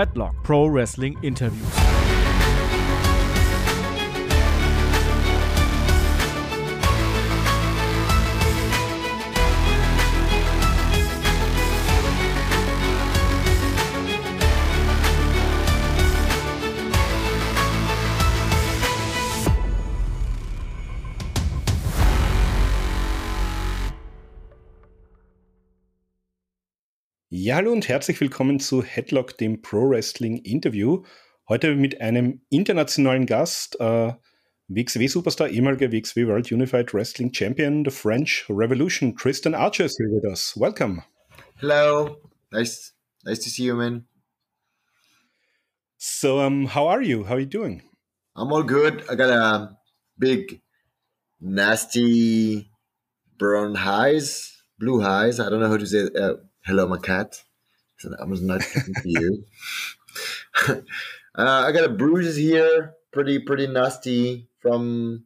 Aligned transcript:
Headlock 0.00 0.42
Pro 0.42 0.64
Wrestling 0.64 1.18
Interview. 1.22 2.09
Hallo 27.60 27.72
und 27.72 27.88
herzlich 27.88 28.18
willkommen 28.22 28.58
zu 28.58 28.82
Headlock, 28.82 29.36
dem 29.36 29.60
Pro 29.60 29.90
Wrestling 29.90 30.38
Interview. 30.38 31.04
Heute 31.46 31.74
mit 31.74 32.00
einem 32.00 32.40
internationalen 32.48 33.26
Gast, 33.26 33.78
äh, 33.78 34.14
WXW-Superstar, 34.68 35.50
ehemaliger 35.50 35.92
WXW 35.92 36.26
World 36.26 36.50
Unified 36.50 36.94
Wrestling 36.94 37.34
Champion, 37.34 37.84
the 37.84 37.90
French 37.90 38.46
Revolution, 38.48 39.14
Tristan 39.14 39.54
Archer 39.54 39.84
is 39.84 39.98
here 39.98 40.08
with 40.10 40.24
us. 40.24 40.56
Welcome. 40.56 41.02
Hello. 41.56 42.16
Nice, 42.50 42.94
nice 43.26 43.40
to 43.40 43.50
see 43.50 43.64
you, 43.64 43.74
man. 43.74 44.06
So, 45.98 46.40
um, 46.40 46.64
how 46.64 46.88
are 46.88 47.02
you? 47.02 47.24
How 47.24 47.34
are 47.34 47.40
you 47.40 47.44
doing? 47.44 47.82
I'm 48.34 48.50
all 48.54 48.62
good. 48.62 49.04
I 49.10 49.16
got 49.16 49.28
a 49.28 49.76
big, 50.18 50.62
nasty 51.42 52.70
brown 53.36 53.76
eyes, 53.76 54.50
blue 54.78 55.02
eyes. 55.02 55.38
I 55.38 55.50
don't 55.50 55.60
know 55.60 55.68
how 55.68 55.76
to 55.76 55.86
say 55.86 55.98
it. 55.98 56.16
Uh, 56.16 56.36
hello, 56.64 56.88
my 56.88 56.96
cat. 56.96 57.42
So 58.00 58.16
I 58.18 58.24
was 58.24 58.40
not 58.40 58.62
to 58.62 58.92
you. 59.04 59.44
uh, 60.68 60.82
I 61.36 61.70
got 61.70 61.84
a 61.84 61.90
bruises 61.90 62.36
here, 62.36 62.94
pretty 63.12 63.38
pretty 63.38 63.66
nasty 63.66 64.48
from 64.60 65.24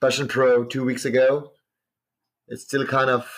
Passion 0.00 0.26
Pro 0.26 0.64
two 0.64 0.84
weeks 0.84 1.04
ago. 1.04 1.52
It's 2.48 2.62
still 2.62 2.84
kind 2.84 3.10
of 3.10 3.30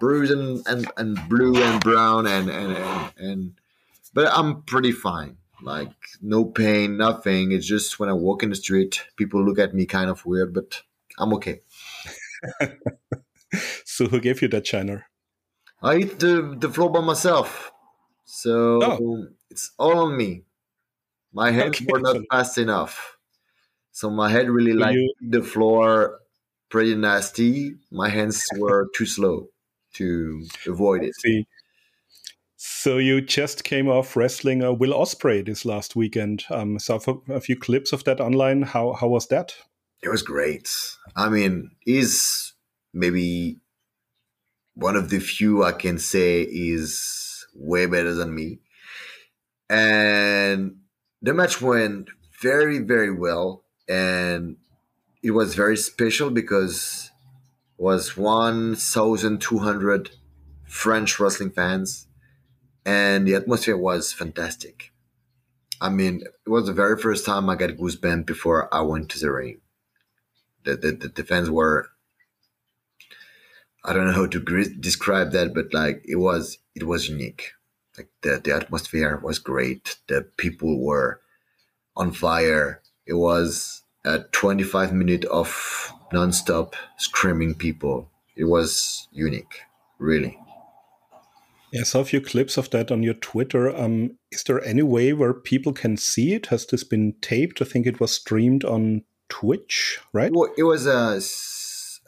bruising 0.00 0.62
and, 0.66 0.90
and 0.96 1.18
blue 1.28 1.56
and 1.62 1.80
brown 1.80 2.26
and, 2.26 2.50
and 2.50 2.76
and 2.76 3.12
and 3.16 3.52
but 4.12 4.26
I'm 4.36 4.62
pretty 4.62 4.92
fine. 4.92 5.36
Like 5.62 5.92
no 6.20 6.44
pain, 6.44 6.96
nothing. 6.96 7.52
It's 7.52 7.66
just 7.66 8.00
when 8.00 8.08
I 8.08 8.12
walk 8.12 8.42
in 8.42 8.50
the 8.50 8.56
street, 8.56 9.04
people 9.16 9.44
look 9.44 9.60
at 9.60 9.72
me 9.72 9.86
kind 9.86 10.10
of 10.10 10.26
weird, 10.26 10.52
but 10.52 10.82
I'm 11.16 11.32
okay. 11.34 11.60
so 13.84 14.06
who 14.06 14.18
gave 14.18 14.42
you 14.42 14.48
that 14.48 14.66
shiner? 14.66 15.06
I 15.80 15.96
eat 15.98 16.18
the, 16.18 16.56
the 16.58 16.68
floor 16.68 16.90
by 16.90 17.00
myself. 17.00 17.70
So 18.24 18.82
oh. 18.82 19.26
it's 19.50 19.72
all 19.78 19.98
on 19.98 20.16
me. 20.16 20.44
My 21.32 21.50
hands 21.50 21.76
okay, 21.76 21.86
were 21.88 22.00
not 22.00 22.16
fast 22.30 22.58
enough. 22.58 23.18
So 23.92 24.10
my 24.10 24.30
head 24.30 24.48
really 24.48 24.72
so 24.72 24.78
liked 24.78 24.94
you... 24.94 25.14
the 25.20 25.42
floor 25.42 26.20
pretty 26.70 26.94
nasty. 26.94 27.76
My 27.90 28.08
hands 28.08 28.44
were 28.56 28.88
too 28.96 29.06
slow 29.06 29.48
to 29.94 30.46
avoid 30.66 31.04
it. 31.04 31.14
See. 31.16 31.46
So 32.56 32.98
you 32.98 33.20
just 33.20 33.64
came 33.64 33.88
off 33.88 34.16
wrestling 34.16 34.62
uh, 34.62 34.72
Will 34.72 34.92
Ospreay 34.92 35.44
this 35.44 35.64
last 35.64 35.94
weekend. 35.96 36.44
Um, 36.50 36.78
saw 36.78 36.98
a 37.28 37.40
few 37.40 37.56
clips 37.56 37.92
of 37.92 38.04
that 38.04 38.20
online. 38.20 38.62
How 38.62 38.92
how 38.94 39.08
was 39.08 39.26
that? 39.28 39.54
It 40.02 40.08
was 40.08 40.22
great. 40.22 40.70
I 41.16 41.28
mean, 41.28 41.70
is 41.86 42.52
maybe 42.92 43.58
one 44.74 44.96
of 44.96 45.10
the 45.10 45.20
few 45.20 45.62
I 45.62 45.72
can 45.72 45.98
say 45.98 46.42
is 46.42 47.23
way 47.54 47.86
better 47.86 48.14
than 48.14 48.34
me. 48.34 48.58
And 49.68 50.78
the 51.22 51.32
match 51.34 51.60
went 51.60 52.08
very, 52.40 52.78
very 52.78 53.10
well. 53.12 53.64
And 53.88 54.56
it 55.22 55.30
was 55.32 55.54
very 55.54 55.76
special 55.76 56.30
because 56.30 57.10
it 57.78 57.82
was 57.82 58.16
1,200 58.16 60.10
French 60.66 61.20
wrestling 61.20 61.50
fans. 61.50 62.06
And 62.84 63.26
the 63.26 63.34
atmosphere 63.34 63.76
was 63.76 64.12
fantastic. 64.12 64.92
I 65.80 65.88
mean, 65.88 66.22
it 66.46 66.50
was 66.50 66.66
the 66.66 66.72
very 66.72 66.98
first 66.98 67.26
time 67.26 67.48
I 67.48 67.56
got 67.56 67.70
goosebumps 67.70 68.26
before 68.26 68.72
I 68.72 68.82
went 68.82 69.08
to 69.10 69.18
the 69.18 69.32
ring. 69.32 69.60
The, 70.64 70.76
the, 70.76 71.08
the 71.08 71.24
fans 71.24 71.50
were 71.50 71.88
I 73.84 73.92
don't 73.92 74.06
know 74.06 74.12
how 74.12 74.26
to 74.26 74.40
describe 74.80 75.32
that, 75.32 75.52
but 75.52 75.74
like 75.74 76.02
it 76.08 76.16
was 76.16 76.58
it 76.74 76.84
was 76.84 77.08
unique. 77.08 77.52
Like 77.96 78.08
the 78.22 78.40
the 78.42 78.54
atmosphere 78.54 79.20
was 79.22 79.38
great. 79.38 79.96
The 80.08 80.22
people 80.36 80.84
were 80.84 81.20
on 81.96 82.12
fire. 82.12 82.82
It 83.06 83.14
was 83.14 83.82
a 84.04 84.20
25 84.32 84.92
minute 84.92 85.24
of 85.26 85.92
nonstop 86.12 86.74
screaming 86.98 87.54
people. 87.54 88.10
It 88.36 88.44
was 88.44 89.08
unique, 89.12 89.60
really. 89.98 90.38
Yeah, 91.70 91.80
I 91.80 91.84
saw 91.84 92.00
a 92.00 92.04
few 92.04 92.20
clips 92.20 92.56
of 92.56 92.70
that 92.70 92.90
on 92.90 93.02
your 93.02 93.14
Twitter. 93.14 93.74
Um, 93.76 94.18
is 94.30 94.44
there 94.44 94.62
any 94.64 94.82
way 94.82 95.12
where 95.12 95.34
people 95.34 95.72
can 95.72 95.96
see 95.96 96.32
it? 96.34 96.46
Has 96.46 96.66
this 96.66 96.84
been 96.84 97.14
taped? 97.20 97.60
I 97.60 97.64
think 97.64 97.86
it 97.86 98.00
was 98.00 98.12
streamed 98.12 98.64
on 98.64 99.02
Twitch, 99.28 99.98
right? 100.12 100.32
Well, 100.32 100.52
it 100.56 100.64
was 100.64 100.86
a. 100.86 101.20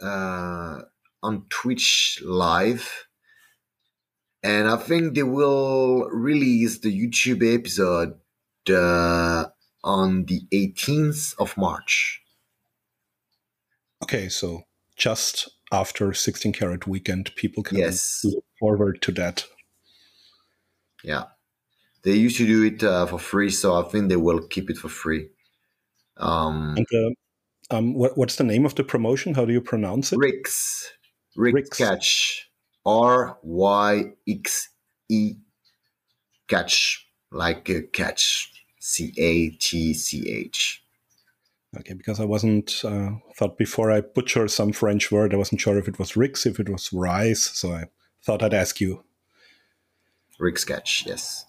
Uh, 0.05 0.83
on 1.23 1.45
Twitch 1.49 2.23
live. 2.25 3.07
And 4.47 4.69
I 4.69 4.77
think 4.77 5.17
they 5.17 5.25
will 5.25 6.09
release 6.09 6.79
the 6.79 6.97
YouTube 6.97 7.43
episode 7.43 8.15
uh, 8.71 9.47
on 9.83 10.25
the 10.27 10.43
18th 10.53 11.35
of 11.41 11.57
March. 11.57 12.23
Okay, 14.05 14.29
so 14.29 14.63
just 14.97 15.49
after 15.73 16.15
16 16.15 16.53
Carat 16.53 16.87
weekend, 16.87 17.35
people 17.35 17.65
can 17.65 17.79
yes. 17.79 18.21
look 18.23 18.45
forward 18.61 19.03
to 19.03 19.11
that. 19.13 19.45
Yeah. 21.03 21.25
They 22.05 22.13
used 22.13 22.37
to 22.37 22.47
do 22.47 22.63
it 22.63 22.85
uh, 22.85 23.07
for 23.07 23.19
free, 23.19 23.51
so 23.51 23.75
I 23.75 23.83
think 23.89 24.11
they 24.11 24.17
will 24.17 24.47
keep 24.47 24.71
it 24.71 24.77
for 24.77 24.89
free. 24.89 25.29
Um, 26.19 26.77
and 26.77 26.87
uh, 26.95 27.77
um, 27.77 27.95
what, 27.95 28.17
what's 28.17 28.37
the 28.37 28.45
name 28.45 28.65
of 28.65 28.77
the 28.77 28.85
promotion? 28.85 29.35
How 29.35 29.45
do 29.45 29.53
you 29.53 29.61
pronounce 29.61 30.13
it? 30.13 30.19
RIXE 30.21 30.93
RIXE 31.37 31.69
Catch. 31.71 32.46
R 32.87 33.39
Y 33.43 34.13
X 34.27 34.71
E 35.11 35.35
catch 36.49 37.07
like 37.33 37.69
a 37.69 37.83
catch 37.83 38.53
C 38.81 39.13
A 39.19 39.51
T 39.51 39.93
C 39.93 40.31
H. 40.31 40.83
Okay, 41.79 41.95
because 41.95 42.21
I 42.21 42.25
wasn't 42.25 42.83
uh, 42.85 43.11
thought 43.37 43.59
before 43.59 43.91
I 43.91 44.01
butchered 44.01 44.51
some 44.51 44.73
French 44.73 45.13
word, 45.13 45.35
I 45.35 45.37
wasn't 45.37 45.61
sure 45.61 45.77
if 45.77 45.89
it 45.89 45.99
was 45.99 46.17
Rix, 46.17 46.47
if 46.47 46.59
it 46.59 46.71
was 46.71 46.93
rice, 46.93 47.43
so 47.43 47.73
I 47.73 47.85
thought 48.25 48.43
I'd 48.43 48.55
ask 48.55 48.81
you. 48.81 49.05
RIXE 50.39 50.65
Catch, 50.65 51.05
yes. 51.07 51.45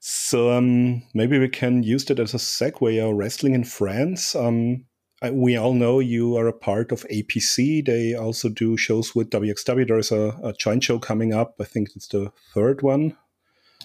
So 0.00 0.50
um, 0.50 1.02
maybe 1.12 1.38
we 1.38 1.48
can 1.48 1.82
use 1.82 2.06
that 2.06 2.18
as 2.18 2.34
a 2.34 2.38
segue. 2.38 3.04
Our 3.04 3.14
wrestling 3.14 3.54
in 3.54 3.64
France. 3.64 4.34
Um, 4.34 4.86
we 5.28 5.56
all 5.56 5.74
know 5.74 5.98
you 5.98 6.36
are 6.36 6.46
a 6.46 6.52
part 6.52 6.92
of 6.92 7.06
APC. 7.10 7.84
They 7.84 8.14
also 8.14 8.48
do 8.48 8.76
shows 8.76 9.14
with 9.14 9.30
WXW. 9.30 9.86
There's 9.86 10.12
a, 10.12 10.38
a 10.42 10.52
joint 10.54 10.84
show 10.84 10.98
coming 10.98 11.34
up. 11.34 11.56
I 11.60 11.64
think 11.64 11.90
it's 11.94 12.08
the 12.08 12.32
third 12.54 12.82
one. 12.82 13.16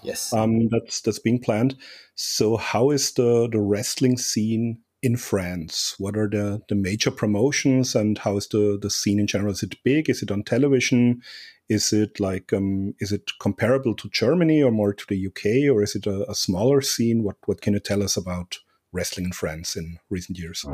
Yes. 0.01 0.31
Um, 0.31 0.69
that's 0.69 1.01
that's 1.01 1.19
being 1.19 1.39
planned. 1.39 1.75
So, 2.15 2.57
how 2.57 2.91
is 2.91 3.13
the 3.13 3.49
the 3.51 3.59
wrestling 3.59 4.17
scene 4.17 4.79
in 5.01 5.17
France? 5.17 5.95
What 5.97 6.15
are 6.17 6.29
the 6.29 6.61
the 6.69 6.75
major 6.75 7.11
promotions, 7.11 7.95
and 7.95 8.17
how 8.17 8.37
is 8.37 8.47
the 8.47 8.77
the 8.81 8.89
scene 8.89 9.19
in 9.19 9.27
general? 9.27 9.51
Is 9.51 9.63
it 9.63 9.83
big? 9.83 10.09
Is 10.09 10.21
it 10.21 10.31
on 10.31 10.43
television? 10.43 11.21
Is 11.67 11.91
it 11.91 12.19
like 12.19 12.53
um, 12.53 12.93
is 12.99 13.11
it 13.11 13.31
comparable 13.39 13.95
to 13.95 14.09
Germany 14.09 14.61
or 14.61 14.71
more 14.71 14.93
to 14.93 15.05
the 15.07 15.27
UK, 15.27 15.73
or 15.73 15.81
is 15.81 15.95
it 15.95 16.05
a, 16.05 16.29
a 16.29 16.35
smaller 16.35 16.81
scene? 16.81 17.23
What 17.23 17.37
what 17.45 17.61
can 17.61 17.73
you 17.73 17.79
tell 17.79 18.03
us 18.03 18.15
about 18.15 18.59
wrestling 18.91 19.25
in 19.25 19.31
France 19.33 19.75
in 19.75 19.97
recent 20.09 20.37
years? 20.37 20.65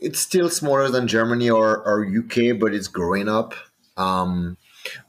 It's 0.00 0.18
still 0.18 0.48
smaller 0.48 0.88
than 0.88 1.06
Germany 1.06 1.50
or, 1.50 1.78
or 1.86 2.06
UK, 2.06 2.58
but 2.58 2.74
it's 2.74 2.88
growing 2.88 3.28
up. 3.28 3.54
Um, 3.96 4.56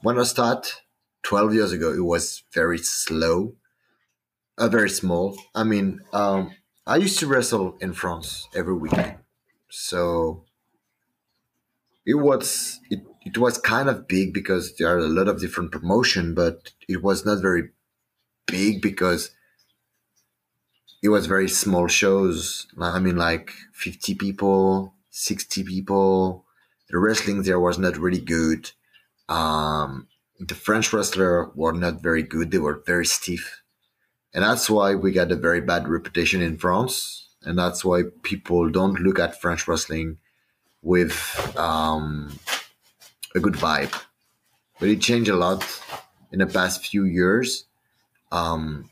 when 0.02 0.18
I 0.18 0.24
started 0.24 0.70
12 1.22 1.54
years 1.54 1.72
ago, 1.72 1.92
it 1.92 2.04
was 2.04 2.42
very 2.52 2.78
slow, 2.78 3.54
uh, 4.58 4.68
very 4.68 4.90
small. 4.90 5.36
I 5.54 5.64
mean, 5.64 6.00
um, 6.12 6.52
I 6.86 6.96
used 6.96 7.18
to 7.20 7.26
wrestle 7.26 7.76
in 7.80 7.94
France 7.94 8.48
every 8.54 8.74
weekend. 8.74 9.16
So 9.70 10.44
it 12.04 12.14
was 12.14 12.80
it, 12.90 13.00
it 13.24 13.38
was 13.38 13.56
kind 13.56 13.88
of 13.88 14.08
big 14.08 14.34
because 14.34 14.76
there 14.76 14.94
are 14.94 14.98
a 14.98 15.02
lot 15.02 15.28
of 15.28 15.40
different 15.40 15.72
promotion, 15.72 16.34
but 16.34 16.72
it 16.88 17.02
was 17.02 17.24
not 17.24 17.40
very 17.40 17.70
big 18.46 18.82
because 18.82 19.30
it 21.02 21.08
was 21.08 21.26
very 21.26 21.48
small 21.48 21.88
shows. 21.88 22.66
I 22.80 22.98
mean, 23.00 23.16
like 23.16 23.52
50 23.72 24.14
people, 24.14 24.94
60 25.10 25.64
people. 25.64 26.46
The 26.88 26.98
wrestling 26.98 27.42
there 27.42 27.60
was 27.60 27.78
not 27.78 27.96
really 27.96 28.20
good. 28.20 28.70
Um, 29.28 30.08
the 30.38 30.54
French 30.54 30.92
wrestler 30.92 31.50
were 31.54 31.72
not 31.72 32.02
very 32.02 32.22
good. 32.22 32.50
They 32.50 32.58
were 32.58 32.82
very 32.86 33.06
stiff. 33.06 33.62
and 34.34 34.44
that's 34.44 34.70
why 34.70 34.94
we 34.94 35.12
got 35.12 35.32
a 35.32 35.36
very 35.36 35.60
bad 35.60 35.88
reputation 35.88 36.40
in 36.42 36.56
France, 36.58 37.28
and 37.42 37.58
that's 37.58 37.84
why 37.84 38.04
people 38.22 38.70
don't 38.70 39.00
look 39.00 39.18
at 39.18 39.40
French 39.40 39.68
wrestling 39.68 40.18
with 40.82 41.14
um, 41.56 42.38
a 43.34 43.40
good 43.40 43.54
vibe. 43.54 43.92
But 44.80 44.88
it 44.88 45.00
changed 45.00 45.30
a 45.30 45.36
lot 45.36 45.64
in 46.32 46.38
the 46.40 46.46
past 46.46 46.86
few 46.86 47.04
years. 47.04 47.66
Um, 48.32 48.90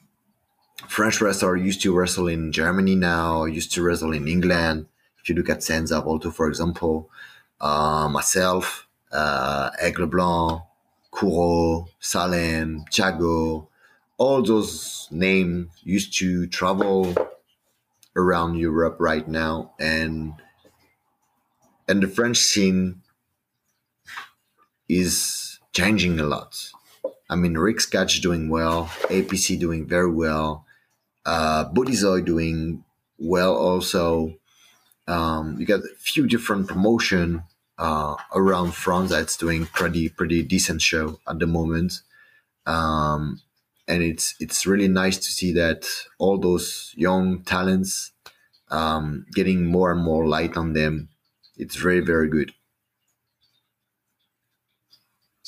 French 0.89 1.21
wrestlers 1.21 1.63
used 1.63 1.83
to 1.83 1.95
wrestle 1.95 2.29
in 2.29 2.53
Germany 2.53 2.97
now, 2.97 3.45
used 3.45 3.73
to 3.75 3.83
wrestle 3.83 4.13
in 4.13 4.27
England. 4.29 4.87
If 5.23 5.29
you 5.29 5.35
look 5.35 5.51
at 5.51 5.63
Senza 5.63 6.01
Volto, 6.01 6.31
for 6.31 6.49
example, 6.49 7.11
uh, 7.61 8.09
myself, 8.09 8.87
uh, 9.13 9.71
Aigle 9.83 10.11
Blanc, 10.11 10.63
Kuro, 11.11 11.89
Salem, 11.99 12.85
Chago, 12.91 13.67
all 14.17 14.43
those 14.43 15.09
names 15.11 15.69
used 15.83 16.17
to 16.19 16.47
travel 16.47 17.15
around 18.17 18.57
Europe 18.57 18.97
right 18.99 19.27
now, 19.27 19.73
and 19.79 20.35
and 21.89 22.03
the 22.03 22.09
French 22.09 22.39
scene 22.39 23.03
is 24.89 25.59
changing 25.73 26.21
a 26.21 26.25
lot. 26.25 26.71
I 27.29 27.37
mean, 27.37 27.57
RIXE 27.57 27.87
Catch 27.87 28.21
doing 28.21 28.49
well, 28.49 28.87
APC 29.09 29.59
doing 29.59 29.87
very 29.87 30.11
well, 30.11 30.67
uh, 31.27 31.65
doing 32.21 32.85
well 33.19 33.57
also. 33.57 34.35
Um, 35.07 35.57
you 35.59 35.67
got 35.67 35.81
a 35.81 35.89
few 35.99 36.27
different 36.27 36.69
promotion 36.69 37.43
uh, 37.79 38.17
around 38.35 38.75
France 38.75 39.11
that's 39.11 39.37
doing 39.37 39.67
pretty 39.67 40.09
pretty 40.09 40.43
decent 40.43 40.83
show 40.83 41.19
at 41.29 41.39
the 41.39 41.47
moment. 41.47 42.03
Um, 42.67 43.41
and 43.89 44.03
it's 44.03 44.35
it's 44.39 44.67
really 44.67 44.89
nice 44.89 45.17
to 45.19 45.31
see 45.33 45.53
that 45.55 45.89
all 46.19 46.39
those 46.39 46.95
young 46.97 47.43
talents 47.43 48.13
um, 48.71 49.27
getting 49.35 49.67
more 49.67 49.91
and 49.91 50.03
more 50.03 50.27
light 50.27 50.57
on 50.57 50.75
them. 50.75 51.09
It's 51.57 51.77
very 51.77 52.01
very 52.01 52.29
good. 52.29 52.53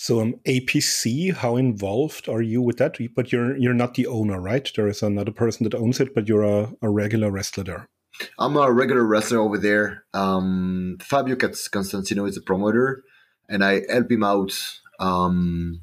So 0.02 0.20
um, 0.20 0.34
APC, 0.48 1.32
how 1.32 1.54
involved 1.54 2.28
are 2.28 2.42
you 2.42 2.60
with 2.60 2.78
that? 2.78 2.96
But 3.14 3.30
you're 3.30 3.56
you're 3.56 3.72
not 3.72 3.94
the 3.94 4.08
owner, 4.08 4.40
right? 4.40 4.68
There 4.74 4.88
is 4.88 5.00
another 5.00 5.30
person 5.30 5.62
that 5.62 5.76
owns 5.76 6.00
it, 6.00 6.12
but 6.12 6.26
you're 6.26 6.42
a, 6.42 6.72
a 6.82 6.90
regular 6.90 7.30
wrestler 7.30 7.62
there. 7.62 7.88
I'm 8.36 8.56
a 8.56 8.72
regular 8.72 9.04
wrestler 9.04 9.38
over 9.38 9.58
there. 9.58 10.02
Um, 10.12 10.98
Fabio 11.00 11.36
Constantino 11.36 12.24
is 12.24 12.36
a 12.36 12.42
promoter, 12.42 13.04
and 13.48 13.62
I 13.64 13.82
help 13.88 14.10
him 14.10 14.24
out 14.24 14.52
um, 14.98 15.82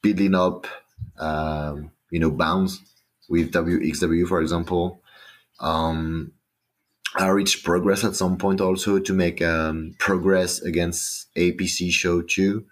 building 0.00 0.36
up, 0.36 0.68
um, 1.18 1.90
you 2.12 2.20
know, 2.20 2.30
bounds 2.30 2.82
with 3.28 3.50
WXW, 3.50 4.28
for 4.28 4.42
example. 4.42 5.02
Um, 5.58 6.34
I 7.16 7.26
reached 7.30 7.64
progress 7.64 8.04
at 8.04 8.14
some 8.14 8.38
point 8.38 8.60
also 8.60 9.00
to 9.00 9.12
make 9.12 9.42
um, 9.42 9.96
progress 9.98 10.62
against 10.62 11.34
APC 11.34 11.90
show 11.90 12.22
too. 12.22 12.66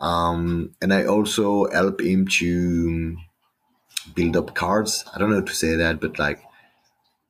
Um, 0.00 0.74
and 0.80 0.92
I 0.92 1.04
also 1.04 1.70
help 1.70 2.00
him 2.00 2.26
to 2.38 3.16
build 4.14 4.36
up 4.36 4.54
cards. 4.54 5.04
I 5.14 5.18
don't 5.18 5.30
know 5.30 5.40
how 5.40 5.44
to 5.44 5.54
say 5.54 5.76
that, 5.76 6.00
but 6.00 6.18
like 6.18 6.42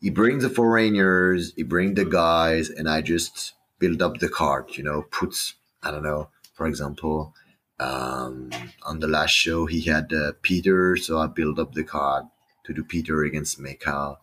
he 0.00 0.10
brings 0.10 0.42
the 0.42 0.50
foreigners, 0.50 1.52
he 1.56 1.62
brings 1.62 1.96
the 1.96 2.04
guys, 2.04 2.70
and 2.70 2.88
I 2.88 3.00
just 3.00 3.54
build 3.78 4.00
up 4.02 4.18
the 4.18 4.28
card. 4.28 4.76
You 4.76 4.84
know, 4.84 5.02
puts 5.10 5.54
I 5.82 5.90
don't 5.90 6.02
know, 6.02 6.30
for 6.54 6.66
example, 6.66 7.34
um, 7.80 8.50
on 8.84 9.00
the 9.00 9.08
last 9.08 9.30
show 9.32 9.66
he 9.66 9.82
had 9.82 10.12
uh, 10.12 10.32
Peter, 10.42 10.96
so 10.96 11.18
I 11.18 11.26
build 11.26 11.58
up 11.58 11.72
the 11.74 11.84
card 11.84 12.26
to 12.64 12.72
do 12.72 12.84
Peter 12.84 13.24
against 13.24 13.58
Mecca, 13.58 14.18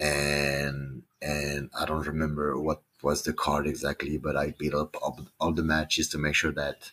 and 0.00 1.02
and 1.20 1.70
I 1.78 1.84
don't 1.84 2.06
remember 2.06 2.58
what 2.58 2.82
was 3.02 3.22
the 3.22 3.32
card 3.32 3.66
exactly, 3.66 4.18
but 4.18 4.36
I 4.36 4.54
build 4.58 4.74
up 4.74 4.96
all, 5.02 5.20
all 5.38 5.52
the 5.52 5.62
matches 5.62 6.08
to 6.10 6.18
make 6.18 6.34
sure 6.34 6.52
that 6.52 6.92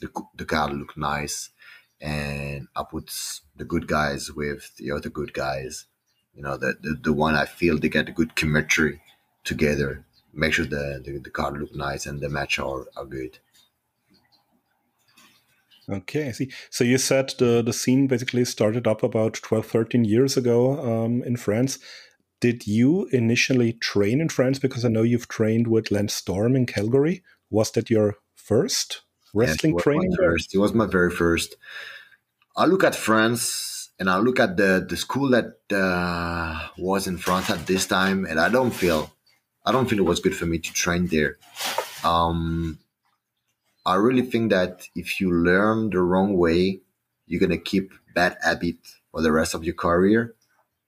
the, 0.00 0.10
the 0.36 0.44
card 0.44 0.72
looked 0.72 0.96
nice 0.96 1.50
and 2.00 2.68
I 2.76 2.84
put 2.88 3.10
the 3.56 3.64
good 3.64 3.86
guys 3.86 4.30
with 4.32 4.76
the 4.76 4.92
other 4.92 5.08
good 5.08 5.32
guys. 5.32 5.86
You 6.34 6.42
know, 6.42 6.56
the, 6.56 6.74
the, 6.80 6.98
the 7.02 7.12
one 7.12 7.34
I 7.34 7.46
feel 7.46 7.78
they 7.78 7.88
get 7.88 8.08
a 8.08 8.12
good 8.12 8.36
chemistry 8.36 9.00
together. 9.44 10.04
Make 10.32 10.52
sure 10.52 10.66
the, 10.66 11.02
the, 11.04 11.18
the 11.18 11.58
look 11.58 11.74
nice 11.74 12.06
and 12.06 12.20
the 12.20 12.28
match 12.28 12.58
are, 12.58 12.86
are 12.96 13.06
good. 13.06 13.38
Okay, 15.90 16.28
I 16.28 16.32
see. 16.32 16.52
So 16.70 16.84
you 16.84 16.98
said 16.98 17.32
the, 17.38 17.62
the 17.62 17.72
scene 17.72 18.06
basically 18.06 18.44
started 18.44 18.86
up 18.86 19.02
about 19.02 19.34
12, 19.34 19.66
13 19.66 20.04
years 20.04 20.36
ago 20.36 20.78
um, 20.78 21.22
in 21.22 21.36
France. 21.36 21.78
Did 22.40 22.66
you 22.66 23.08
initially 23.10 23.72
train 23.72 24.20
in 24.20 24.28
France? 24.28 24.58
Because 24.58 24.84
I 24.84 24.88
know 24.88 25.02
you've 25.02 25.28
trained 25.28 25.66
with 25.66 25.90
Lance 25.90 26.14
Storm 26.14 26.54
in 26.54 26.66
Calgary. 26.66 27.24
Was 27.50 27.72
that 27.72 27.90
your 27.90 28.18
first 28.36 29.00
wrestling 29.34 29.74
yeah, 29.74 29.82
training? 29.82 30.16
First. 30.16 30.54
It 30.54 30.58
was 30.58 30.74
my 30.74 30.86
very 30.86 31.10
first. 31.10 31.56
I 32.56 32.66
look 32.66 32.84
at 32.84 32.94
France 32.94 33.90
and 33.98 34.08
I 34.08 34.18
look 34.18 34.38
at 34.40 34.56
the 34.56 34.84
the 34.88 34.96
school 34.96 35.30
that 35.30 35.58
uh, 35.72 36.68
was 36.78 37.06
in 37.06 37.18
France 37.18 37.50
at 37.50 37.66
this 37.66 37.86
time, 37.86 38.24
and 38.24 38.38
I 38.38 38.48
don't 38.48 38.70
feel, 38.70 39.12
I 39.64 39.72
don't 39.72 39.88
feel 39.88 39.98
it 39.98 40.02
was 40.02 40.20
good 40.20 40.36
for 40.36 40.46
me 40.46 40.58
to 40.58 40.72
train 40.72 41.06
there. 41.06 41.38
Um, 42.04 42.78
I 43.84 43.94
really 43.94 44.22
think 44.22 44.50
that 44.50 44.88
if 44.94 45.20
you 45.20 45.32
learn 45.32 45.90
the 45.90 46.00
wrong 46.00 46.36
way, 46.36 46.80
you're 47.26 47.40
gonna 47.40 47.58
keep 47.58 47.92
bad 48.14 48.36
habit 48.42 48.76
for 49.10 49.22
the 49.22 49.32
rest 49.32 49.54
of 49.54 49.64
your 49.64 49.74
career. 49.74 50.34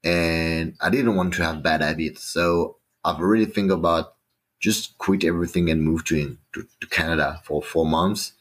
And 0.03 0.77
I 0.81 0.89
didn't 0.89 1.17
want 1.17 1.35
to 1.35 1.45
have 1.45 1.63
bad 1.63 1.83
habits, 1.83 2.25
so 2.25 2.77
I've 3.05 3.21
really 3.21 3.47
think 3.47 3.71
about 3.71 4.15
just 4.61 4.99
quit 4.99 5.25
everything 5.25 5.71
and 5.71 5.83
move 5.83 6.05
to, 6.05 6.37
to, 6.53 6.67
to 6.81 6.87
Canada 6.87 7.41
for 7.45 7.63
four 7.63 7.87
months 7.87 8.33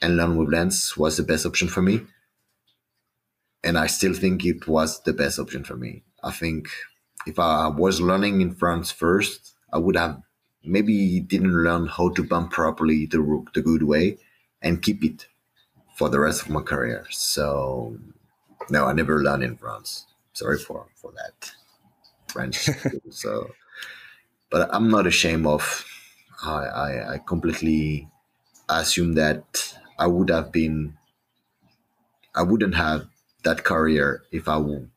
and 0.00 0.16
learn 0.16 0.36
with 0.36 0.52
Lance 0.52 0.96
was 0.96 1.16
the 1.16 1.22
best 1.22 1.46
option 1.46 1.68
for 1.68 1.82
me. 1.82 2.00
And 3.62 3.78
I 3.78 3.86
still 3.86 4.14
think 4.14 4.44
it 4.44 4.66
was 4.66 5.00
the 5.04 5.12
best 5.12 5.38
option 5.38 5.62
for 5.62 5.76
me. 5.76 6.02
I 6.24 6.32
think 6.32 6.68
if 7.26 7.38
I 7.38 7.68
was 7.68 8.00
learning 8.00 8.40
in 8.40 8.54
France 8.54 8.90
first, 8.90 9.54
I 9.72 9.78
would 9.78 9.96
have 9.96 10.20
maybe 10.64 11.20
didn't 11.20 11.62
learn 11.62 11.86
how 11.86 12.08
to 12.10 12.24
bump 12.24 12.50
properly 12.50 13.06
the 13.06 13.20
rook 13.20 13.52
the 13.52 13.62
good 13.62 13.84
way 13.84 14.18
and 14.60 14.82
keep 14.82 15.04
it 15.04 15.26
for 15.96 16.08
the 16.08 16.18
rest 16.18 16.42
of 16.42 16.50
my 16.50 16.62
career. 16.62 17.06
So 17.10 17.98
no, 18.70 18.86
I 18.86 18.92
never 18.92 19.22
learned 19.22 19.44
in 19.44 19.56
France. 19.56 20.06
Sorry 20.32 20.58
for 20.58 20.86
for 20.94 21.12
that 21.12 21.52
French. 22.28 22.68
so 23.10 23.50
but 24.52 24.68
I'm 24.72 24.88
not 24.90 25.06
ashamed 25.06 25.46
of. 25.46 25.86
I, 26.44 26.66
I, 26.66 27.14
I 27.14 27.18
completely 27.18 28.08
assume 28.68 29.14
that 29.14 29.78
I 29.98 30.06
would 30.06 30.30
have 30.30 30.52
been. 30.52 30.98
I 32.34 32.42
wouldn't 32.42 32.74
have 32.76 33.06
that 33.44 33.64
career 33.64 34.22
if 34.30 34.48
I 34.48 34.58
would 34.58 34.90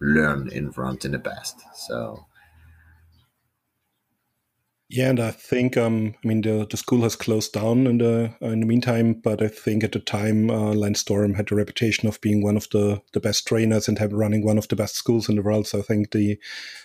learn 0.00 0.48
in 0.48 0.72
front 0.72 1.04
in 1.04 1.12
the 1.12 1.18
past. 1.18 1.62
So 1.74 2.26
yeah, 4.90 5.08
and 5.08 5.18
I 5.18 5.30
think 5.30 5.78
um, 5.78 6.14
I 6.22 6.28
mean 6.28 6.42
the, 6.42 6.66
the 6.70 6.76
school 6.76 7.02
has 7.02 7.16
closed 7.16 7.54
down 7.54 7.86
in 7.86 7.98
the 7.98 8.34
uh, 8.42 8.48
in 8.48 8.60
the 8.60 8.66
meantime, 8.66 9.14
but 9.14 9.42
I 9.42 9.48
think 9.48 9.82
at 9.82 9.92
the 9.92 9.98
time 9.98 10.50
uh, 10.50 10.72
Lance 10.72 11.00
Storm 11.00 11.34
had 11.34 11.48
the 11.48 11.54
reputation 11.54 12.06
of 12.06 12.20
being 12.20 12.42
one 12.42 12.56
of 12.56 12.68
the, 12.70 13.00
the 13.12 13.20
best 13.20 13.48
trainers 13.48 13.88
and 13.88 13.98
have 13.98 14.12
running 14.12 14.44
one 14.44 14.58
of 14.58 14.68
the 14.68 14.76
best 14.76 14.94
schools 14.94 15.28
in 15.28 15.36
the 15.36 15.42
world. 15.42 15.66
So 15.66 15.78
I 15.78 15.82
think 15.82 16.10
the 16.10 16.38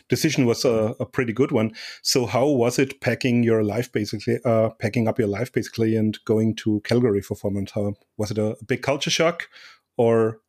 decision 0.07 0.45
was 0.45 0.63
a, 0.63 0.95
a 0.99 1.05
pretty 1.05 1.33
good 1.33 1.51
one. 1.51 1.73
So 2.01 2.25
how 2.25 2.47
was 2.47 2.79
it 2.79 3.01
packing 3.01 3.43
your 3.43 3.63
life 3.63 3.91
basically, 3.91 4.39
uh, 4.45 4.69
packing 4.69 5.09
up 5.09 5.19
your 5.19 5.27
life 5.27 5.51
basically, 5.51 5.97
and 5.97 6.17
going 6.23 6.55
to 6.55 6.79
Calgary 6.85 7.21
for 7.21 7.35
four 7.35 7.51
months? 7.51 7.73
Was 8.15 8.31
it 8.31 8.37
a, 8.37 8.55
a 8.61 8.65
big 8.65 8.81
culture 8.81 9.11
shock, 9.11 9.49
or 9.97 10.39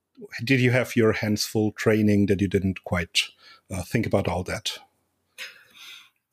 did 0.45 0.61
you 0.61 0.71
have 0.71 0.95
your 0.95 1.12
hands 1.14 1.45
full 1.45 1.73
training 1.73 2.26
that 2.26 2.40
you 2.40 2.47
didn't 2.47 2.85
quite 2.85 3.23
uh, 3.73 3.83
think 3.83 4.07
about 4.07 4.28
all 4.28 4.45
that? 4.45 4.78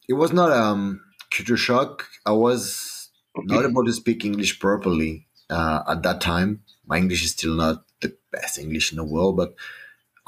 It 0.08 0.14
was 0.14 0.32
not 0.32 0.52
um 0.52 1.02
shock. 1.44 2.08
I 2.26 2.32
was 2.32 3.10
not 3.36 3.66
able 3.66 3.86
to 3.86 3.94
speak 3.94 4.26
English 4.26 4.60
properly 4.60 5.28
uh, 5.50 5.84
at 5.88 6.04
that 6.04 6.22
time. 6.22 6.64
My 6.86 6.98
English 6.98 7.24
is 7.24 7.32
still 7.32 7.56
not 7.56 7.86
the 8.02 8.18
best 8.32 8.58
English 8.58 8.92
in 8.92 8.98
the 8.98 9.04
world, 9.04 9.38
but 9.38 9.56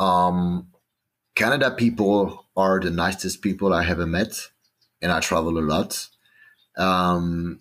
um, 0.04 0.68
Canada 1.36 1.72
people 1.72 2.48
are 2.56 2.80
the 2.80 2.92
nicest 2.92 3.42
people 3.42 3.74
I 3.74 3.86
ever 3.88 4.06
met, 4.06 4.50
and 5.02 5.12
I 5.12 5.20
travel 5.20 5.58
a 5.58 5.62
lot. 5.62 6.08
Um, 6.78 7.60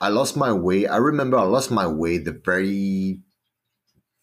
I 0.00 0.08
lost 0.08 0.36
my 0.36 0.52
way. 0.52 0.86
I 0.86 0.96
remember 0.96 1.38
I 1.38 1.44
lost 1.44 1.70
my 1.70 1.86
way 1.86 2.18
the 2.18 2.32
very 2.32 3.20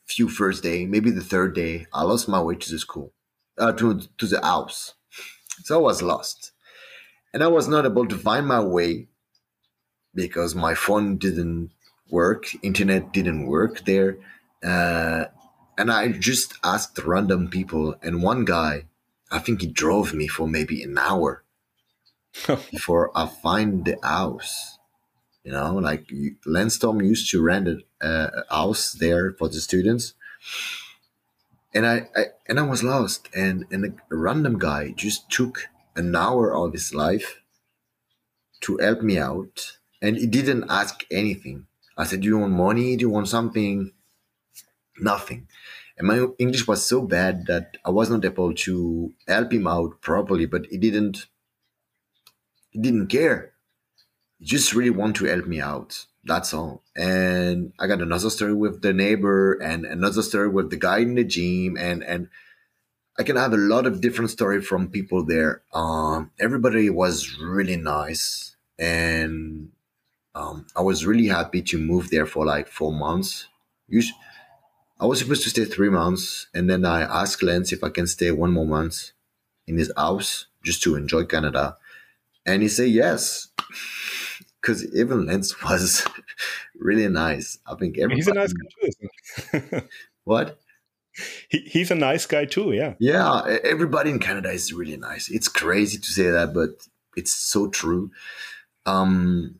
few 0.06 0.30
first 0.30 0.64
day, 0.64 0.86
maybe 0.86 1.10
the 1.10 1.22
third 1.22 1.56
day. 1.56 1.88
I 1.94 2.04
lost 2.04 2.30
my 2.30 2.42
way 2.42 2.56
to 2.56 2.72
the 2.72 2.80
school, 2.80 3.14
uh, 3.58 3.74
to 3.74 4.02
to 4.18 4.26
the 4.26 4.42
house. 4.42 4.94
So 5.64 5.80
I 5.80 5.82
was 5.82 6.02
lost 6.02 6.53
and 7.34 7.44
I 7.44 7.48
was 7.48 7.68
not 7.68 7.86
able 7.86 8.08
to 8.08 8.18
find 8.18 8.48
my 8.48 8.60
way 8.60 9.08
because 10.14 10.54
my 10.54 10.76
phone 10.76 11.18
didn't 11.18 11.72
work, 12.10 12.46
internet 12.64 13.12
didn't 13.12 13.48
work 13.48 13.86
there. 13.86 14.18
Uh, 14.64 15.26
and 15.78 15.92
I 15.92 16.10
just 16.10 16.54
asked 16.64 17.00
random 17.00 17.50
people, 17.50 17.96
and 18.04 18.22
one 18.22 18.46
guy, 18.46 18.86
I 19.32 19.40
think 19.40 19.62
he 19.62 19.68
drove 19.68 20.14
me 20.14 20.28
for 20.28 20.48
maybe 20.48 20.84
an 20.84 20.98
hour 20.98 21.44
before 22.72 23.12
I 23.18 23.26
find 23.26 23.84
the 23.84 23.98
house. 24.04 24.78
You 25.44 25.52
know, 25.52 25.76
like 25.76 26.10
Lance 26.46 26.76
Storm 26.76 27.02
used 27.02 27.30
to 27.32 27.42
rent 27.42 27.68
a, 27.68 27.80
a 28.08 28.44
house 28.50 28.94
there 28.94 29.34
for 29.34 29.50
the 29.50 29.60
students, 29.60 30.14
and 31.74 31.86
I, 31.86 32.08
I 32.16 32.26
and 32.48 32.60
I 32.60 32.64
was 32.64 32.82
lost, 32.82 33.28
and 33.36 33.66
and 33.70 33.84
a 33.86 34.16
random 34.16 34.58
guy 34.58 34.94
just 34.96 35.30
took 35.30 35.68
an 35.96 36.16
hour 36.16 36.56
of 36.56 36.74
his 36.74 36.94
life 36.94 37.42
to 38.62 38.78
help 38.78 39.02
me 39.02 39.18
out, 39.20 39.78
and 40.02 40.18
he 40.18 40.26
didn't 40.26 40.66
ask 40.70 41.06
anything. 41.12 41.68
I 41.98 42.06
said, 42.06 42.22
"Do 42.22 42.28
you 42.28 42.40
want 42.40 42.54
money? 42.54 42.96
Do 42.96 43.02
you 43.02 43.10
want 43.10 43.28
something?" 43.28 43.92
Nothing. 45.00 45.48
And 45.98 46.08
my 46.08 46.28
English 46.40 46.68
was 46.68 46.86
so 46.86 47.02
bad 47.02 47.46
that 47.48 47.78
I 47.86 47.92
was 47.92 48.10
not 48.10 48.26
able 48.26 48.54
to 48.54 49.14
help 49.28 49.54
him 49.54 49.68
out 49.68 50.02
properly, 50.02 50.46
but 50.46 50.66
he 50.68 50.78
didn't 50.78 51.28
he 52.72 52.80
didn't 52.80 53.08
care. 53.08 53.54
He 54.40 54.46
just 54.46 54.74
really 54.74 54.90
want 54.92 55.16
to 55.18 55.26
help 55.26 55.46
me 55.48 55.62
out. 55.62 56.06
That's 56.24 56.54
all. 56.54 56.84
And 56.96 57.74
I 57.80 57.88
got 57.88 58.02
another 58.02 58.30
story 58.30 58.54
with 58.54 58.82
the 58.82 58.94
neighbor 58.94 59.54
and 59.54 59.86
another 59.86 60.22
story 60.24 60.50
with 60.50 60.70
the 60.70 60.78
guy 60.78 61.00
in 61.00 61.16
the 61.16 61.24
gym 61.24 61.78
and 61.78 62.04
and 62.04 62.30
I 63.18 63.24
can 63.24 63.36
have 63.36 63.54
a 63.54 63.58
lot 63.58 63.86
of 63.86 64.02
different 64.02 64.32
story 64.32 64.62
from 64.62 64.90
people 64.90 65.24
there. 65.24 65.62
Um, 65.74 66.32
everybody 66.40 66.90
was 66.90 67.38
really 67.40 67.76
nice, 67.76 68.56
and 68.80 69.70
um, 70.34 70.66
I 70.76 70.82
was 70.82 71.06
really 71.06 71.28
happy 71.28 71.62
to 71.64 71.78
move 71.78 72.10
there 72.10 72.26
for 72.26 72.46
like 72.46 72.68
four 72.68 72.92
months. 72.92 73.48
Usually, 73.88 74.18
I 75.00 75.06
was 75.06 75.20
supposed 75.20 75.44
to 75.44 75.50
stay 75.52 75.66
three 75.66 75.90
months, 75.90 76.48
and 76.56 76.70
then 76.70 76.86
I 76.86 77.02
asked 77.02 77.44
Lance 77.44 77.72
if 77.72 77.84
I 77.84 77.90
can 77.90 78.08
stay 78.08 78.32
one 78.32 78.52
more 78.52 78.66
month 78.66 79.12
in 79.68 79.78
his 79.78 79.92
house 79.96 80.48
just 80.64 80.82
to 80.84 80.96
enjoy 80.96 81.26
Canada, 81.26 81.78
and 82.46 82.64
he 82.64 82.68
said 82.68 82.90
yes, 82.90 83.50
because 84.62 84.86
even 84.96 85.28
Lance 85.28 85.62
was 85.70 86.08
really 86.76 87.08
nice. 87.10 87.60
I 87.68 87.76
think 87.76 88.00
everybody. 88.00 88.16
He's 88.16 88.28
a 88.28 88.34
nice 88.34 88.54
guy 88.54 89.84
what? 90.24 90.60
He, 91.50 91.60
he's 91.60 91.92
a 91.92 91.96
nice 91.96 92.26
guy 92.26 92.46
too. 92.46 92.72
Yeah. 92.72 92.96
Yeah. 93.00 93.58
Everybody 93.64 94.10
in 94.10 94.20
Canada 94.20 94.52
is 94.52 94.74
really 94.74 94.98
nice. 94.98 95.30
It's 95.30 95.48
crazy 95.48 95.98
to 95.98 96.12
say 96.12 96.30
that, 96.32 96.54
but 96.54 96.88
it's 97.16 97.32
so 97.32 97.70
true. 97.70 98.12
Um. 98.86 99.60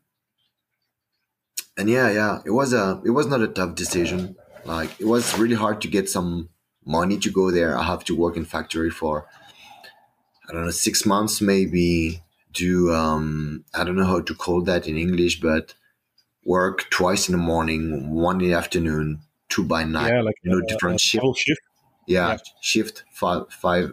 And 1.76 1.90
yeah, 1.90 2.12
yeah, 2.12 2.40
it 2.46 2.52
was 2.52 2.72
a 2.72 3.02
it 3.04 3.10
was 3.10 3.26
not 3.26 3.42
a 3.42 3.48
tough 3.48 3.74
decision. 3.74 4.36
Like 4.64 4.92
it 5.00 5.06
was 5.06 5.38
really 5.38 5.56
hard 5.56 5.82
to 5.82 5.88
get 5.88 6.08
some 6.10 6.50
money 6.86 7.18
to 7.18 7.32
go 7.32 7.50
there. 7.50 7.78
I 7.78 7.84
have 7.84 8.04
to 8.06 8.16
work 8.16 8.38
in 8.38 8.46
factory 8.46 8.92
for 8.92 9.26
I 10.48 10.54
don't 10.54 10.66
know 10.66 10.72
six 10.72 11.06
months 11.06 11.42
maybe. 11.42 12.22
Do 12.52 12.94
um 12.94 13.66
I 13.74 13.84
don't 13.84 13.96
know 13.96 14.06
how 14.06 14.22
to 14.22 14.36
call 14.36 14.62
that 14.62 14.88
in 14.88 14.98
English, 14.98 15.42
but 15.42 15.74
work 16.46 16.90
twice 16.92 17.28
in 17.28 17.32
the 17.32 17.42
morning, 17.42 18.12
one 18.12 18.40
in 18.40 18.50
the 18.50 18.56
afternoon, 18.56 19.22
two 19.54 19.64
by 19.74 19.84
nine, 19.84 20.12
Yeah, 20.14 20.22
like 20.30 20.36
you 20.44 20.52
know, 20.52 20.62
a- 20.64 20.68
different 20.72 20.96
a 20.96 21.04
shift. 21.10 21.26
shift. 21.46 21.62
Yeah, 22.08 22.30
Yeah. 22.32 22.38
shift 22.72 22.96
five 23.22 23.42
five 23.64 23.86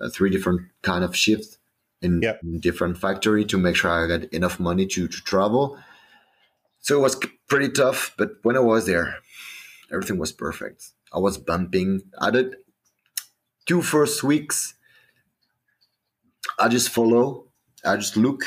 uh, 0.00 0.08
three 0.14 0.30
different 0.34 0.60
kind 0.82 1.04
of 1.08 1.12
shifts 1.24 1.50
in, 2.06 2.12
Yeah. 2.22 2.36
in 2.42 2.60
different 2.68 2.98
factory 3.04 3.44
to 3.52 3.56
make 3.64 3.76
sure 3.76 3.90
I 3.90 4.06
got 4.14 4.24
enough 4.38 4.56
money 4.68 4.86
to 4.94 5.02
to 5.14 5.18
travel. 5.32 5.64
So 6.80 6.90
it 6.98 7.02
was 7.06 7.14
pretty 7.52 7.70
tough, 7.82 8.00
but 8.18 8.28
when 8.42 8.56
I 8.56 8.64
was 8.72 8.82
there, 8.86 9.08
everything 9.92 10.18
was 10.24 10.32
perfect. 10.32 10.78
I 11.16 11.18
was 11.26 11.38
bumping. 11.38 11.90
I 12.26 12.28
did 12.36 12.48
two 13.68 13.80
first 13.82 14.22
weeks. 14.32 14.74
I 16.58 16.68
just 16.68 16.88
follow. 16.90 17.24
I 17.84 17.96
just 17.96 18.16
look 18.16 18.42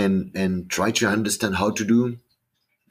and 0.00 0.30
and 0.34 0.52
try 0.70 0.90
to 0.98 1.06
understand 1.16 1.56
how 1.56 1.70
to 1.78 1.84
do 1.84 2.18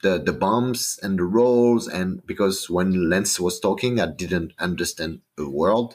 the 0.02 0.18
the 0.18 0.32
bumps 0.32 0.98
and 0.98 1.18
the 1.18 1.24
rolls 1.24 1.88
and 1.88 2.24
because 2.26 2.68
when 2.68 3.08
Lance 3.08 3.40
was 3.40 3.58
talking, 3.58 4.00
I 4.00 4.06
didn't 4.06 4.52
understand 4.58 5.20
a 5.38 5.48
word. 5.48 5.94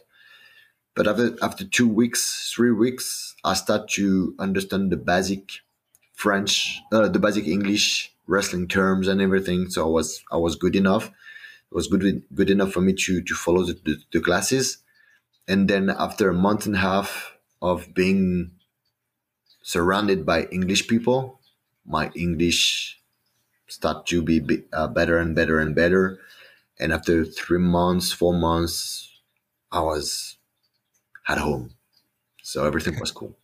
But 0.95 1.07
after 1.07 1.37
after 1.41 1.63
two 1.63 1.87
weeks, 1.87 2.51
three 2.55 2.71
weeks, 2.71 3.35
I 3.43 3.53
start 3.53 3.89
to 3.91 4.33
understand 4.39 4.91
the 4.91 4.97
basic 4.97 5.51
French, 6.13 6.79
uh, 6.91 7.07
the 7.09 7.19
basic 7.19 7.47
English 7.47 8.11
wrestling 8.25 8.67
terms 8.67 9.07
and 9.07 9.21
everything. 9.21 9.69
So 9.69 9.85
I 9.85 9.89
was 9.89 10.23
I 10.31 10.37
was 10.37 10.55
good 10.55 10.75
enough. 10.75 11.07
It 11.07 11.75
was 11.75 11.87
good 11.87 12.23
good 12.33 12.49
enough 12.49 12.71
for 12.71 12.81
me 12.81 12.93
to 12.93 13.21
to 13.21 13.35
follow 13.35 13.63
the, 13.63 13.73
the, 13.73 13.97
the 14.13 14.21
classes. 14.21 14.79
And 15.47 15.69
then 15.69 15.89
after 15.89 16.29
a 16.29 16.33
month 16.33 16.65
and 16.65 16.75
a 16.75 16.79
half 16.79 17.37
of 17.61 17.93
being 17.93 18.51
surrounded 19.63 20.25
by 20.25 20.43
English 20.45 20.87
people, 20.87 21.39
my 21.85 22.09
English 22.15 22.96
start 23.67 24.05
to 24.07 24.21
be 24.21 24.63
uh, 24.74 24.88
better 24.88 25.17
and 25.17 25.36
better 25.36 25.59
and 25.59 25.75
better. 25.75 26.19
And 26.79 26.93
after 26.93 27.25
three 27.25 27.59
months, 27.59 28.12
four 28.12 28.33
months, 28.33 29.21
I 29.71 29.81
was 29.81 30.38
at 31.27 31.38
home. 31.38 31.71
So 32.43 32.65
everything 32.65 33.00
was 33.00 33.12
cool. 33.12 33.38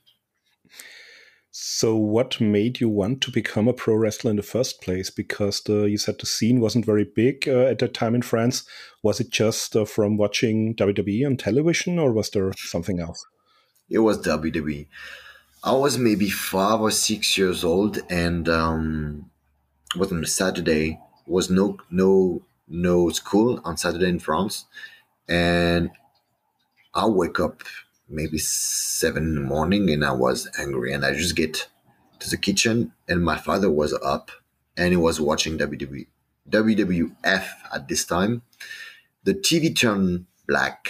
So, 1.55 1.95
what 1.95 2.41
made 2.41 2.81
you 2.81 2.89
want 2.89 3.21
to 3.21 3.31
become 3.31 3.67
a 3.67 3.73
pro 3.73 3.93
wrestler 3.93 4.31
in 4.31 4.37
the 4.37 4.41
first 4.41 4.81
place? 4.81 5.11
Because 5.11 5.61
the, 5.61 5.83
you 5.83 5.99
said 5.99 6.17
the 6.17 6.25
scene 6.25 6.59
wasn't 6.59 6.85
very 6.85 7.03
big 7.03 7.47
uh, 7.47 7.65
at 7.65 7.77
that 7.77 7.93
time 7.93 8.15
in 8.15 8.23
France. 8.23 8.63
Was 9.03 9.19
it 9.19 9.29
just 9.29 9.75
uh, 9.75 9.85
from 9.85 10.17
watching 10.17 10.73
WWE 10.73 11.27
on 11.27 11.37
television, 11.37 11.99
or 11.99 12.11
was 12.11 12.31
there 12.31 12.51
something 12.57 12.99
else? 12.99 13.23
It 13.87 13.99
was 13.99 14.17
WWE. 14.25 14.87
I 15.63 15.73
was 15.73 15.99
maybe 15.99 16.27
five 16.31 16.81
or 16.81 16.89
six 16.89 17.37
years 17.37 17.63
old, 17.63 17.99
and 18.09 18.49
um, 18.49 19.29
was 19.95 20.11
on 20.11 20.23
a 20.23 20.27
Saturday. 20.27 20.99
Was 21.25 21.49
no 21.49 21.77
no 21.89 22.43
no 22.67 23.09
school 23.09 23.61
on 23.63 23.77
Saturday 23.77 24.09
in 24.09 24.19
France, 24.19 24.65
and 25.27 25.91
I 26.93 27.07
wake 27.07 27.39
up 27.39 27.63
maybe 28.09 28.37
seven 28.37 29.23
in 29.23 29.35
the 29.35 29.41
morning, 29.41 29.89
and 29.89 30.03
I 30.05 30.11
was 30.11 30.49
angry, 30.59 30.93
and 30.93 31.05
I 31.05 31.13
just 31.13 31.35
get 31.35 31.67
to 32.19 32.29
the 32.29 32.37
kitchen, 32.37 32.93
and 33.07 33.23
my 33.23 33.37
father 33.37 33.71
was 33.71 33.93
up, 34.03 34.31
and 34.77 34.91
he 34.91 34.97
was 34.97 35.19
watching 35.19 35.57
WWE 35.57 36.07
WWF 36.49 37.45
at 37.73 37.87
this 37.87 38.05
time. 38.05 38.41
The 39.23 39.33
TV 39.33 39.75
turned 39.75 40.25
black, 40.47 40.89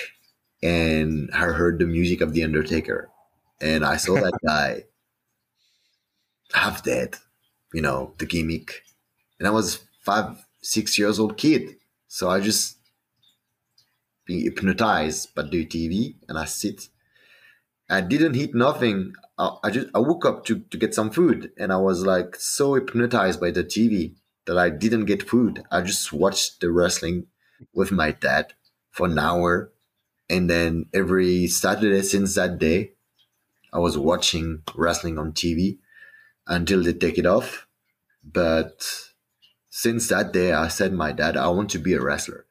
and 0.62 1.30
I 1.34 1.40
heard 1.54 1.80
the 1.80 1.86
music 1.86 2.22
of 2.22 2.34
The 2.34 2.44
Undertaker, 2.44 3.10
and 3.62 3.86
I 3.86 3.98
saw 3.98 4.16
that 4.16 4.40
guy 4.46 4.86
half 6.54 6.84
dead, 6.84 7.18
you 7.74 7.82
know, 7.82 8.14
the 8.18 8.26
gimmick. 8.26 8.84
And 9.40 9.48
I 9.48 9.52
was 9.52 9.84
five, 10.02 10.46
six 10.62 10.98
years 10.98 11.20
old 11.20 11.38
kid. 11.38 11.76
So 12.08 12.30
I 12.30 12.40
just 12.40 12.78
being 14.26 14.42
hypnotized 14.44 15.34
by 15.36 15.44
the 15.44 15.66
TV 15.66 16.16
and 16.28 16.38
I 16.38 16.46
sit. 16.46 16.88
I 17.90 18.02
didn't 18.02 18.36
eat 18.36 18.56
nothing. 18.56 19.14
I, 19.38 19.56
I 19.64 19.70
just 19.70 19.88
I 19.94 20.00
woke 20.00 20.26
up 20.26 20.46
to, 20.46 20.60
to 20.60 20.78
get 20.78 20.94
some 20.94 21.10
food 21.10 21.52
and 21.58 21.74
I 21.74 21.78
was 21.78 22.06
like 22.06 22.36
so 22.36 22.76
hypnotized 22.76 23.40
by 23.40 23.52
the 23.52 23.64
TV 23.64 24.16
that 24.46 24.58
I 24.58 24.70
didn't 24.70 25.06
get 25.06 25.28
food. 25.28 25.64
I 25.72 25.82
just 25.82 26.14
watched 26.14 26.62
the 26.62 26.72
wrestling 26.72 27.28
with 27.74 27.92
my 27.92 28.12
dad 28.12 28.54
for 28.92 29.08
an 29.08 29.20
hour. 29.20 29.72
And 30.30 30.50
then 30.50 30.86
every 30.94 31.48
Saturday 31.48 32.02
since 32.02 32.36
that 32.36 32.58
day, 32.60 32.92
I 33.72 33.80
was 33.80 33.98
watching 33.98 34.64
wrestling 34.76 35.18
on 35.18 35.34
TV 35.34 35.80
until 36.48 36.84
they 36.84 36.94
take 36.94 37.18
it 37.18 37.26
off. 37.26 37.68
But 38.24 38.84
since 39.76 40.10
that 40.10 40.32
day, 40.32 40.54
I 40.54 40.68
said, 40.68 40.94
my 40.94 41.12
dad, 41.12 41.36
I 41.36 41.48
want 41.48 41.72
to 41.72 41.80
be 41.80 41.96
a 41.96 42.00
wrestler. 42.00 42.46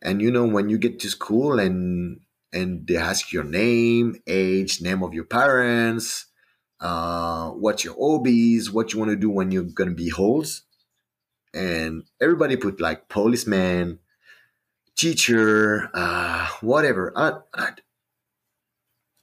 And 0.00 0.22
you 0.22 0.30
know, 0.30 0.46
when 0.46 0.70
you 0.70 0.78
get 0.78 0.98
to 1.00 1.10
school 1.10 1.60
and 1.60 2.20
and 2.54 2.86
they 2.86 2.96
ask 2.96 3.34
your 3.34 3.44
name, 3.44 4.16
age, 4.26 4.80
name 4.80 5.02
of 5.02 5.12
your 5.12 5.24
parents, 5.24 6.26
uh, 6.80 7.50
what's 7.50 7.84
your 7.84 7.94
hobbies, 7.96 8.70
what 8.70 8.94
you 8.94 8.98
want 8.98 9.10
to 9.10 9.16
do 9.16 9.28
when 9.28 9.50
you're 9.50 9.64
gonna 9.64 9.90
be 9.90 10.10
old, 10.16 10.48
and 11.52 12.04
everybody 12.18 12.56
put 12.56 12.80
like 12.80 13.10
policeman, 13.10 13.98
teacher, 14.96 15.90
uh, 15.92 16.48
whatever. 16.62 17.12
I, 17.14 17.32
I, 17.54 17.68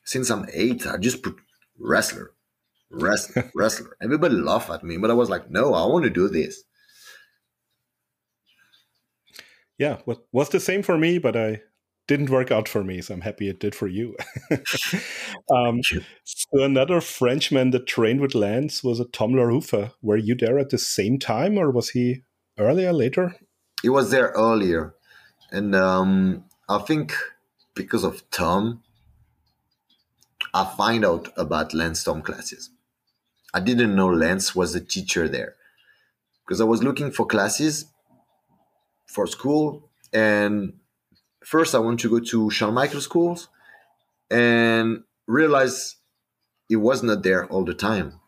since 0.05 0.29
I'm 0.29 0.45
eight, 0.53 0.85
I 0.85 0.97
just 0.97 1.23
put 1.23 1.37
wrestler 1.79 2.33
wrestler, 2.91 3.51
wrestler. 3.55 3.97
Everybody 4.01 4.35
laughed 4.35 4.69
at 4.69 4.83
me, 4.83 4.97
but 4.97 5.09
I 5.09 5.15
was 5.15 5.29
like, 5.29 5.49
no, 5.49 5.73
I 5.73 5.85
want 5.87 6.03
to 6.05 6.11
do 6.11 6.27
this. 6.29 6.63
Yeah, 9.79 10.00
what 10.03 10.25
was 10.33 10.50
the 10.50 10.59
same 10.59 10.83
for 10.83 10.98
me, 10.98 11.17
but 11.17 11.38
I 11.38 11.62
didn't 12.05 12.29
work 12.29 12.51
out 12.51 12.67
for 12.67 12.83
me, 12.83 13.01
so 13.01 13.13
I'm 13.13 13.21
happy 13.21 13.48
it 13.48 13.62
did 13.62 13.74
for 13.74 13.88
you. 13.88 14.15
um, 15.51 15.79
so 16.25 16.63
another 16.63 17.00
Frenchman 17.00 17.71
that 17.71 17.88
trained 17.88 18.19
with 18.19 18.36
Lance 18.36 18.83
was 18.83 19.00
a 19.00 19.05
Tom 19.05 19.33
La 19.33 19.43
Ruffa. 19.43 19.93
Were 20.01 20.17
you 20.17 20.36
there 20.36 20.59
at 20.59 20.69
the 20.69 20.77
same 20.77 21.17
time, 21.17 21.57
or 21.57 21.71
was 21.71 21.91
he 21.91 22.24
earlier, 22.57 22.91
later? 22.91 23.38
He 23.81 23.88
was 23.88 24.12
there 24.12 24.33
earlier, 24.36 24.95
and 25.50 25.74
um, 25.74 26.43
I 26.67 26.79
think 26.79 27.13
because 27.74 28.03
of 28.03 28.29
Tom, 28.31 28.83
I 30.53 30.65
find 30.75 31.05
out 31.05 31.31
about 31.38 31.74
Lance 31.74 32.01
Storm 32.01 32.21
classes. 32.21 32.69
I 33.53 33.62
didn't 33.62 33.95
know 33.95 34.07
Lance 34.07 34.53
was 34.53 34.75
a 34.75 34.81
teacher 34.81 35.29
there 35.29 35.55
because 36.45 36.59
I 36.59 36.65
was 36.65 36.83
looking 36.83 37.12
for 37.12 37.25
classes 37.25 37.86
for 39.09 39.27
school. 39.27 39.89
And 40.13 40.73
first, 41.43 41.75
I 41.75 41.79
wanted 41.79 41.99
to 41.99 42.09
go 42.09 42.19
to 42.19 42.49
Shawn 42.49 42.73
Michaels 42.73 43.03
schools 43.03 43.49
and 44.29 45.03
realize 45.27 45.95
it 46.69 46.77
was 46.77 47.03
not 47.03 47.23
there 47.23 47.47
all 47.47 47.65
the 47.65 47.73
time. 47.73 48.19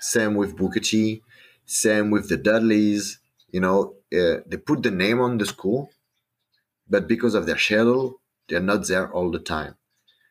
Same 0.00 0.34
with 0.34 0.56
Booker 0.56 0.80
T, 0.80 1.22
same 1.64 2.10
with 2.10 2.28
the 2.28 2.36
Dudleys. 2.36 3.18
You 3.50 3.60
know, 3.60 3.94
uh, 4.12 4.40
they 4.46 4.56
put 4.56 4.82
the 4.82 4.90
name 4.90 5.20
on 5.20 5.38
the 5.38 5.46
school, 5.46 5.90
but 6.88 7.08
because 7.08 7.34
of 7.34 7.46
their 7.46 7.58
schedule, 7.58 8.20
they're 8.48 8.60
not 8.60 8.86
there 8.88 9.10
all 9.12 9.30
the 9.30 9.38
time. 9.38 9.76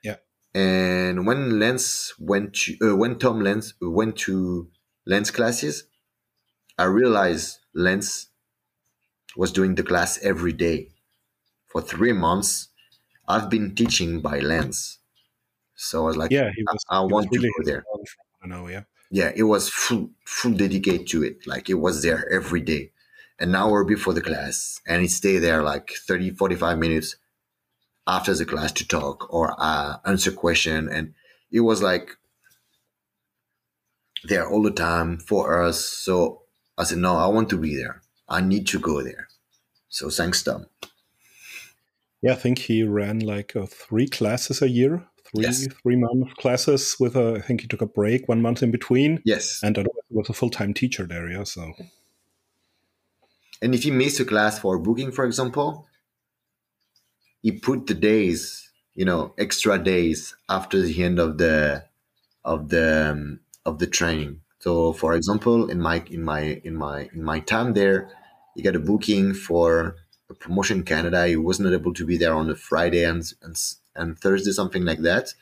Yeah. 0.04 0.18
And 0.54 1.26
when 1.26 1.60
Lance 1.60 2.14
went 2.20 2.54
to, 2.56 2.78
uh, 2.82 2.96
when 2.96 3.18
Tom 3.18 3.42
Lance 3.42 3.74
went 3.82 4.18
to 4.18 4.68
Lance 5.06 5.32
classes, 5.32 5.86
I 6.78 6.86
realized 6.86 7.60
Lance 7.74 8.31
was 9.36 9.52
doing 9.52 9.76
the 9.76 9.84
class 9.84 10.20
every 10.24 10.54
day. 10.54 10.90
For 11.68 11.82
three 11.82 12.14
months, 12.14 12.68
I've 13.28 13.50
been 13.50 13.76
teaching 13.76 14.22
by 14.22 14.40
Lance. 14.40 15.00
So 15.76 16.04
I 16.04 16.06
was 16.08 16.18
like, 16.18 16.32
yeah, 16.32 16.52
was, 16.72 16.86
I, 16.90 16.98
I 16.98 17.00
want 17.02 17.30
really 17.32 17.48
to 17.48 17.54
go 17.58 17.66
there. 17.66 17.84
I 18.44 18.48
know, 18.48 18.68
yeah. 18.68 18.84
Yeah, 19.10 19.32
it 19.36 19.44
was 19.44 19.70
full, 19.70 20.12
full 20.26 20.54
dedicate 20.54 21.08
to 21.08 21.24
it. 21.24 21.48
Like 21.48 21.70
it 21.70 21.76
was 21.76 22.04
there 22.04 22.30
every 22.32 22.62
day, 22.62 22.92
an 23.40 23.56
hour 23.56 23.84
before 23.84 24.14
the 24.14 24.22
class, 24.22 24.80
and 24.88 25.02
he 25.02 25.08
stayed 25.08 25.40
there 25.40 25.64
like 25.64 25.92
30, 25.92 26.32
45 26.32 26.78
minutes 26.78 27.16
after 28.08 28.34
the 28.34 28.46
class 28.46 28.72
to 28.74 28.88
talk 28.88 29.34
or 29.34 29.56
uh, 29.58 29.98
answer 30.06 30.32
question. 30.32 30.90
And 30.90 31.14
it 31.52 31.62
was 31.62 31.82
like 31.82 32.18
there 34.24 34.48
all 34.50 34.62
the 34.62 34.72
time 34.72 35.18
for 35.18 35.62
us. 35.62 35.84
So 35.84 36.44
I 36.78 36.84
said, 36.84 37.00
no, 37.00 37.16
I 37.18 37.28
want 37.28 37.50
to 37.50 37.58
be 37.58 37.76
there. 37.76 38.02
I 38.32 38.42
need 38.42 38.66
to 38.68 38.80
go 38.80 39.04
there. 39.04 39.28
So 39.90 40.10
thanks, 40.10 40.42
Tom. 40.42 40.66
Yeah, 42.22 42.32
I 42.32 42.36
think 42.36 42.60
he 42.60 42.84
ran 42.84 43.20
like 43.20 43.56
uh, 43.56 43.66
three 43.66 44.08
classes 44.08 44.62
a 44.62 44.70
year, 44.70 45.06
three 45.26 45.44
Yes. 45.44 45.68
three 45.82 45.98
month 45.98 46.36
classes 46.38 46.96
with 47.00 47.16
a. 47.16 47.36
I 47.38 47.42
think 47.42 47.62
he 47.62 47.68
took 47.68 47.82
a 47.82 47.88
break 47.88 48.30
one 48.30 48.42
month 48.42 48.64
in 48.64 48.72
between, 48.72 49.22
Yes. 49.26 49.60
and 49.64 49.78
was 50.10 50.30
a 50.30 50.34
full 50.34 50.50
time 50.50 50.74
teacher 50.74 51.06
there. 51.06 51.30
Yeah, 51.30 51.44
so 51.44 51.74
And 53.62 53.76
if 53.76 53.84
he 53.84 53.92
missed 53.92 54.20
a 54.20 54.26
class 54.26 54.60
for 54.60 54.80
booking, 54.80 55.12
for 55.12 55.26
example, 55.26 55.88
he 57.44 57.52
put 57.52 57.88
the 57.88 57.94
days, 57.94 58.70
you 58.96 59.06
know, 59.06 59.34
extra 59.38 59.78
days 59.78 60.36
after 60.48 60.82
the 60.82 61.04
end 61.04 61.20
of 61.20 61.38
the 61.38 61.86
of 62.46 62.70
the 62.70 63.12
um, 63.12 63.40
of 63.66 63.80
the 63.80 63.88
training. 63.88 64.42
So, 64.60 64.94
for 64.94 65.14
example, 65.16 65.70
in 65.70 65.82
my 65.82 66.04
in 66.10 66.24
my 66.24 66.62
in 66.64 66.76
my 66.76 67.10
in 67.14 67.24
my 67.24 67.40
time 67.40 67.74
there, 67.74 68.10
he 68.56 68.62
got 68.62 68.76
a 68.76 68.80
booking 68.80 69.34
for 69.34 69.96
a 70.30 70.34
promotion 70.34 70.80
in 70.80 70.84
Canada. 70.84 71.28
He 71.28 71.36
was 71.36 71.60
not 71.60 71.74
able 71.74 71.94
to 71.94 72.06
be 72.06 72.18
there 72.18 72.34
on 72.34 72.50
a 72.50 72.56
Friday 72.56 73.04
and 73.04 73.24
and, 73.42 73.56
and 73.96 74.18
Thursday, 74.18 74.52
something 74.52 74.86
like 74.86 75.00
that. 75.00 75.34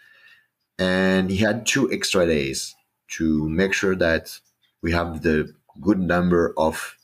And 0.78 1.30
he 1.30 1.38
had 1.38 1.66
two 1.66 1.92
extra 1.92 2.25
days 2.25 2.75
to 3.18 3.50
make 3.50 3.74
sure 3.74 3.96
that 3.96 4.39
we 4.82 4.92
have 4.92 5.24
the 5.24 5.54
good 5.82 6.00
number 6.00 6.54
of 6.58 6.98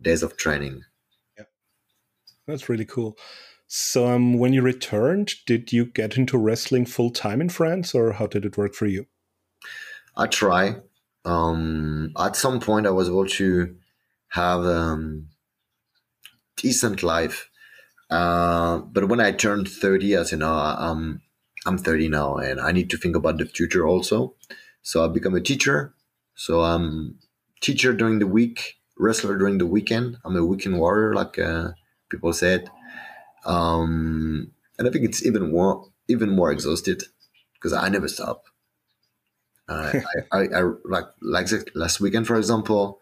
days 0.00 0.22
of 0.22 0.36
training. 0.36 0.84
Yeah, 1.36 1.44
that's 2.46 2.68
really 2.68 2.84
cool. 2.84 3.16
So, 3.66 4.06
um, 4.06 4.38
when 4.38 4.52
you 4.52 4.62
returned, 4.62 5.34
did 5.46 5.72
you 5.72 5.86
get 5.86 6.16
into 6.16 6.38
wrestling 6.38 6.86
full 6.86 7.10
time 7.10 7.40
in 7.40 7.48
France, 7.48 7.94
or 7.94 8.12
how 8.12 8.26
did 8.26 8.44
it 8.44 8.56
work 8.56 8.74
for 8.74 8.86
you? 8.86 9.06
I 10.16 10.26
try. 10.26 10.76
Um, 11.24 12.12
at 12.18 12.36
some 12.36 12.60
point, 12.60 12.86
I 12.86 12.90
was 12.90 13.08
able 13.08 13.26
to 13.26 13.74
have 14.34 14.64
um, 14.66 15.28
decent 16.56 17.02
life, 17.02 17.50
uh, 18.10 18.78
but 18.78 19.08
when 19.08 19.20
I 19.20 19.32
turned 19.32 19.68
thirty, 19.68 20.16
I 20.16 20.24
said, 20.24 20.40
"No, 20.40 20.52
I'm 20.52 21.22
I'm 21.66 21.78
thirty 21.78 22.08
now, 22.08 22.36
and 22.36 22.60
I 22.60 22.72
need 22.72 22.90
to 22.90 22.96
think 22.98 23.16
about 23.16 23.38
the 23.38 23.46
future 23.46 23.86
also." 23.86 24.34
So 24.82 25.04
I 25.04 25.08
become 25.08 25.34
a 25.34 25.40
teacher. 25.40 25.94
So 26.34 26.62
I'm 26.62 27.18
teacher 27.60 27.92
during 27.92 28.18
the 28.18 28.26
week, 28.26 28.76
wrestler 28.98 29.38
during 29.38 29.58
the 29.58 29.66
weekend. 29.66 30.18
I'm 30.24 30.36
a 30.36 30.44
weekend 30.44 30.78
warrior, 30.78 31.14
like 31.14 31.38
uh, 31.38 31.72
people 32.10 32.32
said, 32.32 32.68
um, 33.46 34.52
and 34.78 34.88
I 34.88 34.90
think 34.90 35.04
it's 35.04 35.24
even 35.24 35.50
more 35.50 35.90
even 36.08 36.30
more 36.30 36.52
exhausted 36.52 37.02
because 37.54 37.72
I 37.72 37.88
never 37.88 38.08
stop. 38.08 38.44
Uh, 39.68 40.00
I, 40.32 40.38
I, 40.38 40.42
I 40.60 40.62
like 40.84 41.06
like 41.22 41.48
last 41.74 42.00
weekend, 42.00 42.26
for 42.26 42.36
example, 42.36 43.00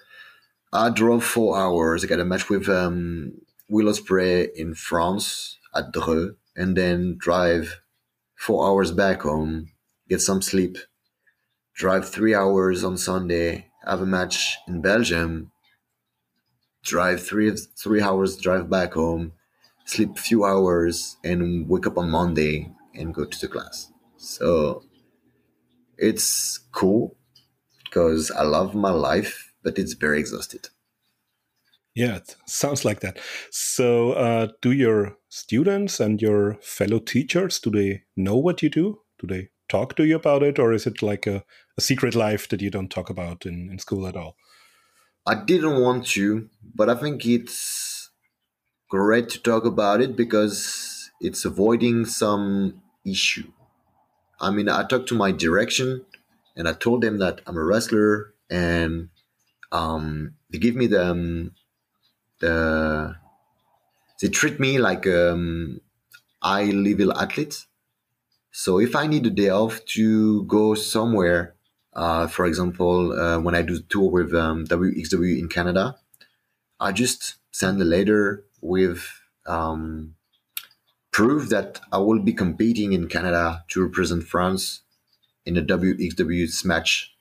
I 0.72 0.88
drove 0.88 1.22
four 1.24 1.58
hours. 1.58 2.02
I 2.02 2.06
got 2.06 2.20
a 2.20 2.24
match 2.24 2.48
with 2.48 2.68
um, 2.68 3.32
Will 3.68 3.92
Ospreay 3.92 4.48
in 4.54 4.74
France 4.74 5.58
at 5.74 5.92
Dreux, 5.92 6.36
and 6.56 6.76
then 6.76 7.16
drive 7.18 7.82
four 8.34 8.66
hours 8.66 8.90
back 8.90 9.22
home, 9.22 9.68
get 10.08 10.20
some 10.20 10.40
sleep, 10.40 10.78
drive 11.74 12.08
three 12.08 12.34
hours 12.34 12.84
on 12.84 12.96
Sunday, 12.96 13.70
have 13.84 14.00
a 14.00 14.06
match 14.06 14.56
in 14.66 14.80
Belgium, 14.80 15.52
drive 16.82 17.22
three 17.22 17.54
three 17.78 18.00
hours, 18.00 18.38
drive 18.38 18.70
back 18.70 18.94
home, 18.94 19.32
sleep 19.84 20.16
few 20.16 20.44
hours, 20.44 21.18
and 21.22 21.68
wake 21.68 21.86
up 21.86 21.98
on 21.98 22.10
Monday 22.10 22.72
and 22.94 23.14
go 23.14 23.26
to 23.26 23.38
the 23.38 23.48
class. 23.48 23.92
So 24.16 24.84
it's 25.98 26.58
cool 26.72 27.16
because 27.84 28.30
I 28.30 28.42
love 28.42 28.74
my 28.74 28.90
life, 28.90 29.51
but 29.62 29.78
it's 29.78 29.94
very 29.94 30.18
exhausted. 30.18 30.68
Yeah, 31.94 32.16
it 32.16 32.36
sounds 32.46 32.84
like 32.84 33.00
that. 33.00 33.18
So, 33.50 34.12
uh, 34.12 34.48
do 34.62 34.72
your 34.72 35.16
students 35.28 36.00
and 36.00 36.22
your 36.22 36.54
fellow 36.62 36.98
teachers 36.98 37.60
do 37.60 37.70
they 37.70 38.02
know 38.16 38.36
what 38.36 38.62
you 38.62 38.70
do? 38.70 39.00
Do 39.18 39.26
they 39.26 39.48
talk 39.68 39.94
to 39.96 40.04
you 40.04 40.16
about 40.16 40.42
it, 40.42 40.58
or 40.58 40.72
is 40.72 40.86
it 40.86 41.02
like 41.02 41.26
a, 41.26 41.44
a 41.76 41.80
secret 41.80 42.14
life 42.14 42.48
that 42.48 42.62
you 42.62 42.70
don't 42.70 42.90
talk 42.90 43.10
about 43.10 43.44
in, 43.44 43.68
in 43.70 43.78
school 43.78 44.06
at 44.06 44.16
all? 44.16 44.36
I 45.26 45.34
didn't 45.34 45.80
want 45.80 46.06
to, 46.08 46.48
but 46.74 46.90
I 46.90 46.94
think 46.94 47.24
it's 47.26 48.10
great 48.88 49.28
to 49.30 49.40
talk 49.40 49.64
about 49.64 50.00
it 50.00 50.16
because 50.16 51.10
it's 51.20 51.44
avoiding 51.44 52.04
some 52.04 52.82
issue. 53.06 53.50
I 54.40 54.50
mean, 54.50 54.68
I 54.68 54.84
talked 54.84 55.08
to 55.10 55.14
my 55.14 55.30
direction 55.30 56.04
and 56.56 56.68
I 56.68 56.72
told 56.72 57.02
them 57.02 57.18
that 57.18 57.40
I'm 57.46 57.56
a 57.56 57.64
wrestler 57.64 58.34
and 58.50 59.08
um, 59.72 60.34
they 60.50 60.58
give 60.58 60.76
me 60.76 60.86
the, 60.86 61.10
um, 61.10 61.52
the 62.38 63.16
they 64.20 64.28
treat 64.28 64.60
me 64.60 64.78
like 64.78 65.04
um, 65.06 65.80
high 66.40 66.70
level 66.70 67.12
athlete. 67.12 67.66
So 68.52 68.78
if 68.78 68.94
I 68.94 69.06
need 69.08 69.26
a 69.26 69.30
day 69.30 69.48
off 69.48 69.84
to 69.96 70.44
go 70.44 70.74
somewhere, 70.74 71.56
uh, 71.94 72.28
for 72.28 72.46
example, 72.46 73.12
uh, 73.12 73.40
when 73.40 73.54
I 73.54 73.62
do 73.62 73.80
tour 73.80 74.10
with 74.10 74.34
um, 74.34 74.64
WXW 74.66 75.38
in 75.38 75.48
Canada, 75.48 75.96
I 76.78 76.92
just 76.92 77.36
send 77.50 77.80
a 77.82 77.84
letter 77.84 78.44
with 78.60 79.08
um, 79.46 80.14
proof 81.10 81.48
that 81.48 81.80
I 81.90 81.98
will 81.98 82.20
be 82.20 82.32
competing 82.32 82.92
in 82.92 83.08
Canada 83.08 83.64
to 83.68 83.82
represent 83.82 84.24
France 84.24 84.82
in 85.44 85.56
a 85.56 85.62
WXW 85.62 86.64
match 86.64 87.14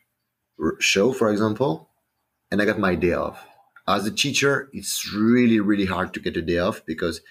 show, 0.79 1.11
for 1.13 1.31
example, 1.31 1.89
and 2.51 2.61
I 2.61 2.65
got 2.65 2.79
my 2.79 2.95
day 2.95 3.13
off. 3.13 3.47
As 3.87 4.05
a 4.05 4.11
teacher, 4.11 4.69
it's 4.73 5.13
really, 5.13 5.59
really 5.59 5.85
hard 5.85 6.13
to 6.13 6.19
get 6.19 6.37
a 6.37 6.41
day 6.41 6.59
off 6.59 6.85
because 6.85 7.21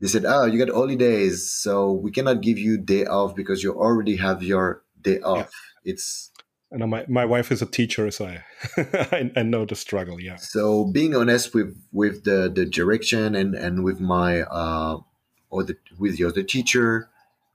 they 0.00 0.08
said, 0.08 0.24
"Oh, 0.26 0.44
you 0.44 0.64
got 0.64 0.74
holidays, 0.74 1.50
so 1.50 1.92
we 1.92 2.10
cannot 2.10 2.42
give 2.42 2.58
you 2.58 2.76
day 2.76 3.06
off 3.06 3.34
because 3.34 3.62
you 3.62 3.72
already 3.72 4.16
have 4.16 4.42
your 4.42 4.82
day 5.00 5.20
off." 5.20 5.50
Yeah. 5.84 5.92
It's 5.92 6.30
and 6.70 6.88
my, 6.90 7.06
my 7.08 7.24
wife 7.24 7.50
is 7.50 7.62
a 7.62 7.66
teacher, 7.66 8.10
so 8.10 8.26
I, 8.26 8.44
I, 8.76 9.30
I 9.36 9.42
know 9.42 9.64
the 9.64 9.74
struggle. 9.74 10.20
Yeah. 10.20 10.36
So 10.36 10.84
being 10.84 11.16
honest 11.16 11.54
with 11.54 11.76
with 11.92 12.24
the 12.24 12.52
the 12.54 12.66
direction 12.66 13.34
and 13.34 13.54
and 13.54 13.82
with 13.82 14.00
my 14.00 14.42
uh 14.42 14.98
or 15.50 15.64
the 15.64 15.76
with 15.98 16.18
the 16.18 16.24
other 16.24 16.42
teacher 16.42 17.08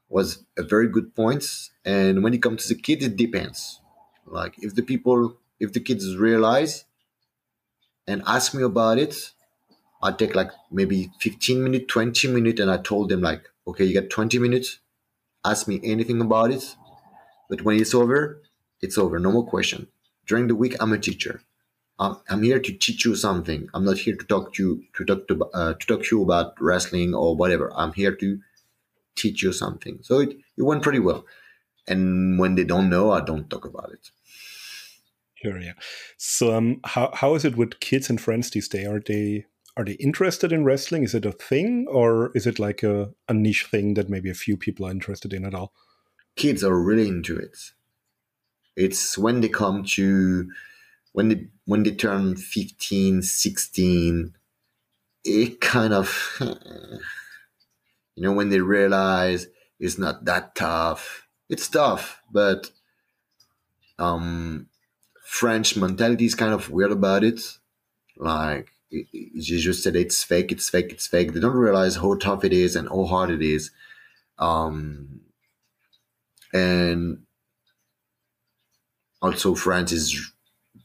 was 0.09 0.43
a 0.57 0.63
very 0.63 0.88
good 0.88 1.15
point. 1.15 1.69
And 1.86 2.23
when 2.23 2.33
it 2.33 2.41
comes 2.41 2.63
to 2.63 2.73
the 2.73 2.81
kid, 2.81 3.03
it 3.03 3.15
depends. 3.15 3.79
Like 4.25 4.55
if 4.57 4.75
the 4.75 4.81
people, 4.81 5.38
if 5.63 5.71
the 5.71 5.80
kids 5.80 6.17
realize 6.17 6.86
and 8.06 8.21
ask 8.28 8.54
me 8.54 8.63
about 8.63 8.97
it, 8.97 9.32
I 10.02 10.12
take 10.12 10.36
like 10.36 10.52
maybe 10.69 11.12
15 11.21 11.63
minutes, 11.63 11.86
20 11.88 12.28
minutes, 12.28 12.60
and 12.60 12.69
I 12.69 12.78
told 12.78 13.10
them 13.10 13.21
like, 13.21 13.49
okay, 13.65 13.86
you 13.86 13.99
got 13.99 14.10
20 14.10 14.38
minutes, 14.39 14.80
ask 15.45 15.67
me 15.67 15.80
anything 15.84 16.19
about 16.19 16.52
it. 16.52 16.76
But 17.49 17.62
when 17.62 17.80
it's 17.80 17.93
over, 17.93 18.41
it's 18.82 18.97
over. 18.97 19.19
No 19.19 19.32
more 19.32 19.45
question. 19.45 19.88
During 20.28 20.47
the 20.47 20.56
week, 20.56 20.76
I'm 20.82 20.91
a 20.91 20.97
teacher. 20.97 21.41
I'm, 21.99 22.43
here 22.43 22.60
to 22.60 22.73
teach 22.73 23.06
you 23.06 23.15
something. 23.15 23.69
I'm 23.73 23.86
not 23.86 23.99
here 23.99 24.15
to 24.15 24.26
talk 24.26 24.54
to 24.56 24.63
you 24.63 24.84
to 24.97 25.06
talk 25.06 25.28
to 25.30 25.45
uh, 25.54 25.73
to 25.76 25.88
talk 25.88 26.04
to 26.04 26.15
you 26.15 26.23
about 26.23 26.60
wrestling 26.60 27.13
or 27.13 27.36
whatever. 27.36 27.71
I'm 27.73 27.93
here 27.93 28.13
to 28.15 28.39
teach 29.15 29.41
you 29.43 29.54
something. 29.54 29.99
So 30.02 30.19
it, 30.19 30.36
it 30.58 30.63
went 30.63 30.84
pretty 30.84 30.99
well. 30.99 31.23
And 31.88 32.39
when 32.39 32.56
they 32.56 32.65
don't 32.65 32.89
know, 32.89 33.12
I 33.12 33.21
don't 33.21 33.49
talk 33.49 33.63
about 33.63 33.91
it. 33.93 34.10
Sure, 35.43 35.60
yeah. 35.60 35.73
So 36.17 36.56
um, 36.56 36.79
how 36.86 37.12
how 37.13 37.36
is 37.36 37.43
it 37.45 37.58
with 37.58 37.79
kids 37.79 38.10
and 38.10 38.19
friends 38.19 38.49
these 38.49 38.67
days? 38.69 38.88
Are 38.88 39.01
they 39.06 39.45
are 39.75 39.84
they 39.84 39.93
interested 39.93 40.51
in 40.51 40.63
wrestling? 40.63 41.03
Is 41.03 41.13
it 41.13 41.25
a 41.25 41.32
thing 41.32 41.86
or 41.89 42.32
is 42.36 42.47
it 42.47 42.60
like 42.60 42.84
a, 42.84 43.10
a 43.27 43.34
niche 43.34 43.65
thing 43.69 43.95
that 43.95 44.10
maybe 44.10 44.29
a 44.29 44.36
few 44.36 44.56
people 44.56 44.86
are 44.86 44.91
interested 44.91 45.34
in 45.34 45.45
at 45.45 45.53
all? 45.56 45.73
Kids 46.36 46.63
are 46.63 46.77
really 46.79 47.08
into 47.08 47.38
it. 47.38 47.58
It's 48.75 49.17
when 49.17 49.41
they 49.41 49.49
come 49.49 49.84
to 49.95 50.49
when 51.13 51.29
they 51.29 51.47
when 51.65 51.84
they 51.84 51.91
turn 51.91 52.36
15, 52.36 53.21
16, 53.21 54.36
it 55.25 55.62
kind 55.62 55.93
of 55.93 56.38
you 58.15 58.23
know 58.23 58.34
when 58.34 58.49
they 58.49 58.60
realize 58.62 59.47
it's 59.79 59.97
not 59.97 60.25
that 60.25 60.56
tough. 60.56 61.27
It's 61.49 61.67
tough, 61.67 62.21
but 62.32 62.71
um 63.99 64.67
French 65.34 65.76
mentality 65.76 66.26
is 66.26 66.36
kind 66.36 66.54
of 66.54 66.69
weird 66.69 66.91
about 66.91 67.24
it. 67.24 67.41
Like 68.17 68.69
you 68.91 69.60
just 69.60 69.82
said, 69.82 69.96
it's 69.96 70.24
fake, 70.24 70.52
it's 70.52 70.69
fake, 70.69 70.91
it's 70.91 71.08
fake. 71.08 71.34
They 71.34 71.39
don't 71.39 71.56
realize 71.56 71.96
how 71.96 72.13
tough 72.13 72.43
it 72.43 72.54
is 72.54 72.76
and 72.76 72.88
how 72.88 73.06
hard 73.06 73.32
it 73.32 73.41
is. 73.41 73.72
Um, 74.38 75.22
and 76.54 77.24
also, 79.24 79.56
France 79.56 79.91
is 79.91 80.32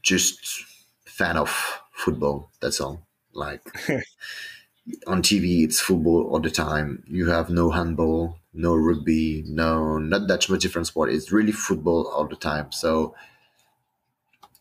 just 0.01 0.65
fan 1.05 1.37
of 1.37 1.49
football. 1.93 2.49
That's 2.59 2.81
all. 2.81 3.05
Like 3.31 3.61
on 5.05 5.21
TV, 5.21 5.63
it's 5.63 5.79
football 5.79 6.23
all 6.23 6.39
the 6.39 6.49
time. 6.49 7.03
You 7.07 7.29
have 7.29 7.51
no 7.51 7.69
handball, 7.69 8.39
no 8.55 8.75
rugby, 8.75 9.43
no 9.45 9.99
not 9.99 10.27
that 10.27 10.49
much 10.49 10.61
different 10.63 10.87
sport. 10.87 11.13
It's 11.13 11.31
really 11.31 11.51
football 11.51 12.07
all 12.07 12.27
the 12.27 12.35
time. 12.35 12.71
So 12.71 13.13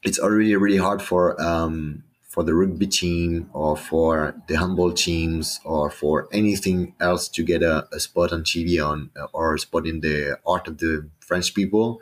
it's 0.02 0.18
already 0.18 0.54
really 0.56 0.76
hard 0.76 1.02
for 1.02 1.40
um, 1.40 2.04
for 2.28 2.42
the 2.44 2.54
rugby 2.54 2.87
team 2.87 3.50
or 3.52 3.76
for 3.76 4.34
the 4.48 4.56
handball 4.56 4.92
teams 4.92 5.61
or 5.64 5.90
for 5.90 6.28
anything 6.32 6.94
else 7.00 7.28
to 7.28 7.42
get 7.42 7.62
a, 7.62 7.88
a 7.92 7.98
spot 7.98 8.32
on 8.32 8.42
TV 8.44 8.84
on 8.84 9.11
or 9.32 9.54
a 9.54 9.58
spot 9.58 9.87
in 9.87 10.00
the 10.00 10.38
art 10.46 10.68
of 10.68 10.78
the 10.78 11.08
French 11.20 11.54
people. 11.54 12.00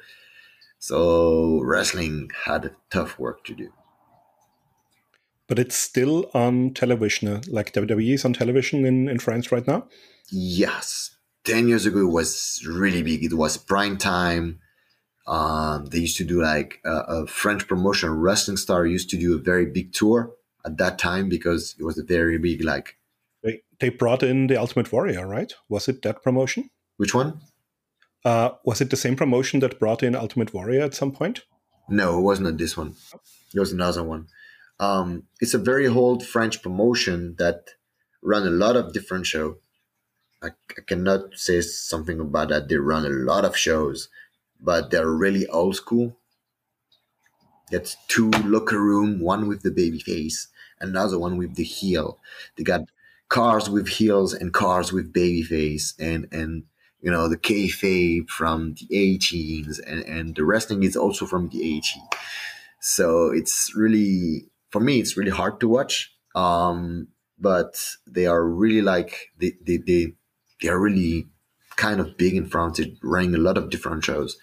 So 0.78 1.61
wrestling 1.62 2.30
had 2.44 2.72
tough 2.90 3.18
work 3.18 3.44
to 3.44 3.54
do. 3.54 3.72
But 5.48 5.59
it's 5.61 5.76
still 5.76 6.28
on 6.35 6.74
television, 6.74 7.28
uh, 7.28 7.40
like 7.48 7.72
WWE 7.72 8.14
is 8.14 8.24
on 8.24 8.32
television 8.32 8.85
in, 8.85 9.09
in 9.09 9.20
France 9.20 9.52
right 9.52 9.66
now? 9.66 9.87
Yes. 10.28 11.16
10 11.44 11.68
years 11.68 11.87
ago, 11.87 12.00
it 12.00 12.11
was 12.11 12.66
really 12.68 13.02
big. 13.02 13.22
It 13.24 13.35
was 13.35 13.56
prime 13.56 13.96
time 13.96 14.59
um, 15.26 15.86
they 15.86 15.98
used 15.98 16.16
to 16.18 16.24
do 16.24 16.40
like 16.40 16.80
a, 16.84 16.90
a, 16.90 17.26
French 17.26 17.66
promotion. 17.66 18.10
Wrestling 18.10 18.56
Star 18.56 18.86
used 18.86 19.10
to 19.10 19.16
do 19.16 19.34
a 19.34 19.38
very 19.38 19.66
big 19.66 19.92
tour 19.92 20.32
at 20.64 20.78
that 20.78 20.98
time 20.98 21.28
because 21.28 21.74
it 21.78 21.84
was 21.84 21.98
a 21.98 22.04
very 22.04 22.38
big 22.38 22.62
like. 22.62 22.96
They, 23.42 23.62
they 23.80 23.88
brought 23.88 24.22
in 24.22 24.46
the 24.46 24.56
Ultimate 24.56 24.92
Warrior, 24.92 25.26
right? 25.26 25.52
Was 25.68 25.88
it 25.88 26.02
that 26.02 26.22
promotion? 26.22 26.70
Which 26.96 27.14
one? 27.14 27.40
Uh, 28.24 28.50
was 28.64 28.80
it 28.80 28.90
the 28.90 28.96
same 28.96 29.16
promotion 29.16 29.60
that 29.60 29.78
brought 29.78 30.02
in 30.02 30.14
Ultimate 30.14 30.54
Warrior 30.54 30.82
at 30.82 30.94
some 30.94 31.12
point? 31.12 31.44
No, 31.88 32.18
it 32.18 32.22
wasn't 32.22 32.58
this 32.58 32.76
one. 32.76 32.94
It 33.54 33.60
was 33.60 33.72
another 33.72 34.02
one. 34.02 34.26
Um, 34.78 35.24
it's 35.40 35.54
a 35.54 35.58
very 35.58 35.86
old 35.86 36.24
French 36.24 36.62
promotion 36.62 37.36
that 37.38 37.70
run 38.22 38.46
a 38.46 38.50
lot 38.50 38.76
of 38.76 38.92
different 38.92 39.26
shows. 39.26 39.56
I, 40.42 40.48
I 40.48 40.82
cannot 40.86 41.34
say 41.34 41.60
something 41.62 42.20
about 42.20 42.48
that. 42.50 42.68
They 42.68 42.76
run 42.76 43.06
a 43.06 43.10
lot 43.10 43.44
of 43.44 43.56
shows 43.56 44.08
but 44.61 44.90
they're 44.90 45.11
really 45.11 45.47
old 45.49 45.77
school. 45.77 46.16
It's 47.71 47.97
two 48.09 48.31
locker 48.31 48.81
room, 48.81 49.21
one 49.21 49.49
with 49.49 49.62
the 49.62 49.71
baby 49.71 49.99
face, 49.99 50.49
another 50.81 51.19
one 51.19 51.37
with 51.37 51.57
the 51.57 51.64
heel. 51.64 52.19
They 52.57 52.62
got 52.62 52.83
cars 53.29 53.69
with 53.69 53.88
heels 53.88 54.33
and 54.33 54.53
cars 54.55 54.92
with 54.92 55.12
baby 55.12 55.42
face, 55.42 55.95
and 55.99 56.29
and 56.31 56.64
you 57.01 57.11
know 57.11 57.29
the 57.29 57.37
kayfabe 57.37 58.29
from 58.29 58.75
the 58.75 58.87
18s, 58.92 59.81
and 59.85 60.03
and 60.05 60.37
the 60.37 60.45
wrestling 60.45 60.85
is 60.85 60.97
also 60.97 61.27
from 61.27 61.49
the 61.49 61.59
80s. 61.59 62.14
So 62.81 63.31
it's 63.31 63.73
really 63.75 64.49
for 64.71 64.81
me, 64.81 65.01
it's 65.01 65.16
really 65.16 65.31
hard 65.31 65.61
to 65.61 65.69
watch. 65.69 66.12
Um, 66.35 67.09
but 67.38 67.81
they 68.07 68.27
are 68.27 68.45
really 68.45 68.83
like 68.83 69.33
they 69.38 69.53
they 69.66 69.79
they, 69.79 70.14
they 70.62 70.69
are 70.69 70.79
really 70.81 71.27
kind 71.76 72.00
of 72.00 72.16
big 72.16 72.34
in 72.34 72.46
France. 72.46 72.78
They're 72.78 72.86
running 73.02 73.34
a 73.34 73.38
lot 73.38 73.58
of 73.58 73.70
different 73.70 74.04
shows. 74.04 74.36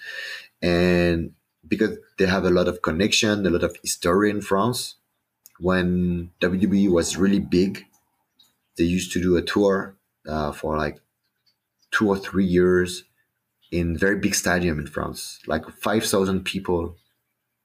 And 0.61 1.31
because 1.67 1.97
they 2.17 2.25
have 2.25 2.45
a 2.45 2.49
lot 2.49 2.67
of 2.67 2.81
connection, 2.81 3.45
a 3.45 3.49
lot 3.49 3.63
of 3.63 3.77
history 3.81 4.29
in 4.29 4.41
France, 4.41 4.95
when 5.59 6.31
WWE 6.41 6.89
was 6.89 7.17
really 7.17 7.39
big, 7.39 7.85
they 8.77 8.83
used 8.83 9.11
to 9.13 9.21
do 9.21 9.37
a 9.37 9.41
tour 9.41 9.95
uh, 10.27 10.51
for 10.51 10.77
like 10.77 10.99
two 11.91 12.07
or 12.07 12.17
three 12.17 12.45
years 12.45 13.03
in 13.71 13.97
very 13.97 14.17
big 14.17 14.35
stadium 14.35 14.79
in 14.79 14.87
France, 14.87 15.39
like 15.47 15.69
5,000 15.69 16.43
people 16.43 16.95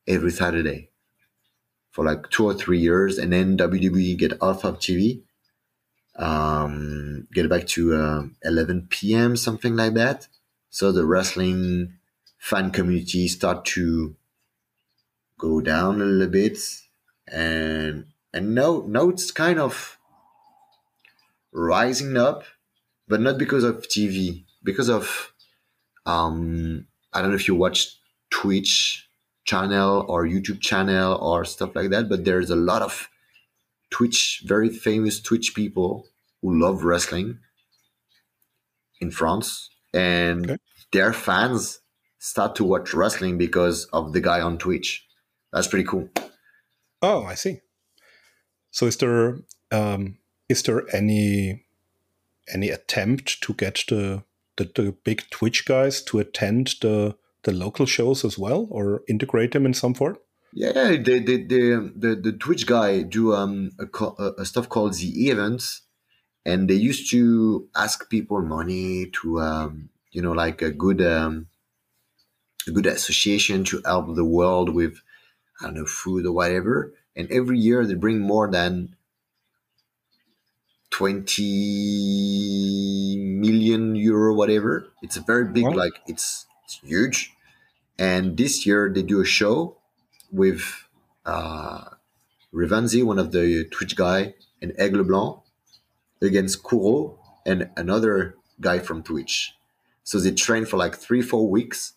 every 0.06 0.30
Saturday 0.30 0.90
for 1.90 2.04
like 2.04 2.30
two 2.30 2.46
or 2.46 2.54
three 2.54 2.78
years. 2.78 3.18
And 3.18 3.32
then 3.32 3.56
WWE 3.58 4.16
get 4.18 4.40
off 4.42 4.64
of 4.64 4.78
TV 4.78 5.22
um, 6.18 7.28
get 7.32 7.48
back 7.48 7.66
to 7.68 7.94
uh, 7.94 8.22
11 8.42 8.88
p.m. 8.90 9.36
something 9.36 9.76
like 9.76 9.94
that. 9.94 10.28
So 10.70 10.92
the 10.92 11.06
wrestling 11.06 11.94
fan 12.38 12.70
community 12.70 13.28
start 13.28 13.64
to 13.66 14.16
go 15.38 15.60
down 15.60 16.00
a 16.00 16.04
little 16.04 16.30
bit, 16.32 16.58
and 17.32 18.06
and 18.32 18.54
now 18.54 18.84
now 18.86 19.08
it's 19.08 19.30
kind 19.30 19.58
of 19.58 19.98
rising 21.52 22.16
up, 22.16 22.44
but 23.06 23.20
not 23.20 23.38
because 23.38 23.64
of 23.64 23.88
TV, 23.88 24.44
because 24.62 24.90
of 24.90 25.32
um, 26.04 26.86
I 27.12 27.20
don't 27.20 27.30
know 27.30 27.36
if 27.36 27.48
you 27.48 27.54
watch 27.54 27.98
Twitch 28.30 29.08
channel 29.44 30.04
or 30.08 30.26
YouTube 30.26 30.60
channel 30.60 31.14
or 31.14 31.44
stuff 31.44 31.74
like 31.74 31.90
that, 31.90 32.08
but 32.08 32.24
there's 32.24 32.50
a 32.50 32.56
lot 32.56 32.82
of 32.82 33.08
Twitch, 33.90 34.42
very 34.44 34.68
famous 34.68 35.20
Twitch 35.20 35.54
people 35.54 36.06
who 36.42 36.60
love 36.60 36.84
wrestling 36.84 37.38
in 39.00 39.10
France, 39.10 39.70
and 39.94 40.50
okay. 40.50 40.60
their 40.92 41.12
fans 41.12 41.80
start 42.18 42.56
to 42.56 42.64
watch 42.64 42.94
wrestling 42.94 43.38
because 43.38 43.84
of 43.92 44.12
the 44.12 44.20
guy 44.20 44.40
on 44.40 44.58
Twitch. 44.58 45.06
That's 45.52 45.68
pretty 45.68 45.86
cool. 45.86 46.08
Oh, 47.00 47.24
I 47.24 47.34
see. 47.34 47.60
So 48.70 48.86
is 48.86 48.96
there 48.96 49.38
um, 49.70 50.18
is 50.48 50.62
there 50.62 50.84
any 50.94 51.64
any 52.52 52.70
attempt 52.70 53.42
to 53.42 53.52
get 53.52 53.84
the, 53.88 54.24
the, 54.56 54.64
the 54.74 54.94
big 55.04 55.28
Twitch 55.30 55.66
guys 55.66 56.02
to 56.02 56.18
attend 56.18 56.74
the 56.80 57.16
the 57.44 57.52
local 57.52 57.86
shows 57.86 58.24
as 58.24 58.38
well, 58.38 58.66
or 58.70 59.02
integrate 59.08 59.52
them 59.52 59.64
in 59.64 59.74
some 59.74 59.94
form? 59.94 60.18
Yeah, 60.52 60.96
the 60.96 61.20
the 61.20 61.44
the 61.44 61.92
the, 61.94 62.16
the 62.16 62.32
Twitch 62.32 62.66
guy 62.66 63.02
do 63.02 63.34
um 63.34 63.70
a, 63.78 63.86
a 64.38 64.44
stuff 64.44 64.68
called 64.68 64.94
the 64.94 65.28
events, 65.30 65.82
and 66.44 66.68
they 66.68 66.74
used 66.74 67.10
to 67.12 67.68
ask 67.76 68.08
people 68.10 68.42
money 68.42 69.10
to 69.22 69.40
um 69.40 69.90
you 70.10 70.22
know 70.22 70.32
like 70.32 70.62
a 70.62 70.70
good 70.70 71.00
um 71.02 71.48
a 72.66 72.70
good 72.70 72.86
association 72.86 73.64
to 73.64 73.80
help 73.84 74.14
the 74.14 74.24
world 74.24 74.74
with 74.74 75.00
I 75.60 75.66
don't 75.66 75.74
know 75.74 75.86
food 75.86 76.26
or 76.26 76.32
whatever. 76.32 76.94
And 77.16 77.30
every 77.32 77.58
year 77.58 77.84
they 77.86 77.94
bring 77.94 78.20
more 78.20 78.50
than 78.50 78.96
20 80.90 83.16
million 83.40 83.94
euro 83.94 84.34
whatever 84.34 84.88
it's 85.02 85.16
a 85.16 85.20
very 85.20 85.44
big 85.52 85.66
like 85.66 86.00
it's, 86.06 86.46
it's 86.64 86.80
huge 86.80 87.34
and 87.98 88.38
this 88.38 88.66
year 88.66 88.92
they 88.94 89.02
do 89.02 89.20
a 89.20 89.26
show 89.26 89.77
with 90.30 90.86
uh, 91.24 91.84
Rivenzi, 92.52 93.04
one 93.04 93.18
of 93.18 93.32
the 93.32 93.64
Twitch 93.66 93.96
guy, 93.96 94.34
and 94.60 94.72
Aigle 94.72 95.06
Blanc 95.06 95.40
against 96.20 96.62
Kuro 96.62 97.18
and 97.46 97.70
another 97.76 98.36
guy 98.60 98.78
from 98.78 99.02
Twitch. 99.02 99.54
So 100.02 100.18
they 100.18 100.32
train 100.32 100.64
for 100.64 100.76
like 100.76 100.96
three, 100.96 101.22
four 101.22 101.48
weeks, 101.48 101.92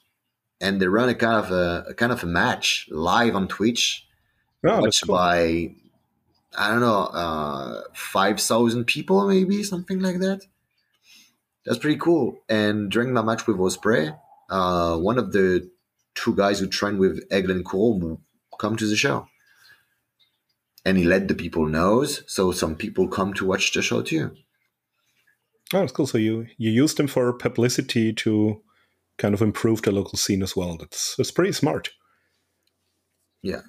and 0.60 0.80
they 0.80 0.88
run 0.88 1.10
a 1.10 1.16
kind 1.16 1.44
of 1.44 1.52
a, 1.52 1.86
a 1.90 1.94
kind 1.94 2.12
of 2.12 2.24
a 2.24 2.28
match 2.28 2.88
live 2.92 3.36
on 3.36 3.48
Twitch, 3.48 4.06
oh, 4.66 4.82
watched 4.82 5.08
cool. 5.08 5.16
by 5.16 5.76
I 6.58 6.70
don't 6.70 6.82
know 6.82 7.04
uh, 7.04 7.82
five 7.94 8.40
thousand 8.40 8.86
people, 8.86 9.28
maybe 9.28 9.64
something 9.64 10.02
like 10.02 10.20
that. 10.20 10.42
That's 11.66 11.80
pretty 11.80 11.98
cool. 11.98 12.42
And 12.50 12.92
during 12.92 13.14
my 13.14 13.22
match 13.22 13.48
with 13.48 13.58
Ospreay, 13.58 14.18
uh, 14.50 14.98
one 14.98 15.18
of 15.18 15.32
the 15.32 15.71
two 16.16 16.36
guys 16.36 16.60
who 16.60 16.68
trained 16.68 17.00
with 17.00 17.28
Aigle 17.30 17.52
and 17.52 18.18
come 18.60 18.76
to 18.78 18.88
the 18.88 18.96
show. 18.96 19.28
and 20.86 20.98
he 20.98 21.04
let 21.04 21.28
the 21.28 21.36
people 21.36 21.66
knows. 21.68 22.24
So 22.28 22.52
some 22.52 22.76
people 22.76 23.08
come 23.08 23.34
to 23.36 23.46
watch 23.46 23.72
the 23.74 23.82
show 23.82 24.02
too. 24.02 24.32
Oh, 25.74 25.80
that's 25.80 25.92
cool. 25.92 26.08
So 26.08 26.18
you 26.18 26.48
you 26.58 26.72
used 26.72 26.98
them 26.98 27.08
for 27.08 27.32
publicity 27.34 28.14
to 28.14 28.62
kind 29.18 29.34
of 29.34 29.42
improve 29.42 29.82
the 29.82 29.92
local 29.92 30.18
scene 30.18 30.44
as 30.44 30.56
well. 30.56 30.78
That's 30.78 31.16
that's 31.16 31.32
pretty 31.32 31.54
smart. 31.54 31.92
Yeah. 33.42 33.62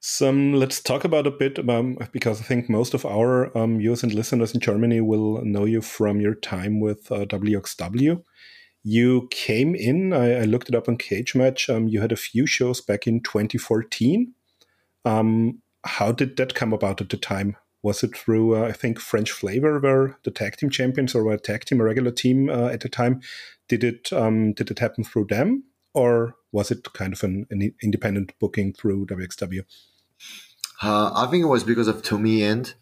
So 0.00 0.28
um, 0.28 0.54
let's 0.54 0.80
talk 0.80 1.04
about 1.04 1.26
a 1.26 1.32
bit 1.32 1.58
about 1.58 2.12
because 2.12 2.40
I 2.40 2.44
think 2.44 2.70
most 2.70 2.94
of 2.94 3.04
our 3.04 3.56
um, 3.58 3.78
viewers 3.78 4.04
and 4.04 4.14
listeners 4.14 4.54
in 4.54 4.60
Germany 4.60 5.00
will 5.00 5.44
know 5.44 5.64
you 5.64 5.80
from 5.82 6.20
your 6.20 6.34
time 6.34 6.80
with 6.80 7.10
uh, 7.10 7.24
WXW. 7.26 8.22
You 8.88 9.26
came 9.32 9.74
in. 9.74 10.12
I, 10.12 10.42
I, 10.42 10.44
looked 10.44 10.68
it 10.68 10.76
up 10.76 10.88
on 10.88 10.96
Cagematch. 10.96 11.68
Um, 11.68 11.88
you 11.88 12.00
had 12.00 12.12
a 12.12 12.16
few 12.16 12.46
shows 12.46 12.80
back 12.80 13.08
in 13.08 13.20
2014. 13.20 14.32
Um, 15.04 15.60
how 15.82 16.12
did 16.12 16.36
that 16.36 16.54
come 16.54 16.72
about 16.72 17.00
at 17.00 17.08
the 17.08 17.16
time? 17.16 17.56
Was 17.82 18.04
it 18.04 18.16
through, 18.16 18.54
uh, 18.54 18.68
I 18.68 18.70
think, 18.70 19.00
French 19.00 19.32
Flavor 19.32 19.80
were 19.80 20.16
the 20.22 20.30
tag 20.30 20.56
team 20.56 20.70
champions, 20.70 21.16
or 21.16 21.24
were 21.24 21.32
a 21.32 21.36
tag 21.36 21.64
team, 21.64 21.80
a 21.80 21.84
regular 21.84 22.12
team 22.12 22.48
uh, 22.48 22.68
at 22.68 22.78
the 22.78 22.88
time? 22.88 23.22
Did 23.68 23.82
it 23.82 24.12
um, 24.12 24.52
did 24.52 24.70
it 24.70 24.78
happen 24.78 25.02
through 25.02 25.26
them, 25.30 25.64
or 25.92 26.36
was 26.52 26.70
it 26.70 26.92
kind 26.92 27.12
of 27.12 27.24
an, 27.24 27.48
an 27.50 27.74
independent 27.82 28.34
booking 28.38 28.72
through 28.72 29.06
WXW? 29.06 29.64
Uh, 30.80 31.10
I 31.12 31.26
think 31.28 31.42
it 31.42 31.48
was 31.48 31.64
because 31.64 31.88
of 31.88 32.04
Tommy 32.04 32.44
and 32.44 32.72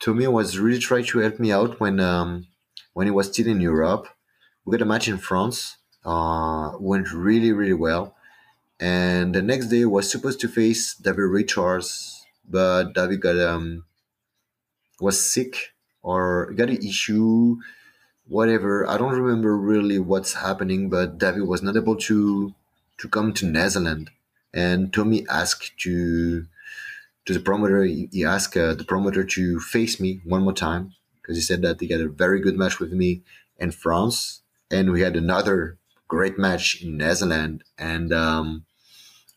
Tommy 0.00 0.26
was 0.26 0.58
really 0.58 0.80
trying 0.80 1.04
to 1.04 1.20
help 1.20 1.38
me 1.38 1.52
out 1.52 1.78
when 1.78 2.00
um, 2.00 2.48
when 2.94 3.06
he 3.06 3.12
was 3.12 3.28
still 3.28 3.46
in 3.46 3.60
Europe. 3.60 4.08
We 4.64 4.72
got 4.72 4.82
a 4.82 4.86
match 4.86 5.08
in 5.08 5.18
France, 5.18 5.76
uh, 6.04 6.72
went 6.78 7.12
really 7.12 7.52
really 7.52 7.74
well, 7.74 8.14
and 8.80 9.34
the 9.34 9.42
next 9.42 9.66
day 9.66 9.84
was 9.84 10.10
supposed 10.10 10.40
to 10.40 10.48
face 10.48 10.94
David 10.94 11.30
Richards, 11.30 12.24
but 12.48 12.94
David 12.94 13.20
got 13.20 13.38
um 13.38 13.84
was 15.00 15.20
sick 15.20 15.74
or 16.02 16.52
got 16.52 16.70
an 16.70 16.78
issue, 16.78 17.56
whatever. 18.26 18.88
I 18.88 18.96
don't 18.98 19.18
remember 19.18 19.56
really 19.56 19.98
what's 19.98 20.34
happening, 20.34 20.88
but 20.88 21.18
David 21.18 21.42
was 21.46 21.62
not 21.62 21.76
able 21.76 21.96
to 22.08 22.54
to 22.98 23.08
come 23.08 23.32
to 23.34 23.46
Netherlands, 23.46 24.10
and 24.52 24.92
Tommy 24.92 25.26
asked 25.28 25.78
to 25.80 26.46
to 27.26 27.32
the 27.32 27.40
promoter. 27.40 27.84
He 27.84 28.24
asked 28.24 28.56
uh, 28.56 28.74
the 28.74 28.84
promoter 28.84 29.24
to 29.24 29.60
face 29.60 30.00
me 30.00 30.20
one 30.24 30.42
more 30.42 30.54
time 30.54 30.94
because 31.20 31.36
he 31.36 31.42
said 31.42 31.62
that 31.62 31.80
he 31.80 31.88
got 31.88 32.00
a 32.00 32.08
very 32.08 32.40
good 32.40 32.56
match 32.56 32.78
with 32.80 32.92
me 32.92 33.22
in 33.58 33.70
France, 33.70 34.42
and 34.70 34.92
we 34.92 35.00
had 35.00 35.16
another 35.16 35.78
great 36.08 36.38
match 36.38 36.82
in 36.82 36.96
Netherlands. 36.96 37.64
And 37.78 38.12
um, 38.12 38.64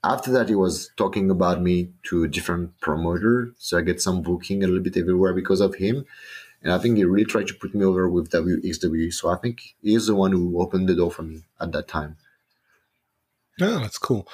after 0.04 0.32
that, 0.32 0.50
he 0.50 0.56
was 0.56 0.90
talking 0.98 1.30
about 1.30 1.62
me 1.62 1.92
to 2.04 2.24
a 2.24 2.28
different 2.28 2.80
promoter, 2.80 3.54
so 3.58 3.78
I 3.78 3.82
get 3.82 4.02
some 4.02 4.22
booking 4.22 4.64
a 4.64 4.68
little 4.68 4.84
bit 4.84 4.98
everywhere 4.98 5.34
because 5.34 5.62
of 5.62 5.76
him. 5.76 6.06
And 6.64 6.74
I 6.74 6.80
think 6.80 6.98
he 6.98 7.06
really 7.06 7.26
tried 7.26 7.48
to 7.48 7.54
put 7.54 7.76
me 7.76 7.86
over 7.86 8.10
with 8.10 8.32
WXW. 8.32 9.14
So 9.14 9.30
I 9.30 9.36
think 9.36 9.76
he's 9.82 10.08
the 10.08 10.16
one 10.16 10.32
who 10.32 10.60
opened 10.60 10.90
the 10.90 10.96
door 10.96 11.12
for 11.12 11.24
me 11.24 11.44
at 11.62 11.72
that 11.72 11.88
time. 11.88 12.18
Yeah, 13.60 13.80
that's 13.82 13.98
cool. 13.98 14.28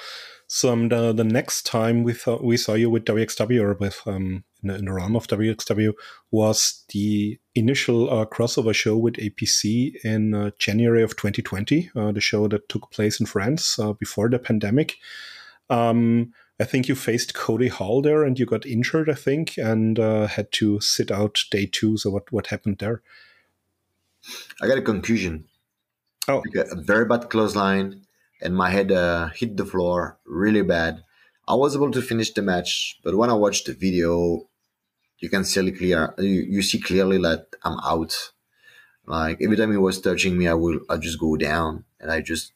So 0.54 0.72
um, 0.72 0.88
the 0.88 1.12
the 1.12 1.24
next 1.24 1.66
time 1.66 2.04
we 2.04 2.12
thought 2.12 2.44
we 2.44 2.56
saw 2.56 2.74
you 2.74 2.88
with 2.88 3.06
WXW 3.06 3.60
or 3.60 3.74
with 3.74 4.00
um, 4.06 4.44
in, 4.62 4.68
the, 4.68 4.76
in 4.76 4.84
the 4.84 4.92
realm 4.92 5.16
of 5.16 5.26
WXW 5.26 5.94
was 6.30 6.84
the 6.90 7.40
initial 7.56 8.08
uh, 8.08 8.24
crossover 8.24 8.72
show 8.72 8.96
with 8.96 9.14
APC 9.14 9.96
in 10.04 10.32
uh, 10.32 10.52
January 10.60 11.02
of 11.02 11.16
2020. 11.16 11.90
Uh, 11.96 12.12
the 12.12 12.20
show 12.20 12.46
that 12.46 12.68
took 12.68 12.88
place 12.92 13.18
in 13.18 13.26
France 13.26 13.80
uh, 13.80 13.94
before 13.94 14.28
the 14.28 14.38
pandemic. 14.38 14.94
Um, 15.70 16.32
I 16.60 16.64
think 16.64 16.86
you 16.86 16.94
faced 16.94 17.34
Cody 17.34 17.66
Hall 17.66 18.00
there, 18.00 18.22
and 18.22 18.38
you 18.38 18.46
got 18.46 18.64
injured. 18.64 19.10
I 19.10 19.14
think, 19.14 19.58
and 19.58 19.98
uh, 19.98 20.28
had 20.28 20.52
to 20.52 20.80
sit 20.80 21.10
out 21.10 21.42
day 21.50 21.66
two. 21.66 21.96
So 21.96 22.10
what 22.10 22.30
what 22.30 22.46
happened 22.46 22.78
there? 22.78 23.02
I 24.62 24.68
got 24.68 24.78
a 24.78 24.82
concussion. 24.82 25.46
Oh, 26.28 26.44
a 26.54 26.80
very 26.80 27.06
bad 27.06 27.28
clothesline 27.28 28.03
and 28.44 28.54
my 28.54 28.70
head 28.70 28.92
uh, 28.92 29.28
hit 29.28 29.56
the 29.56 29.64
floor 29.64 30.18
really 30.26 30.62
bad. 30.62 31.02
I 31.48 31.54
was 31.54 31.74
able 31.74 31.90
to 31.92 32.02
finish 32.02 32.32
the 32.32 32.42
match, 32.42 33.00
but 33.02 33.16
when 33.16 33.30
I 33.30 33.34
watched 33.34 33.66
the 33.66 33.72
video, 33.72 34.46
you 35.18 35.28
can 35.30 35.44
see 35.44 35.72
clear. 35.72 36.14
You, 36.18 36.42
you 36.42 36.62
see 36.62 36.78
clearly 36.78 37.18
that 37.18 37.46
I'm 37.64 37.78
out. 37.80 38.32
Like 39.06 39.38
every 39.42 39.56
time 39.56 39.72
he 39.72 39.78
was 39.78 40.00
touching 40.00 40.36
me, 40.38 40.46
I 40.46 40.54
will 40.54 40.80
I 40.88 40.98
just 40.98 41.18
go 41.18 41.36
down 41.36 41.84
and 42.00 42.10
I 42.10 42.20
just 42.20 42.52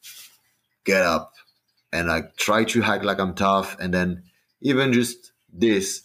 get 0.84 1.02
up 1.02 1.34
and 1.92 2.10
I 2.10 2.24
try 2.36 2.64
to 2.64 2.82
act 2.82 3.04
like 3.04 3.18
I'm 3.18 3.34
tough, 3.34 3.76
and 3.80 3.92
then 3.92 4.24
even 4.60 4.92
just 4.92 5.32
this, 5.50 6.02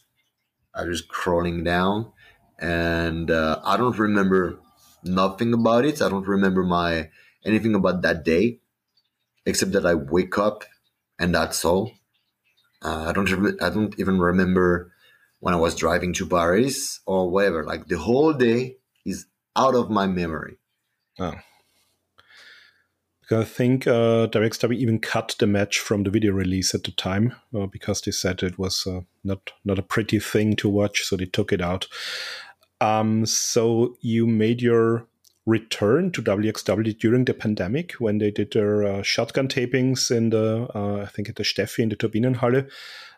I 0.74 0.86
just 0.86 1.10
crawling 1.10 1.64
down, 1.64 2.12
and 2.58 3.30
uh, 3.30 3.60
I 3.64 3.76
don't 3.76 4.00
remember 4.00 4.60
nothing 5.04 5.54
about 5.54 5.84
it. 5.84 6.02
I 6.02 6.08
don't 6.08 6.28
remember 6.28 6.64
my 6.64 7.10
anything 7.46 7.76
about 7.76 8.02
that 8.04 8.24
day 8.24 8.60
except 9.46 9.72
that 9.74 9.86
I 9.86 9.96
wake 9.96 10.38
up 10.38 10.64
and 11.20 11.34
that's 11.34 11.64
all. 11.66 11.92
Uh, 12.82 13.06
I 13.08 13.14
don't 13.14 13.62
I 13.62 13.70
don't 13.70 13.98
even 14.00 14.20
remember 14.20 14.92
when 15.40 15.54
I 15.54 15.58
was 15.58 15.76
driving 15.76 16.14
to 16.14 16.26
Paris 16.26 17.00
or 17.06 17.30
whatever. 17.30 17.64
Like 17.64 17.88
the 17.88 17.98
whole 17.98 18.34
day 18.34 18.78
is 19.06 19.26
out 19.56 19.76
of 19.76 19.90
my 19.90 20.08
memory. 20.08 20.58
Oh. 21.20 21.34
I 23.32 23.44
think 23.46 23.88
uh, 23.88 24.28
DirectStub 24.28 24.76
even 24.76 25.00
cut 25.00 25.36
the 25.40 25.48
match 25.48 25.80
from 25.80 26.04
the 26.04 26.12
video 26.12 26.34
release 26.34 26.76
at 26.76 26.84
the 26.84 26.92
time 26.92 27.34
uh, 27.58 27.66
because 27.66 28.02
they 28.02 28.12
said 28.12 28.44
it 28.44 28.60
was 28.60 28.86
uh, 28.86 29.02
not 29.24 29.54
not 29.66 29.80
a 29.80 29.84
pretty 29.84 30.20
thing 30.20 30.56
to 30.58 30.70
watch, 30.70 31.04
so 31.04 31.16
they 31.16 31.26
took 31.26 31.52
it 31.52 31.62
out. 31.62 31.88
Um, 32.80 33.26
so 33.26 33.96
you 34.02 34.28
made 34.28 34.62
your 34.62 35.08
return 35.46 36.12
to 36.12 36.22
WXW 36.22 36.98
during 36.98 37.26
the 37.26 37.34
pandemic 37.34 37.94
when 37.94 38.18
they 38.18 38.32
did 38.32 38.54
their 38.54 38.84
uh, 38.84 39.02
shotgun 39.02 39.48
tapings 39.48 40.10
in 40.10 40.30
the, 40.30 40.68
uh, 40.74 41.02
I 41.02 41.06
think 41.08 41.30
at 41.30 41.36
the 41.36 41.44
Steffi 41.44 41.80
in 41.80 41.90
the 41.90 41.96
Turbinenhalle. 41.96 42.70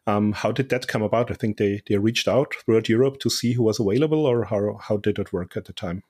Um, 0.07 0.33
how 0.33 0.51
did 0.51 0.69
that 0.69 0.87
come 0.87 1.01
about? 1.01 1.31
I 1.31 1.35
think 1.35 1.57
they, 1.57 1.81
they 1.87 1.97
reached 1.97 2.27
out 2.27 2.53
throughout 2.53 2.89
Europe 2.89 3.19
to 3.19 3.29
see 3.29 3.53
who 3.53 3.63
was 3.63 3.79
available, 3.79 4.25
or 4.25 4.45
how, 4.45 4.77
how 4.81 4.97
did 4.97 5.19
it 5.19 5.33
work 5.33 5.55
at 5.57 5.65
the 5.65 5.73
time? 5.73 6.03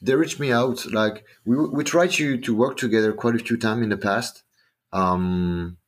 They 0.00 0.14
reached 0.14 0.40
me 0.40 0.52
out. 0.52 0.84
Like 0.90 1.24
we, 1.44 1.56
we 1.56 1.84
tried 1.84 2.12
to, 2.12 2.38
to 2.38 2.54
work 2.54 2.76
together 2.76 3.12
quite 3.12 3.34
a 3.34 3.44
few 3.44 3.56
times 3.56 3.82
in 3.82 3.90
the 3.90 3.96
past. 3.96 4.42
Um, 4.92 5.78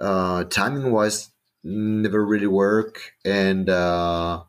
uh, 0.00 0.44
timing 0.44 0.90
wise, 0.90 1.30
never 1.62 2.24
really 2.24 2.46
work. 2.46 3.12
And 3.24 3.68
uh, 3.68 4.44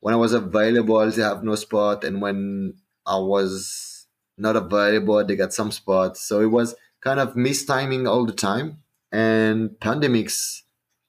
when 0.00 0.14
I 0.14 0.16
was 0.16 0.32
available, 0.32 1.08
they 1.10 1.22
have 1.22 1.44
no 1.44 1.54
spot. 1.54 2.04
And 2.04 2.22
when 2.22 2.74
I 3.10 3.18
was 3.18 4.06
not 4.38 4.54
available. 4.54 5.24
They 5.24 5.34
got 5.34 5.52
some 5.52 5.72
spots, 5.72 6.22
so 6.22 6.40
it 6.40 6.46
was 6.46 6.76
kind 7.00 7.18
of 7.18 7.34
mistiming 7.34 8.08
all 8.08 8.24
the 8.24 8.32
time. 8.32 8.78
And 9.10 9.70
pandemics 9.70 10.62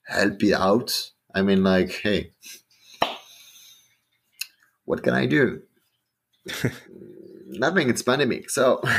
help 0.08 0.42
it 0.44 0.54
out. 0.54 1.12
I 1.36 1.44
mean, 1.44 1.64
like, 1.64 1.92
hey, 1.92 2.32
what 4.86 5.04
can 5.04 5.14
I 5.14 5.28
do? 5.28 5.62
Nothing. 7.48 7.90
It's 7.90 8.02
pandemic, 8.02 8.50
so. 8.50 8.82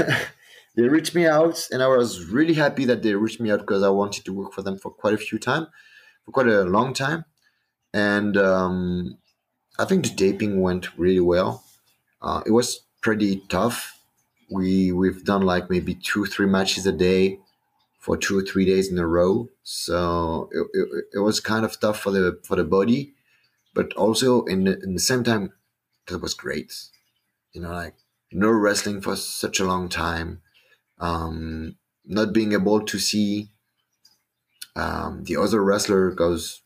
they 0.74 0.84
reached 0.84 1.14
me 1.14 1.26
out 1.26 1.68
and 1.70 1.82
i 1.82 1.86
was 1.86 2.24
really 2.30 2.54
happy 2.54 2.86
that 2.86 3.02
they 3.02 3.14
reached 3.14 3.38
me 3.40 3.50
out 3.50 3.60
because 3.60 3.82
i 3.82 3.90
wanted 3.90 4.24
to 4.24 4.32
work 4.32 4.54
for 4.54 4.62
them 4.62 4.78
for 4.78 4.90
quite 4.90 5.12
a 5.12 5.18
few 5.18 5.38
time 5.38 5.66
for 6.24 6.32
quite 6.32 6.46
a 6.46 6.64
long 6.64 6.94
time 6.94 7.26
and 7.92 8.38
um, 8.38 9.18
i 9.78 9.84
think 9.84 10.02
the 10.02 10.14
taping 10.14 10.62
went 10.62 10.96
really 10.98 11.20
well 11.20 11.62
uh, 12.22 12.40
it 12.46 12.52
was 12.52 12.86
pretty 13.02 13.42
tough. 13.48 14.00
We 14.50 14.92
we've 14.92 15.24
done 15.24 15.42
like 15.42 15.70
maybe 15.70 15.94
two 15.94 16.26
three 16.26 16.46
matches 16.46 16.86
a 16.86 16.92
day 16.92 17.40
for 18.00 18.16
two 18.16 18.38
or 18.38 18.42
three 18.42 18.64
days 18.66 18.90
in 18.90 18.98
a 18.98 19.06
row. 19.06 19.48
So 19.62 20.50
it, 20.52 20.66
it, 20.74 21.04
it 21.14 21.18
was 21.20 21.40
kind 21.40 21.64
of 21.64 21.78
tough 21.80 22.00
for 22.00 22.12
the 22.12 22.40
for 22.44 22.56
the 22.56 22.64
body, 22.64 23.14
but 23.74 23.92
also 23.94 24.44
in 24.44 24.64
the, 24.64 24.80
in 24.82 24.94
the 24.94 25.00
same 25.00 25.24
time, 25.24 25.52
that 26.08 26.20
was 26.20 26.34
great. 26.34 26.74
You 27.52 27.62
know, 27.62 27.72
like 27.72 27.94
no 28.32 28.50
wrestling 28.50 29.00
for 29.00 29.16
such 29.16 29.60
a 29.60 29.64
long 29.66 29.88
time, 29.88 30.42
um, 31.00 31.76
not 32.06 32.32
being 32.34 32.52
able 32.54 32.82
to 32.82 32.98
see 32.98 33.50
um, 34.76 35.24
the 35.24 35.36
other 35.36 35.62
wrestler 35.62 36.10
because 36.10 36.61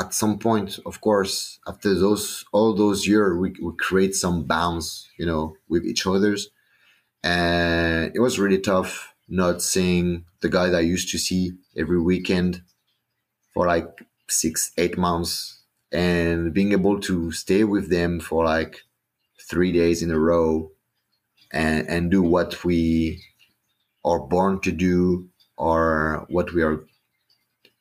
at 0.00 0.14
some 0.14 0.38
point, 0.38 0.78
of 0.86 1.00
course, 1.02 1.58
after 1.68 1.94
those 1.94 2.44
all 2.52 2.74
those 2.74 3.06
years, 3.06 3.36
we, 3.36 3.50
we 3.62 3.72
create 3.78 4.14
some 4.14 4.44
bounds, 4.44 5.08
you 5.18 5.26
know, 5.26 5.56
with 5.68 5.84
each 5.84 6.06
other's, 6.06 6.48
and 7.22 8.10
it 8.14 8.20
was 8.20 8.38
really 8.38 8.58
tough 8.58 9.14
not 9.28 9.60
seeing 9.62 10.24
the 10.40 10.48
guy 10.48 10.70
that 10.70 10.78
I 10.78 10.94
used 10.94 11.10
to 11.10 11.18
see 11.18 11.52
every 11.76 12.00
weekend 12.00 12.62
for 13.52 13.66
like 13.66 13.88
six, 14.28 14.72
eight 14.78 14.96
months, 14.96 15.60
and 15.92 16.54
being 16.54 16.72
able 16.72 16.98
to 17.00 17.30
stay 17.32 17.64
with 17.64 17.90
them 17.90 18.20
for 18.20 18.44
like 18.44 18.82
three 19.50 19.72
days 19.72 20.02
in 20.02 20.10
a 20.10 20.18
row, 20.18 20.70
and 21.52 21.86
and 21.88 22.10
do 22.10 22.22
what 22.22 22.64
we 22.64 23.22
are 24.04 24.20
born 24.20 24.60
to 24.60 24.72
do 24.72 25.28
or 25.58 26.24
what 26.30 26.54
we 26.54 26.62
are 26.62 26.86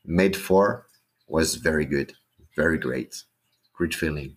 made 0.06 0.36
for 0.36 0.89
was 1.30 1.56
very 1.56 1.86
good, 1.86 2.14
very 2.56 2.78
great, 2.78 3.24
great 3.74 3.94
feeling. 3.94 4.36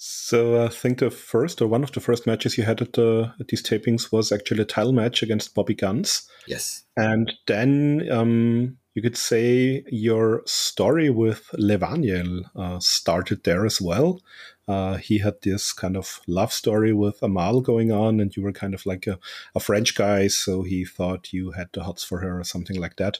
So 0.00 0.64
I 0.64 0.68
think 0.68 1.00
the 1.00 1.10
first 1.10 1.60
or 1.60 1.66
one 1.66 1.82
of 1.82 1.90
the 1.90 2.00
first 2.00 2.24
matches 2.26 2.56
you 2.56 2.62
had 2.62 2.80
at, 2.80 2.92
the, 2.92 3.32
at 3.40 3.48
these 3.48 3.62
tapings 3.62 4.12
was 4.12 4.30
actually 4.30 4.62
a 4.62 4.64
title 4.64 4.92
match 4.92 5.24
against 5.24 5.54
Bobby 5.54 5.74
Guns. 5.74 6.28
Yes. 6.46 6.84
And 6.96 7.32
then 7.48 8.06
um, 8.12 8.78
you 8.94 9.02
could 9.02 9.16
say 9.16 9.84
your 9.88 10.42
story 10.46 11.10
with 11.10 11.48
Levaniel 11.54 12.44
uh, 12.54 12.78
started 12.78 13.42
there 13.42 13.66
as 13.66 13.80
well. 13.80 14.20
Uh, 14.68 14.96
he 14.96 15.18
had 15.18 15.34
this 15.42 15.72
kind 15.72 15.96
of 15.96 16.20
love 16.28 16.52
story 16.52 16.92
with 16.92 17.20
Amale 17.20 17.62
going 17.62 17.90
on, 17.90 18.20
and 18.20 18.36
you 18.36 18.42
were 18.42 18.52
kind 18.52 18.74
of 18.74 18.84
like 18.86 19.06
a, 19.06 19.18
a 19.54 19.60
French 19.60 19.94
guy, 19.94 20.28
so 20.28 20.62
he 20.62 20.84
thought 20.84 21.32
you 21.32 21.52
had 21.52 21.68
the 21.72 21.82
hots 21.82 22.04
for 22.04 22.20
her 22.20 22.38
or 22.38 22.44
something 22.44 22.78
like 22.78 22.96
that. 22.96 23.18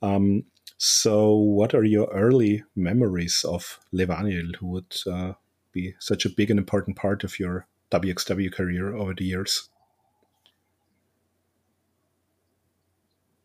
Um, 0.00 0.44
so, 0.78 1.34
what 1.34 1.74
are 1.74 1.84
your 1.84 2.08
early 2.12 2.62
memories 2.74 3.44
of 3.48 3.80
Levaniel, 3.92 4.56
who 4.56 4.66
would 4.66 4.96
uh, 5.10 5.32
be 5.72 5.94
such 5.98 6.26
a 6.26 6.30
big 6.30 6.50
and 6.50 6.58
important 6.58 6.96
part 6.96 7.24
of 7.24 7.38
your 7.38 7.66
WXW 7.90 8.52
career 8.52 8.94
over 8.94 9.14
the 9.14 9.24
years? 9.24 9.70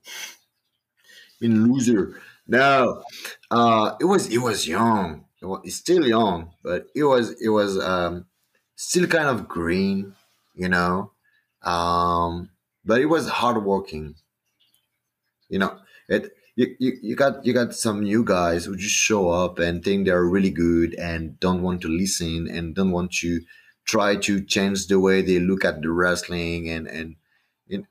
In 1.42 1.72
loser, 1.72 2.22
no, 2.48 3.02
uh, 3.50 3.96
it 4.00 4.06
was 4.06 4.28
it 4.28 4.40
was 4.40 4.68
young. 4.68 5.26
It 5.42 5.46
was, 5.46 5.62
it's 5.64 5.78
still 5.78 6.06
young, 6.06 6.52
but 6.64 6.88
it 6.94 7.04
was 7.06 7.32
it 7.42 7.50
was 7.50 7.80
um, 7.80 8.26
still 8.76 9.08
kind 9.08 9.30
of 9.30 9.48
green, 9.48 10.16
you 10.54 10.68
know. 10.68 11.14
Um, 11.64 12.50
but 12.84 13.00
it 13.00 13.06
was 13.06 13.30
hardworking. 13.30 14.16
You 15.50 15.60
know, 15.60 15.80
it 16.10 16.32
you, 16.56 16.76
you, 16.80 16.98
you 17.02 17.16
got 17.16 17.46
you 17.46 17.54
got 17.54 17.74
some 17.74 18.02
new 18.02 18.24
guys 18.24 18.66
who 18.66 18.76
just 18.76 18.96
show 18.96 19.30
up 19.30 19.60
and 19.60 19.84
think 19.84 20.06
they're 20.06 20.26
really 20.26 20.50
good 20.50 20.94
and 20.96 21.40
don't 21.40 21.62
want 21.62 21.82
to 21.82 21.88
listen 21.88 22.48
and 22.48 22.76
don't 22.76 22.92
want 22.92 23.14
to 23.14 23.42
try 23.86 24.16
to 24.16 24.44
change 24.44 24.88
the 24.88 25.00
way 25.00 25.22
they 25.22 25.40
look 25.40 25.64
at 25.64 25.82
the 25.82 25.90
wrestling 25.90 26.70
and 26.70 26.88
and, 26.88 27.16
and 27.70 27.86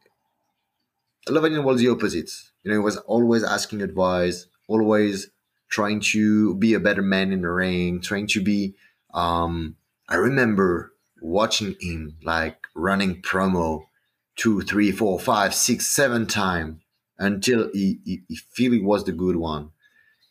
Levaniel 1.29 1.65
was 1.65 1.81
the 1.81 1.89
opposite. 1.89 2.31
You 2.63 2.71
know, 2.71 2.79
he 2.79 2.85
was 2.85 2.97
always 2.99 3.43
asking 3.43 3.83
advice, 3.83 4.47
always 4.69 5.31
trying 5.69 6.01
to 6.01 6.55
be 6.57 6.75
a 6.75 6.81
better 6.81 7.03
man 7.03 7.33
in 7.33 7.43
the 7.43 7.51
ring, 7.51 8.01
trying 8.01 8.27
to 8.29 8.43
be. 8.43 8.75
Um, 9.15 9.77
I 10.09 10.17
remember 10.17 10.93
watching 11.23 11.77
him 11.81 12.17
like 12.23 12.67
running 12.75 13.23
promo 13.23 13.85
two, 14.37 14.63
three, 14.63 14.93
four, 14.93 15.19
five, 15.19 15.55
six, 15.55 15.87
seven 15.87 16.27
times 16.27 16.81
until 17.21 17.71
he, 17.73 18.01
he, 18.05 18.23
he 18.57 18.81
was 18.81 19.05
the 19.05 19.13
good 19.13 19.37
one. 19.37 19.71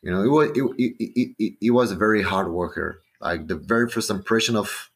You 0.01 0.11
know, 0.11 0.23
it 0.23 0.27
was 0.27 0.49
it, 0.49 0.63
it, 0.77 1.35
it, 1.37 1.53
it, 1.61 1.71
was 1.71 1.91
a 1.91 1.95
very 1.95 2.23
hard 2.23 2.51
worker. 2.51 3.01
Like 3.21 3.47
the 3.47 3.55
very 3.55 3.89
first 3.89 4.09
impression 4.09 4.55
of 4.55 4.89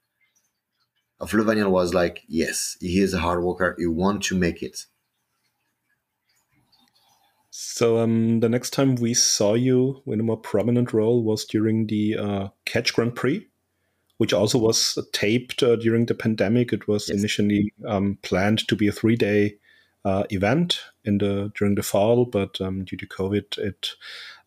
of 1.20 1.32
Levaniel 1.32 1.70
was 1.70 1.94
like, 1.94 2.24
yes, 2.28 2.78
he 2.82 3.00
is 3.00 3.14
a 3.14 3.20
hard 3.20 3.44
worker. 3.44 3.76
He 3.78 3.86
want 3.86 4.24
to 4.24 4.36
make 4.36 4.64
it. 4.64 4.86
So 7.52 8.00
um, 8.00 8.40
the 8.40 8.50
next 8.50 8.72
time 8.72 8.96
we 8.96 9.14
saw 9.14 9.54
you 9.54 10.02
in 10.08 10.20
a 10.20 10.24
more 10.24 10.38
prominent 10.38 10.92
role 10.92 11.24
was 11.24 11.46
during 11.46 11.88
the 11.88 12.18
uh, 12.18 12.48
Catch 12.66 12.94
Grand 12.94 13.16
Prix, 13.16 13.46
which 14.18 14.34
also 14.34 14.58
was 14.58 14.98
taped 15.12 15.62
uh, 15.62 15.76
during 15.76 16.08
the 16.08 16.16
pandemic. 16.16 16.74
It 16.74 16.88
was 16.88 17.10
yes. 17.10 17.20
initially 17.20 17.72
um, 17.88 18.18
planned 18.24 18.68
to 18.68 18.76
be 18.76 18.88
a 18.88 18.92
three-day 18.92 19.58
uh, 20.06 20.24
event 20.30 20.80
in 21.06 21.18
the 21.18 21.52
during 21.56 21.76
the 21.76 21.84
fall, 21.84 22.26
but 22.26 22.60
um, 22.60 22.84
due 22.84 22.98
to 22.98 23.08
COVID, 23.08 23.58
it 23.58 23.92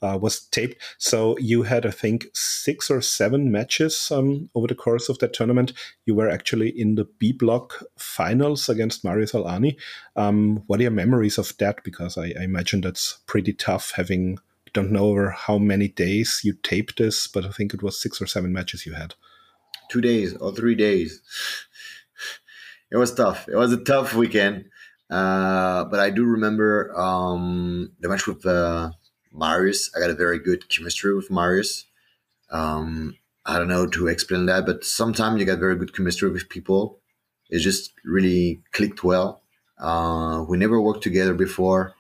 uh, 0.03 0.19
was 0.21 0.41
taped. 0.41 0.83
So 0.99 1.37
you 1.39 1.63
had, 1.63 1.87
I 1.87 1.91
think, 1.91 2.27
six 2.35 2.91
or 2.91 3.01
seven 3.01 3.51
matches 3.51 4.11
um, 4.11 4.51
over 4.55 4.67
the 4.67 4.75
course 4.75 5.09
of 5.09 5.19
that 5.21 5.33
tournament. 5.33 5.73
You 6.05 6.15
were 6.15 6.29
actually 6.29 6.69
in 6.69 6.97
the 6.97 7.05
B 7.19 7.33
block 7.33 7.83
finals 7.99 8.69
against 8.69 9.05
Marius 9.05 9.35
Al-Ani. 9.35 9.79
Um, 10.15 10.63
what 10.67 10.81
are 10.81 10.85
your 10.85 10.93
memories 10.93 11.39
of 11.39 11.57
that? 11.59 11.83
Because 11.85 12.19
I, 12.19 12.35
I 12.39 12.43
imagine 12.43 12.83
that's 12.83 13.19
pretty 13.27 13.53
tough 13.53 13.93
having 13.97 14.39
don't 14.77 14.93
know 14.93 15.07
over 15.07 15.31
how 15.31 15.57
many 15.57 15.89
days 15.89 16.43
you 16.45 16.53
taped 16.53 16.99
this, 16.99 17.27
but 17.27 17.47
I 17.47 17.51
think 17.51 17.73
it 17.73 17.83
was 17.83 17.99
six 17.99 18.21
or 18.21 18.27
seven 18.27 18.53
matches 18.53 18.85
you 18.85 18.93
had. 18.93 19.15
Two 19.89 20.03
days 20.03 20.37
or 20.37 20.53
three 20.53 20.75
days. 20.75 21.23
It 22.91 22.99
was 22.99 23.15
tough. 23.15 23.49
It 23.49 23.57
was 23.57 23.73
a 23.73 23.83
tough 23.83 24.15
weekend. 24.15 24.67
Uh, 25.09 25.85
but 25.85 26.01
I 26.01 26.11
do 26.11 26.25
remember 26.25 26.93
um, 26.99 27.93
the 28.01 28.09
match 28.09 28.27
with 28.27 28.45
uh, 28.45 28.91
Marius. 29.33 29.91
I 29.95 30.01
got 30.01 30.11
a 30.11 30.15
very 30.15 30.39
good 30.39 30.69
chemistry 30.69 31.15
with 31.15 31.31
Marius. 31.31 31.85
Um, 32.51 33.17
I 33.45 33.59
don't 33.59 33.69
know 33.69 33.87
to 33.87 34.09
explain 34.09 34.47
that, 34.47 34.67
but 34.67 34.85
sometimes 34.85 35.39
you 35.39 35.47
get 35.47 35.61
very 35.61 35.77
good 35.77 35.95
chemistry 35.95 36.31
with 36.31 36.49
people. 36.49 36.99
It 37.49 37.61
just 37.61 37.93
really 38.05 38.63
clicked 38.73 39.05
well. 39.05 39.43
Uh, 39.79 40.45
we 40.49 40.57
never 40.57 40.81
worked 40.81 41.03
together 41.03 41.35
before. 41.35 41.95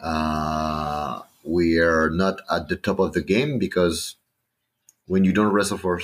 Uh, 0.00 1.22
we 1.44 1.78
are 1.78 2.10
not 2.10 2.40
at 2.50 2.68
the 2.68 2.76
top 2.76 3.00
of 3.00 3.12
the 3.12 3.22
game 3.22 3.58
because 3.58 4.16
when 5.06 5.24
you 5.24 5.32
don't 5.32 5.52
wrestle 5.52 5.78
for, 5.78 6.00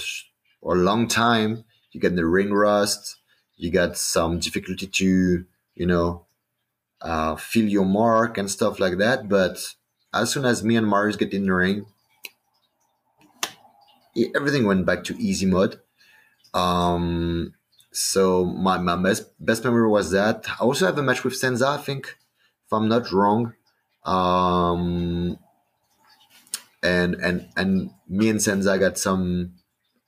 for 0.61 0.75
a 0.75 0.79
long 0.79 1.07
time, 1.07 1.65
you 1.93 2.01
get 2.01 2.17
the 2.17 2.27
ring 2.27 2.53
rust. 2.53 3.17
You 3.57 3.71
got 3.71 3.97
some 3.97 4.39
difficulty 4.39 4.87
to, 4.87 5.45
you 5.75 5.87
know, 5.87 6.27
uh, 7.01 7.37
feel 7.37 7.69
your 7.69 7.85
mark 7.85 8.39
and 8.39 8.51
stuff 8.51 8.81
like 8.81 8.99
that. 8.99 9.29
But 9.29 9.75
as 10.13 10.31
soon 10.31 10.45
as 10.45 10.65
me 10.65 10.77
and 10.77 10.89
Marius 10.89 11.17
get 11.17 11.33
in 11.33 11.47
the 11.47 11.55
ring, 11.55 11.87
everything 14.35 14.67
went 14.67 14.87
back 14.87 15.05
to 15.05 15.17
easy 15.19 15.47
mode. 15.47 15.81
Um, 16.55 17.55
so 17.93 18.45
my, 18.45 18.79
my 18.79 18.97
best 18.97 19.33
best 19.39 19.65
memory 19.65 19.89
was 19.89 20.11
that. 20.13 20.47
I 20.49 20.65
also 20.65 20.87
have 20.87 20.99
a 20.99 21.03
match 21.03 21.25
with 21.25 21.37
Senza, 21.37 21.69
I 21.69 21.77
think, 21.79 22.17
if 22.67 22.73
I'm 22.73 22.89
not 22.89 23.13
wrong. 23.13 23.55
Um, 24.05 25.39
and 26.83 27.15
and 27.17 27.49
and 27.57 27.91
me 28.09 28.29
and 28.31 28.43
Senza 28.43 28.79
got 28.79 28.99
some 28.99 29.55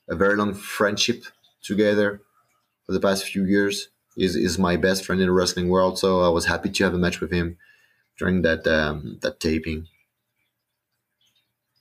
a 0.09 0.14
very 0.14 0.37
long 0.37 0.55
friendship 0.55 1.24
together 1.62 2.22
for 2.87 2.92
the 2.92 3.00
past 3.00 3.24
few 3.24 3.44
years 3.44 3.88
is 4.16 4.37
is 4.37 4.59
my 4.59 4.77
best 4.77 5.05
friend 5.05 5.20
in 5.20 5.27
the 5.29 5.33
wrestling 5.33 5.68
world. 5.68 5.99
So 5.99 6.23
I 6.23 6.29
was 6.29 6.46
happy 6.46 6.70
to 6.70 6.85
have 6.85 6.94
a 6.94 6.99
match 6.99 7.20
with 7.20 7.33
him 7.33 7.59
during 8.18 8.42
that 8.42 8.66
um, 8.66 9.18
that 9.23 9.40
taping. 9.40 9.87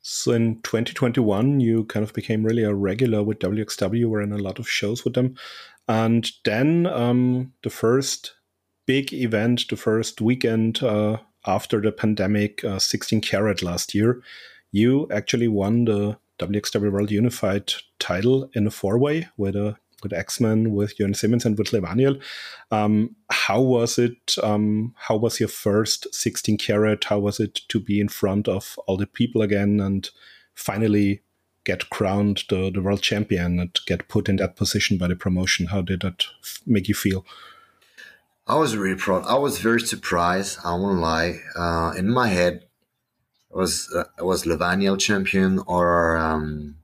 So 0.02 0.32
in 0.32 0.62
2021, 0.62 1.60
you 1.60 1.84
kind 1.86 2.04
of 2.04 2.14
became 2.14 2.44
really 2.44 2.64
a 2.64 2.74
regular 2.74 3.22
with 3.22 3.40
WXW. 3.40 4.06
Were 4.06 4.22
in 4.22 4.32
a 4.32 4.38
lot 4.38 4.60
of 4.60 4.70
shows 4.70 5.04
with 5.04 5.14
them, 5.14 5.36
and 5.88 6.32
then 6.46 6.88
um, 6.88 7.54
the 7.64 7.70
first 7.70 8.34
big 8.86 9.14
event, 9.14 9.68
the 9.70 9.76
first 9.76 10.22
weekend 10.22 10.82
uh, 10.82 11.18
after 11.46 11.80
the 11.80 11.92
pandemic, 11.92 12.64
uh, 12.64 12.80
16 12.80 13.22
Carat 13.22 13.62
last 13.62 13.94
year, 13.94 14.22
you 14.72 15.08
actually 15.12 15.48
won 15.48 15.86
the 15.86 16.18
WXW 16.40 16.92
World 16.92 17.12
Unified 17.12 17.74
title 18.00 18.50
in 18.54 18.66
a 18.66 18.72
four 18.72 18.98
way 18.98 19.28
with 19.38 19.56
a 19.56 19.78
with 20.04 20.14
X-Men, 20.14 20.72
with 20.72 20.98
Jurn 20.98 21.14
Simmons, 21.14 21.46
and 21.46 21.58
with 21.58 21.72
Levaniel. 21.72 22.22
Um, 22.72 23.16
how 23.30 23.62
was 23.62 23.98
it? 23.98 24.36
Um, 24.44 24.94
how 24.98 25.18
was 25.18 25.40
your 25.40 25.50
first 25.50 26.14
16 26.14 26.58
Carat? 26.58 27.06
How 27.06 27.20
was 27.20 27.40
it 27.40 27.62
to 27.70 27.80
be 27.80 28.00
in 28.00 28.10
front 28.10 28.48
of 28.48 28.78
all 28.88 28.98
the 28.98 29.08
people 29.08 29.42
again 29.42 29.80
and 29.80 30.10
finally 30.56 31.22
get 31.64 31.90
crowned 31.90 32.44
the, 32.50 32.72
the 32.74 32.82
world 32.82 33.02
champion 33.02 33.60
and 33.60 33.80
get 33.86 34.08
put 34.08 34.30
in 34.30 34.38
that 34.38 34.56
position 34.56 34.98
by 34.98 35.08
the 35.08 35.16
promotion? 35.16 35.68
How 35.68 35.82
did 35.82 36.02
that 36.02 36.26
make 36.66 36.88
you 36.88 36.96
feel? 36.96 37.26
I 38.48 38.56
was 38.56 38.76
really 38.76 38.98
proud. 38.98 39.26
I 39.28 39.38
was 39.38 39.60
very 39.60 39.82
surprised. 39.82 40.60
I 40.66 40.74
won't 40.74 41.00
lie. 41.00 41.40
Uh, 41.56 41.94
in 41.96 42.10
my 42.10 42.30
head, 42.30 42.66
was 43.52 43.92
uh, 43.96 44.04
was 44.24 44.46
Levaniel 44.46 45.00
champion 45.00 45.60
or 45.66 46.18
um, 46.18 46.76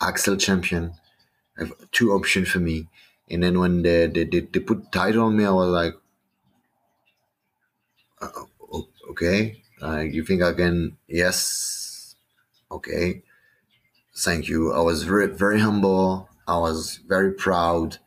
Axel 0.00 0.36
champion 0.36 0.92
have 1.58 1.72
two 1.92 2.12
options 2.12 2.48
for 2.48 2.60
me. 2.60 2.88
And 3.30 3.42
then 3.42 3.58
when 3.58 3.82
they, 3.82 4.06
they, 4.06 4.24
they, 4.24 4.40
they 4.40 4.60
put 4.60 4.90
title 4.92 5.24
on 5.24 5.36
me, 5.36 5.44
I 5.44 5.50
was 5.50 5.68
like, 5.68 5.94
uh, 8.20 8.28
okay, 9.10 9.62
uh, 9.82 9.98
you 10.00 10.24
think 10.24 10.42
I 10.42 10.52
can? 10.52 10.96
Yes, 11.06 12.14
okay, 12.70 13.22
thank 14.16 14.48
you. 14.48 14.72
I 14.72 14.80
was 14.80 15.04
very 15.04 15.28
very 15.28 15.60
humble. 15.60 16.28
I 16.46 16.58
was 16.58 17.00
very 17.06 17.32
proud, 17.32 17.98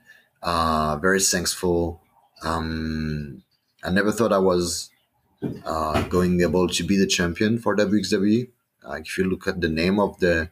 uh, 0.41 0.97
very 0.97 1.19
thankful. 1.19 2.01
Um, 2.43 3.43
I 3.83 3.91
never 3.91 4.11
thought 4.11 4.33
I 4.33 4.39
was 4.39 4.89
uh, 5.65 6.03
going 6.03 6.41
able 6.41 6.67
to 6.67 6.83
be 6.83 6.97
the 6.97 7.07
champion 7.07 7.57
for 7.59 7.75
WXW. 7.75 8.49
Like 8.83 9.05
if 9.07 9.17
you 9.17 9.25
look 9.25 9.47
at 9.47 9.61
the 9.61 9.69
name 9.69 9.99
of 9.99 10.19
the 10.19 10.49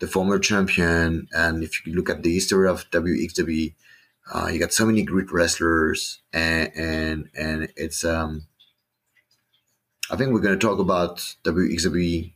the 0.00 0.06
former 0.06 0.38
champion. 0.38 1.28
And 1.32 1.62
if 1.62 1.86
you 1.86 1.94
look 1.94 2.10
at 2.10 2.22
the 2.22 2.34
history 2.34 2.68
of 2.68 2.90
WXW, 2.90 3.74
uh, 4.32 4.48
you 4.52 4.58
got 4.58 4.72
so 4.72 4.86
many 4.86 5.02
great 5.02 5.30
wrestlers, 5.30 6.20
and 6.32 6.70
and 6.74 7.28
and 7.36 7.72
it's 7.76 8.04
um. 8.04 8.46
I 10.10 10.16
think 10.16 10.32
we're 10.32 10.40
going 10.40 10.58
to 10.58 10.66
talk 10.66 10.80
about 10.80 11.18
WXW 11.44 12.32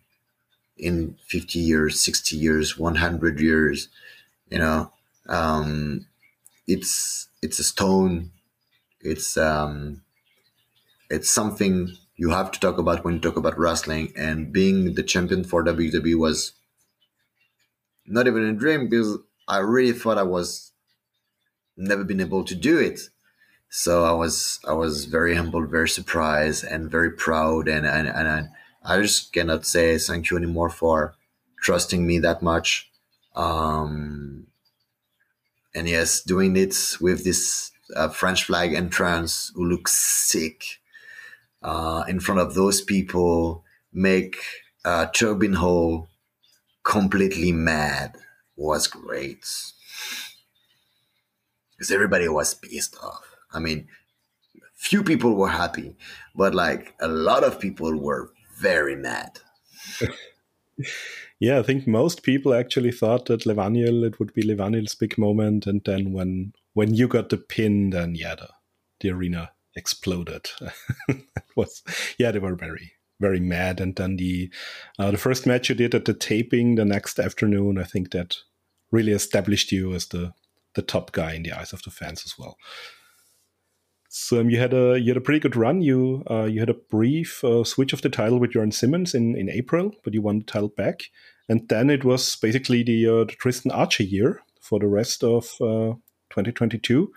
in 0.76 1.16
50 1.26 1.58
years, 1.58 2.00
60 2.00 2.36
years, 2.36 2.78
100 2.78 3.40
years. 3.40 3.88
You 4.48 4.58
know, 4.58 4.92
um, 5.28 6.06
it's 6.66 7.28
it's 7.42 7.58
a 7.58 7.64
stone. 7.64 8.30
It's 9.00 9.36
um, 9.36 10.02
it's 11.10 11.30
something 11.30 11.96
you 12.16 12.30
have 12.30 12.52
to 12.52 12.60
talk 12.60 12.78
about 12.78 13.04
when 13.04 13.14
you 13.14 13.20
talk 13.20 13.36
about 13.36 13.58
wrestling. 13.58 14.12
And 14.16 14.52
being 14.52 14.94
the 14.94 15.02
champion 15.02 15.44
for 15.44 15.64
WWE 15.64 16.16
was 16.16 16.52
not 18.06 18.26
even 18.26 18.44
a 18.44 18.52
dream 18.52 18.88
because 18.88 19.18
I 19.48 19.58
really 19.58 19.92
thought 19.92 20.18
I 20.18 20.22
was 20.22 20.72
never 21.76 22.04
been 22.04 22.20
able 22.20 22.44
to 22.44 22.54
do 22.54 22.78
it. 22.78 23.00
So 23.68 24.04
I 24.04 24.12
was 24.12 24.60
I 24.68 24.72
was 24.72 25.06
very 25.06 25.34
humble, 25.34 25.66
very 25.66 25.88
surprised, 25.88 26.64
and 26.64 26.90
very 26.90 27.10
proud. 27.10 27.68
And 27.68 27.86
and, 27.86 28.06
and 28.08 28.28
I, 28.28 28.48
I 28.84 29.00
just 29.02 29.32
cannot 29.32 29.66
say 29.66 29.98
thank 29.98 30.30
you 30.30 30.36
anymore 30.36 30.70
for 30.70 31.14
trusting 31.60 32.06
me 32.06 32.18
that 32.20 32.42
much. 32.42 32.90
Um, 33.34 34.46
and 35.74 35.88
yes, 35.88 36.20
doing 36.20 36.56
it 36.56 36.76
with 37.00 37.24
this 37.24 37.72
uh, 37.96 38.08
French 38.08 38.44
flag 38.44 38.74
entrance 38.74 39.50
who 39.54 39.64
looks 39.64 39.92
sick 39.92 40.78
uh, 41.62 42.04
in 42.06 42.20
front 42.20 42.40
of 42.40 42.54
those 42.54 42.80
people, 42.80 43.64
make 43.92 44.36
uh, 44.84 45.06
Turbine 45.06 45.54
Hall 45.54 46.08
completely 46.84 47.52
mad 47.52 48.16
was 48.56 48.86
great 48.86 49.44
because 51.72 51.90
everybody 51.90 52.28
was 52.28 52.54
pissed 52.54 52.96
off. 53.02 53.24
I 53.52 53.58
mean, 53.58 53.88
few 54.74 55.02
people 55.02 55.34
were 55.34 55.48
happy, 55.48 55.96
but 56.34 56.54
like 56.54 56.94
a 57.00 57.08
lot 57.08 57.42
of 57.42 57.58
people 57.58 57.98
were 57.98 58.30
very 58.58 58.96
mad. 58.96 59.40
yeah, 61.40 61.58
I 61.58 61.62
think 61.62 61.86
most 61.86 62.22
people 62.22 62.54
actually 62.54 62.92
thought 62.92 63.26
that 63.26 63.46
Levaniel, 63.46 64.04
it 64.04 64.18
would 64.18 64.34
be 64.34 64.42
Levaniel's 64.42 64.94
big 64.94 65.18
moment, 65.18 65.66
and 65.66 65.82
then 65.84 66.12
when 66.12 66.52
when 66.74 66.94
you 66.94 67.08
got 67.08 67.30
the 67.30 67.38
pin, 67.38 67.90
then 67.90 68.14
yeah, 68.14 68.34
the, 68.34 68.48
the 69.00 69.10
arena 69.10 69.52
exploded. 69.76 70.50
was 71.56 71.82
yeah, 72.18 72.30
they 72.30 72.38
were 72.38 72.54
very 72.54 72.92
very 73.20 73.40
mad. 73.40 73.80
And 73.80 73.96
then 73.96 74.16
the 74.16 74.50
uh, 74.98 75.10
the 75.10 75.18
first 75.18 75.46
match 75.46 75.68
you 75.68 75.74
did 75.74 75.94
at 75.94 76.04
the 76.04 76.14
taping 76.14 76.74
the 76.74 76.84
next 76.84 77.18
afternoon, 77.18 77.78
I 77.78 77.84
think 77.84 78.10
that 78.12 78.36
really 78.90 79.12
established 79.12 79.72
you 79.72 79.94
as 79.94 80.06
the 80.06 80.32
the 80.74 80.82
top 80.82 81.12
guy 81.12 81.34
in 81.34 81.42
the 81.42 81.52
eyes 81.52 81.72
of 81.72 81.82
the 81.82 81.90
fans 81.90 82.22
as 82.24 82.38
well. 82.38 82.56
So 84.08 84.40
um, 84.40 84.48
you 84.48 84.58
had 84.60 84.72
a 84.72 84.98
you 84.98 85.08
had 85.08 85.16
a 85.16 85.20
pretty 85.20 85.40
good 85.40 85.56
run. 85.56 85.82
You 85.82 86.22
uh, 86.30 86.44
you 86.44 86.60
had 86.60 86.70
a 86.70 86.74
brief 86.74 87.42
uh, 87.42 87.64
switch 87.64 87.92
of 87.92 88.02
the 88.02 88.08
title 88.08 88.38
with 88.38 88.52
Jurn 88.52 88.70
Simmons 88.70 89.14
in, 89.14 89.36
in 89.36 89.50
April, 89.50 89.92
but 90.04 90.14
you 90.14 90.22
won 90.22 90.38
the 90.38 90.44
title 90.44 90.68
back, 90.68 91.02
and 91.48 91.68
then 91.68 91.90
it 91.90 92.04
was 92.04 92.36
basically 92.36 92.84
the, 92.84 93.06
uh, 93.06 93.24
the 93.24 93.32
Tristan 93.32 93.72
Archer 93.72 94.04
year 94.04 94.40
for 94.60 94.78
the 94.78 94.86
rest 94.86 95.24
of 95.24 95.46
uh, 95.60 95.98
2022 96.30 97.12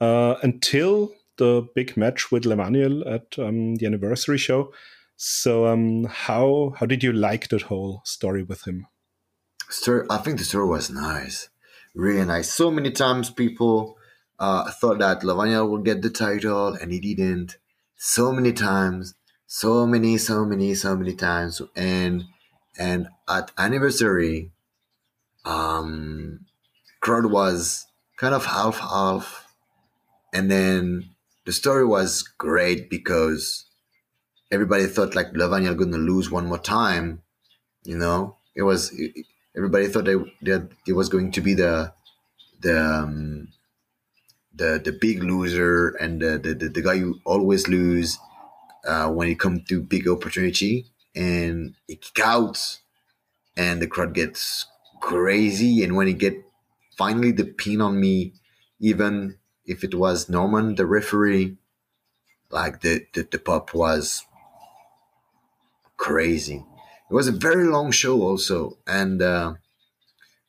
uh, 0.00 0.34
until 0.42 1.12
the 1.38 1.66
big 1.74 1.96
match 1.96 2.30
with 2.30 2.44
Levaniel 2.44 3.06
at 3.10 3.38
um, 3.38 3.76
the 3.76 3.86
anniversary 3.86 4.38
show. 4.38 4.72
So 5.20 5.66
um, 5.66 6.04
how 6.04 6.74
how 6.78 6.86
did 6.86 7.02
you 7.02 7.12
like 7.12 7.48
that 7.48 7.62
whole 7.62 8.02
story 8.04 8.44
with 8.44 8.68
him? 8.68 8.86
Story, 9.68 10.06
I 10.08 10.18
think 10.18 10.38
the 10.38 10.44
story 10.44 10.68
was 10.68 10.90
nice, 10.90 11.48
really 11.92 12.24
nice. 12.24 12.52
So 12.52 12.70
many 12.70 12.92
times 12.92 13.28
people 13.28 13.96
uh, 14.38 14.70
thought 14.70 15.00
that 15.00 15.22
Levaniel 15.22 15.68
would 15.70 15.84
get 15.84 16.02
the 16.02 16.08
title 16.08 16.68
and 16.68 16.92
he 16.92 17.00
didn't. 17.00 17.56
So 17.96 18.30
many 18.30 18.52
times, 18.52 19.14
so 19.48 19.88
many, 19.88 20.18
so 20.18 20.44
many, 20.44 20.76
so 20.76 20.96
many 20.96 21.14
times, 21.16 21.60
and 21.74 22.22
and 22.78 23.08
at 23.28 23.50
anniversary, 23.58 24.52
um, 25.44 26.46
crowd 27.00 27.26
was 27.26 27.86
kind 28.18 28.36
of 28.36 28.46
half 28.46 28.78
half, 28.78 29.52
and 30.32 30.48
then 30.48 31.10
the 31.44 31.52
story 31.52 31.84
was 31.84 32.22
great 32.22 32.88
because 32.88 33.67
everybody 34.50 34.86
thought 34.86 35.14
like 35.14 35.32
Levaniel 35.32 35.76
going 35.76 35.92
to 35.92 35.98
lose 35.98 36.30
one 36.30 36.46
more 36.46 36.58
time. 36.58 37.22
You 37.84 37.96
know, 37.96 38.36
it 38.54 38.62
was 38.62 38.92
everybody 39.56 39.88
thought 39.88 40.04
that 40.04 40.68
it 40.86 40.92
was 40.92 41.08
going 41.08 41.32
to 41.32 41.40
be 41.40 41.54
the 41.54 41.92
the 42.60 42.78
um, 42.80 43.48
the 44.54 44.80
the 44.82 44.92
big 44.92 45.22
loser 45.22 45.90
and 46.00 46.20
the 46.20 46.38
the, 46.38 46.54
the, 46.54 46.68
the 46.68 46.82
guy 46.82 46.94
you 46.94 47.20
always 47.24 47.68
lose 47.68 48.18
uh, 48.86 49.08
when 49.08 49.28
it 49.28 49.38
comes 49.38 49.66
to 49.68 49.80
big 49.80 50.08
opportunity 50.08 50.86
and 51.14 51.74
it 51.88 52.00
kick 52.02 52.24
out 52.24 52.78
and 53.56 53.80
the 53.80 53.86
crowd 53.86 54.14
gets 54.14 54.66
crazy 55.00 55.82
and 55.82 55.96
when 55.96 56.06
he 56.06 56.12
get 56.12 56.34
finally 56.96 57.30
the 57.30 57.44
pin 57.44 57.80
on 57.80 58.00
me 58.00 58.32
even 58.80 59.36
if 59.64 59.84
it 59.84 59.94
was 59.94 60.28
Norman 60.28 60.74
the 60.74 60.86
referee 60.86 61.56
like 62.50 62.80
the 62.80 63.06
the, 63.14 63.26
the 63.30 63.38
pop 63.38 63.74
was 63.74 64.24
crazy. 65.98 66.64
It 67.10 67.14
was 67.14 67.28
a 67.28 67.32
very 67.32 67.64
long 67.64 67.90
show 67.90 68.22
also, 68.22 68.78
and 68.86 69.20
uh, 69.20 69.54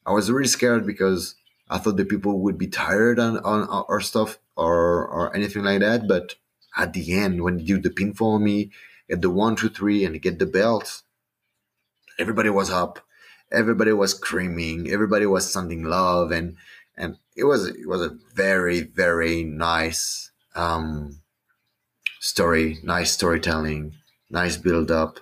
I 0.05 0.13
was 0.13 0.31
really 0.31 0.47
scared 0.47 0.85
because 0.85 1.35
I 1.69 1.77
thought 1.77 1.97
the 1.97 2.05
people 2.05 2.39
would 2.39 2.57
be 2.57 2.67
tired 2.67 3.19
on 3.19 3.37
on 3.39 3.67
our 3.67 3.99
stuff 3.99 4.39
or 4.55 5.07
or 5.07 5.35
anything 5.35 5.63
like 5.63 5.81
that. 5.81 6.07
But 6.07 6.35
at 6.77 6.93
the 6.93 7.13
end, 7.13 7.43
when 7.43 7.59
you 7.59 7.65
do 7.65 7.81
the 7.81 7.89
pinfall 7.89 8.35
on 8.35 8.43
me, 8.43 8.71
get 9.09 9.21
the 9.21 9.29
one, 9.29 9.55
two, 9.55 9.69
three, 9.69 10.05
and 10.05 10.21
get 10.21 10.39
the 10.39 10.45
belt, 10.45 11.01
everybody 12.17 12.49
was 12.49 12.69
up. 12.69 12.99
Everybody 13.51 13.93
was 13.93 14.11
screaming. 14.11 14.89
Everybody 14.89 15.25
was 15.25 15.51
sending 15.51 15.83
love, 15.83 16.31
and 16.31 16.57
and 16.97 17.17
it 17.35 17.45
was 17.45 17.67
it 17.67 17.87
was 17.87 18.01
a 18.01 18.17
very 18.33 18.81
very 18.81 19.43
nice 19.43 20.31
um, 20.55 21.21
story, 22.19 22.79
nice 22.83 23.11
storytelling, 23.11 23.93
nice 24.29 24.57
build 24.57 24.91
up 24.91 25.21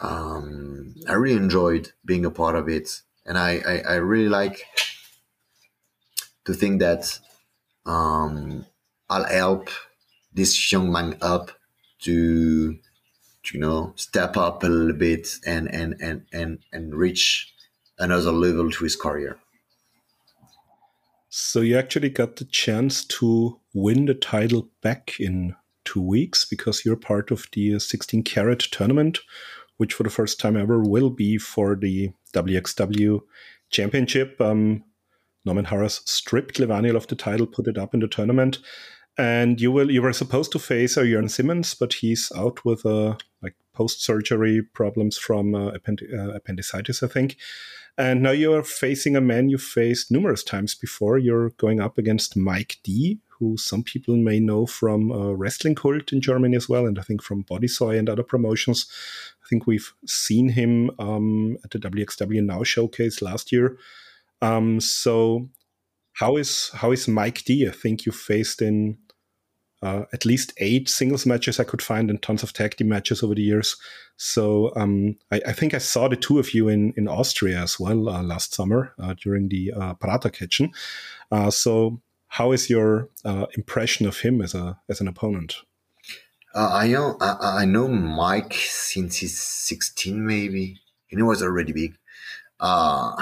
um, 0.00 0.94
I 1.08 1.14
really 1.14 1.36
enjoyed 1.36 1.92
being 2.04 2.24
a 2.24 2.30
part 2.30 2.56
of 2.56 2.68
it, 2.68 3.02
and 3.26 3.36
I 3.38 3.60
I, 3.66 3.92
I 3.92 3.94
really 3.96 4.28
like 4.28 4.64
to 6.44 6.54
think 6.54 6.80
that 6.80 7.18
um, 7.86 8.66
I'll 9.08 9.24
help 9.24 9.68
this 10.32 10.72
young 10.72 10.90
man 10.92 11.16
up 11.20 11.50
to, 12.02 12.74
to 12.74 13.54
you 13.54 13.60
know 13.60 13.92
step 13.96 14.36
up 14.36 14.62
a 14.62 14.68
little 14.68 14.96
bit 14.96 15.28
and 15.44 15.72
and 15.72 15.96
and 16.00 16.22
and 16.32 16.58
and 16.72 16.94
reach 16.94 17.52
another 17.98 18.32
level 18.32 18.70
to 18.70 18.84
his 18.84 18.96
career. 18.96 19.38
So 21.28 21.60
you 21.60 21.78
actually 21.78 22.08
got 22.08 22.36
the 22.36 22.44
chance 22.44 23.04
to 23.04 23.60
win 23.72 24.06
the 24.06 24.14
title 24.14 24.68
back 24.82 25.20
in 25.20 25.54
two 25.84 26.02
weeks 26.02 26.44
because 26.44 26.84
you're 26.84 26.96
part 26.96 27.30
of 27.30 27.46
the 27.52 27.78
16 27.78 28.24
Carat 28.24 28.58
tournament, 28.58 29.20
which 29.80 29.94
for 29.94 30.02
the 30.02 30.10
first 30.10 30.38
time 30.38 30.58
ever 30.58 30.78
will 30.82 31.08
be 31.08 31.38
for 31.38 31.74
the 31.74 32.10
WXW 32.34 33.22
Championship. 33.70 34.38
Um, 34.38 34.84
Norman 35.46 35.64
Harris 35.64 36.02
stripped 36.04 36.58
Levaniel 36.58 36.96
of 36.96 37.06
the 37.06 37.16
title, 37.16 37.46
put 37.46 37.66
it 37.66 37.78
up 37.78 37.94
in 37.94 38.00
the 38.00 38.06
tournament, 38.06 38.58
and 39.16 39.58
you 39.58 39.72
will 39.72 39.90
you 39.90 40.02
were 40.02 40.12
supposed 40.12 40.52
to 40.52 40.58
face 40.58 40.98
uh, 40.98 41.04
Jurn 41.04 41.30
Simmons, 41.30 41.74
but 41.74 41.94
he's 41.94 42.30
out 42.36 42.62
with 42.62 42.84
uh, 42.84 43.16
like 43.40 43.54
post 43.72 44.04
surgery 44.04 44.60
problems 44.74 45.16
from 45.16 45.54
uh, 45.54 45.68
uh, 45.68 46.30
appendicitis, 46.34 47.02
I 47.02 47.06
think. 47.06 47.38
And 47.96 48.22
now 48.22 48.32
you 48.32 48.52
are 48.52 48.62
facing 48.62 49.16
a 49.16 49.20
man 49.22 49.48
you 49.48 49.56
faced 49.56 50.12
numerous 50.12 50.44
times 50.44 50.74
before. 50.74 51.16
You're 51.16 51.50
going 51.50 51.80
up 51.80 51.96
against 51.96 52.36
Mike 52.36 52.76
D, 52.82 53.18
who 53.28 53.56
some 53.56 53.82
people 53.82 54.16
may 54.16 54.40
know 54.40 54.66
from 54.66 55.10
uh, 55.10 55.32
Wrestling 55.32 55.74
Cult 55.74 56.12
in 56.12 56.20
Germany 56.20 56.56
as 56.56 56.68
well, 56.68 56.86
and 56.86 56.98
I 56.98 57.02
think 57.02 57.22
from 57.22 57.44
Bodysoy 57.44 57.98
and 57.98 58.08
other 58.08 58.22
promotions 58.22 58.86
think 59.50 59.66
we've 59.66 59.92
seen 60.06 60.48
him 60.50 60.90
um, 60.98 61.58
at 61.64 61.72
the 61.72 61.78
WXW 61.78 62.42
Now 62.44 62.62
showcase 62.62 63.20
last 63.20 63.52
year. 63.52 63.76
Um, 64.40 64.80
so 64.80 65.48
how 66.14 66.36
is 66.36 66.70
how 66.74 66.92
is 66.92 67.08
Mike 67.08 67.44
D? 67.44 67.66
I 67.66 67.72
think 67.72 68.06
you 68.06 68.12
faced 68.12 68.62
in 68.62 68.96
uh, 69.82 70.04
at 70.12 70.24
least 70.24 70.52
eight 70.58 70.88
singles 70.88 71.26
matches 71.26 71.58
I 71.58 71.64
could 71.64 71.82
find 71.82 72.10
and 72.10 72.20
tons 72.20 72.42
of 72.42 72.52
tag 72.52 72.76
team 72.76 72.88
matches 72.88 73.22
over 73.22 73.34
the 73.34 73.42
years. 73.42 73.76
So 74.16 74.72
um, 74.76 75.16
I, 75.30 75.40
I, 75.46 75.52
think 75.52 75.72
I 75.72 75.78
saw 75.78 76.06
the 76.06 76.16
two 76.16 76.38
of 76.38 76.52
you 76.52 76.68
in, 76.68 76.92
in 76.98 77.08
Austria 77.08 77.62
as 77.62 77.80
well 77.80 78.10
uh, 78.10 78.22
last 78.22 78.52
summer 78.52 78.92
uh, 78.98 79.14
during 79.14 79.48
the 79.48 79.72
uh, 79.74 80.28
Kitchen. 80.28 80.72
Uh, 81.32 81.50
so 81.50 82.02
how 82.28 82.52
is 82.52 82.68
your 82.68 83.08
uh, 83.24 83.46
impression 83.56 84.06
of 84.06 84.20
him 84.20 84.42
as 84.42 84.54
a 84.54 84.78
as 84.88 85.00
an 85.00 85.08
opponent? 85.08 85.56
Uh, 86.52 86.70
I 86.72 86.88
know 86.88 87.16
I, 87.20 87.60
I, 87.60 87.64
know 87.64 87.86
Mike 87.86 88.54
since 88.54 89.18
he's 89.18 89.38
16 89.40 90.26
maybe 90.26 90.80
and 91.10 91.18
he 91.20 91.22
was 91.22 91.42
already 91.42 91.72
big. 91.72 91.96
Uh, 92.58 93.14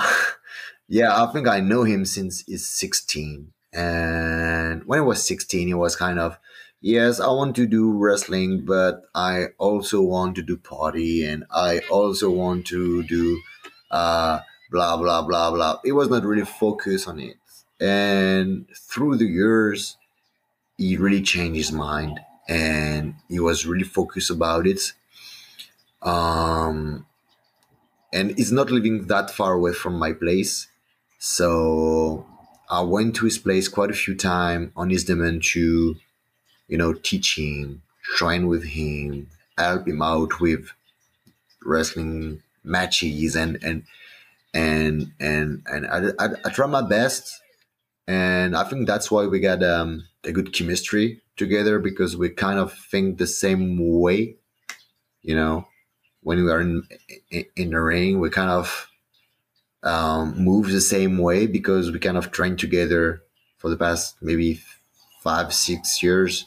yeah, 0.89 1.23
I 1.23 1.31
think 1.31 1.47
I 1.47 1.61
know 1.61 1.83
him 1.83 2.07
since 2.07 2.43
he's 2.47 2.67
16. 2.67 3.53
And 3.75 4.83
when 4.85 5.01
he 5.01 5.05
was 5.05 5.27
16, 5.27 5.69
he 5.69 5.75
was 5.75 5.95
kind 5.95 6.19
of 6.19 6.39
yes, 6.81 7.21
I 7.21 7.27
want 7.27 7.55
to 7.57 7.67
do 7.67 7.93
wrestling, 7.93 8.65
but 8.65 9.03
I 9.15 9.49
also 9.59 10.01
want 10.01 10.35
to 10.37 10.43
do 10.43 10.57
party 10.57 11.25
and 11.27 11.45
I 11.51 11.81
also 11.91 12.31
want 12.31 12.67
to 12.69 13.03
do 13.03 13.41
uh, 13.91 14.41
blah, 14.71 14.97
blah, 14.97 15.23
blah, 15.23 15.51
blah. 15.51 15.81
It 15.85 15.93
was 15.93 16.09
not 16.09 16.25
really 16.25 16.47
focused 16.47 17.07
on 17.07 17.21
it. 17.21 17.37
And 17.79 18.67
through 18.75 19.17
the 19.17 19.27
years, 19.27 19.99
he 20.79 20.97
really 20.97 21.23
changed 21.23 21.57
his 21.57 21.73
mind 21.73 22.21
and 22.49 23.15
he 23.29 23.39
was 23.39 23.67
really 23.67 23.85
focused 23.85 24.31
about 24.31 24.67
it. 24.67 24.93
Um, 26.03 27.07
and 28.13 28.37
he's 28.37 28.53
not 28.53 28.71
living 28.71 29.07
that 29.09 29.31
far 29.31 29.55
away 29.55 29.73
from 29.73 29.99
my 29.99 30.13
place. 30.13 30.69
So 31.19 32.27
I 32.71 32.81
went 32.81 33.17
to 33.17 33.25
his 33.27 33.39
place 33.39 33.69
quite 33.69 33.91
a 33.91 33.95
few 33.95 34.15
times 34.15 34.71
on 34.77 34.91
his 34.91 35.05
demand 35.05 35.43
to 35.53 35.97
you 36.69 36.77
know, 36.77 36.93
teach 36.93 37.37
him, 37.39 37.83
train 38.03 38.47
with 38.47 38.65
him, 38.65 39.29
help 39.57 39.89
him 39.89 40.03
out 40.03 40.39
with 40.39 40.71
wrestling 41.65 42.43
matches, 42.63 43.35
and 43.35 43.59
and 43.63 43.85
and 44.55 45.13
and 45.19 45.63
and 45.67 45.87
I, 45.87 46.25
I, 46.25 46.29
I 46.45 46.51
try 46.51 46.67
my 46.67 46.83
best, 46.83 47.41
and 48.07 48.55
I 48.55 48.65
think 48.65 48.87
that's 48.87 49.11
why 49.11 49.27
we 49.27 49.41
got 49.41 49.63
um, 49.65 50.05
a 50.25 50.31
good 50.31 50.53
chemistry 50.53 51.23
together 51.39 51.79
because 51.79 52.17
we 52.17 52.31
kind 52.31 52.59
of 52.59 52.75
think 52.75 53.19
the 53.19 53.29
same 53.29 53.79
way, 54.01 54.37
you 55.23 55.37
know. 55.37 55.67
When 56.23 56.45
we 56.45 56.51
are 56.51 56.61
in 56.61 56.85
in, 57.31 57.45
in 57.57 57.71
the 57.71 57.81
ring, 57.81 58.21
we 58.21 58.31
kind 58.31 58.51
of 58.51 58.91
um, 59.83 60.35
move 60.39 60.71
the 60.71 60.81
same 60.81 61.19
way 61.19 61.47
because 61.47 61.91
we 61.91 61.99
kind 61.99 62.17
of 62.17 62.31
train 62.31 62.57
together 62.57 63.23
for 63.59 63.71
the 63.71 63.77
past 63.77 64.17
maybe 64.21 64.61
five 65.23 65.53
six 65.55 66.03
years 66.03 66.47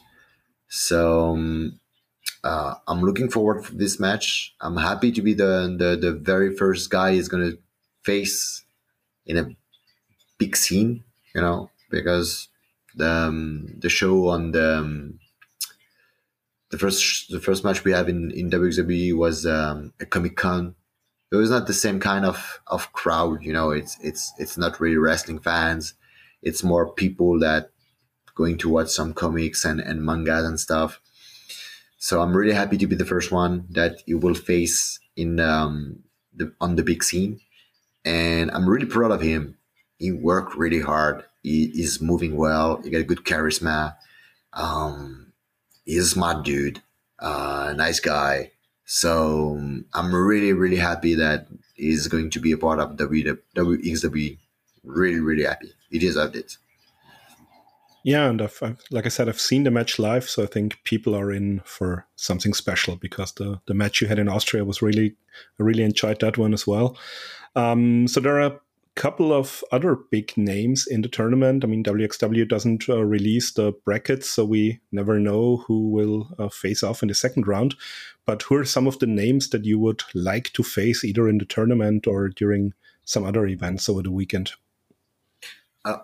so 0.68 1.32
um, 1.32 1.80
uh, 2.44 2.74
I'm 2.88 3.02
looking 3.02 3.30
forward 3.30 3.64
for 3.64 3.74
this 3.74 4.00
match. 4.00 4.54
I'm 4.60 4.76
happy 4.76 5.12
to 5.12 5.22
be 5.22 5.34
the 5.34 5.74
the, 5.78 5.96
the 5.96 6.12
very 6.12 6.56
first 6.56 6.90
guy 6.90 7.12
he's 7.14 7.28
gonna 7.28 7.52
face 8.02 8.64
in 9.26 9.38
a 9.38 9.56
big 10.38 10.56
scene, 10.56 11.04
you 11.34 11.40
know, 11.40 11.70
because 11.90 12.48
the 12.94 13.10
um, 13.10 13.66
the 13.78 13.88
show 13.88 14.28
on 14.28 14.52
the 14.52 14.78
um, 14.78 15.18
the 16.70 16.78
first 16.78 17.30
the 17.30 17.40
first 17.40 17.64
match 17.64 17.84
we 17.84 17.92
have 17.92 18.08
in 18.08 18.30
in 18.30 18.50
WWE 18.50 19.14
was 19.14 19.46
um, 19.46 19.92
a 20.00 20.06
Comic 20.06 20.36
Con. 20.36 20.74
It 21.30 21.36
was 21.36 21.50
not 21.50 21.66
the 21.66 21.74
same 21.74 22.00
kind 22.00 22.24
of 22.24 22.60
of 22.66 22.92
crowd, 22.92 23.42
you 23.42 23.52
know. 23.52 23.70
It's 23.70 23.98
it's 24.00 24.32
it's 24.38 24.58
not 24.58 24.80
really 24.80 24.96
wrestling 24.96 25.38
fans. 25.38 25.94
It's 26.42 26.64
more 26.64 26.92
people 26.92 27.38
that 27.40 27.70
going 28.34 28.58
to 28.58 28.68
watch 28.68 28.88
some 28.88 29.12
comics 29.12 29.64
and, 29.64 29.80
and 29.80 30.04
mangas 30.04 30.44
and 30.44 30.58
stuff. 30.58 31.00
So 31.98 32.20
I'm 32.20 32.36
really 32.36 32.54
happy 32.54 32.78
to 32.78 32.86
be 32.86 32.96
the 32.96 33.04
first 33.04 33.30
one 33.30 33.66
that 33.70 34.02
you 34.06 34.18
will 34.18 34.34
face 34.34 34.98
in 35.14 35.38
um, 35.38 36.00
the 36.34 36.52
on 36.60 36.76
the 36.76 36.82
big 36.82 37.04
scene, 37.04 37.40
and 38.04 38.50
I'm 38.50 38.68
really 38.68 38.86
proud 38.86 39.12
of 39.12 39.20
him. 39.20 39.56
He 40.02 40.10
worked 40.10 40.56
really 40.56 40.80
hard. 40.80 41.24
He 41.44 41.66
is 41.80 42.00
moving 42.02 42.36
well. 42.36 42.82
He 42.82 42.90
got 42.90 43.02
a 43.02 43.04
good 43.04 43.24
charisma. 43.24 43.94
Um, 44.52 45.32
he's 45.84 46.06
a 46.06 46.08
smart 46.08 46.44
dude, 46.44 46.82
uh, 47.20 47.72
nice 47.76 48.00
guy. 48.00 48.50
So 48.84 49.60
I'm 49.94 50.12
really 50.12 50.52
really 50.52 50.76
happy 50.76 51.14
that 51.14 51.46
he's 51.76 52.08
going 52.08 52.30
to 52.30 52.40
be 52.40 52.50
a 52.50 52.58
part 52.58 52.80
of 52.80 52.96
WXW. 52.96 54.38
Really 54.82 55.20
really 55.20 55.44
happy. 55.44 55.72
He 55.88 56.00
deserved 56.00 56.34
it. 56.34 56.56
Yeah, 58.04 58.28
and 58.28 58.42
I've, 58.42 58.58
I've, 58.60 58.82
like 58.90 59.06
I 59.06 59.08
said, 59.08 59.28
I've 59.28 59.40
seen 59.40 59.62
the 59.62 59.70
match 59.70 60.00
live, 60.00 60.28
so 60.28 60.42
I 60.42 60.46
think 60.46 60.82
people 60.82 61.14
are 61.14 61.30
in 61.30 61.60
for 61.64 62.08
something 62.16 62.54
special 62.54 62.96
because 62.96 63.30
the 63.34 63.60
the 63.66 63.74
match 63.74 64.00
you 64.00 64.08
had 64.08 64.18
in 64.18 64.28
Austria 64.28 64.64
was 64.64 64.82
really, 64.82 65.14
I 65.60 65.62
really 65.62 65.84
enjoyed 65.84 66.18
that 66.20 66.38
one 66.38 66.52
as 66.52 66.66
well. 66.66 66.98
Um, 67.54 68.08
so 68.08 68.18
there 68.18 68.40
are 68.40 68.60
couple 68.94 69.32
of 69.32 69.64
other 69.72 69.96
big 69.96 70.36
names 70.36 70.86
in 70.86 71.02
the 71.02 71.08
tournament. 71.08 71.64
I 71.64 71.66
mean, 71.66 71.82
WXW 71.82 72.48
doesn't 72.48 72.88
uh, 72.88 73.02
release 73.02 73.52
the 73.52 73.72
brackets, 73.84 74.30
so 74.30 74.44
we 74.44 74.80
never 74.90 75.18
know 75.18 75.64
who 75.66 75.88
will 75.88 76.34
uh, 76.38 76.48
face 76.48 76.82
off 76.82 77.02
in 77.02 77.08
the 77.08 77.14
second 77.14 77.46
round. 77.46 77.74
But 78.26 78.42
who 78.42 78.56
are 78.56 78.64
some 78.64 78.86
of 78.86 78.98
the 78.98 79.06
names 79.06 79.48
that 79.50 79.64
you 79.64 79.78
would 79.78 80.02
like 80.14 80.52
to 80.52 80.62
face 80.62 81.04
either 81.04 81.28
in 81.28 81.38
the 81.38 81.44
tournament 81.44 82.06
or 82.06 82.28
during 82.28 82.74
some 83.04 83.24
other 83.24 83.46
events 83.46 83.88
over 83.88 84.02
the 84.02 84.12
weekend? 84.12 84.52
Uh, 85.84 85.98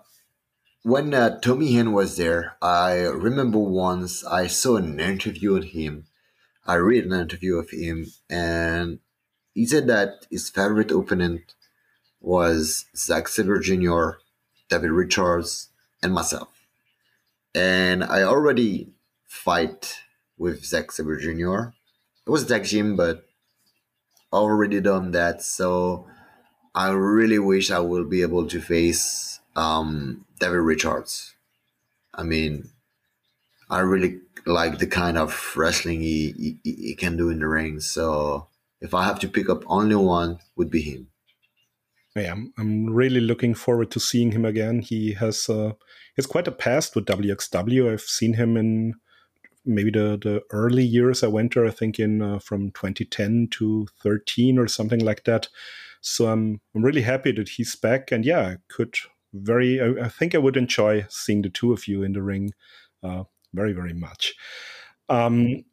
when 0.82 1.12
uh, 1.12 1.38
Tommy 1.40 1.76
End 1.76 1.92
was 1.92 2.16
there, 2.16 2.56
I 2.62 3.00
remember 3.02 3.58
once 3.58 4.24
I 4.24 4.46
saw 4.46 4.76
an 4.76 4.98
interview 4.98 5.52
with 5.52 5.64
him. 5.64 6.06
I 6.66 6.74
read 6.74 7.04
an 7.04 7.12
interview 7.12 7.56
of 7.56 7.70
him, 7.70 8.06
and 8.28 9.00
he 9.54 9.66
said 9.66 9.86
that 9.88 10.26
his 10.30 10.50
favorite 10.50 10.90
opponent 10.90 11.54
was 12.20 12.86
Zach 12.96 13.28
Sabre 13.28 13.60
Jr., 13.60 14.18
Davey 14.68 14.88
Richards, 14.88 15.68
and 16.02 16.12
myself. 16.12 16.48
And 17.54 18.04
I 18.04 18.22
already 18.22 18.90
fight 19.26 20.00
with 20.36 20.64
Zach 20.64 20.92
Sabre 20.92 21.18
Jr. 21.18 21.70
It 22.26 22.30
was 22.30 22.46
tag 22.46 22.64
team, 22.64 22.96
but 22.96 23.24
already 24.32 24.80
done 24.80 25.12
that. 25.12 25.42
So 25.42 26.06
I 26.74 26.90
really 26.90 27.38
wish 27.38 27.70
I 27.70 27.80
will 27.80 28.04
be 28.04 28.22
able 28.22 28.46
to 28.48 28.60
face 28.60 29.40
um, 29.56 30.24
Davey 30.38 30.56
Richards. 30.56 31.34
I 32.14 32.22
mean, 32.22 32.70
I 33.70 33.80
really 33.80 34.20
like 34.46 34.78
the 34.78 34.86
kind 34.86 35.18
of 35.18 35.52
wrestling 35.56 36.00
he, 36.00 36.58
he, 36.64 36.72
he 36.72 36.94
can 36.94 37.16
do 37.16 37.30
in 37.30 37.40
the 37.40 37.48
ring. 37.48 37.80
So 37.80 38.48
if 38.80 38.94
I 38.94 39.04
have 39.04 39.18
to 39.20 39.28
pick 39.28 39.48
up 39.48 39.64
only 39.66 39.96
one, 39.96 40.38
would 40.56 40.70
be 40.70 40.82
him. 40.82 41.08
Yeah, 42.16 42.32
I'm, 42.32 42.52
I'm 42.58 42.86
really 42.86 43.20
looking 43.20 43.54
forward 43.54 43.90
to 43.92 44.00
seeing 44.00 44.32
him 44.32 44.44
again. 44.44 44.80
He 44.80 45.12
has 45.14 45.48
uh, 45.48 45.72
he 45.78 46.14
has 46.16 46.26
quite 46.26 46.48
a 46.48 46.52
past 46.52 46.94
with 46.94 47.06
WXW. 47.06 47.92
I've 47.92 48.00
seen 48.00 48.34
him 48.34 48.56
in 48.56 48.94
maybe 49.64 49.90
the, 49.90 50.18
the 50.20 50.42
early 50.50 50.84
years 50.84 51.22
I 51.22 51.28
went 51.28 51.54
there. 51.54 51.66
I 51.66 51.70
think 51.70 51.98
in 51.98 52.22
uh, 52.22 52.38
from 52.38 52.70
2010 52.72 53.48
to 53.52 53.86
13 54.02 54.58
or 54.58 54.66
something 54.66 55.00
like 55.00 55.24
that. 55.24 55.48
So 56.00 56.28
I'm 56.28 56.60
I'm 56.74 56.82
really 56.82 57.02
happy 57.02 57.32
that 57.32 57.50
he's 57.50 57.76
back. 57.76 58.10
And 58.10 58.24
yeah, 58.24 58.40
I 58.40 58.56
could 58.68 58.94
very. 59.32 59.80
I, 59.80 60.06
I, 60.06 60.08
think 60.08 60.34
I 60.34 60.38
would 60.38 60.56
enjoy 60.56 61.06
seeing 61.08 61.42
the 61.42 61.50
two 61.50 61.72
of 61.72 61.86
you 61.86 62.02
in 62.02 62.12
the 62.12 62.22
ring, 62.22 62.52
uh, 63.02 63.24
very 63.52 63.72
very 63.72 63.94
much. 63.94 64.34
Um, 65.08 65.64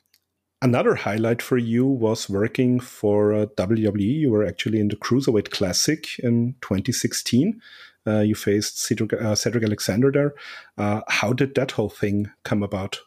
another 0.62 0.95
highlight 0.95 1.41
for 1.41 1.58
you 1.58 1.86
was 1.86 2.30
working 2.30 2.80
for 2.80 3.34
uh, 3.34 3.45
WWE. 3.58 4.01
You 4.01 4.32
were 4.32 4.45
actually 4.45 4.80
in 4.80 4.88
the 4.88 4.95
Cruiserweight 4.95 5.51
Classic 5.51 6.20
in 6.20 6.56
2016. 6.62 7.62
Uh, 8.08 8.20
you 8.20 8.36
faced 8.36 8.80
Cedric, 8.80 9.14
uh, 9.14 9.36
Cedric 9.36 9.64
Alexander 9.64 10.12
there. 10.12 10.36
Uh, 10.78 11.01
how 11.08 11.34
did 11.34 11.56
that 11.56 11.72
whole 11.72 11.89
thing 11.89 12.32
come 12.43 12.62
about? 12.62 12.99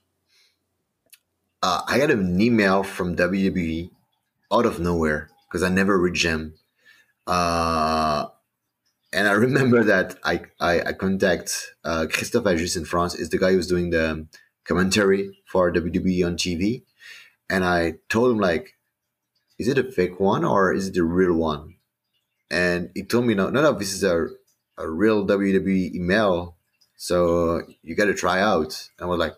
Uh, 1.62 1.82
I 1.86 1.98
got 1.98 2.10
an 2.10 2.40
email 2.40 2.82
from 2.82 3.16
WWE 3.16 3.90
out 4.52 4.66
of 4.66 4.80
nowhere 4.80 5.30
because 5.46 5.62
I 5.62 5.68
never 5.68 5.98
reached 5.98 6.24
them. 6.24 6.54
Uh, 7.26 8.26
and 9.12 9.28
I 9.28 9.32
remember 9.32 9.84
that 9.92 10.18
I 10.24 10.42
I, 10.60 10.80
I 10.80 10.92
contact 10.92 11.74
Christophe 11.84 12.44
Agius 12.44 12.76
in 12.76 12.84
France 12.84 13.14
is 13.14 13.30
the 13.30 13.38
guy 13.38 13.52
who's 13.52 13.66
doing 13.68 13.90
the 13.90 14.26
commentary 14.64 15.42
for 15.46 15.72
WWE 15.72 16.26
on 16.26 16.36
TV, 16.36 16.82
and 17.50 17.64
I 17.64 17.94
told 18.08 18.32
him 18.32 18.38
like, 18.38 18.74
is 19.58 19.68
it 19.68 19.78
a 19.78 19.90
fake 19.90 20.20
one 20.20 20.44
or 20.44 20.72
is 20.72 20.88
it 20.88 20.96
a 20.96 21.04
real 21.04 21.34
one? 21.34 21.76
And 22.50 22.90
he 22.94 23.02
told 23.02 23.26
me 23.26 23.34
no, 23.34 23.50
no, 23.50 23.60
no, 23.60 23.72
this 23.72 23.92
is 23.92 24.04
a 24.04 24.28
a 24.78 24.88
real 24.88 25.26
WWE 25.26 25.94
email, 25.94 26.56
so 26.96 27.62
you 27.82 27.96
got 27.96 28.06
to 28.06 28.14
try 28.14 28.40
out. 28.40 28.88
And 28.98 29.06
I 29.06 29.08
was 29.08 29.18
like, 29.18 29.34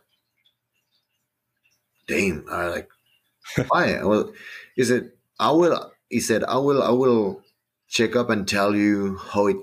damn, 2.07 2.45
I 2.51 2.69
like 2.69 2.89
why? 3.69 4.03
well, 4.05 4.33
he 4.77 4.85
said 4.85 5.13
I 5.39 5.51
will. 5.53 5.93
He 6.09 6.21
said 6.21 6.45
I 6.45 6.59
will. 6.59 6.83
I 6.83 6.91
will 6.91 7.43
check 7.89 8.15
up 8.15 8.31
and 8.31 8.47
tell 8.47 8.75
you 8.77 9.17
how 9.17 9.47
it 9.47 9.57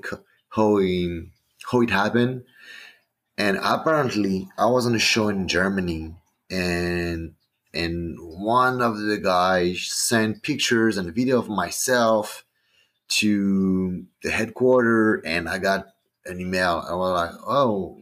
how 0.50 0.78
it, 0.78 1.28
how 1.72 1.82
it 1.82 1.90
happened. 1.90 2.44
And 3.38 3.60
apparently, 3.62 4.50
I 4.58 4.66
was 4.66 4.88
on 4.88 4.96
a 4.96 5.00
show 5.00 5.30
in 5.30 5.48
Germany, 5.48 6.16
and 6.50 7.36
and 7.78 8.18
one 8.20 8.82
of 8.82 8.98
the 9.00 9.18
guys 9.18 9.88
sent 9.92 10.44
pictures 10.44 10.98
and 10.98 11.10
a 11.10 11.12
video 11.12 11.40
of 11.40 11.50
myself 11.50 12.46
to 13.10 14.06
the 14.24 14.32
headquarters, 14.32 15.22
and 15.26 15.48
I 15.48 15.60
got 15.60 15.88
an 16.26 16.42
email. 16.42 16.84
I 16.88 16.94
was 16.96 17.12
like, 17.14 17.42
"Oh, 17.46 18.02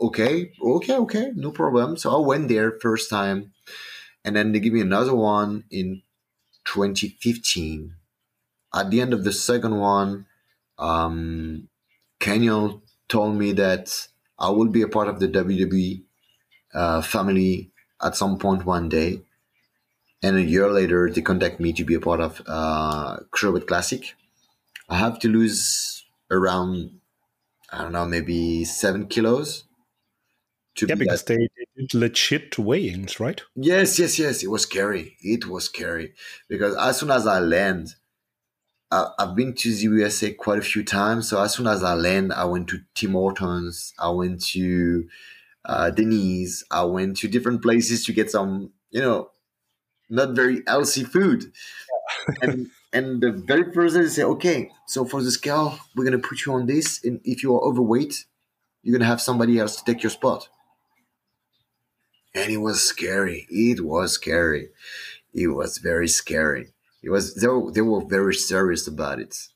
okay, 0.00 0.52
okay, 0.60 0.96
okay, 0.96 1.32
no 1.34 1.50
problem." 1.52 1.96
So 1.96 2.10
I 2.16 2.26
went 2.26 2.48
there 2.48 2.78
first 2.80 3.08
time, 3.08 3.52
and 4.24 4.36
then 4.36 4.52
they 4.52 4.60
give 4.60 4.72
me 4.72 4.80
another 4.80 5.14
one 5.14 5.64
in 5.70 6.02
2015 6.64 7.94
at 8.74 8.90
the 8.90 9.00
end 9.00 9.12
of 9.12 9.24
the 9.24 9.32
second 9.32 9.78
one, 9.78 10.26
um, 10.78 11.68
Canyon 12.20 12.82
told 13.08 13.36
me 13.36 13.52
that 13.52 14.08
I 14.38 14.50
will 14.50 14.68
be 14.68 14.82
a 14.82 14.88
part 14.88 15.08
of 15.08 15.20
the 15.20 15.28
WWE 15.28 16.02
uh, 16.74 17.02
family 17.02 17.71
at 18.02 18.16
some 18.16 18.38
point 18.38 18.64
one 18.64 18.88
day. 18.88 19.22
And 20.22 20.36
a 20.36 20.42
year 20.42 20.70
later, 20.70 21.10
they 21.10 21.20
contact 21.20 21.58
me 21.58 21.72
to 21.72 21.84
be 21.84 21.94
a 21.94 22.00
part 22.00 22.20
of 22.20 22.40
uh, 22.46 23.18
Cruiserweight 23.32 23.66
Classic. 23.66 24.14
I 24.88 24.96
have 24.98 25.18
to 25.20 25.28
lose 25.28 26.04
around, 26.30 27.00
I 27.70 27.82
don't 27.82 27.92
know, 27.92 28.06
maybe 28.06 28.64
seven 28.64 29.06
kilos. 29.08 29.64
To 30.76 30.86
yeah, 30.86 30.94
be 30.94 31.00
because 31.00 31.24
that. 31.24 31.38
they 31.38 31.48
did 31.76 31.92
legit 31.92 32.58
weigh-ins, 32.58 33.20
right? 33.20 33.42
Yes, 33.54 33.98
yes, 33.98 34.18
yes. 34.18 34.42
It 34.42 34.48
was 34.48 34.62
scary. 34.62 35.16
It 35.20 35.46
was 35.46 35.64
scary 35.64 36.14
because 36.48 36.76
as 36.76 36.98
soon 36.98 37.10
as 37.10 37.26
I 37.26 37.40
land, 37.40 37.94
I've 38.90 39.34
been 39.34 39.54
to 39.54 39.74
the 39.74 39.82
USA 39.82 40.32
quite 40.32 40.58
a 40.58 40.62
few 40.62 40.84
times. 40.84 41.28
So 41.28 41.42
as 41.42 41.54
soon 41.54 41.66
as 41.66 41.82
I 41.82 41.94
land, 41.94 42.32
I 42.32 42.44
went 42.44 42.68
to 42.68 42.80
Tim 42.94 43.12
Hortons. 43.12 43.94
I 43.98 44.10
went 44.10 44.44
to 44.48 45.08
uh, 45.64 45.90
Denny's. 45.90 46.64
I 46.70 46.84
went 46.84 47.16
to 47.18 47.28
different 47.28 47.62
places 47.62 48.04
to 48.06 48.12
get 48.12 48.30
some, 48.30 48.72
you 48.90 49.00
know, 49.00 49.30
not 50.10 50.34
very 50.36 50.62
healthy 50.66 51.04
food. 51.04 51.52
and 52.42 52.68
and 52.92 53.22
the 53.22 53.32
very 53.32 53.72
first 53.72 53.94
day 53.94 54.02
they 54.02 54.08
say, 54.08 54.22
okay, 54.24 54.70
so 54.86 55.04
for 55.04 55.22
the 55.22 55.30
scale, 55.30 55.78
we're 55.96 56.04
gonna 56.04 56.18
put 56.18 56.44
you 56.44 56.52
on 56.52 56.66
this, 56.66 57.02
and 57.04 57.20
if 57.24 57.42
you 57.42 57.54
are 57.54 57.62
overweight, 57.62 58.24
you're 58.82 58.96
gonna 58.96 59.08
have 59.08 59.20
somebody 59.20 59.58
else 59.58 59.76
to 59.76 59.84
take 59.84 60.02
your 60.02 60.10
spot. 60.10 60.48
And 62.34 62.50
it 62.50 62.58
was 62.58 62.82
scary. 62.82 63.46
It 63.50 63.84
was 63.84 64.12
scary. 64.12 64.70
It 65.34 65.48
was 65.48 65.78
very 65.78 66.08
scary. 66.08 66.72
It 67.02 67.10
was 67.10 67.34
they 67.34 67.48
were, 67.48 67.70
they 67.70 67.80
were 67.80 68.04
very 68.04 68.34
serious 68.34 68.86
about 68.86 69.18
it. 69.18 69.48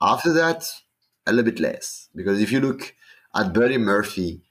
After 0.00 0.32
that, 0.32 0.68
a 1.26 1.32
little 1.32 1.50
bit 1.50 1.60
less 1.60 2.08
because 2.14 2.40
if 2.40 2.50
you 2.52 2.60
look 2.60 2.94
at 3.34 3.54
Buddy 3.54 3.78
Murphy, 3.78 4.42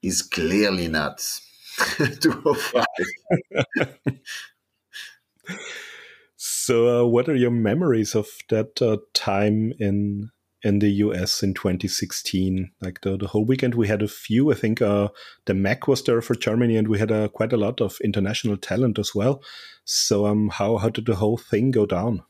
he's 0.00 0.22
clearly 0.22 0.88
not 0.88 1.18
205. 2.20 2.84
so, 6.36 7.02
uh, 7.02 7.06
what 7.06 7.28
are 7.28 7.36
your 7.36 7.50
memories 7.50 8.14
of 8.14 8.28
that 8.48 8.80
uh, 8.82 8.98
time 9.14 9.72
in 9.78 10.30
in 10.62 10.80
the 10.80 10.90
US 11.04 11.42
in 11.42 11.54
2016. 11.54 12.70
Like 12.80 13.00
the, 13.02 13.16
the 13.16 13.28
whole 13.28 13.44
weekend, 13.44 13.74
we 13.74 13.88
had 13.88 14.02
a 14.02 14.08
few. 14.08 14.50
I 14.50 14.54
think 14.54 14.82
uh, 14.82 15.08
Da 15.46 15.54
Mack 15.54 15.86
was 15.86 16.02
there 16.02 16.20
for 16.20 16.34
Germany, 16.34 16.76
and 16.76 16.88
we 16.88 16.98
had 16.98 17.12
uh, 17.12 17.28
quite 17.28 17.52
a 17.52 17.56
lot 17.56 17.80
of 17.80 17.98
international 18.02 18.56
talent 18.56 18.98
as 18.98 19.14
well. 19.14 19.42
So, 19.84 20.26
um, 20.26 20.48
how 20.50 20.76
how 20.78 20.88
did 20.88 21.06
the 21.06 21.16
whole 21.16 21.38
thing 21.38 21.70
go 21.70 21.86
down? 21.86 22.22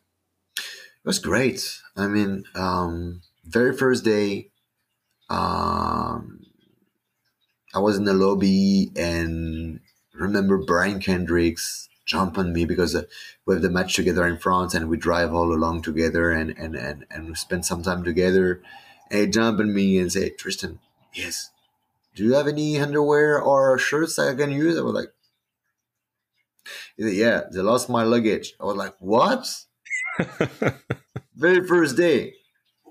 It 0.57 1.05
was 1.05 1.19
great. 1.19 1.81
I 1.97 2.07
mean, 2.07 2.45
um, 2.55 3.23
very 3.45 3.77
first 3.77 4.05
day, 4.05 4.51
um, 5.31 6.41
I 7.75 7.81
was 7.81 7.97
in 7.97 8.05
the 8.05 8.15
lobby 8.15 8.91
and 8.97 9.81
remember 10.15 10.59
Brian 10.59 11.01
Kendricks 11.01 11.89
jump 12.07 12.39
on 12.39 12.53
me 12.53 12.65
because 12.65 12.95
uh, 12.95 13.03
we 13.45 13.55
have 13.55 13.63
the 13.63 13.71
match 13.71 13.95
together 13.95 14.27
in 14.27 14.39
France 14.39 14.75
and 14.75 14.89
we 14.89 14.97
drive 14.97 15.35
all 15.35 15.53
along 15.53 15.83
together 15.83 16.31
and 16.31 16.51
and 16.57 16.75
and, 16.75 17.05
and 17.11 17.29
we 17.29 17.35
spend 17.35 17.67
some 17.67 17.83
time 17.83 18.03
together. 18.03 18.63
And 19.11 19.21
he 19.21 19.27
jump 19.27 19.61
on 19.61 19.75
me 19.75 19.99
and 19.99 20.13
say, 20.13 20.31
Tristan, 20.31 20.81
yes, 21.15 21.51
do 22.15 22.25
you 22.25 22.35
have 22.35 22.49
any 22.49 22.79
underwear 22.79 23.41
or 23.41 23.79
shirts 23.79 24.19
I 24.19 24.35
can 24.35 24.51
use? 24.51 24.79
I 24.79 24.83
was 24.83 24.95
like, 24.95 25.13
said, 26.99 27.13
yeah, 27.15 27.43
they 27.53 27.61
lost 27.61 27.89
my 27.89 28.03
luggage. 28.03 28.55
I 28.61 28.65
was 28.65 28.77
like, 28.77 28.95
what? 28.99 29.47
Very 31.35 31.67
first 31.67 31.97
day, 31.97 32.35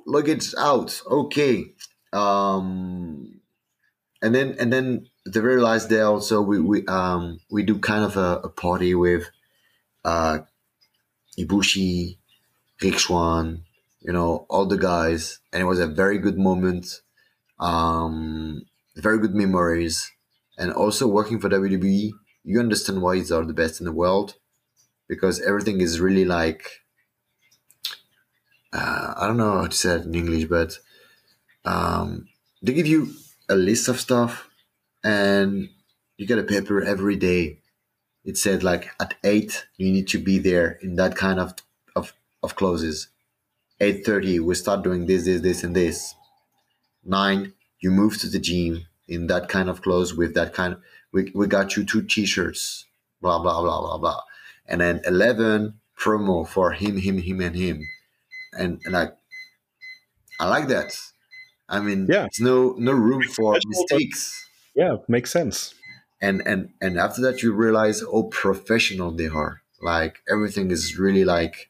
luggage 0.06 0.54
out. 0.58 1.02
Okay. 1.06 1.74
Um, 2.14 3.37
and 4.22 4.34
then 4.34 4.56
and 4.60 4.72
then 4.72 5.08
the 5.26 5.42
very 5.42 5.62
last 5.62 5.90
day 5.90 6.02
also 6.02 6.42
we 6.42 6.60
we 6.60 6.86
um 6.88 7.40
we 7.50 7.64
do 7.64 7.78
kind 7.80 8.04
of 8.04 8.18
a, 8.18 8.40
a 8.44 8.50
party 8.50 8.96
with 8.96 9.30
uh 10.06 10.40
Ibushi, 11.38 12.18
Rick 12.82 13.10
you 13.10 14.14
know, 14.14 14.46
all 14.50 14.66
the 14.66 14.78
guys, 14.78 15.40
and 15.54 15.62
it 15.62 15.66
was 15.66 15.80
a 15.80 15.88
very 15.88 16.18
good 16.18 16.38
moment, 16.38 17.02
um, 17.60 18.64
very 18.96 19.20
good 19.20 19.36
memories, 19.36 20.12
and 20.58 20.72
also 20.72 21.08
working 21.08 21.40
for 21.40 21.50
WWE, 21.50 22.12
you 22.44 22.60
understand 22.60 23.02
why 23.02 23.20
they 23.20 23.36
are 23.36 23.46
the 23.46 23.54
best 23.54 23.80
in 23.80 23.86
the 23.86 23.92
world, 23.92 24.36
because 25.08 25.42
everything 25.42 25.82
is 25.82 26.00
really 26.00 26.26
like, 26.26 26.82
uh, 28.74 29.14
I 29.16 29.28
don't 29.28 29.38
know 29.38 29.60
how 29.60 29.68
to 29.68 29.76
say 29.76 29.96
it 29.96 30.06
in 30.06 30.16
English, 30.16 30.46
but 30.46 30.80
um, 31.66 32.30
they 32.64 32.74
give 32.74 32.88
you 32.88 33.14
a 33.50 33.56
list 33.56 33.88
of 33.88 34.00
stuff 34.00 34.50
and 35.04 35.70
you 36.18 36.26
get 36.26 36.40
a 36.40 36.44
paper 36.44 36.84
every 36.84 37.16
day. 37.16 37.60
It 38.24 38.38
said 38.38 38.64
like 38.64 38.90
at 39.00 39.16
eight 39.24 39.68
you 39.78 39.92
need 39.92 40.08
to 40.10 40.18
be 40.18 40.40
there 40.40 40.80
in 40.82 40.96
that 40.96 41.16
kind 41.16 41.40
of 41.40 41.54
of, 41.96 42.14
of 42.44 42.56
closes. 42.56 43.08
Eight 43.80 44.06
thirty 44.06 44.40
we 44.40 44.56
start 44.56 44.84
doing 44.84 45.06
this, 45.06 45.26
this, 45.26 45.42
this, 45.42 45.64
and 45.64 45.76
this. 45.76 46.16
Nine 47.04 47.54
you 47.80 47.92
move 47.92 48.18
to 48.20 48.28
the 48.28 48.40
gym 48.40 48.88
in 49.08 49.28
that 49.28 49.48
kind 49.48 49.70
of 49.70 49.82
clothes 49.82 50.14
with 50.14 50.34
that 50.34 50.54
kind 50.54 50.74
of 50.74 50.82
we, 51.12 51.32
we 51.34 51.48
got 51.48 51.76
you 51.76 51.86
two 51.86 52.02
t-shirts 52.02 52.86
blah 53.22 53.40
blah 53.40 53.62
blah 53.62 53.80
blah 53.80 53.98
blah 53.98 54.22
and 54.68 54.82
then 54.82 55.02
11 55.06 55.80
promo 55.98 56.48
for 56.48 56.72
him 56.72 56.98
him 56.98 57.18
him 57.20 57.42
and 57.42 57.56
him 57.56 57.82
and, 58.54 58.82
and 58.84 58.94
like 58.94 59.16
i 60.40 60.48
like 60.48 60.68
that 60.68 60.92
I 61.70 61.80
mean, 61.80 62.08
yeah. 62.10 62.22
there's 62.22 62.40
no 62.40 62.76
no 62.78 62.92
room 62.92 63.24
for 63.24 63.58
mistakes. 63.66 64.46
Yeah, 64.76 64.98
makes 65.08 65.32
sense. 65.32 65.74
And 66.22 66.42
and 66.46 66.70
and 66.82 66.98
after 66.98 67.22
that, 67.22 67.44
you 67.44 67.54
realize 67.54 68.02
how 68.02 68.30
professional 68.32 69.12
they 69.12 69.28
are. 69.28 69.62
Like 69.82 70.20
everything 70.30 70.72
is 70.72 70.98
really 70.98 71.26
like 71.26 71.70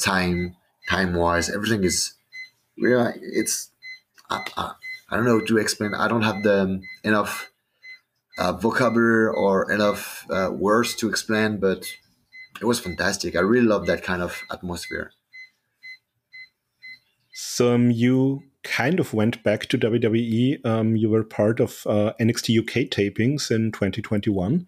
time 0.00 0.56
time 0.88 1.14
wise. 1.14 1.50
Everything 1.50 1.84
is 1.84 2.14
really 2.78 3.12
it's 3.22 3.70
I, 4.30 4.44
I, 4.56 4.72
I 5.10 5.16
don't 5.16 5.24
know 5.24 5.40
to 5.40 5.58
explain. 5.58 5.94
I 5.94 6.08
don't 6.08 6.22
have 6.22 6.42
the 6.42 6.80
enough 7.02 7.50
uh, 8.38 8.52
vocabulary 8.52 9.34
or 9.34 9.70
enough 9.70 10.26
uh, 10.30 10.50
words 10.52 10.94
to 10.96 11.08
explain, 11.08 11.58
but 11.58 11.84
it 12.60 12.64
was 12.64 12.78
fantastic. 12.80 13.36
I 13.36 13.40
really 13.40 13.66
love 13.66 13.86
that 13.86 14.02
kind 14.02 14.22
of 14.22 14.40
atmosphere. 14.50 15.12
So 17.34 17.74
um, 17.74 17.90
you 17.90 18.42
kind 18.68 19.00
of 19.00 19.14
went 19.14 19.42
back 19.42 19.66
to 19.66 19.78
WWE. 19.78 20.64
Um, 20.64 20.96
you 20.96 21.10
were 21.10 21.24
part 21.24 21.60
of 21.60 21.82
uh, 21.86 22.12
NXT 22.20 22.60
UK 22.60 22.90
tapings 22.90 23.50
in 23.50 23.72
2021. 23.72 24.66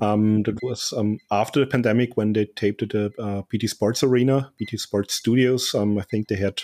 Um, 0.00 0.42
that 0.42 0.60
was 0.62 0.92
um, 0.96 1.18
after 1.30 1.60
the 1.60 1.66
pandemic 1.66 2.16
when 2.16 2.32
they 2.32 2.46
taped 2.46 2.82
at 2.82 2.90
the 2.90 3.12
uh, 3.18 3.42
BT 3.48 3.68
Sports 3.68 4.02
Arena, 4.02 4.52
BT 4.58 4.76
Sports 4.76 5.14
Studios. 5.14 5.74
Um, 5.74 5.98
I 5.98 6.02
think 6.02 6.26
they 6.28 6.36
had 6.36 6.62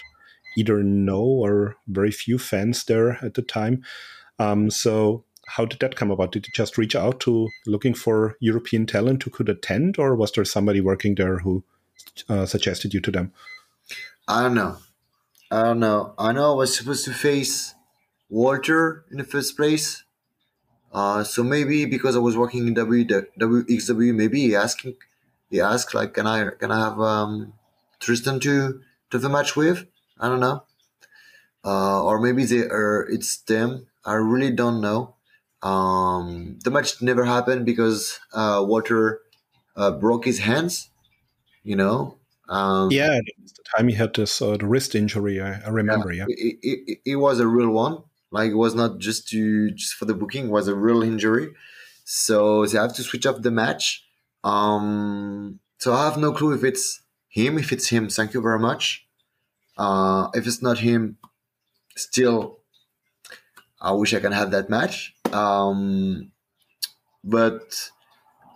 either 0.56 0.82
no 0.82 1.20
or 1.20 1.76
very 1.86 2.10
few 2.10 2.38
fans 2.38 2.84
there 2.84 3.24
at 3.24 3.34
the 3.34 3.42
time. 3.42 3.84
Um, 4.38 4.70
so, 4.70 5.24
how 5.46 5.64
did 5.64 5.80
that 5.80 5.96
come 5.96 6.10
about? 6.10 6.32
Did 6.32 6.46
you 6.46 6.52
just 6.54 6.76
reach 6.78 6.96
out 6.96 7.20
to 7.20 7.48
looking 7.66 7.94
for 7.94 8.36
European 8.40 8.86
talent 8.86 9.22
who 9.22 9.30
could 9.30 9.48
attend, 9.48 9.98
or 9.98 10.16
was 10.16 10.32
there 10.32 10.44
somebody 10.44 10.80
working 10.80 11.14
there 11.14 11.38
who 11.38 11.62
uh, 12.28 12.46
suggested 12.46 12.94
you 12.94 13.00
to 13.00 13.10
them? 13.10 13.32
I 14.26 14.42
don't 14.42 14.54
know. 14.54 14.78
I 15.50 15.62
don't 15.62 15.80
know. 15.80 16.14
I 16.16 16.32
know 16.32 16.52
I 16.52 16.54
was 16.54 16.76
supposed 16.76 17.04
to 17.06 17.12
face 17.12 17.74
Walter 18.28 19.04
in 19.10 19.18
the 19.18 19.24
first 19.24 19.56
place. 19.56 20.04
Uh, 20.92 21.24
so 21.24 21.42
maybe 21.42 21.84
because 21.86 22.16
I 22.16 22.20
was 22.20 22.36
working 22.36 22.66
in 22.68 22.74
WXW, 22.74 24.14
maybe 24.14 24.40
he 24.40 24.56
asking 24.56 24.94
he 25.50 25.60
asked 25.60 25.94
like, 25.94 26.14
can 26.14 26.26
I 26.26 26.50
can 26.50 26.70
I 26.70 26.78
have 26.78 27.00
um, 27.00 27.54
Tristan 27.98 28.38
to 28.40 28.80
to 29.10 29.18
the 29.18 29.28
match 29.28 29.56
with? 29.56 29.86
I 30.20 30.28
don't 30.28 30.40
know. 30.40 30.64
Uh, 31.64 32.04
or 32.04 32.20
maybe 32.20 32.44
they 32.44 32.60
are 32.60 33.06
it's 33.10 33.38
them. 33.38 33.86
I 34.04 34.14
really 34.14 34.52
don't 34.52 34.80
know. 34.80 35.16
Um, 35.62 36.58
the 36.64 36.70
match 36.70 37.02
never 37.02 37.24
happened 37.24 37.66
because 37.66 38.20
uh, 38.32 38.64
Walter 38.66 39.20
uh, 39.76 39.90
broke 39.90 40.24
his 40.24 40.38
hands. 40.40 40.90
You 41.62 41.76
know, 41.76 42.19
um, 42.50 42.90
yeah, 42.90 43.20
the 43.38 43.62
time 43.76 43.88
he 43.88 43.94
had 43.94 44.12
this 44.14 44.42
uh, 44.42 44.56
the 44.56 44.66
wrist 44.66 44.96
injury, 44.96 45.40
I, 45.40 45.60
I 45.60 45.68
remember. 45.68 46.12
Yeah, 46.12 46.26
yeah. 46.28 46.34
It, 46.36 46.58
it, 46.62 46.98
it, 47.06 47.16
was 47.16 47.38
a 47.38 47.46
real 47.46 47.70
one. 47.70 48.02
Like 48.32 48.50
it 48.50 48.56
was 48.56 48.74
not 48.74 48.98
just 48.98 49.28
to 49.28 49.70
just 49.70 49.94
for 49.94 50.04
the 50.04 50.14
booking; 50.14 50.46
it 50.46 50.50
was 50.50 50.66
a 50.66 50.74
real 50.74 51.02
injury. 51.02 51.52
So 52.04 52.66
they 52.66 52.76
have 52.76 52.92
to 52.94 53.04
switch 53.04 53.24
up 53.24 53.42
the 53.42 53.52
match. 53.52 54.04
Um, 54.42 55.60
so 55.78 55.92
I 55.92 56.04
have 56.04 56.16
no 56.16 56.32
clue 56.32 56.52
if 56.52 56.64
it's 56.64 57.02
him. 57.28 57.56
If 57.56 57.72
it's 57.72 57.88
him, 57.88 58.08
thank 58.08 58.34
you 58.34 58.42
very 58.42 58.58
much. 58.58 59.06
Uh, 59.78 60.28
if 60.34 60.44
it's 60.44 60.60
not 60.60 60.78
him, 60.78 61.18
still, 61.96 62.58
I 63.80 63.92
wish 63.92 64.12
I 64.12 64.18
can 64.18 64.32
have 64.32 64.50
that 64.50 64.68
match. 64.68 65.14
Um, 65.32 66.32
but 67.22 67.90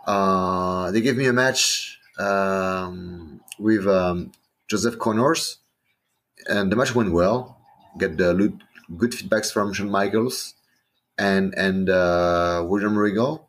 uh, 0.05 0.91
they 0.91 1.01
gave 1.01 1.17
me 1.17 1.27
a 1.27 1.33
match 1.33 2.01
um, 2.19 3.41
with 3.59 3.87
um, 3.87 4.33
Joseph 4.69 4.99
Connors, 4.99 5.59
and 6.49 6.71
the 6.71 6.77
match 6.77 6.95
went 6.95 7.13
well. 7.13 7.59
Get 7.99 8.17
the 8.17 8.53
good 8.97 9.13
feedbacks 9.13 9.53
from 9.53 9.73
Shawn 9.73 9.91
Michaels, 9.91 10.55
and 11.19 11.55
and 11.57 11.89
uh, 11.89 12.65
William 12.67 12.99
Regal, 12.99 13.49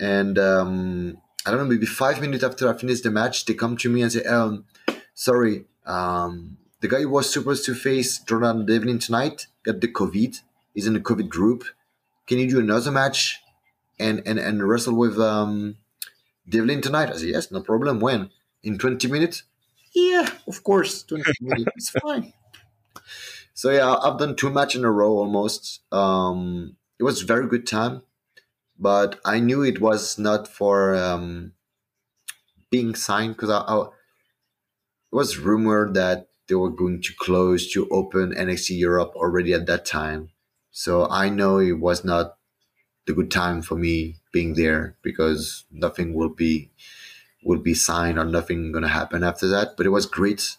and 0.00 0.38
um, 0.38 1.18
I 1.46 1.50
don't 1.50 1.60
know, 1.60 1.66
maybe 1.66 1.86
five 1.86 2.20
minutes 2.20 2.44
after 2.44 2.68
I 2.68 2.76
finished 2.76 3.02
the 3.02 3.10
match, 3.10 3.44
they 3.44 3.54
come 3.54 3.76
to 3.78 3.90
me 3.90 4.02
and 4.02 4.12
say, 4.12 4.24
um, 4.24 4.64
"Sorry, 5.14 5.64
um, 5.86 6.56
the 6.80 6.88
guy 6.88 7.02
who 7.02 7.10
was 7.10 7.32
supposed 7.32 7.64
to 7.66 7.74
face 7.74 8.18
Jordan 8.18 8.66
Devlin 8.66 8.98
tonight 8.98 9.46
got 9.64 9.80
the 9.80 9.88
COVID. 9.88 10.40
He's 10.72 10.86
in 10.86 10.94
the 10.94 11.00
COVID 11.00 11.28
group. 11.28 11.64
Can 12.26 12.38
you 12.38 12.48
do 12.48 12.60
another 12.60 12.90
match 12.90 13.40
and 13.98 14.22
and 14.26 14.38
and 14.38 14.66
wrestle 14.66 14.94
with 14.94 15.18
um, 15.18 15.76
Devlin 16.48 16.80
tonight?" 16.80 17.10
I 17.10 17.16
said, 17.16 17.28
"Yes, 17.28 17.50
no 17.50 17.60
problem. 17.60 18.00
When 18.00 18.30
in 18.64 18.78
twenty 18.78 19.08
minutes?" 19.08 19.44
Yeah, 19.94 20.28
of 20.48 20.64
course, 20.64 21.02
twenty 21.04 21.32
minutes. 21.40 21.70
It's 21.76 21.90
fine. 21.90 22.32
So 23.54 23.70
yeah, 23.70 23.94
I've 23.94 24.18
done 24.18 24.36
two 24.36 24.50
matches 24.50 24.80
in 24.80 24.84
a 24.84 24.90
row 24.90 25.12
almost. 25.12 25.80
Um, 25.92 26.76
it 26.98 27.04
was 27.04 27.22
very 27.22 27.46
good 27.46 27.66
time, 27.66 28.02
but 28.78 29.20
I 29.24 29.40
knew 29.40 29.62
it 29.62 29.80
was 29.80 30.18
not 30.18 30.48
for 30.48 30.94
um, 30.96 31.52
being 32.70 32.94
signed 32.94 33.34
because 33.36 33.50
I, 33.50 33.58
I, 33.60 33.82
it 33.82 33.90
was 35.12 35.38
rumored 35.38 35.94
that 35.94 36.28
they 36.48 36.54
were 36.54 36.70
going 36.70 37.00
to 37.02 37.12
close 37.18 37.70
to 37.72 37.88
open 37.90 38.34
NXT 38.34 38.78
Europe 38.78 39.12
already 39.14 39.52
at 39.54 39.66
that 39.66 39.84
time. 39.86 40.30
So 40.70 41.08
I 41.08 41.28
know 41.28 41.58
it 41.58 41.78
was 41.78 42.04
not 42.04 42.36
the 43.06 43.12
good 43.14 43.30
time 43.30 43.62
for 43.62 43.76
me 43.76 44.16
being 44.32 44.54
there 44.54 44.96
because 45.02 45.64
nothing 45.70 46.14
will 46.14 46.30
be 46.30 46.70
will 47.44 47.58
be 47.58 47.74
signed 47.74 48.18
or 48.18 48.24
nothing 48.24 48.72
gonna 48.72 48.88
happen 48.88 49.22
after 49.22 49.46
that. 49.48 49.76
But 49.76 49.86
it 49.86 49.90
was 49.90 50.06
great 50.06 50.56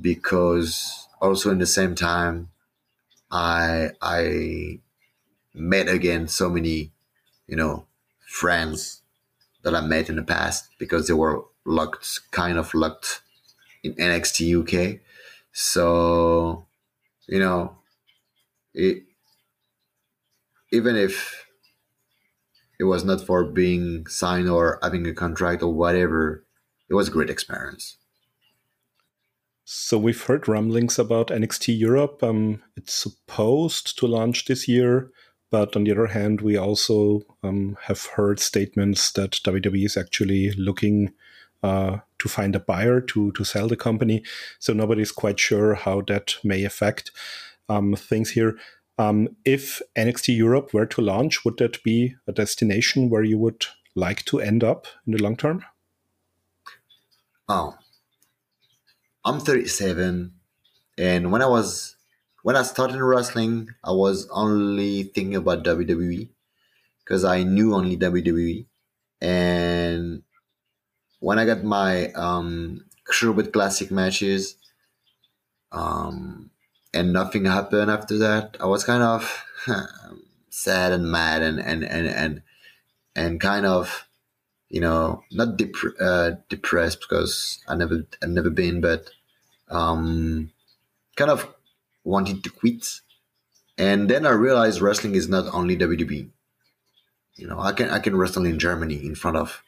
because 0.00 1.08
also 1.20 1.50
in 1.50 1.58
the 1.58 1.66
same 1.66 1.94
time 1.94 2.50
I 3.30 3.90
I 4.02 4.80
met 5.54 5.88
again 5.88 6.28
so 6.28 6.48
many, 6.50 6.92
you 7.46 7.56
know, 7.56 7.86
friends 8.26 9.02
that 9.62 9.74
I 9.74 9.80
met 9.80 10.08
in 10.08 10.16
the 10.16 10.22
past 10.22 10.70
because 10.78 11.08
they 11.08 11.14
were 11.14 11.44
locked, 11.64 12.20
kind 12.30 12.58
of 12.58 12.74
locked 12.74 13.22
in 13.82 13.94
NXT 13.94 14.60
UK. 14.62 15.00
So, 15.52 16.66
you 17.26 17.38
know, 17.40 17.78
it, 18.74 19.04
even 20.70 20.96
if 20.96 21.45
it 22.78 22.84
was 22.84 23.04
not 23.04 23.20
for 23.20 23.44
being 23.44 24.06
signed 24.06 24.48
or 24.48 24.78
having 24.82 25.06
a 25.06 25.14
contract 25.14 25.62
or 25.62 25.72
whatever, 25.72 26.44
it 26.88 26.94
was 26.94 27.08
a 27.08 27.10
great 27.10 27.30
experience. 27.30 27.96
So 29.64 29.98
we've 29.98 30.22
heard 30.22 30.46
rumblings 30.46 30.98
about 30.98 31.28
NXT 31.28 31.76
Europe. 31.78 32.22
Um, 32.22 32.62
it's 32.76 32.94
supposed 32.94 33.98
to 33.98 34.06
launch 34.06 34.44
this 34.44 34.68
year. 34.68 35.10
But 35.50 35.76
on 35.76 35.84
the 35.84 35.92
other 35.92 36.08
hand, 36.08 36.40
we 36.40 36.56
also 36.56 37.22
um, 37.42 37.76
have 37.82 38.04
heard 38.04 38.40
statements 38.40 39.12
that 39.12 39.32
WWE 39.44 39.84
is 39.84 39.96
actually 39.96 40.52
looking 40.52 41.12
uh, 41.62 41.98
to 42.18 42.28
find 42.28 42.54
a 42.54 42.60
buyer 42.60 43.00
to 43.00 43.32
to 43.32 43.44
sell 43.44 43.68
the 43.68 43.76
company. 43.76 44.22
So 44.58 44.72
nobody's 44.72 45.12
quite 45.12 45.40
sure 45.40 45.74
how 45.74 46.02
that 46.02 46.36
may 46.44 46.64
affect 46.64 47.10
um, 47.68 47.94
things 47.94 48.30
here. 48.30 48.56
Um, 48.98 49.28
if 49.44 49.82
NXT 49.96 50.36
Europe 50.36 50.72
were 50.72 50.86
to 50.86 51.02
launch, 51.02 51.44
would 51.44 51.58
that 51.58 51.82
be 51.82 52.16
a 52.26 52.32
destination 52.32 53.10
where 53.10 53.22
you 53.22 53.38
would 53.38 53.66
like 53.94 54.24
to 54.26 54.40
end 54.40 54.64
up 54.64 54.86
in 55.06 55.12
the 55.12 55.22
long 55.22 55.36
term? 55.36 55.64
Oh, 57.48 57.74
I'm 59.24 59.40
37, 59.40 60.32
and 60.98 61.32
when 61.32 61.42
I 61.42 61.46
was 61.46 61.96
when 62.42 62.54
I 62.56 62.62
started 62.62 63.02
wrestling, 63.02 63.70
I 63.82 63.90
was 63.90 64.28
only 64.30 65.02
thinking 65.02 65.34
about 65.34 65.64
WWE 65.64 66.28
because 67.00 67.24
I 67.24 67.42
knew 67.42 67.74
only 67.74 67.96
WWE. 67.96 68.66
And 69.20 70.22
when 71.18 71.40
I 71.40 71.44
got 71.44 71.64
my 71.64 72.12
um, 72.12 72.84
Cruiserweight 73.04 73.52
Classic 73.52 73.90
matches, 73.90 74.56
um, 75.72 76.50
and 76.96 77.12
nothing 77.12 77.44
happened 77.44 77.90
after 77.90 78.16
that, 78.18 78.56
I 78.58 78.66
was 78.66 78.84
kind 78.84 79.02
of 79.02 79.44
sad 80.48 80.92
and 80.92 81.10
mad 81.10 81.42
and 81.42 81.60
and 81.60 81.84
and 81.84 82.06
and 82.08 82.42
and 83.14 83.40
kind 83.40 83.66
of 83.66 84.08
you 84.70 84.80
know 84.80 85.22
not 85.30 85.56
dep- 85.58 86.00
uh, 86.00 86.32
depressed 86.48 87.00
because 87.00 87.58
I 87.68 87.76
never 87.76 88.06
I've 88.22 88.30
never 88.30 88.50
been, 88.50 88.80
but 88.80 89.10
um, 89.68 90.50
kind 91.16 91.30
of 91.30 91.46
wanted 92.02 92.42
to 92.44 92.50
quit. 92.50 93.00
And 93.78 94.08
then 94.08 94.24
I 94.24 94.30
realized 94.30 94.80
wrestling 94.80 95.14
is 95.14 95.28
not 95.28 95.52
only 95.52 95.76
WWE. 95.76 96.30
You 97.34 97.46
know, 97.46 97.60
I 97.60 97.72
can 97.72 97.90
I 97.90 97.98
can 97.98 98.16
wrestle 98.16 98.46
in 98.46 98.58
Germany 98.58 99.04
in 99.04 99.14
front 99.14 99.36
of 99.36 99.62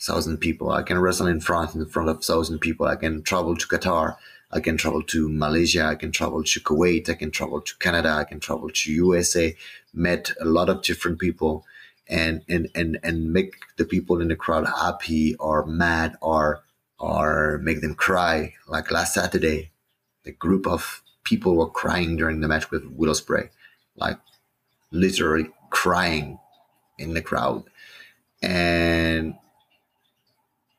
thousand 0.00 0.38
people. 0.38 0.70
I 0.70 0.82
can 0.82 0.98
wrestle 0.98 1.26
in 1.26 1.40
France 1.40 1.74
in 1.74 1.86
front 1.86 2.08
of 2.08 2.24
thousand 2.24 2.60
people. 2.60 2.86
I 2.86 2.96
can 2.96 3.22
travel 3.22 3.54
to 3.56 3.66
Qatar. 3.66 4.16
I 4.52 4.60
can 4.60 4.76
travel 4.76 5.02
to 5.02 5.28
Malaysia. 5.28 5.84
I 5.84 5.94
can 5.94 6.12
travel 6.12 6.44
to 6.44 6.60
Kuwait. 6.60 7.08
I 7.08 7.14
can 7.14 7.30
travel 7.30 7.60
to 7.60 7.76
Canada. 7.78 8.10
I 8.10 8.24
can 8.24 8.38
travel 8.38 8.68
to 8.68 8.92
USA. 8.92 9.56
Met 9.94 10.32
a 10.40 10.44
lot 10.44 10.68
of 10.68 10.82
different 10.82 11.18
people, 11.18 11.64
and 12.08 12.42
and 12.48 12.68
and 12.74 12.98
and 13.02 13.32
make 13.32 13.54
the 13.76 13.84
people 13.84 14.20
in 14.20 14.28
the 14.28 14.36
crowd 14.36 14.66
happy 14.66 15.34
or 15.36 15.64
mad 15.64 16.16
or 16.20 16.62
or 16.98 17.58
make 17.62 17.80
them 17.80 17.94
cry. 17.94 18.54
Like 18.68 18.90
last 18.90 19.14
Saturday, 19.14 19.70
the 20.24 20.32
group 20.32 20.66
of 20.66 21.02
people 21.24 21.56
were 21.56 21.70
crying 21.70 22.16
during 22.16 22.40
the 22.40 22.48
match 22.48 22.70
with 22.70 22.84
Will 22.84 23.12
Ospreay, 23.12 23.48
like 23.96 24.18
literally 24.90 25.48
crying 25.70 26.38
in 26.98 27.14
the 27.14 27.22
crowd. 27.22 27.64
And 28.42 29.34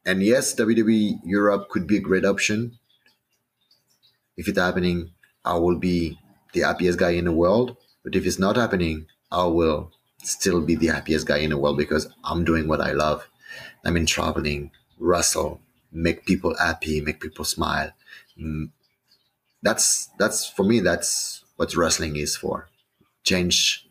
and 0.06 0.22
yes, 0.22 0.54
WWE 0.56 1.20
Europe 1.24 1.70
could 1.70 1.88
be 1.88 1.98
a 1.98 2.02
great 2.02 2.26
option. 2.26 2.78
If 4.38 4.48
it's 4.48 4.60
happening, 4.60 5.12
I 5.46 5.56
will 5.56 5.78
be 5.78 6.20
the 6.54 6.62
happiest 6.62 7.00
guy 7.00 7.12
in 7.12 7.26
the 7.26 7.32
world. 7.32 7.78
But 8.04 8.16
if 8.16 8.26
it's 8.26 8.40
not 8.40 8.56
happening, 8.56 9.08
I 9.32 9.46
will 9.46 9.92
still 10.24 10.62
be 10.62 10.76
the 10.76 10.88
happiest 10.88 11.28
guy 11.28 11.38
in 11.38 11.50
the 11.50 11.58
world 11.58 11.78
because 11.78 12.08
I'm 12.24 12.44
doing 12.44 12.68
what 12.68 12.82
I 12.82 12.92
love. 12.94 13.28
I 13.86 13.92
mean, 13.92 14.06
traveling, 14.06 14.72
wrestle, 15.00 15.62
make 15.92 16.26
people 16.26 16.56
happy, 16.58 17.02
make 17.02 17.20
people 17.20 17.46
smile, 17.46 17.92
that's 19.62 20.10
that's 20.20 20.48
for 20.48 20.64
me 20.64 20.80
that's 20.80 21.44
what 21.56 21.76
wrestling 21.76 22.16
is 22.16 22.36
for 22.36 22.70
change 23.24 23.88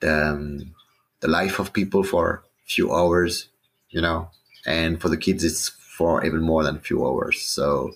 the, 0.00 0.28
um, 0.30 0.74
the 1.20 1.28
life 1.28 1.58
of 1.58 1.72
people 1.72 2.02
for 2.02 2.44
a 2.64 2.68
few 2.68 2.92
hours 2.92 3.48
you 3.90 4.00
know 4.00 4.30
and 4.66 5.00
for 5.00 5.08
the 5.08 5.16
kids 5.16 5.44
it's 5.44 5.68
for 5.68 6.24
even 6.24 6.40
more 6.40 6.62
than 6.62 6.76
a 6.76 6.80
few 6.80 7.04
hours 7.06 7.40
so 7.40 7.92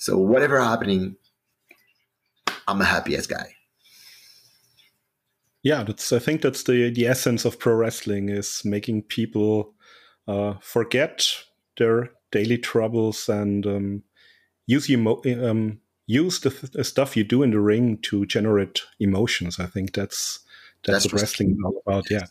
so 0.00 0.16
whatever 0.16 0.60
happening 0.60 1.14
i'm 2.66 2.80
a 2.80 2.84
happiest 2.84 3.28
guy 3.28 3.54
yeah 5.62 5.82
that's 5.84 6.12
i 6.12 6.18
think 6.18 6.42
that's 6.42 6.64
the 6.64 6.90
the 6.90 7.06
essence 7.06 7.44
of 7.44 7.58
pro 7.58 7.74
wrestling 7.74 8.28
is 8.28 8.62
making 8.64 9.02
people 9.02 9.74
uh, 10.26 10.54
forget 10.60 11.26
their 11.76 12.10
daily 12.30 12.58
troubles 12.58 13.28
and 13.28 13.66
um, 13.66 14.02
use 14.66 14.88
emo- 14.88 15.22
um, 15.42 15.80
use 16.06 16.40
the, 16.40 16.50
th- 16.50 16.72
the, 16.72 16.84
stuff 16.84 17.16
you 17.16 17.24
do 17.24 17.42
in 17.42 17.50
the 17.50 17.60
ring 17.60 17.98
to 17.98 18.26
generate 18.26 18.82
emotions. 19.00 19.58
I 19.58 19.66
think 19.66 19.92
that's 19.92 20.40
that's, 20.84 21.04
that's 21.04 21.12
what 21.12 21.20
wrestling 21.22 21.50
is 21.50 21.58
all 21.64 21.82
about. 21.86 22.10
Yeah. 22.10 22.26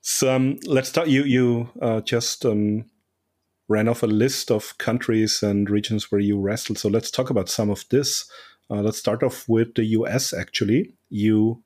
So 0.00 0.34
um, 0.34 0.58
let's 0.66 0.88
start. 0.88 1.08
You 1.08 1.24
you 1.24 1.70
uh, 1.80 2.00
just 2.00 2.44
um, 2.44 2.86
ran 3.68 3.88
off 3.88 4.02
a 4.02 4.06
list 4.06 4.50
of 4.50 4.76
countries 4.78 5.42
and 5.42 5.68
regions 5.68 6.10
where 6.10 6.20
you 6.20 6.38
wrestled. 6.38 6.78
So 6.78 6.88
let's 6.88 7.10
talk 7.10 7.30
about 7.30 7.48
some 7.48 7.70
of 7.70 7.84
this. 7.90 8.30
Uh, 8.70 8.82
let's 8.82 8.98
start 8.98 9.22
off 9.22 9.48
with 9.48 9.74
the 9.74 9.84
U.S. 9.84 10.32
Actually, 10.32 10.92
you 11.08 11.62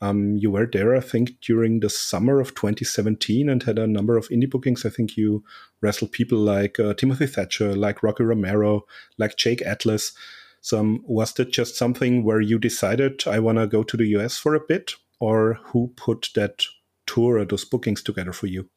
um, 0.00 0.36
you 0.36 0.50
were 0.50 0.68
there, 0.70 0.94
I 0.94 1.00
think, 1.00 1.40
during 1.40 1.80
the 1.80 1.88
summer 1.88 2.38
of 2.38 2.54
2017 2.54 3.48
and 3.48 3.62
had 3.62 3.78
a 3.78 3.86
number 3.86 4.16
of 4.16 4.28
indie 4.28 4.50
bookings. 4.50 4.84
I 4.84 4.90
think 4.90 5.16
you 5.16 5.42
wrestled 5.80 6.12
people 6.12 6.38
like 6.38 6.78
uh, 6.78 6.92
Timothy 6.94 7.26
Thatcher, 7.26 7.74
like 7.74 8.02
Rocky 8.02 8.24
Romero, 8.24 8.84
like 9.16 9.36
Jake 9.36 9.62
Atlas. 9.62 10.12
So, 10.60 10.80
um, 10.80 11.02
was 11.06 11.32
that 11.34 11.50
just 11.50 11.76
something 11.76 12.24
where 12.24 12.40
you 12.40 12.58
decided 12.58 13.26
I 13.26 13.38
want 13.38 13.58
to 13.58 13.66
go 13.66 13.82
to 13.82 13.96
the 13.96 14.08
US 14.18 14.36
for 14.36 14.54
a 14.54 14.60
bit, 14.60 14.92
or 15.18 15.60
who 15.64 15.92
put 15.96 16.28
that 16.34 16.64
tour 17.06 17.38
or 17.38 17.44
those 17.44 17.64
bookings 17.64 18.02
together 18.02 18.32
for 18.32 18.48
you? 18.48 18.68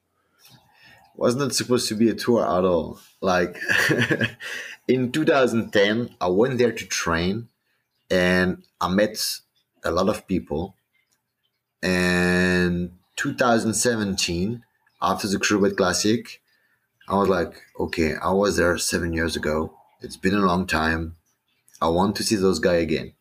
Wasn't 1.19 1.53
supposed 1.53 1.89
to 1.89 1.95
be 1.95 2.07
a 2.07 2.13
tour 2.13 2.45
at 2.45 2.63
all. 2.63 2.97
Like 3.19 3.57
in 4.87 5.11
2010, 5.11 6.15
I 6.21 6.27
went 6.27 6.57
there 6.57 6.71
to 6.71 6.85
train, 6.85 7.49
and 8.09 8.63
I 8.79 8.87
met 8.87 9.19
a 9.83 9.91
lot 9.91 10.07
of 10.07 10.25
people. 10.27 10.75
And 11.83 12.91
2017, 13.17 14.63
after 15.01 15.27
the 15.27 15.35
Cruiserweight 15.35 15.75
Classic, 15.75 16.41
I 17.09 17.15
was 17.17 17.27
like, 17.27 17.63
okay, 17.77 18.15
I 18.15 18.31
was 18.31 18.55
there 18.55 18.77
seven 18.77 19.11
years 19.11 19.35
ago. 19.35 19.73
It's 19.99 20.15
been 20.15 20.35
a 20.35 20.45
long 20.45 20.67
time. 20.67 21.17
I 21.81 21.89
want 21.89 22.15
to 22.15 22.23
see 22.23 22.37
those 22.37 22.59
guys 22.59 22.83
again. 22.83 23.11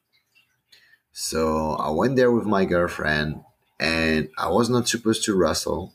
So 1.13 1.73
I 1.73 1.91
went 1.91 2.15
there 2.15 2.31
with 2.31 2.47
my 2.47 2.65
girlfriend 2.65 3.41
and 3.81 4.29
I 4.39 4.51
was 4.51 4.71
not 4.71 4.87
supposed 4.87 5.25
to 5.25 5.35
wrestle. 5.35 5.95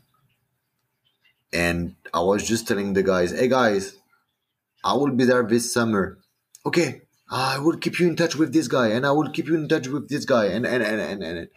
And 1.53 1.95
I 2.13 2.21
was 2.21 2.47
just 2.47 2.67
telling 2.67 2.93
the 2.93 3.03
guys, 3.03 3.31
"Hey 3.31 3.47
guys, 3.47 3.95
I 4.83 4.93
will 4.93 5.11
be 5.11 5.25
there 5.25 5.43
this 5.43 5.71
summer. 5.71 6.19
Okay, 6.65 7.03
I 7.29 7.59
will 7.59 7.77
keep 7.77 7.99
you 7.99 8.07
in 8.07 8.15
touch 8.15 8.35
with 8.35 8.53
this 8.53 8.67
guy, 8.67 8.87
and 8.89 9.05
I 9.05 9.11
will 9.11 9.29
keep 9.29 9.47
you 9.47 9.55
in 9.55 9.67
touch 9.67 9.87
with 9.87 10.09
this 10.09 10.25
guy, 10.25 10.45
and 10.45 10.65
and 10.65 10.83
and 10.83 11.01
and 11.01 11.23
and, 11.23 11.47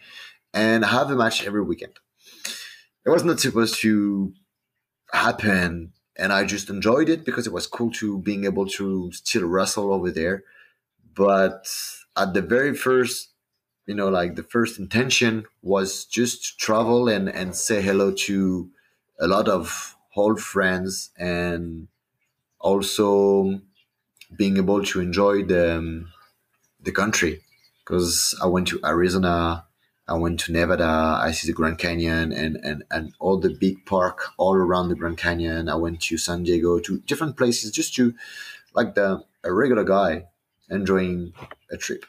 and 0.53 0.85
have 0.85 1.11
a 1.11 1.15
match 1.15 1.45
every 1.45 1.63
weekend." 1.63 1.99
It 3.05 3.09
was 3.09 3.23
not 3.23 3.39
supposed 3.39 3.75
to 3.81 4.33
happen, 5.11 5.93
and 6.15 6.33
I 6.33 6.43
just 6.45 6.69
enjoyed 6.69 7.09
it 7.09 7.25
because 7.25 7.47
it 7.47 7.53
was 7.53 7.67
cool 7.67 7.91
to 7.93 8.19
being 8.19 8.45
able 8.45 8.67
to 8.77 9.11
still 9.13 9.45
wrestle 9.45 9.93
over 9.93 10.11
there. 10.11 10.43
But 11.15 11.67
at 12.15 12.33
the 12.33 12.41
very 12.41 12.75
first 12.75 13.29
you 13.87 13.95
know 13.95 14.09
like 14.09 14.35
the 14.35 14.43
first 14.43 14.77
intention 14.77 15.45
was 15.61 16.05
just 16.05 16.43
to 16.45 16.57
travel 16.57 17.07
and 17.07 17.29
and 17.29 17.55
say 17.55 17.81
hello 17.81 18.11
to 18.11 18.69
a 19.19 19.27
lot 19.27 19.47
of 19.47 19.95
old 20.15 20.41
friends 20.41 21.11
and 21.17 21.87
also 22.59 23.61
being 24.35 24.57
able 24.57 24.83
to 24.83 24.99
enjoy 24.99 25.43
the 25.43 25.77
um, 25.77 26.09
the 26.81 26.91
country 26.91 27.41
because 27.83 28.37
I 28.41 28.47
went 28.47 28.67
to 28.69 28.79
Arizona, 28.83 29.65
I 30.07 30.15
went 30.15 30.39
to 30.41 30.51
Nevada, 30.51 31.19
I 31.21 31.31
see 31.31 31.47
the 31.47 31.53
Grand 31.53 31.77
Canyon 31.77 32.31
and 32.33 32.57
and 32.57 32.83
and 32.91 33.13
all 33.19 33.39
the 33.39 33.49
big 33.49 33.85
park 33.85 34.29
all 34.37 34.55
around 34.55 34.89
the 34.89 34.95
Grand 34.95 35.17
Canyon. 35.17 35.69
I 35.69 35.75
went 35.75 36.01
to 36.03 36.17
San 36.17 36.43
Diego 36.43 36.79
to 36.79 36.99
different 36.99 37.37
places 37.37 37.71
just 37.71 37.95
to 37.95 38.13
like 38.73 38.95
the 38.95 39.23
a 39.43 39.53
regular 39.53 39.83
guy 39.83 40.27
enjoying 40.69 41.33
a 41.71 41.77
trip. 41.77 42.05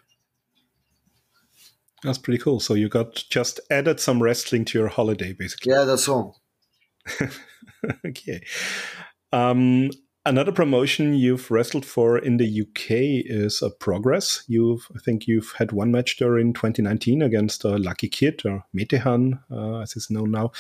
That's 2.03 2.19
pretty 2.19 2.39
cool. 2.39 2.61
So 2.61 2.75
you 2.75 2.89
got 2.89 3.25
just 3.29 3.61
added 3.71 3.99
some 3.99 4.23
wrestling 4.23 4.65
to 4.67 4.79
your 4.79 4.89
holiday, 4.89 5.33
basically. 5.33 5.73
Yeah, 5.73 5.85
that's 5.85 6.09
all. 6.09 6.41
okay. 8.07 8.41
Um, 9.33 9.91
another 10.25 10.53
promotion 10.53 11.15
you've 11.15 11.51
wrestled 11.51 11.85
for 11.85 12.19
in 12.19 12.37
the 12.37 12.61
UK 12.63 13.25
is 13.27 13.63
a 13.63 13.71
Progress. 13.71 14.45
You've, 14.47 14.89
I 14.95 14.99
think, 15.01 15.27
you've 15.27 15.53
had 15.59 15.73
one 15.73 15.91
match 15.91 16.19
there 16.19 16.39
in 16.39 16.53
2019 16.53 17.23
against 17.23 17.65
uh, 17.65 17.79
Lucky 17.79 18.09
Kid 18.09 18.43
or 18.45 18.65
Metehan, 18.77 19.41
uh, 19.51 19.81
as 19.81 19.97
it's 19.97 20.11
known 20.11 20.31
now. 20.31 20.53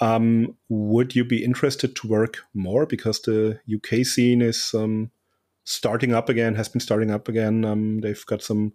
Um, 0.00 0.56
would 0.68 1.14
you 1.14 1.24
be 1.24 1.44
interested 1.44 1.94
to 1.96 2.08
work 2.08 2.38
more 2.52 2.84
because 2.84 3.22
the 3.22 3.60
UK 3.72 4.04
scene 4.04 4.42
is 4.42 4.74
um, 4.74 5.10
starting 5.64 6.12
up 6.12 6.28
again? 6.28 6.56
Has 6.56 6.68
been 6.68 6.80
starting 6.80 7.10
up 7.10 7.28
again. 7.28 7.64
Um, 7.64 8.00
they've 8.00 8.26
got 8.26 8.42
some 8.42 8.72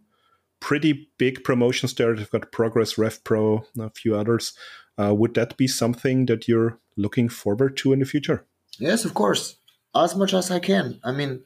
pretty 0.60 1.10
big 1.18 1.44
promotions 1.44 1.94
there. 1.94 2.16
They've 2.16 2.30
got 2.30 2.52
Progress, 2.52 2.98
Rev 2.98 3.24
Pro, 3.24 3.66
a 3.80 3.90
few 3.90 4.16
others. 4.16 4.54
Uh, 5.00 5.14
would 5.14 5.34
that 5.36 5.56
be 5.56 5.68
something 5.68 6.26
that 6.26 6.48
you're 6.48 6.78
looking 6.98 7.30
forward 7.30 7.78
to 7.78 7.94
in 7.94 8.00
the 8.00 8.06
future? 8.06 8.46
Yes, 8.80 9.06
of 9.06 9.14
course. 9.14 9.56
As 9.96 10.16
much 10.16 10.34
as 10.34 10.52
I 10.52 10.60
can. 10.60 11.00
I 11.04 11.12
mean, 11.12 11.44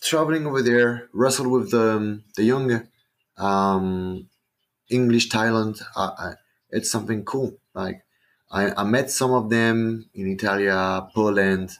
traveling 0.00 0.46
over 0.46 0.62
there, 0.62 1.08
wrestle 1.12 1.50
with 1.50 1.70
the 1.70 1.96
um, 1.96 2.24
the 2.36 2.44
young 2.44 2.88
um, 3.36 4.28
English 4.88 5.28
talent. 5.28 5.80
Uh, 5.94 6.10
uh, 6.18 6.34
it's 6.70 6.90
something 6.90 7.24
cool. 7.24 7.58
Like 7.74 8.02
I, 8.50 8.72
I 8.72 8.84
met 8.84 9.10
some 9.10 9.32
of 9.32 9.50
them 9.50 10.08
in 10.14 10.26
Italia, 10.26 11.06
Poland, 11.14 11.76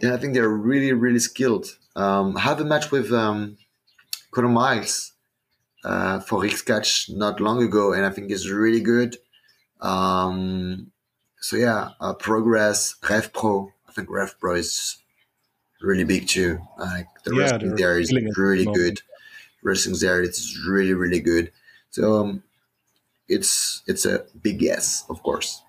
and 0.00 0.12
I 0.12 0.16
think 0.16 0.34
they're 0.34 0.48
really, 0.48 0.92
really 0.92 1.18
skilled. 1.18 1.66
Um, 1.94 2.36
I 2.36 2.40
have 2.40 2.60
a 2.60 2.64
match 2.64 2.90
with 2.90 3.12
um, 3.12 3.58
Connor 4.30 4.48
Mills 4.48 5.11
uh, 5.84 6.20
for 6.20 6.40
RIXE 6.40 6.62
Catch 6.62 7.10
not 7.10 7.40
long 7.40 7.62
ago, 7.62 7.92
and 7.92 8.04
I 8.06 8.10
think 8.10 8.30
it's 8.30 8.48
really 8.48 8.80
good. 8.80 9.16
Um, 9.80 10.92
so 11.40 11.56
yeah, 11.56 11.90
uh, 12.00 12.14
Progress, 12.14 12.94
Rev 13.08 13.32
Pro. 13.32 13.72
I 13.88 13.92
think 13.92 14.08
Rev 14.10 14.38
Pro 14.38 14.54
is 14.54 14.98
really 15.80 16.04
big 16.04 16.28
too. 16.28 16.60
Like 16.78 17.06
the 17.24 17.34
yeah, 17.34 17.42
wrestling 17.42 17.76
there 17.76 17.98
is 17.98 18.12
really 18.36 18.64
good. 18.64 19.00
Wrestling 19.62 19.96
there, 20.00 20.22
it's 20.22 20.58
really 20.66 20.94
really 20.94 21.20
good. 21.20 21.52
So 21.90 22.20
um, 22.20 22.42
it's 23.28 23.82
it's 23.86 24.06
a 24.06 24.24
big 24.40 24.62
yes, 24.62 25.04
of 25.08 25.22
course. 25.22 25.62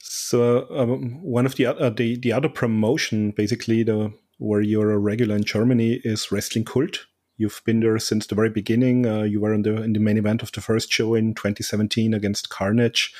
So 0.00 0.66
um, 0.70 1.22
one 1.22 1.46
of 1.46 1.54
the 1.56 1.66
uh, 1.66 1.90
the 1.90 2.16
the 2.16 2.32
other 2.32 2.48
promotion, 2.48 3.30
basically 3.30 3.82
the 3.84 4.12
where 4.38 4.60
you're 4.60 4.90
a 4.90 4.98
regular 4.98 5.36
in 5.36 5.44
Germany, 5.44 6.00
is 6.04 6.32
Wrestling 6.32 6.64
Cult. 6.64 7.06
You've 7.40 7.62
been 7.64 7.80
there 7.80 7.98
since 7.98 8.26
the 8.26 8.34
very 8.34 8.50
beginning. 8.50 9.06
Uh, 9.06 9.22
you 9.22 9.40
were 9.40 9.54
in 9.54 9.62
the 9.62 9.82
in 9.82 9.94
the 9.94 9.98
main 9.98 10.18
event 10.18 10.42
of 10.42 10.52
the 10.52 10.60
first 10.60 10.92
show 10.92 11.14
in 11.14 11.32
2017 11.32 12.12
against 12.12 12.50
Carnage. 12.50 13.14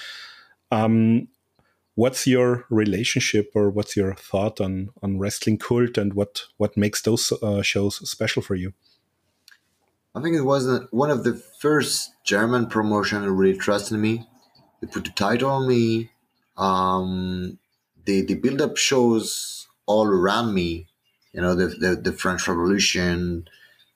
Um, 0.71 1.29
what's 1.95 2.27
your 2.27 2.66
relationship 2.68 3.51
or 3.55 3.71
what's 3.71 3.97
your 3.97 4.14
thought 4.14 4.61
on 4.61 4.91
on 5.03 5.18
Wrestling 5.18 5.57
Cult 5.57 5.97
and 5.97 6.12
what 6.12 6.43
what 6.59 6.77
makes 6.77 7.01
those 7.01 7.33
uh, 7.43 7.62
shows 7.62 8.07
special 8.11 8.43
for 8.43 8.57
you? 8.57 8.75
I 10.14 10.21
think 10.21 10.37
it 10.37 10.45
was 10.45 10.68
one 10.91 11.11
of 11.11 11.25
the 11.25 11.35
first 11.59 12.12
German 12.23 12.66
promotion 12.66 13.23
that 13.23 13.33
really 13.33 13.57
trusted 13.57 13.99
me. 13.99 14.27
They 14.83 14.87
put 14.87 15.05
the 15.05 15.12
title 15.12 15.51
on 15.51 15.66
me. 15.66 16.11
Um, 16.59 17.59
the 18.05 18.21
the 18.21 18.35
build 18.35 18.61
up 18.61 18.77
shows 18.77 19.66
all 19.87 20.07
around 20.07 20.53
me 20.53 20.91
you 21.33 21.41
know 21.41 21.55
the 21.55 21.66
the, 21.68 21.97
the 21.97 22.12
French 22.12 22.47
Revolution. 22.49 23.49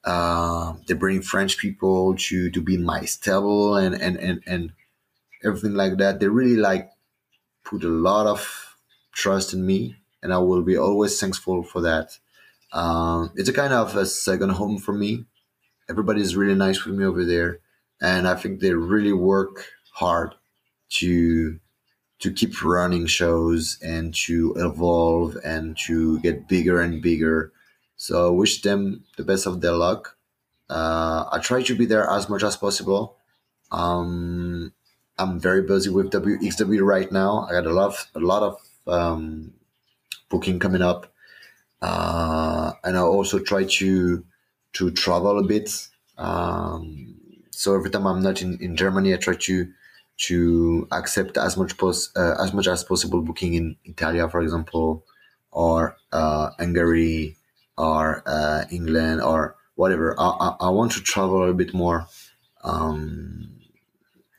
Uh, 0.05 0.75
they 0.87 0.95
bring 0.95 1.23
French 1.23 1.59
people 1.59 2.15
to 2.17 2.51
to 2.51 2.61
be 2.61 2.77
my 2.77 3.05
stable 3.05 3.77
and 3.77 3.95
and 3.95 4.17
and 4.19 4.43
and 4.47 4.73
everything 5.45 5.75
like 5.75 5.99
that. 5.99 6.21
They 6.21 6.29
really 6.29 6.57
like 6.57 6.91
put 7.65 7.85
a 7.85 7.89
lot 7.89 8.27
of 8.27 8.77
trust 9.13 9.55
in 9.55 9.67
me, 9.67 9.97
and 10.23 10.33
I 10.33 10.39
will 10.39 10.63
be 10.63 10.77
always 10.77 11.19
thankful 11.21 11.63
for 11.63 11.81
that. 11.83 12.19
Um, 12.73 13.33
it's 13.37 13.49
a 13.49 13.53
kind 13.53 13.73
of 13.73 13.97
a 13.97 14.07
second 14.07 14.51
home 14.51 14.79
for 14.79 14.93
me. 14.93 15.27
Everybody's 15.89 16.37
really 16.37 16.55
nice 16.55 16.85
with 16.85 16.97
me 16.97 17.05
over 17.05 17.25
there, 17.25 17.61
and 18.01 18.29
I 18.29 18.35
think 18.35 18.61
they 18.61 18.75
really 18.75 19.13
work 19.13 19.67
hard 19.95 20.35
to 21.01 21.59
to 22.21 22.33
keep 22.33 22.63
running 22.65 23.07
shows 23.07 23.79
and 23.83 24.15
to 24.15 24.55
evolve 24.57 25.37
and 25.45 25.77
to 25.87 26.21
get 26.21 26.49
bigger 26.49 26.81
and 26.81 27.03
bigger. 27.03 27.53
So 27.97 28.29
I 28.29 28.31
wish 28.31 28.63
them 28.63 29.05
the 29.17 29.25
best 29.25 29.47
of 29.47 29.61
their 29.61 29.73
luck. 29.73 30.17
Uh, 30.69 31.25
I 31.31 31.39
try 31.39 31.63
to 31.63 31.75
be 31.77 31.87
there 31.87 32.09
as 32.11 32.29
much 32.29 32.43
as 32.43 32.57
possible. 32.57 33.17
Um, 33.71 34.73
I'm 35.19 35.39
very 35.39 35.63
busy 35.63 35.91
with 35.91 36.11
WXW 36.11 36.83
right 36.85 37.11
now. 37.11 37.47
I 37.49 37.53
got 37.53 37.67
a 37.67 37.73
lot 37.73 37.95
a 38.15 38.21
lot 38.21 38.43
of 38.43 38.61
um, 38.87 39.53
booking 40.29 40.59
coming 40.59 40.83
up, 40.83 41.13
uh, 41.83 42.73
and 42.83 42.97
I 42.97 43.01
also 43.01 43.39
try 43.39 43.65
to 43.65 44.25
to 44.75 44.91
travel 44.91 45.39
a 45.39 45.45
bit. 45.45 45.71
Um, 46.19 47.17
so 47.51 47.75
every 47.75 47.91
time 47.91 48.07
I'm 48.07 48.23
not 48.23 48.43
in, 48.43 48.59
in 48.61 48.77
Germany, 48.77 49.15
I 49.15 49.19
try 49.19 49.35
to 49.35 49.69
to 50.17 50.89
accept 50.93 51.37
as 51.37 51.57
much 51.57 51.77
pos- 51.77 52.15
uh, 52.17 52.37
as 52.41 52.53
much 52.53 52.69
as 52.69 52.85
possible 52.85 53.23
booking 53.23 53.55
in 53.55 53.77
Italia, 53.85 54.29
for 54.29 54.41
example, 54.41 55.05
or 55.51 55.97
uh, 56.13 56.51
Hungary, 56.59 57.37
or 57.77 58.23
uh, 58.27 58.65
England, 58.71 59.23
or 59.23 59.57
whatever. 59.75 60.15
I, 60.19 60.29
I, 60.29 60.57
I, 60.61 60.71
want 60.71 60.93
to 60.93 61.01
travel 61.01 61.49
a 61.49 61.55
bit 61.55 61.75
more, 61.75 62.07
um, 62.63 63.61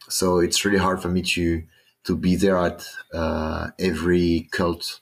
so 0.09 0.39
it's 0.39 0.63
really 0.63 0.77
hard 0.77 1.01
for 1.01 1.09
me 1.09 1.21
to 1.21 1.63
to 2.05 2.15
be 2.15 2.35
there 2.35 2.57
at 2.57 2.85
uh, 3.13 3.69
every 3.79 4.47
cult 4.51 5.01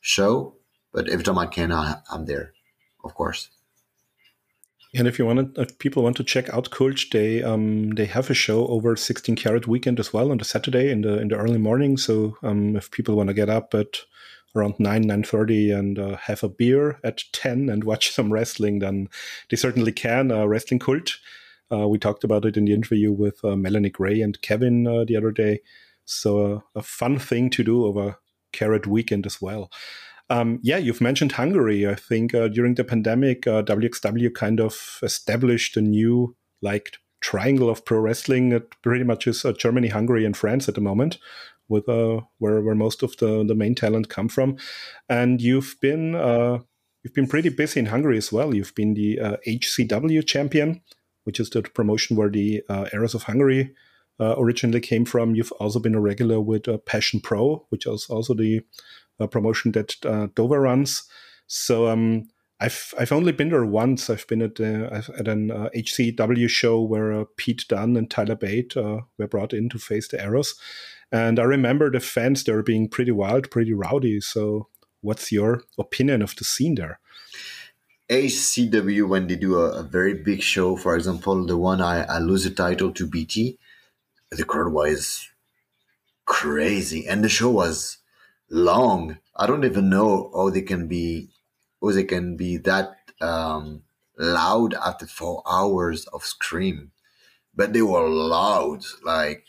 show. 0.00 0.54
But 0.92 1.08
every 1.08 1.24
time 1.24 1.38
I 1.38 1.46
can, 1.46 1.72
I, 1.72 1.96
I'm 2.10 2.26
there, 2.26 2.52
of 3.02 3.14
course. 3.14 3.48
And 4.94 5.08
if 5.08 5.18
you 5.18 5.24
want, 5.24 5.54
to, 5.54 5.62
if 5.62 5.78
people 5.78 6.02
want 6.02 6.18
to 6.18 6.24
check 6.24 6.50
out 6.50 6.70
Cult, 6.70 7.00
they 7.12 7.42
um, 7.42 7.90
they 7.92 8.04
have 8.04 8.28
a 8.28 8.34
show 8.34 8.66
over 8.66 8.94
16 8.94 9.36
Carat 9.36 9.66
weekend 9.66 9.98
as 9.98 10.12
well 10.12 10.30
on 10.30 10.36
the 10.36 10.44
Saturday 10.44 10.90
in 10.90 11.00
the 11.00 11.18
in 11.18 11.28
the 11.28 11.36
early 11.36 11.58
morning. 11.58 11.96
So 11.96 12.36
um, 12.42 12.76
if 12.76 12.90
people 12.90 13.16
want 13.16 13.28
to 13.28 13.34
get 13.34 13.48
up 13.48 13.72
at 13.74 14.00
around 14.54 14.78
9 14.78 15.04
9.30 15.04 15.78
and 15.78 15.98
uh, 15.98 16.16
have 16.16 16.42
a 16.42 16.48
beer 16.48 16.98
at 17.02 17.24
10 17.32 17.68
and 17.68 17.84
watch 17.84 18.10
some 18.10 18.32
wrestling 18.32 18.78
then 18.78 19.08
they 19.50 19.56
certainly 19.56 19.92
can 19.92 20.30
uh, 20.30 20.46
wrestling 20.46 20.78
cult 20.78 21.18
uh, 21.72 21.88
we 21.88 21.98
talked 21.98 22.24
about 22.24 22.44
it 22.44 22.56
in 22.56 22.66
the 22.66 22.74
interview 22.74 23.12
with 23.12 23.44
uh, 23.44 23.56
melanie 23.56 23.90
gray 23.90 24.20
and 24.20 24.40
kevin 24.42 24.86
uh, 24.86 25.04
the 25.04 25.16
other 25.16 25.30
day 25.30 25.60
so 26.04 26.54
uh, 26.54 26.60
a 26.74 26.82
fun 26.82 27.18
thing 27.18 27.48
to 27.50 27.64
do 27.64 27.84
over 27.84 28.18
Carat 28.52 28.86
weekend 28.86 29.26
as 29.26 29.40
well 29.40 29.70
um, 30.30 30.60
yeah, 30.62 30.78
you've 30.78 31.02
mentioned 31.02 31.32
Hungary. 31.32 31.86
I 31.86 31.94
think 31.94 32.30
during 32.30 32.74
the 32.74 32.84
pandemic, 32.84 33.42
WXW 33.42 34.32
kind 34.32 34.60
of 34.60 34.98
established 35.02 35.76
a 35.76 35.82
new 35.82 36.34
like 36.62 36.96
triangle 37.20 37.68
of 37.68 37.84
pro 37.84 37.98
wrestling. 37.98 38.52
It 38.52 38.74
pretty 38.82 39.04
much 39.04 39.26
is 39.26 39.44
Germany, 39.58 39.88
Hungary, 39.88 40.24
and 40.24 40.34
France 40.34 40.68
at 40.68 40.74
the 40.74 40.80
moment, 40.80 41.18
with 41.72 41.88
uh, 41.88 42.20
where 42.38 42.60
where 42.62 42.76
most 42.76 43.02
of 43.02 43.16
the 43.16 43.44
the 43.44 43.56
main 43.56 43.74
talent 43.74 44.08
come 44.08 44.28
from. 44.28 44.56
And 45.08 45.40
you've 45.40 45.76
been 45.80 46.14
uh, 46.14 46.58
you've 47.02 47.14
been 47.14 47.26
pretty 47.26 47.48
busy 47.48 47.80
in 47.80 47.86
Hungary 47.86 48.18
as 48.18 48.30
well. 48.30 48.54
You've 48.54 48.74
been 48.74 48.94
the 48.94 49.18
HCW 49.46 50.20
uh, 50.20 50.22
champion 50.22 50.82
which 51.24 51.40
is 51.40 51.50
the 51.50 51.62
promotion 51.62 52.16
where 52.16 52.28
the 52.28 52.62
uh, 52.68 52.86
of 52.92 53.22
Hungary 53.24 53.74
uh, 54.20 54.34
originally 54.38 54.80
came 54.80 55.04
from. 55.04 55.34
You've 55.34 55.52
also 55.52 55.78
been 55.78 55.94
a 55.94 56.00
regular 56.00 56.40
with 56.40 56.68
uh, 56.68 56.78
Passion 56.78 57.20
Pro, 57.20 57.66
which 57.70 57.86
is 57.86 58.06
also 58.08 58.34
the 58.34 58.62
uh, 59.20 59.26
promotion 59.26 59.72
that 59.72 59.96
Dover 60.34 60.60
runs. 60.60 61.04
So 61.46 61.88
um, 61.88 62.28
I've 62.60 62.94
I've 62.98 63.12
only 63.12 63.32
been 63.32 63.50
there 63.50 63.64
once. 63.64 64.08
I've 64.10 64.26
been 64.26 64.42
at 64.42 64.60
at 64.60 65.28
an 65.28 65.48
HCW 65.74 66.48
show 66.48 66.80
where 66.80 67.24
Pete 67.36 67.64
Dunn 67.68 67.96
and 67.96 68.10
Tyler 68.10 68.36
Bate 68.36 68.76
were 68.76 69.28
brought 69.28 69.52
in 69.52 69.68
to 69.70 69.78
face 69.78 70.08
the 70.08 70.22
Arrows, 70.22 70.54
and 71.12 71.38
I 71.38 71.44
remember 71.44 71.90
the 71.90 72.00
fans 72.00 72.42
there 72.44 72.62
being 72.62 72.88
pretty 72.88 73.12
wild, 73.12 73.50
pretty 73.50 73.74
rowdy. 73.74 74.20
So, 74.20 74.68
what's 75.02 75.30
your 75.30 75.62
opinion 75.78 76.22
of 76.22 76.34
the 76.36 76.44
scene 76.44 76.76
there? 76.76 76.98
HCW 78.08 79.08
when 79.08 79.26
they 79.26 79.36
do 79.36 79.58
a, 79.58 79.80
a, 79.80 79.82
very 79.82 80.14
big 80.14 80.42
show, 80.42 80.76
for 80.76 80.96
example, 80.96 81.46
the 81.46 81.56
one 81.56 81.80
I, 81.80 82.04
I 82.04 82.18
lose 82.18 82.44
the 82.44 82.50
title 82.50 82.92
to 82.92 83.06
BT, 83.06 83.58
the 84.30 84.44
crowd 84.44 84.72
was 84.72 85.28
crazy, 86.24 87.06
and 87.06 87.22
the 87.22 87.28
show 87.28 87.50
was 87.50 87.98
long. 88.50 89.18
I 89.36 89.46
don't 89.46 89.64
even 89.64 89.88
know 89.88 90.30
how 90.34 90.50
they 90.50 90.62
can 90.62 90.88
be, 90.88 91.30
how 91.80 91.92
they 91.92 92.04
can 92.04 92.36
be 92.36 92.56
that 92.58 92.96
um, 93.20 93.82
loud 94.18 94.74
after 94.74 95.06
four 95.06 95.42
hours 95.48 96.06
of 96.06 96.24
scream, 96.24 96.90
but 97.54 97.72
they 97.72 97.82
were 97.82 98.08
loud, 98.08 98.84
like, 99.04 99.46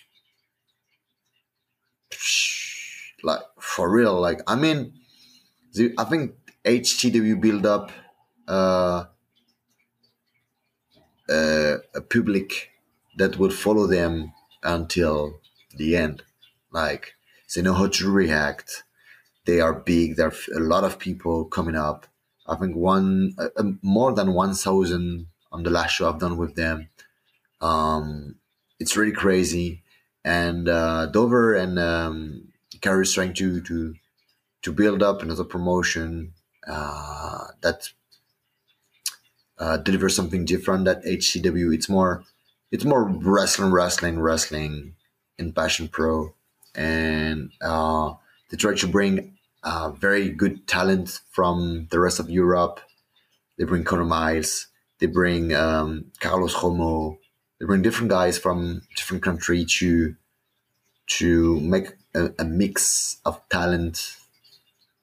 like 3.23 3.41
for 3.59 3.89
real. 3.89 4.19
Like 4.19 4.41
I 4.47 4.55
mean, 4.55 4.93
I 5.97 6.03
think 6.03 6.35
HCW 6.65 7.41
build 7.41 7.65
up 7.65 7.91
uh, 8.47 9.05
uh, 11.29 11.77
a 11.95 12.01
public 12.01 12.71
that 13.17 13.37
would 13.37 13.53
follow 13.53 13.87
them 13.87 14.33
until 14.63 15.39
the 15.77 15.95
end. 15.95 16.23
Like 16.71 17.15
they 17.55 17.61
know 17.61 17.73
how 17.73 17.87
to 17.87 18.11
react. 18.11 18.83
They 19.45 19.59
are 19.59 19.73
big. 19.73 20.15
There 20.15 20.27
are 20.27 20.33
a 20.55 20.59
lot 20.59 20.83
of 20.83 20.99
people 20.99 21.45
coming 21.45 21.75
up. 21.75 22.07
I 22.47 22.55
think 22.55 22.75
one 22.75 23.35
uh, 23.37 23.49
uh, 23.55 23.71
more 23.81 24.13
than 24.13 24.33
one 24.33 24.53
thousand 24.53 25.27
on 25.51 25.63
the 25.63 25.69
last 25.69 25.91
show 25.91 26.09
I've 26.09 26.19
done 26.19 26.37
with 26.37 26.55
them. 26.55 26.89
Um, 27.61 28.35
it's 28.79 28.97
really 28.97 29.13
crazy, 29.13 29.82
and 30.23 30.69
uh, 30.69 31.07
Dover 31.07 31.55
and 31.55 31.79
um, 31.79 32.47
Carrie 32.81 33.03
is 33.03 33.13
trying 33.13 33.33
to 33.35 33.61
to 33.61 33.95
to 34.61 34.71
build 34.71 35.03
up 35.03 35.21
another 35.21 35.43
promotion 35.43 36.33
uh, 36.67 37.45
that 37.61 37.89
uh, 39.57 39.77
delivers 39.77 40.15
something 40.15 40.45
different. 40.45 40.85
That 40.85 41.03
HCW, 41.03 41.73
it's 41.73 41.89
more 41.89 42.23
it's 42.71 42.85
more 42.85 43.03
wrestling, 43.03 43.71
wrestling, 43.71 44.19
wrestling 44.19 44.95
in 45.37 45.53
Passion 45.53 45.87
Pro, 45.87 46.33
and 46.75 47.51
uh, 47.61 48.13
they 48.49 48.57
try 48.57 48.73
to 48.75 48.87
bring 48.87 49.37
uh, 49.63 49.91
very 49.91 50.29
good 50.29 50.67
talent 50.67 51.19
from 51.29 51.87
the 51.91 51.99
rest 51.99 52.19
of 52.19 52.29
Europe. 52.29 52.79
They 53.57 53.65
bring 53.65 53.83
Connor 53.83 54.05
Mills, 54.05 54.67
they 54.99 55.05
bring 55.05 55.53
um, 55.53 56.05
Carlos 56.19 56.55
Romo, 56.55 57.17
they 57.59 57.65
bring 57.65 57.81
different 57.81 58.09
guys 58.09 58.37
from 58.37 58.81
different 58.95 59.23
country 59.23 59.65
to 59.79 60.15
to 61.05 61.59
make 61.59 61.89
a, 62.15 62.29
a 62.39 62.45
mix 62.45 63.17
of 63.25 63.41
talent 63.49 64.17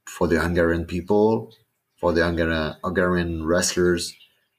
for 0.06 0.26
the 0.26 0.40
Hungarian 0.40 0.86
people, 0.86 1.52
for 1.96 2.12
the 2.12 2.24
Hungarian, 2.24 2.74
Hungarian 2.82 3.46
wrestlers, 3.46 4.14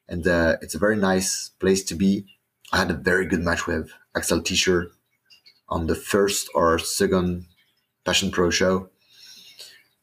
and 0.08 0.26
uh, 0.28 0.58
it's 0.62 0.76
a 0.76 0.80
very 0.80 0.96
nice 0.96 1.50
place 1.60 1.84
to 1.86 1.96
be 1.96 2.26
I 2.74 2.78
had 2.78 2.92
a 2.92 2.96
very 2.96 3.26
good 3.26 3.42
match 3.42 3.68
with 3.68 3.92
Axel 4.16 4.42
Tischer 4.42 4.92
on 5.68 5.88
the 5.88 5.96
first 5.96 6.50
or 6.56 6.80
second 6.80 7.46
Passion 8.06 8.32
Pro 8.32 8.50
show. 8.50 8.90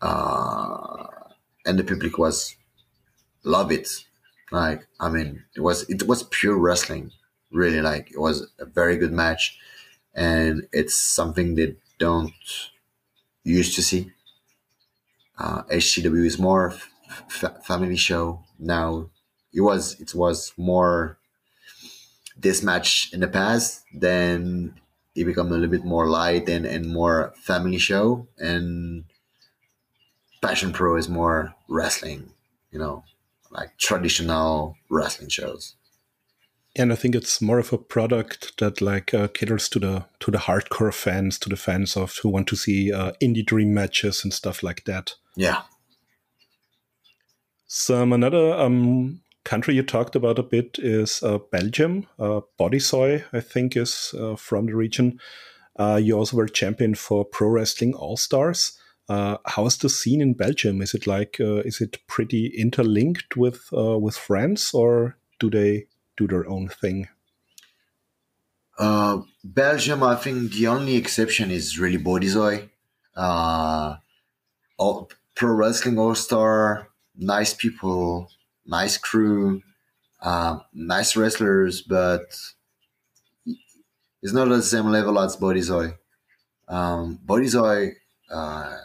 Uh, 0.03 1.07
and 1.65 1.79
the 1.79 1.85
public 1.85 2.19
was 2.19 2.57
love 3.43 3.73
it. 3.73 3.89
Like, 4.53 4.87
I 5.01 5.09
mean, 5.09 5.45
it 5.57 5.61
was, 5.61 5.89
it 5.89 6.07
was 6.07 6.25
pure 6.25 6.59
wrestling. 6.59 7.13
Really 7.51 7.81
like, 7.81 8.11
it 8.11 8.21
was 8.21 8.51
a 8.59 8.65
very 8.67 8.97
good 8.97 9.13
match. 9.13 9.59
And 10.15 10.67
it's 10.73 10.97
something 10.97 11.55
they 11.55 11.77
don't 11.99 12.33
used 13.45 13.75
to 13.77 13.83
see. 13.83 14.13
Uh, 15.39 15.63
HCW 15.71 16.27
is 16.27 16.39
more 16.39 16.75
f- 17.31 17.65
family 17.65 17.97
show 17.97 18.45
now. 18.59 19.11
It 19.53 19.61
was, 19.61 19.99
it 20.01 20.15
was 20.15 20.53
more 20.57 21.19
this 22.37 22.63
match 22.63 23.13
in 23.13 23.21
the 23.21 23.29
past, 23.29 23.85
then 23.93 24.75
it 25.15 25.25
become 25.25 25.49
a 25.49 25.51
little 25.55 25.69
bit 25.69 25.85
more 25.85 26.07
light 26.09 26.49
and, 26.49 26.65
and 26.65 26.93
more 26.93 27.33
family 27.37 27.79
show. 27.79 28.29
And 28.39 29.05
Passion 30.41 30.73
Pro 30.73 30.97
is 30.97 31.09
more 31.09 31.55
wrestling, 31.69 32.31
you 32.71 32.79
know, 32.79 33.05
like 33.51 33.77
traditional 33.79 34.77
wrestling 34.89 35.29
shows. 35.29 35.75
And 36.79 36.93
I 36.93 36.97
think 36.97 37.17
it's 37.17 37.43
more 37.43 37.59
of 37.59 37.73
a 37.73 37.79
product 37.79 38.59
that 38.59 38.81
like 38.81 39.13
uh, 39.13 39.27
caters 39.29 39.69
to 39.71 39.81
the 39.81 40.05
to 40.21 40.31
the 40.31 40.39
hardcore 40.39 40.95
fans, 40.95 41.37
to 41.41 41.49
the 41.49 41.57
fans 41.57 41.97
of 41.97 42.17
who 42.23 42.29
want 42.29 42.47
to 42.49 42.57
see 42.57 42.93
uh, 42.93 43.13
indie 43.21 43.45
dream 43.45 43.75
matches 43.75 44.23
and 44.23 44.33
stuff 44.33 44.63
like 44.63 44.85
that. 44.85 45.15
Yeah. 45.37 45.63
Some 47.67 48.13
another 48.13 48.55
um, 48.55 49.21
country 49.45 49.75
you 49.75 49.83
talked 49.83 50.15
about 50.15 50.39
a 50.39 50.43
bit 50.43 50.79
is 50.79 51.23
uh, 51.23 51.39
Belgium. 51.51 52.07
Uh, 52.19 52.43
Bodysoy, 52.59 53.25
I 53.33 53.41
think, 53.41 53.77
is 53.77 54.15
uh, 54.19 54.37
from 54.37 54.67
the 54.67 54.77
region. 54.77 55.19
Uh, 55.79 55.99
you 56.03 56.17
also 56.17 56.37
were 56.37 56.49
champion 56.49 56.95
for 56.95 57.25
Pro 57.25 57.49
Wrestling 57.49 57.95
All 57.95 58.17
Stars. 58.17 58.79
Uh, 59.09 59.39
how 59.47 59.67
is 59.67 59.79
the 59.79 59.89
scene 59.89 60.21
in 60.21 60.35
Belgium? 60.35 60.81
Is 60.81 60.95
it 60.95 61.07
like 61.07 61.39
uh, 61.41 61.63
is 61.65 61.81
it 61.81 61.99
pretty 62.07 62.47
interlinked 62.57 63.37
with 63.37 63.69
with 63.73 64.17
France, 64.17 64.73
or 64.73 65.17
do 65.41 65.51
they 65.51 65.87
do 66.19 66.27
their 66.27 66.47
own 66.49 66.69
thing? 66.69 67.09
Uh, 68.79 69.23
Belgium, 69.43 70.03
I 70.03 70.17
think 70.17 70.53
the 70.53 70.67
only 70.67 70.97
exception 70.97 71.51
is 71.51 71.79
really 71.79 71.99
Bodysoy. 71.99 72.69
all, 74.77 75.11
Pro 75.35 75.53
Wrestling 75.53 75.99
All 75.99 76.15
Star, 76.15 76.89
nice 77.17 77.55
people, 77.55 78.31
nice 78.67 78.97
crew, 78.99 79.63
uh, 80.21 80.59
nice 80.75 81.17
wrestlers, 81.17 81.81
but 81.83 82.37
it's 84.23 84.33
not 84.33 84.49
at 84.49 84.57
the 84.57 84.63
same 84.63 84.87
level 84.87 85.19
as 85.19 85.37
Bodysoy. 85.37 85.97
Um, 86.69 87.21
uh, 88.31 88.77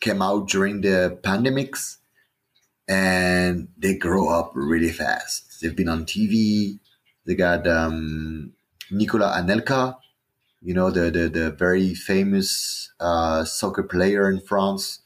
came 0.00 0.22
out 0.22 0.48
during 0.48 0.82
the 0.82 1.18
pandemics 1.22 1.96
and 2.88 3.68
they 3.78 3.96
grow 3.96 4.28
up 4.28 4.52
really 4.54 4.90
fast. 4.90 5.60
They've 5.60 5.76
been 5.76 5.88
on 5.88 6.04
TV. 6.04 6.78
They 7.26 7.34
got 7.34 7.66
um, 7.66 8.52
Nicolas 8.90 9.36
Anelka, 9.36 9.96
you 10.60 10.74
know, 10.74 10.90
the, 10.90 11.10
the, 11.10 11.28
the 11.28 11.50
very 11.50 11.94
famous 11.94 12.92
uh, 13.00 13.44
soccer 13.44 13.82
player 13.82 14.30
in 14.30 14.40
France 14.40 15.00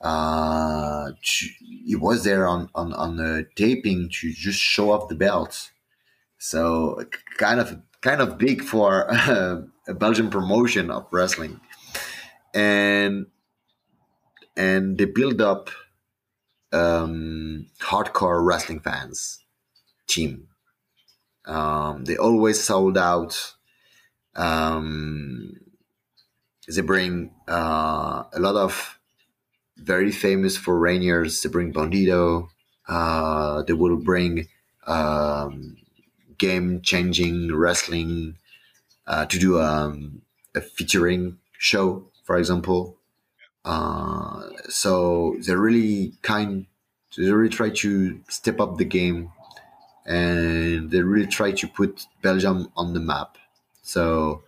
uh, 0.00 1.10
he 1.20 1.96
was 1.96 2.24
there 2.24 2.46
on, 2.46 2.68
on, 2.74 2.92
on 2.92 3.16
the 3.16 3.46
taping 3.56 4.08
to 4.12 4.32
just 4.32 4.60
show 4.60 4.92
off 4.92 5.08
the 5.08 5.14
belt. 5.14 5.70
So 6.38 7.02
kind 7.36 7.58
of 7.58 7.80
kind 8.00 8.20
of 8.20 8.38
big 8.38 8.62
for 8.62 9.02
a 9.88 9.94
Belgian 9.94 10.30
promotion 10.30 10.88
of 10.88 11.06
wrestling, 11.10 11.60
and 12.54 13.26
and 14.56 14.96
they 14.98 15.06
build 15.06 15.40
up 15.40 15.70
um, 16.72 17.66
hardcore 17.80 18.44
wrestling 18.44 18.80
fans 18.80 19.40
team. 20.06 20.48
Um, 21.46 22.04
they 22.04 22.16
always 22.16 22.62
sold 22.62 22.98
out. 22.98 23.54
Um, 24.36 25.54
they 26.68 26.82
bring 26.82 27.32
uh, 27.48 28.24
a 28.32 28.38
lot 28.38 28.56
of 28.56 28.98
very 29.76 30.12
famous 30.12 30.56
for 30.56 30.78
Rainiers. 30.78 31.42
They 31.42 31.48
bring 31.48 31.72
Bandito. 31.72 32.48
Uh, 32.86 33.62
they 33.62 33.72
will 33.72 33.96
bring 33.96 34.48
um, 34.86 35.76
game 36.36 36.80
changing 36.82 37.54
wrestling 37.54 38.36
uh, 39.06 39.26
to 39.26 39.38
do 39.38 39.60
um, 39.60 40.22
a 40.54 40.60
featuring 40.60 41.38
show, 41.58 42.10
for 42.24 42.36
example. 42.36 42.97
Uh, 43.68 44.48
so 44.70 45.36
they 45.46 45.54
really 45.54 46.14
kind, 46.22 46.64
they 47.18 47.30
really 47.30 47.50
try 47.50 47.68
to 47.68 48.20
step 48.28 48.60
up 48.60 48.78
the 48.78 48.84
game 48.84 49.30
and 50.06 50.90
they 50.90 51.02
really 51.02 51.26
try 51.26 51.52
to 51.52 51.68
put 51.68 52.06
Belgium 52.22 52.72
on 52.76 52.94
the 52.94 53.00
map. 53.00 53.36
So 53.82 54.42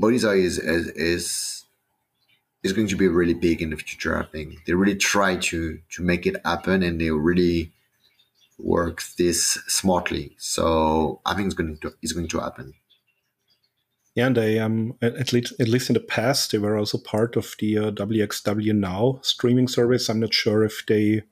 Bodysoy 0.00 0.42
is, 0.42 0.58
is, 0.58 0.88
is 0.88 1.64
is 2.62 2.72
going 2.72 2.88
to 2.88 2.96
be 2.96 3.08
really 3.08 3.34
big 3.34 3.62
in 3.62 3.70
the 3.70 3.76
future. 3.76 4.18
I 4.18 4.24
think 4.24 4.64
they 4.66 4.74
really 4.74 4.96
try 4.96 5.36
to 5.36 5.78
to 5.90 6.02
make 6.02 6.26
it 6.26 6.36
happen, 6.44 6.82
and 6.82 7.00
they 7.00 7.10
really 7.10 7.72
work 8.58 9.02
this 9.18 9.58
smartly. 9.66 10.34
So 10.38 11.20
I 11.24 11.34
think 11.34 11.46
it's 11.46 11.54
going 11.54 11.78
to 11.78 11.94
it's 12.02 12.12
going 12.12 12.28
to 12.28 12.40
happen. 12.40 12.74
Yeah, 14.20 14.26
and 14.26 14.36
they 14.36 14.58
um 14.58 14.98
at 15.00 15.32
least 15.32 15.58
at 15.58 15.68
least 15.68 15.88
in 15.88 15.94
the 15.94 16.00
past 16.00 16.52
they 16.52 16.58
were 16.58 16.76
also 16.76 16.98
part 16.98 17.36
of 17.36 17.54
the 17.58 17.78
uh, 17.78 17.90
WXW 17.92 18.74
Now 18.74 19.18
streaming 19.22 19.66
service. 19.66 20.10
I'm 20.10 20.20
not 20.20 20.34
sure 20.34 20.62
if 20.62 20.84
they 20.86 21.22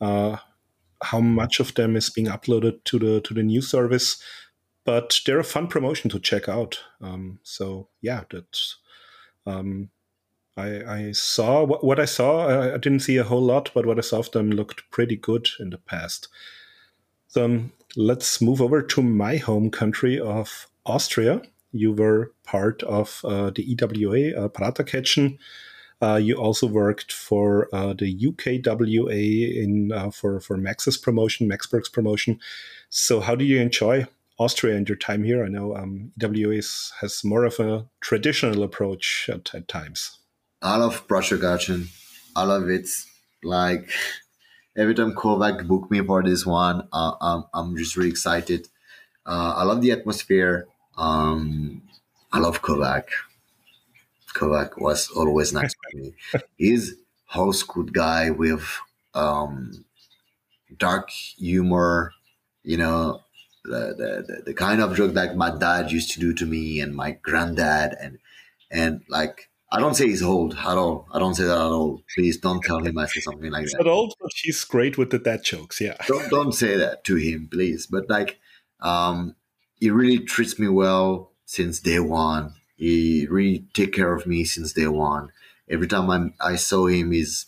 uh, 0.00 0.38
how 1.00 1.20
much 1.20 1.60
of 1.60 1.74
them 1.74 1.94
is 1.94 2.10
being 2.10 2.26
uploaded 2.26 2.82
to 2.86 2.98
the 2.98 3.20
to 3.20 3.34
the 3.34 3.44
new 3.44 3.60
service, 3.60 4.20
but 4.84 5.20
they're 5.24 5.38
a 5.38 5.44
fun 5.44 5.68
promotion 5.68 6.10
to 6.10 6.18
check 6.18 6.48
out. 6.48 6.80
Um, 7.00 7.38
so 7.44 7.86
yeah, 8.00 8.24
that 8.30 8.58
um, 9.46 9.90
I, 10.56 10.82
I 10.84 11.12
saw 11.12 11.62
what, 11.62 11.84
what 11.84 12.00
I 12.00 12.04
saw. 12.04 12.48
I, 12.48 12.74
I, 12.74 12.78
didn't 12.78 13.02
see 13.02 13.16
a 13.16 13.22
whole 13.22 13.42
lot, 13.42 13.70
but 13.74 13.86
what 13.86 13.98
I 13.98 14.02
saw 14.02 14.18
of 14.18 14.32
them 14.32 14.50
looked 14.50 14.90
pretty 14.90 15.14
good 15.14 15.50
in 15.60 15.70
the 15.70 15.78
past. 15.78 16.26
So 17.28 17.44
um, 17.44 17.72
let's 17.94 18.42
move 18.42 18.60
over 18.60 18.82
to 18.82 19.02
my 19.02 19.36
home 19.36 19.70
country 19.70 20.18
of 20.18 20.66
Austria. 20.84 21.40
You 21.74 21.92
were 21.92 22.32
part 22.44 22.82
of 22.84 23.20
uh, 23.24 23.50
the 23.50 23.62
EWA, 23.62 24.44
uh, 24.44 24.48
Praterketchen. 24.48 25.38
Uh, 26.00 26.16
you 26.16 26.36
also 26.36 26.66
worked 26.66 27.12
for 27.12 27.68
the 27.72 28.16
UKWA 28.26 29.62
in 29.62 30.10
for 30.12 30.40
for 30.40 30.56
Max's 30.56 30.96
promotion, 30.96 31.48
Maxburg's 31.48 31.88
promotion. 31.88 32.38
So, 32.90 33.20
how 33.20 33.34
do 33.34 33.44
you 33.44 33.60
enjoy 33.60 34.06
Austria 34.38 34.76
and 34.76 34.88
your 34.88 34.98
time 34.98 35.24
here? 35.24 35.44
I 35.44 35.48
know 35.48 35.76
um, 35.76 36.12
EWA 36.20 36.62
has 37.00 37.22
more 37.24 37.44
of 37.44 37.58
a 37.58 37.86
traditional 38.00 38.62
approach 38.62 39.28
at, 39.32 39.54
at 39.54 39.66
times. 39.66 40.18
I 40.62 40.76
love 40.76 41.06
Praterketchen. 41.08 41.88
I 42.36 42.44
love 42.44 42.68
it. 42.68 42.88
Like 43.42 43.90
every 44.76 44.94
time 44.94 45.12
Kovac 45.12 45.66
booked 45.66 45.90
me 45.90 46.00
for 46.00 46.22
this 46.22 46.46
one, 46.46 46.88
uh, 46.92 47.12
I'm, 47.20 47.44
I'm 47.52 47.76
just 47.76 47.96
really 47.96 48.10
excited. 48.10 48.68
Uh, 49.26 49.54
I 49.56 49.62
love 49.64 49.82
the 49.82 49.92
atmosphere. 49.92 50.66
Um, 50.96 51.82
I 52.32 52.38
love 52.38 52.62
Kovac. 52.62 53.04
Kovac 54.34 54.80
was 54.80 55.08
always 55.10 55.52
nice 55.60 55.72
to 55.72 55.96
me. 55.98 56.14
He's 56.56 56.94
whole 57.26 57.52
school 57.52 57.84
guy 57.84 58.30
with 58.30 58.64
um, 59.14 59.84
dark 60.78 61.10
humor, 61.10 62.12
you 62.62 62.76
know, 62.76 63.20
the, 63.64 64.24
the, 64.26 64.42
the 64.46 64.54
kind 64.54 64.82
of 64.82 64.94
joke 64.96 65.14
that 65.14 65.36
my 65.36 65.50
dad 65.50 65.90
used 65.90 66.12
to 66.12 66.20
do 66.20 66.34
to 66.34 66.46
me 66.46 66.80
and 66.80 66.94
my 66.94 67.12
granddad 67.12 67.96
and 68.00 68.18
and 68.70 69.02
like 69.08 69.48
I 69.72 69.80
don't 69.80 69.94
say 69.94 70.06
he's 70.06 70.22
old 70.22 70.54
at 70.54 70.78
all. 70.78 71.08
I 71.12 71.18
don't 71.18 71.34
say 71.34 71.44
that 71.44 71.56
at 71.56 71.72
all. 71.72 72.02
Please 72.14 72.36
don't 72.38 72.62
tell 72.62 72.78
him 72.84 72.96
I 72.98 73.06
say 73.06 73.20
something 73.20 73.50
like 73.50 73.62
he's 73.62 73.72
that. 73.72 73.84
Not 73.84 73.90
old, 73.90 74.14
but 74.20 74.30
he's 74.36 74.62
great 74.64 74.96
with 74.98 75.10
the 75.10 75.18
dad 75.18 75.42
jokes. 75.42 75.80
Yeah. 75.80 75.96
Don't 76.06 76.30
don't 76.30 76.52
say 76.52 76.76
that 76.76 77.04
to 77.04 77.16
him, 77.16 77.48
please. 77.50 77.86
But 77.86 78.08
like, 78.08 78.38
um, 78.80 79.34
he 79.78 79.90
really 79.90 80.18
treats 80.18 80.58
me 80.58 80.68
well 80.68 81.32
since 81.44 81.80
day 81.80 82.00
one. 82.00 82.54
He 82.76 83.26
really 83.30 83.66
take 83.72 83.92
care 83.92 84.14
of 84.14 84.26
me 84.26 84.44
since 84.44 84.72
day 84.72 84.88
one. 84.88 85.30
Every 85.68 85.86
time 85.86 86.10
I 86.10 86.52
I 86.52 86.56
saw 86.56 86.86
him, 86.86 87.12
he's 87.12 87.46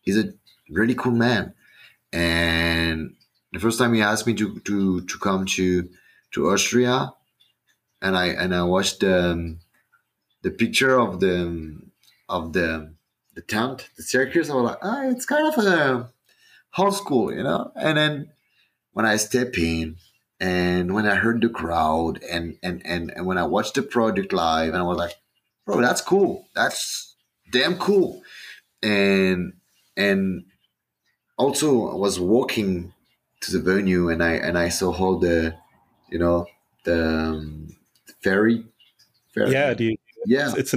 he's 0.00 0.18
a 0.18 0.32
really 0.70 0.94
cool 0.94 1.12
man. 1.12 1.54
And 2.12 3.16
the 3.52 3.60
first 3.60 3.78
time 3.78 3.94
he 3.94 4.02
asked 4.02 4.26
me 4.26 4.34
to 4.34 4.58
to 4.60 5.00
to 5.02 5.18
come 5.18 5.46
to 5.46 5.88
to 6.32 6.50
Austria, 6.50 7.12
and 8.02 8.16
I 8.16 8.26
and 8.26 8.54
I 8.54 8.62
watched 8.64 9.02
um, 9.04 9.60
the 10.42 10.50
picture 10.50 10.98
of 10.98 11.20
the 11.20 11.80
of 12.28 12.52
the 12.52 12.94
the 13.34 13.42
tent, 13.42 13.90
the 13.96 14.02
circus. 14.02 14.50
I 14.50 14.54
was 14.54 14.64
like, 14.70 14.78
ah, 14.82 15.02
it's 15.08 15.26
kind 15.26 15.46
of 15.46 15.64
a 15.64 16.10
old 16.78 16.94
school, 16.94 17.32
you 17.32 17.42
know. 17.42 17.72
And 17.76 17.98
then 17.98 18.30
when 18.96 19.04
I 19.04 19.16
step 19.16 19.58
in, 19.58 19.96
and 20.40 20.94
when 20.94 21.06
I 21.06 21.16
heard 21.16 21.42
the 21.42 21.50
crowd, 21.50 22.22
and 22.22 22.56
and 22.62 22.80
and 22.86 23.12
and 23.14 23.26
when 23.26 23.36
I 23.36 23.44
watched 23.44 23.74
the 23.74 23.82
project 23.82 24.32
live, 24.32 24.72
and 24.72 24.78
I 24.78 24.86
was 24.86 24.96
like, 24.96 25.12
bro, 25.66 25.82
that's 25.82 26.00
cool. 26.00 26.48
That's 26.54 27.14
damn 27.52 27.76
cool. 27.76 28.22
And 28.82 29.52
and 29.98 30.46
also 31.36 31.90
I 31.90 31.96
was 31.96 32.18
walking 32.18 32.94
to 33.42 33.52
the 33.52 33.60
venue, 33.60 34.08
and 34.08 34.22
I 34.22 34.32
and 34.36 34.56
I 34.56 34.70
saw 34.70 34.94
all 34.94 35.18
the, 35.18 35.54
you 36.08 36.18
know, 36.18 36.46
the, 36.84 37.06
um, 37.06 37.76
ferry. 38.22 38.64
ferry. 39.34 39.52
Yeah, 39.52 39.74
the 39.74 40.00
yeah, 40.24 40.48
it's, 40.48 40.72
it's, 40.72 40.74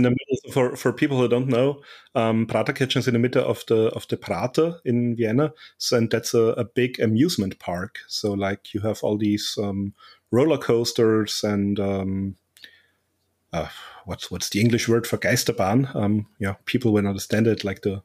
for 0.52 0.76
for 0.76 0.94
people 0.94 1.18
who 1.18 1.28
don't 1.28 1.48
know. 1.48 1.82
Um, 2.16 2.46
Praterketchen 2.46 2.98
is 2.98 3.08
in 3.08 3.14
the 3.14 3.20
middle 3.20 3.46
of 3.46 3.64
the 3.68 3.90
of 3.90 4.08
the 4.08 4.18
Prater 4.18 4.80
in 4.86 5.16
Vienna, 5.16 5.54
so, 5.78 5.98
and 5.98 6.10
that's 6.10 6.34
a, 6.34 6.54
a 6.58 6.66
big 6.66 7.00
amusement 7.00 7.60
park. 7.60 8.00
So 8.08 8.34
like 8.34 8.74
you 8.74 8.82
have 8.82 9.00
all 9.04 9.18
these 9.18 9.58
um, 9.62 9.94
roller 10.32 10.58
coasters 10.58 11.44
and 11.44 11.80
um, 11.80 12.36
uh, 13.54 13.68
what's 14.06 14.30
what's 14.32 14.50
the 14.50 14.62
English 14.62 14.88
word 14.88 15.08
for 15.08 15.18
Geisterbahn? 15.18 15.94
Um, 15.96 16.28
yeah, 16.40 16.56
people 16.66 16.94
will 16.94 17.08
understand 17.08 17.48
it, 17.48 17.64
like 17.64 17.82
the 17.82 18.04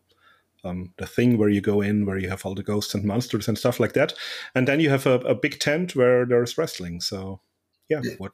um, 0.65 0.93
the 0.97 1.07
thing 1.07 1.37
where 1.37 1.51
you 1.51 1.61
go 1.61 1.81
in, 1.81 2.07
where 2.07 2.19
you 2.19 2.29
have 2.31 2.45
all 2.47 2.55
the 2.55 2.63
ghosts 2.63 2.95
and 2.95 3.05
monsters 3.05 3.49
and 3.49 3.59
stuff 3.59 3.79
like 3.79 3.93
that. 3.93 4.15
And 4.55 4.67
then 4.67 4.81
you 4.81 4.89
have 4.91 5.07
a, 5.07 5.21
a 5.21 5.35
big 5.35 5.61
tent 5.61 5.95
where 5.95 6.25
there's 6.25 6.57
wrestling. 6.57 7.01
So, 7.01 7.41
yeah, 7.89 8.01
what 8.19 8.33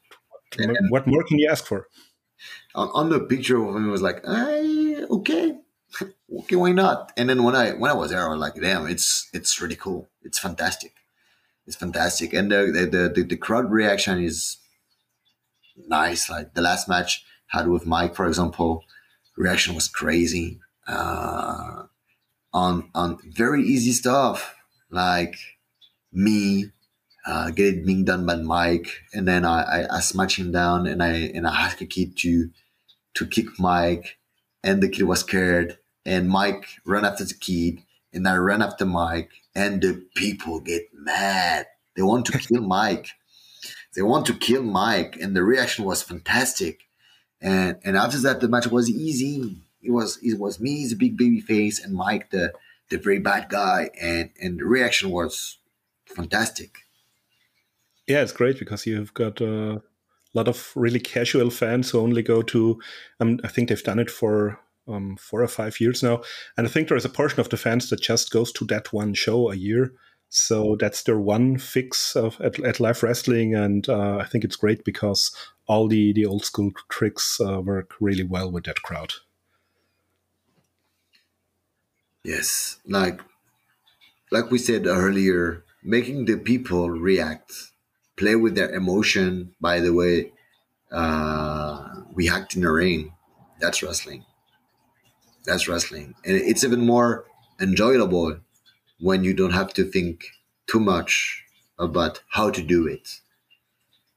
what, 0.56 0.76
what 0.88 1.06
more 1.06 1.24
can 1.24 1.38
you 1.38 1.48
ask 1.50 1.66
for? 1.66 1.88
On, 2.74 2.88
on 2.94 3.08
the 3.10 3.20
picture 3.20 3.62
of 3.62 3.74
him, 3.74 3.88
it 3.88 3.92
was 3.92 4.02
like, 4.02 4.24
hey, 4.24 5.04
okay, 5.10 5.58
okay, 6.40 6.56
why 6.56 6.72
not? 6.72 7.12
And 7.16 7.28
then 7.28 7.42
when 7.42 7.56
I 7.56 7.72
when 7.72 7.90
I 7.90 7.94
was 7.94 8.10
there, 8.10 8.24
I 8.24 8.28
was 8.28 8.40
like, 8.40 8.54
damn, 8.54 8.86
it's 8.86 9.28
it's 9.32 9.60
really 9.60 9.76
cool. 9.76 10.08
It's 10.22 10.38
fantastic. 10.38 10.94
It's 11.66 11.76
fantastic, 11.76 12.32
and 12.32 12.50
the 12.50 12.88
the 12.90 13.12
the, 13.14 13.22
the 13.22 13.36
crowd 13.36 13.70
reaction 13.70 14.22
is 14.22 14.58
nice. 15.88 16.28
Like 16.30 16.54
the 16.54 16.62
last 16.62 16.88
match 16.88 17.24
had 17.48 17.68
with 17.68 17.86
Mike, 17.86 18.14
for 18.14 18.26
example, 18.26 18.84
reaction 19.36 19.74
was 19.74 19.88
crazy. 19.88 20.60
Uh, 20.86 21.84
on 22.52 22.90
on 22.94 23.18
very 23.24 23.62
easy 23.62 23.92
stuff 23.92 24.56
like 24.90 25.36
me 26.12 26.72
uh, 27.26 27.50
get 27.50 27.74
it 27.74 27.86
being 27.86 28.04
done 28.04 28.24
by 28.24 28.36
Mike, 28.36 29.02
and 29.12 29.28
then 29.28 29.44
I, 29.44 29.62
I, 29.62 29.96
I 29.96 30.00
smash 30.00 30.38
him 30.38 30.52
down, 30.52 30.86
and 30.86 31.02
I 31.02 31.12
and 31.34 31.46
I 31.46 31.66
ask 31.66 31.80
a 31.80 31.86
kid 31.86 32.16
to 32.18 32.50
to 33.14 33.26
kick 33.26 33.58
Mike, 33.58 34.18
and 34.62 34.82
the 34.82 34.88
kid 34.88 35.04
was 35.04 35.20
scared, 35.20 35.78
and 36.04 36.28
Mike 36.28 36.66
ran 36.86 37.04
after 37.04 37.24
the 37.24 37.34
kid, 37.34 37.82
and 38.12 38.26
I 38.26 38.36
ran 38.36 38.62
after 38.62 38.86
Mike, 38.86 39.30
and 39.54 39.82
the 39.82 40.02
people 40.14 40.60
get 40.60 40.88
mad. 40.94 41.66
They 41.96 42.02
want 42.02 42.26
to 42.26 42.38
kill 42.38 42.62
Mike. 42.78 43.08
They 43.94 44.02
want 44.02 44.26
to 44.26 44.34
kill 44.34 44.62
Mike, 44.62 45.16
and 45.20 45.36
the 45.36 45.42
reaction 45.42 45.84
was 45.84 46.02
fantastic. 46.02 46.80
And 47.40 47.78
and 47.84 47.96
after 47.96 48.18
that, 48.18 48.40
the 48.40 48.48
match 48.48 48.66
was 48.68 48.88
easy. 48.88 49.58
It 49.82 49.90
was 49.90 50.18
it 50.22 50.38
was 50.38 50.60
me, 50.60 50.86
the 50.86 50.96
big 50.96 51.18
baby 51.18 51.40
face, 51.40 51.82
and 51.82 51.94
Mike, 51.94 52.30
the 52.30 52.52
the 52.88 52.98
very 52.98 53.18
bad 53.18 53.50
guy, 53.50 53.90
and 54.00 54.30
and 54.40 54.58
the 54.58 54.64
reaction 54.64 55.10
was 55.10 55.58
fantastic 56.06 56.86
yeah, 58.10 58.22
it's 58.22 58.32
great 58.32 58.58
because 58.58 58.86
you've 58.86 59.14
got 59.14 59.40
a 59.40 59.80
lot 60.34 60.48
of 60.48 60.72
really 60.74 60.98
casual 60.98 61.48
fans 61.48 61.90
who 61.90 62.00
only 62.00 62.22
go 62.22 62.42
to. 62.42 62.80
Um, 63.20 63.38
I 63.44 63.48
think 63.48 63.68
they've 63.68 63.82
done 63.82 64.00
it 64.00 64.10
for 64.10 64.58
um, 64.88 65.16
four 65.16 65.42
or 65.42 65.48
five 65.48 65.80
years 65.80 66.02
now, 66.02 66.22
and 66.56 66.66
I 66.66 66.70
think 66.70 66.88
there 66.88 66.96
is 66.96 67.04
a 67.04 67.08
portion 67.08 67.38
of 67.38 67.48
the 67.50 67.56
fans 67.56 67.88
that 67.90 68.00
just 68.00 68.32
goes 68.32 68.50
to 68.52 68.64
that 68.66 68.92
one 68.92 69.14
show 69.14 69.50
a 69.50 69.54
year. 69.54 69.92
So 70.28 70.76
that's 70.78 71.04
their 71.04 71.18
one 71.18 71.58
fix 71.58 72.16
of 72.16 72.40
at, 72.40 72.58
at 72.60 72.80
live 72.80 73.02
wrestling, 73.02 73.54
and 73.54 73.88
uh, 73.88 74.18
I 74.18 74.24
think 74.24 74.42
it's 74.44 74.56
great 74.56 74.84
because 74.84 75.34
all 75.66 75.86
the 75.86 76.12
the 76.12 76.26
old 76.26 76.44
school 76.44 76.72
tricks 76.88 77.40
uh, 77.40 77.60
work 77.60 77.94
really 78.00 78.24
well 78.24 78.50
with 78.50 78.64
that 78.64 78.82
crowd. 78.82 79.14
Yes, 82.24 82.78
like 82.86 83.20
like 84.32 84.50
we 84.50 84.58
said 84.58 84.86
earlier, 84.86 85.64
making 85.82 86.24
the 86.24 86.36
people 86.36 86.90
react 86.90 87.69
play 88.20 88.36
with 88.36 88.54
their 88.54 88.70
emotion 88.80 89.54
by 89.60 89.80
the 89.80 89.92
way 90.00 90.32
uh, 90.92 92.02
we 92.12 92.28
act 92.28 92.54
in 92.54 92.62
the 92.62 92.70
ring. 92.70 93.12
That's 93.60 93.82
wrestling. 93.82 94.24
That's 95.46 95.66
wrestling, 95.68 96.14
and 96.24 96.36
it's 96.36 96.64
even 96.64 96.84
more 96.84 97.24
enjoyable 97.60 98.40
when 99.00 99.24
you 99.24 99.32
don't 99.32 99.58
have 99.60 99.72
to 99.74 99.84
think 99.84 100.26
too 100.66 100.80
much 100.80 101.44
about 101.78 102.22
how 102.28 102.50
to 102.50 102.62
do 102.62 102.86
it. 102.86 103.20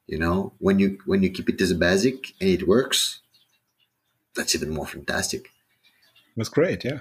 You 0.05 0.19
know, 0.19 0.53
when 0.59 0.79
you 0.79 0.97
when 1.05 1.23
you 1.23 1.29
keep 1.29 1.49
it 1.49 1.61
as 1.61 1.71
a 1.71 1.75
basic 1.75 2.33
and 2.41 2.49
it 2.49 2.67
works, 2.67 3.21
that's 4.35 4.53
even 4.53 4.69
more 4.69 4.87
fantastic. 4.87 5.49
That's 6.35 6.49
great, 6.49 6.83
yeah. 6.83 6.99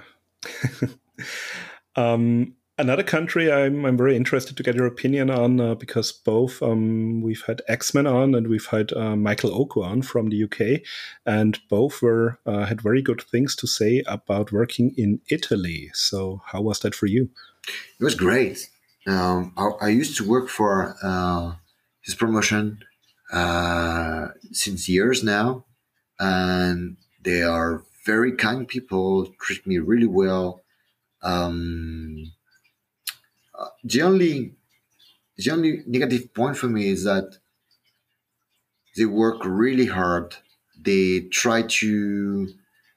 um, 1.95 2.55
Another 2.83 3.01
country 3.01 3.49
I'm, 3.49 3.85
I'm 3.85 3.95
very 3.95 4.13
interested 4.17 4.57
to 4.57 4.61
get 4.61 4.75
your 4.75 4.87
opinion 4.87 5.29
on 5.29 5.61
uh, 5.61 5.73
because 5.73 6.11
both 6.11 6.61
um, 6.61 7.21
we've 7.21 7.41
had 7.47 7.61
X-Men 7.69 8.05
on 8.05 8.35
and 8.35 8.49
we've 8.49 8.65
had 8.65 8.91
uh, 8.91 9.15
Michael 9.15 9.55
Oku 9.55 9.81
on 9.81 10.01
from 10.01 10.27
the 10.27 10.43
UK, 10.43 10.81
and 11.25 11.57
both 11.69 12.01
were 12.01 12.39
uh, 12.45 12.65
had 12.65 12.81
very 12.81 13.01
good 13.01 13.21
things 13.21 13.55
to 13.55 13.67
say 13.67 14.03
about 14.05 14.51
working 14.51 14.93
in 14.97 15.21
Italy. 15.29 15.91
So 15.93 16.41
how 16.47 16.59
was 16.59 16.81
that 16.81 16.93
for 16.93 17.05
you? 17.05 17.29
It 18.01 18.03
was 18.03 18.15
great. 18.15 18.69
um, 19.07 19.53
I, 19.55 19.85
I, 19.85 19.87
used 19.87 20.17
to 20.17 20.27
work 20.27 20.49
for 20.49 20.97
uh, 21.01 21.53
his 22.01 22.15
promotion 22.15 22.79
uh, 23.31 24.27
since 24.51 24.89
years 24.89 25.23
now, 25.23 25.63
and 26.19 26.97
they 27.23 27.43
are 27.43 27.85
very 28.05 28.33
kind 28.33 28.67
people, 28.67 29.33
treat 29.39 29.65
me 29.65 29.77
really 29.77 30.07
well. 30.07 30.63
Um, 31.21 32.33
the 33.83 34.01
only 34.01 34.53
the 35.37 35.51
only 35.51 35.83
negative 35.87 36.33
point 36.33 36.57
for 36.57 36.67
me 36.67 36.89
is 36.89 37.03
that 37.05 37.37
they 38.95 39.05
work 39.05 39.41
really 39.43 39.87
hard. 39.87 40.35
They 40.79 41.21
try 41.21 41.63
to 41.63 42.49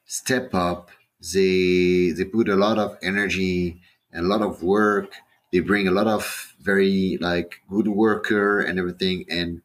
step 0.04 0.54
up. 0.54 0.90
They 1.32 2.10
they 2.10 2.24
put 2.24 2.48
a 2.48 2.56
lot 2.56 2.78
of 2.78 2.98
energy 3.02 3.80
and 4.12 4.26
a 4.26 4.28
lot 4.28 4.42
of 4.42 4.62
work. 4.62 5.12
They 5.52 5.60
bring 5.60 5.88
a 5.88 5.92
lot 5.92 6.06
of 6.06 6.54
very 6.60 7.18
like 7.20 7.60
good 7.68 7.88
worker 7.88 8.60
and 8.60 8.78
everything, 8.78 9.24
and 9.30 9.62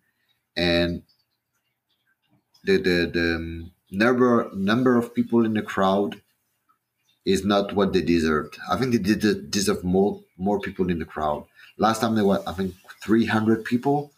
and 0.55 1.03
the 2.63 2.77
the 2.77 2.97
the 3.13 3.35
um, 3.35 3.71
number 3.91 4.49
number 4.53 4.97
of 4.97 5.13
people 5.13 5.45
in 5.45 5.53
the 5.53 5.61
crowd 5.61 6.21
is 7.25 7.45
not 7.45 7.73
what 7.73 7.93
they 7.93 8.01
deserved. 8.01 8.57
I 8.69 8.77
think 8.77 8.91
they 8.93 9.15
did 9.15 9.51
deserve 9.51 9.83
more 9.83 10.21
more 10.37 10.59
people 10.59 10.89
in 10.89 10.99
the 10.99 11.05
crowd. 11.05 11.45
Last 11.77 12.01
time 12.01 12.15
there 12.15 12.25
were 12.25 12.41
I 12.47 12.53
think 12.53 12.73
300 13.03 13.63
people, 13.65 14.11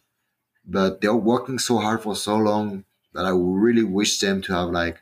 but 0.66 1.02
they're 1.02 1.16
working 1.16 1.60
so 1.60 1.78
hard 1.78 2.02
for 2.02 2.16
so 2.16 2.38
long 2.38 2.86
that 3.14 3.26
I 3.26 3.32
really 3.32 3.84
wish 3.84 4.20
them 4.20 4.42
to 4.44 4.54
have 4.54 4.70
like 4.70 5.00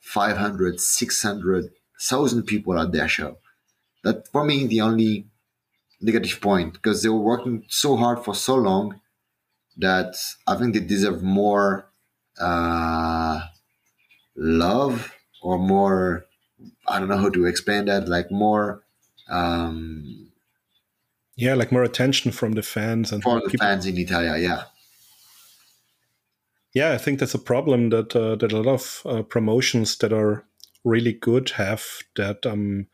500, 0.00 0.80
600, 0.80 1.64
1000 1.64 2.42
people 2.42 2.78
at 2.78 2.92
their 2.92 3.08
show. 3.08 3.38
That 4.02 4.28
for 4.28 4.44
me 4.44 4.66
the 4.66 4.82
only 4.82 5.26
negative 6.00 6.40
point 6.40 6.74
because 6.74 7.02
they 7.02 7.08
were 7.08 7.20
working 7.32 7.64
so 7.68 7.96
hard 7.96 8.24
for 8.24 8.34
so 8.34 8.56
long 8.56 9.00
that 9.78 10.14
I 10.46 10.56
think 10.56 10.74
they 10.74 10.80
deserve 10.80 11.22
more 11.22 11.86
uh, 12.38 13.40
love 14.36 15.12
or 15.42 15.58
more 15.58 16.26
I 16.88 16.98
don't 16.98 17.08
know 17.08 17.18
how 17.18 17.30
to 17.30 17.46
explain 17.46 17.86
that 17.86 18.08
like 18.08 18.30
more 18.30 18.82
um, 19.28 20.28
yeah 21.36 21.54
like 21.54 21.72
more 21.72 21.82
attention 21.82 22.32
from 22.32 22.52
the 22.52 22.62
fans 22.62 23.12
and 23.12 23.22
for 23.22 23.40
the 23.40 23.50
people. 23.50 23.66
fans 23.66 23.86
in 23.86 23.98
Italia 23.98 24.36
yeah 24.36 24.62
yeah 26.74 26.92
I 26.92 26.98
think 26.98 27.18
that's 27.18 27.34
a 27.34 27.38
problem 27.38 27.90
that 27.90 28.14
uh, 28.14 28.36
that 28.36 28.52
a 28.52 28.56
lot 28.60 28.72
of 28.72 29.02
uh, 29.04 29.22
promotions 29.22 29.96
that 29.98 30.12
are 30.12 30.44
really 30.84 31.12
good 31.12 31.50
have 31.50 31.84
that 32.16 32.44
um, 32.44 32.86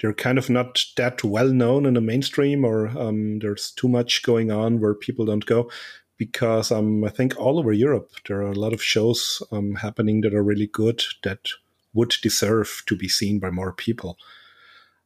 they're 0.00 0.14
kind 0.14 0.38
of 0.38 0.50
not 0.50 0.84
that 0.96 1.22
well 1.24 1.48
known 1.48 1.86
in 1.86 1.94
the 1.94 2.00
mainstream 2.00 2.64
or 2.64 2.88
um, 2.88 3.38
there's 3.40 3.70
too 3.70 3.88
much 3.88 4.22
going 4.22 4.50
on 4.50 4.80
where 4.80 4.94
people 4.94 5.24
don't 5.24 5.46
go 5.46 5.70
because 6.16 6.70
um, 6.70 7.04
I 7.04 7.08
think 7.08 7.38
all 7.38 7.58
over 7.58 7.72
Europe 7.72 8.10
there 8.28 8.38
are 8.38 8.52
a 8.52 8.58
lot 8.58 8.72
of 8.72 8.82
shows 8.82 9.42
um, 9.50 9.76
happening 9.76 10.20
that 10.22 10.34
are 10.34 10.42
really 10.42 10.68
good 10.68 11.02
that 11.22 11.48
would 11.94 12.14
deserve 12.22 12.82
to 12.86 12.96
be 12.96 13.08
seen 13.08 13.38
by 13.38 13.50
more 13.50 13.72
people. 13.72 14.18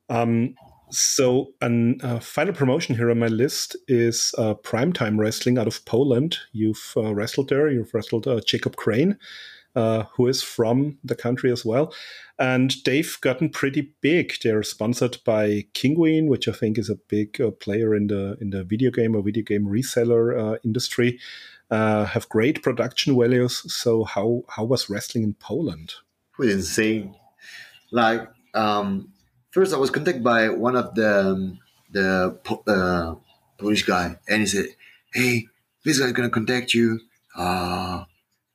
Um, 0.08 0.54
so, 0.90 1.52
a 1.60 1.94
uh, 2.02 2.18
final 2.20 2.54
promotion 2.54 2.96
here 2.96 3.10
on 3.10 3.18
my 3.18 3.26
list 3.26 3.76
is 3.88 4.34
uh, 4.38 4.54
Primetime 4.54 5.18
Wrestling 5.18 5.58
out 5.58 5.66
of 5.66 5.84
Poland. 5.84 6.38
You've 6.52 6.94
uh, 6.96 7.14
wrestled 7.14 7.50
there. 7.50 7.68
You've 7.68 7.92
wrestled 7.92 8.26
uh, 8.26 8.40
Jacob 8.46 8.76
Crane, 8.76 9.18
uh, 9.76 10.04
who 10.14 10.26
is 10.28 10.42
from 10.42 10.98
the 11.04 11.14
country 11.14 11.52
as 11.52 11.62
well. 11.62 11.92
And 12.38 12.74
they've 12.86 13.18
gotten 13.20 13.50
pretty 13.50 13.92
big. 14.00 14.32
They're 14.42 14.62
sponsored 14.62 15.18
by 15.26 15.66
Kinguin, 15.74 16.26
which 16.26 16.48
I 16.48 16.52
think 16.52 16.78
is 16.78 16.88
a 16.88 16.96
big 16.96 17.38
uh, 17.38 17.50
player 17.50 17.94
in 17.94 18.06
the 18.06 18.38
in 18.40 18.50
the 18.50 18.64
video 18.64 18.90
game 18.90 19.14
or 19.14 19.22
video 19.22 19.44
game 19.44 19.66
reseller 19.66 20.58
industry. 20.64 21.18
Have 21.70 22.30
great 22.30 22.62
production 22.62 23.14
values. 23.14 23.62
So 23.74 24.04
how 24.04 24.44
how 24.48 24.64
was 24.64 24.88
wrestling 24.88 25.24
in 25.24 25.34
Poland? 25.34 25.92
Was 26.38 26.52
insane. 26.52 27.14
Like 27.90 28.28
um, 28.54 29.12
first, 29.50 29.74
I 29.74 29.78
was 29.78 29.90
contacted 29.90 30.22
by 30.22 30.48
one 30.48 30.76
of 30.76 30.94
the 30.94 31.20
um, 31.20 31.58
the 31.90 32.38
uh, 32.66 33.14
Polish 33.58 33.84
guy, 33.84 34.16
and 34.28 34.40
he 34.40 34.46
said, 34.46 34.66
"Hey, 35.12 35.48
this 35.84 35.98
guy's 35.98 36.12
gonna 36.12 36.30
contact 36.30 36.74
you. 36.74 37.00
Uh, 37.36 38.04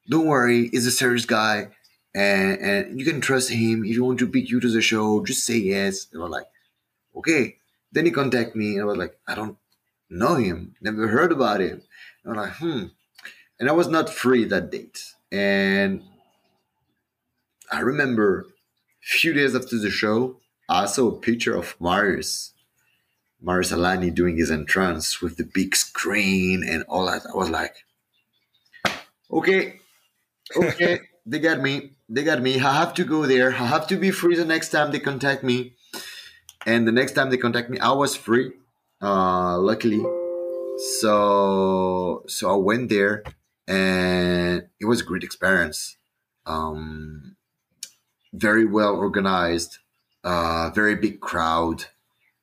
don't 0.10 0.28
worry, 0.28 0.70
he's 0.70 0.86
a 0.86 0.92
serious 0.92 1.26
guy." 1.26 1.70
and, 2.16 2.60
and 2.60 3.00
you 3.00 3.06
can 3.06 3.22
trust 3.22 3.50
him. 3.50 3.84
If 3.84 3.96
you 3.96 4.04
want 4.04 4.20
to 4.20 4.28
pick 4.28 4.50
you 4.50 4.60
to 4.60 4.70
the 4.70 4.82
show, 4.82 5.24
just 5.24 5.46
say 5.46 5.58
yes. 5.58 6.08
And 6.12 6.22
I 6.22 6.26
was 6.26 6.32
like, 6.32 6.48
okay. 7.16 7.58
Then 7.92 8.06
he 8.06 8.12
contacted 8.12 8.56
me, 8.56 8.74
and 8.74 8.82
I 8.82 8.86
was 8.86 8.98
like, 8.98 9.18
I 9.28 9.36
don't 9.36 9.58
know 10.10 10.36
him, 10.36 10.76
never 10.82 11.08
heard 11.08 11.32
about 11.32 11.62
him. 11.62 11.82
And 12.24 12.34
I'm 12.34 12.36
like, 12.36 12.54
hmm. 12.54 12.86
And 13.60 13.70
I 13.70 13.72
was 13.72 13.88
not 13.88 14.10
free 14.10 14.46
that 14.46 14.72
date. 14.72 15.14
And 15.32 16.04
I 17.74 17.80
remember 17.80 18.42
a 18.42 18.46
few 19.02 19.34
days 19.34 19.56
after 19.56 19.78
the 19.78 19.90
show, 19.90 20.40
I 20.70 20.86
saw 20.86 21.10
a 21.10 21.20
picture 21.20 21.56
of 21.56 21.76
Marius, 21.80 22.54
Marius 23.42 23.72
Al-Ani 23.72 24.12
doing 24.12 24.38
his 24.38 24.52
entrance 24.52 25.22
with 25.22 25.38
the 25.38 25.44
big 25.44 25.76
screen 25.76 26.64
and 26.68 26.84
all 26.88 27.08
that. 27.08 27.24
I 27.26 27.36
was 27.36 27.50
like, 27.50 27.76
okay, 29.32 29.80
okay, 30.56 31.00
they 31.26 31.40
got 31.40 31.60
me 31.62 31.92
they 32.14 32.24
got 32.24 32.42
me. 32.42 32.60
I 32.60 32.74
have 32.74 32.94
to 32.96 33.04
go 33.04 33.26
there. 33.26 33.50
I 33.50 33.66
have 33.66 33.88
to 33.88 33.98
be 33.98 34.12
free 34.12 34.36
the 34.36 34.46
next 34.46 34.70
time 34.70 34.92
they 34.92 35.00
contact 35.00 35.44
me. 35.44 35.74
And 36.66 36.88
the 36.88 36.92
next 36.92 37.14
time 37.14 37.30
they 37.30 37.38
contact 37.38 37.70
me, 37.70 37.80
I 37.80 37.92
was 37.92 38.16
free, 38.16 38.52
uh, 39.02 39.58
luckily. 39.58 40.04
So 41.00 42.24
so 42.28 42.52
I 42.52 42.56
went 42.56 42.90
there, 42.90 43.24
and 43.68 44.68
it 44.80 44.86
was 44.86 45.02
a 45.02 45.04
great 45.04 45.24
experience. 45.24 45.98
Um, 46.46 47.36
very 48.34 48.66
well 48.66 48.96
organized, 48.96 49.78
uh, 50.24 50.72
very 50.74 50.96
big 50.96 51.22
crowd. 51.22 51.86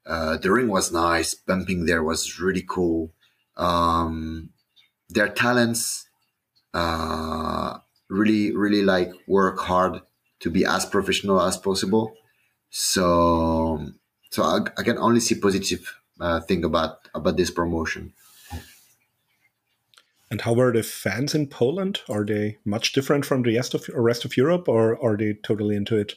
Uh, 0.06 0.36
the 0.38 0.50
ring 0.50 0.68
was 0.68 0.92
nice. 0.92 1.34
Bumping 1.34 1.86
there 1.86 2.02
was 2.02 2.40
really 2.40 2.64
cool. 2.66 3.12
Um, 3.56 4.50
their 5.10 5.28
talents 5.28 6.08
uh, 6.72 7.78
really 8.08 8.54
really 8.54 8.82
like 8.82 9.12
work 9.26 9.58
hard 9.58 10.00
to 10.40 10.50
be 10.50 10.64
as 10.64 10.86
professional 10.86 11.40
as 11.40 11.56
possible 11.56 12.14
so 12.70 13.86
so 14.30 14.42
i, 14.42 14.58
I 14.78 14.82
can 14.82 14.98
only 14.98 15.20
see 15.20 15.34
positive 15.34 15.94
uh, 16.20 16.40
thing 16.40 16.64
about 16.64 17.08
about 17.14 17.36
this 17.36 17.50
promotion 17.50 18.12
and 20.31 20.40
how 20.43 20.59
are 20.61 20.73
the 20.73 20.82
fans 20.82 21.35
in 21.35 21.48
Poland? 21.48 22.01
Are 22.09 22.24
they 22.24 22.59
much 22.65 22.93
different 22.93 23.24
from 23.24 23.43
the 23.43 23.57
rest 23.57 23.74
of 23.74 23.89
rest 23.94 24.24
of 24.24 24.36
Europe, 24.36 24.69
or 24.69 25.02
are 25.02 25.16
they 25.16 25.35
totally 25.43 25.77
into 25.77 25.97
it? 25.97 26.15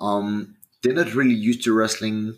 Um, 0.00 0.56
they're 0.82 0.94
not 0.94 1.14
really 1.14 1.34
used 1.34 1.64
to 1.64 1.74
wrestling. 1.74 2.36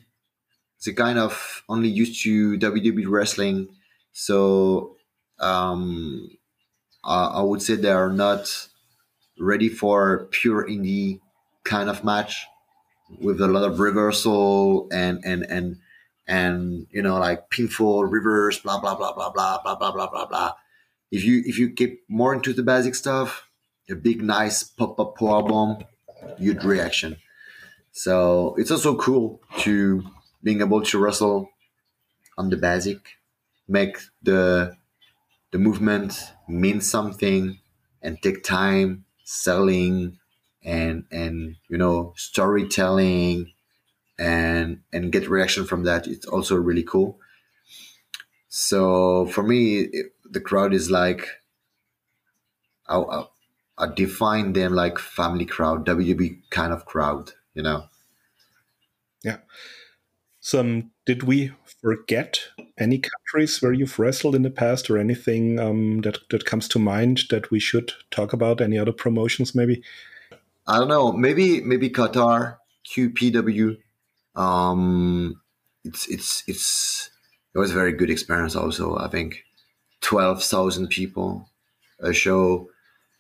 They 0.85 0.93
kind 0.93 1.19
of 1.19 1.63
only 1.69 1.89
used 1.89 2.23
to 2.25 2.57
WWE 2.59 3.05
wrestling, 3.09 3.69
so 4.13 4.97
um, 5.39 6.31
I 7.05 7.43
would 7.43 7.61
say 7.61 7.75
they 7.75 7.91
are 7.91 8.13
not 8.13 8.69
ready 9.39 9.69
for 9.69 10.29
pure 10.31 10.67
indie 10.67 11.21
kind 11.65 11.91
of 11.91 12.05
match 12.05 12.47
with 13.21 13.41
a 13.41 13.49
lot 13.49 13.65
of 13.65 13.81
reversal 13.81 14.89
and 14.93 15.21
and 15.25 15.45
and 15.51 15.77
and 16.27 16.87
you 16.91 17.03
know 17.03 17.19
like 17.19 17.51
pinfall 17.51 18.11
reverse 18.11 18.61
blah 18.61 18.81
blah 18.81 18.95
blah 18.95 19.13
blah 19.13 19.31
blah 19.31 19.61
blah 19.63 19.75
blah 19.75 19.93
blah 19.93 20.07
blah 20.11 20.27
blah 20.27 20.53
if 21.11 21.25
you 21.25 21.43
if 21.47 21.59
you 21.59 21.69
get 21.69 21.99
more 22.09 22.35
into 22.35 22.53
the 22.53 22.63
basic 22.63 22.95
stuff 22.95 23.47
a 23.89 23.95
big 23.95 24.23
nice 24.23 24.63
pop-up 24.63 25.17
power 25.19 25.43
bomb 25.43 25.85
huge 26.39 26.63
reaction. 26.65 27.17
So 27.93 28.55
it's 28.57 28.71
also 28.71 28.97
cool 28.97 29.41
to 29.61 30.03
being 30.43 30.61
able 30.61 30.83
to 30.83 30.99
wrestle 30.99 31.51
on 32.39 32.51
the 32.51 32.57
basic 32.57 32.99
make 33.69 33.99
the 34.23 34.77
the 35.53 35.59
movement 35.59 36.33
mean 36.49 36.81
something 36.81 37.59
and 38.03 38.21
take 38.23 38.43
time 38.43 39.05
selling 39.25 40.19
and 40.63 41.05
and 41.11 41.57
you 41.69 41.79
know 41.79 42.13
storytelling 42.17 43.53
and 44.19 44.81
and 44.93 45.13
get 45.13 45.29
reaction 45.29 45.65
from 45.65 45.85
that. 45.85 46.07
It's 46.07 46.27
also 46.27 46.57
really 46.57 46.83
cool. 46.85 47.19
So 48.49 49.27
for 49.27 49.43
me 49.43 49.81
it, 49.81 50.13
the 50.31 50.41
crowd 50.41 50.73
is 50.73 50.91
like 50.91 51.27
I, 52.89 52.99
I, 52.99 53.25
I 53.79 53.87
define 53.95 54.53
them 54.53 54.75
like 54.75 54.99
family 54.99 55.47
crowd 55.47 55.87
WB 55.87 56.43
kind 56.51 56.73
of 56.73 56.87
crowd 56.87 57.33
you 57.55 57.63
know 57.63 57.85
yeah 59.23 59.39
so 60.41 60.61
um, 60.61 60.91
did 61.05 61.23
we 61.25 61.53
forget 61.83 62.41
any 62.79 62.99
countries 62.99 63.61
where 63.61 63.75
you've 63.75 63.99
wrestled 63.99 64.35
in 64.35 64.43
the 64.43 64.51
past 64.51 64.89
or 64.91 64.97
anything 64.97 65.61
um, 65.61 66.01
that, 66.01 66.19
that 66.31 66.47
comes 66.47 66.67
to 66.69 66.79
mind 66.79 67.25
that 67.29 67.51
we 67.51 67.61
should 67.61 67.93
talk 68.11 68.33
about? 68.33 68.61
Any 68.61 68.79
other 68.79 68.93
promotions, 68.93 69.55
maybe? 69.55 69.83
I 70.67 70.79
don't 70.79 70.89
know. 70.89 71.13
Maybe 71.13 71.61
maybe 71.61 71.91
Qatar, 71.91 72.57
QPW. 72.87 73.77
Um, 74.35 75.41
it's 75.85 76.09
it's 76.09 76.43
it's 76.47 77.11
it 77.55 77.59
was 77.59 77.73
a 77.73 77.75
very 77.75 77.93
good 77.93 78.11
experience. 78.11 78.57
Also, 78.57 78.97
I 78.97 79.09
think 79.09 79.45
twelve 80.01 80.43
thousand 80.43 80.89
people, 80.89 81.49
a 82.01 82.13
show. 82.13 82.71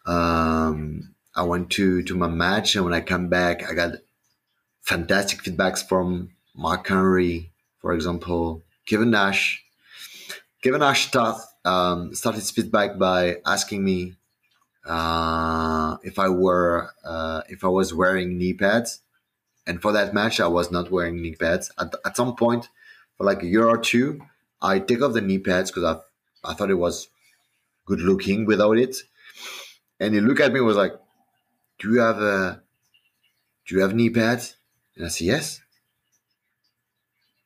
Um, 0.06 1.14
I 1.34 1.42
went 1.44 1.70
to 1.72 2.02
to 2.02 2.16
my 2.16 2.28
match, 2.28 2.74
and 2.74 2.84
when 2.84 2.94
I 2.94 3.00
come 3.00 3.28
back, 3.28 3.68
I 3.68 3.74
got 3.74 3.94
fantastic 4.82 5.42
feedbacks 5.42 5.86
from 5.86 6.30
Mark 6.54 6.88
Henry, 6.88 7.50
for 7.78 7.92
example, 7.92 8.62
Kevin 8.86 9.10
Nash. 9.10 9.64
Kevin 10.62 10.80
Nash 10.80 11.08
start, 11.08 11.40
um, 11.64 12.14
started 12.14 12.40
his 12.40 12.50
feedback 12.50 12.98
by 12.98 13.36
asking 13.46 13.84
me 13.84 14.14
uh, 14.84 15.96
if 16.02 16.18
I 16.18 16.28
were 16.28 16.90
uh, 17.04 17.42
if 17.48 17.64
I 17.64 17.68
was 17.68 17.94
wearing 17.94 18.36
knee 18.36 18.54
pads, 18.54 19.00
and 19.66 19.80
for 19.80 19.92
that 19.92 20.12
match 20.12 20.40
I 20.40 20.48
was 20.48 20.70
not 20.70 20.90
wearing 20.90 21.22
knee 21.22 21.36
pads. 21.36 21.70
At, 21.78 21.94
at 22.04 22.16
some 22.16 22.34
point, 22.36 22.68
for 23.16 23.24
like 23.24 23.42
a 23.42 23.46
year 23.46 23.66
or 23.66 23.78
two, 23.78 24.20
I 24.60 24.80
take 24.80 25.02
off 25.02 25.12
the 25.12 25.20
knee 25.20 25.38
pads 25.38 25.70
because 25.70 25.84
I 25.84 26.00
I 26.44 26.54
thought 26.54 26.70
it 26.70 26.74
was 26.74 27.08
good 27.86 28.00
looking 28.00 28.46
without 28.46 28.78
it. 28.78 28.96
And 29.98 30.14
he 30.14 30.20
looked 30.20 30.40
at 30.40 30.52
me 30.52 30.58
and 30.58 30.66
was 30.66 30.76
like, 30.76 30.94
"Do 31.78 31.92
you 31.92 32.00
have 32.00 32.18
a 32.18 32.62
do 33.66 33.76
you 33.76 33.82
have 33.82 33.94
knee 33.94 34.10
pads?" 34.10 34.56
And 34.96 35.06
I 35.06 35.08
said, 35.08 35.26
"Yes." 35.26 35.60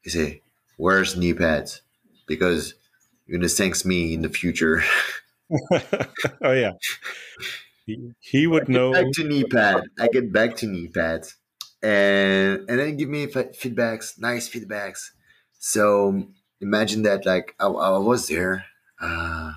He 0.02 0.10
said, 0.10 0.40
"Where's 0.76 1.16
knee 1.16 1.34
pads?" 1.34 1.82
Because 2.26 2.74
you're 3.26 3.38
gonna 3.38 3.48
thanks 3.48 3.84
me 3.84 4.14
in 4.14 4.22
the 4.22 4.28
future. 4.28 4.82
oh 6.42 6.52
yeah, 6.52 6.72
he, 7.86 8.12
he 8.20 8.46
would 8.46 8.68
know. 8.68 8.92
Back 8.92 9.12
to 9.12 9.24
knee 9.24 9.44
pad. 9.44 9.84
I 9.98 10.08
get 10.08 10.32
back 10.32 10.56
to 10.56 10.66
knee 10.66 10.88
pads, 10.88 11.36
and 11.82 12.60
and 12.68 12.78
then 12.78 12.96
give 12.96 13.08
me 13.08 13.26
feedbacks, 13.26 14.18
nice 14.18 14.48
feedbacks. 14.48 15.10
So 15.58 16.26
imagine 16.60 17.02
that, 17.02 17.26
like 17.26 17.54
I, 17.60 17.66
I 17.66 17.98
was 17.98 18.28
there, 18.28 18.64
uh, 19.04 19.52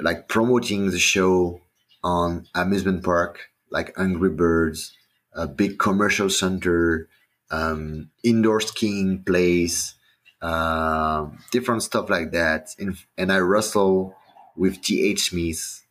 like 0.00 0.28
promoting 0.28 0.90
the 0.90 0.98
show 0.98 1.60
on 2.04 2.46
amusement 2.54 3.04
park, 3.04 3.50
like 3.70 3.92
Angry 3.98 4.30
Birds, 4.30 4.96
a 5.34 5.46
big 5.46 5.78
commercial 5.78 6.30
center, 6.30 7.08
um, 7.50 8.10
indoor 8.22 8.60
skiing 8.60 9.22
place 9.24 9.94
uh, 10.42 11.28
different 11.52 11.82
stuff 11.82 12.10
like 12.10 12.32
that. 12.32 12.74
In, 12.78 12.96
and 13.16 13.32
I 13.32 13.38
wrestle 13.38 14.14
with 14.56 14.82
TH 14.82 15.20
Smith, 15.20 15.84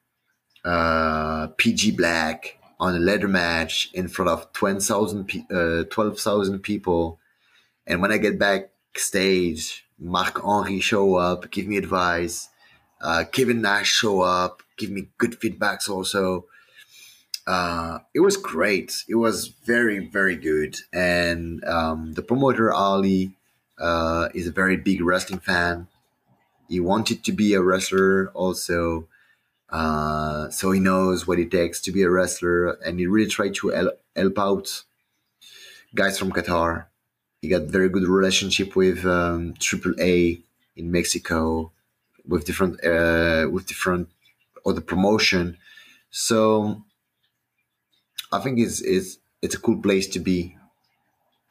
uh, 0.66 1.48
PJ 1.58 1.96
Black 1.96 2.58
on 2.80 2.96
a 2.96 3.00
leather 3.00 3.28
match 3.28 3.90
in 3.94 4.08
front 4.08 4.30
of 4.30 4.52
12,000 4.54 5.46
uh, 5.52 5.84
12, 5.90 6.62
people. 6.62 7.20
And 7.88 8.02
when 8.02 8.12
I 8.12 8.18
get 8.18 8.38
backstage, 8.94 9.86
Mark 10.00 10.44
Henry 10.44 10.80
show 10.80 11.16
up, 11.16 11.50
give 11.52 11.68
me 11.68 11.78
advice. 11.78 12.50
Uh, 13.02 13.24
Kevin 13.32 13.62
Nash 13.62 13.88
show 13.88 14.22
up, 14.22 14.62
give 14.78 14.90
me 14.90 15.08
good 15.18 15.40
feedbacks 15.40 15.90
also. 15.90 16.46
Uh, 17.48 18.00
it 18.14 18.20
was 18.20 18.38
great. 18.38 19.04
It 19.08 19.16
was 19.16 19.48
very, 19.48 20.08
very 20.08 20.36
good. 20.36 20.78
And 20.94 21.64
um, 21.66 22.14
the 22.14 22.22
promoter, 22.22 22.72
Ali, 22.72 23.32
uh, 23.80 24.30
is 24.34 24.48
a 24.48 24.52
very 24.52 24.78
big 24.78 25.02
wrestling 25.02 25.40
fan. 25.40 25.88
He 26.70 26.80
wanted 26.80 27.24
to 27.24 27.32
be 27.32 27.54
a 27.54 27.62
wrestler 27.62 28.30
also. 28.34 29.08
Uh, 29.70 30.50
so 30.50 30.72
he 30.72 30.80
knows 30.80 31.26
what 31.26 31.40
it 31.40 31.50
takes 31.50 31.82
to 31.82 31.92
be 31.92 32.04
a 32.04 32.10
wrestler 32.10 32.72
and 32.86 33.00
he 33.00 33.08
really 33.08 33.30
tried 33.30 33.56
to 33.56 33.70
help 34.16 34.38
out 34.38 34.84
guys 35.96 36.20
from 36.20 36.32
Qatar. 36.32 36.86
He 37.42 37.50
got 37.50 37.64
very 37.64 37.90
good 37.90 38.08
relationship 38.08 38.76
with 38.76 39.06
um, 39.06 39.54
AAA 39.56 40.44
in 40.76 40.92
Mexico 40.92 41.72
with 42.28 42.46
different 42.46 42.84
uh, 42.86 43.50
with 43.50 43.66
different 43.66 44.10
other 44.66 44.82
promotion. 44.82 45.58
So 46.12 46.84
I 48.32 48.40
think 48.40 48.60
it's, 48.60 48.82
it's 48.82 49.18
it's 49.42 49.56
a 49.56 49.60
cool 49.60 49.82
place 49.82 50.08
to 50.10 50.20
be 50.20 50.56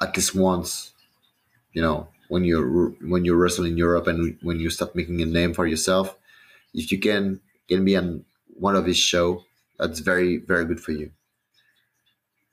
at 0.01 0.17
least 0.17 0.35
once, 0.35 0.93
you 1.73 1.83
know 1.83 2.09
when 2.31 2.45
you're 2.45 2.91
when 3.03 3.25
you 3.25 3.35
wrestle 3.35 3.67
in 3.67 3.77
Europe 3.77 4.07
and 4.07 4.39
when 4.41 4.61
you 4.61 4.71
start 4.71 4.95
making 4.95 5.21
a 5.21 5.27
name 5.27 5.53
for 5.53 5.67
yourself, 5.67 6.17
if 6.73 6.93
you 6.93 6.99
can 7.01 7.41
can 7.69 7.85
be 7.85 7.97
on 7.97 8.25
one 8.47 8.77
of 8.77 8.87
his 8.87 8.97
show, 8.97 9.45
that's 9.79 9.99
very 9.99 10.39
very 10.39 10.65
good 10.65 10.81
for 10.81 10.93
you. 10.93 11.11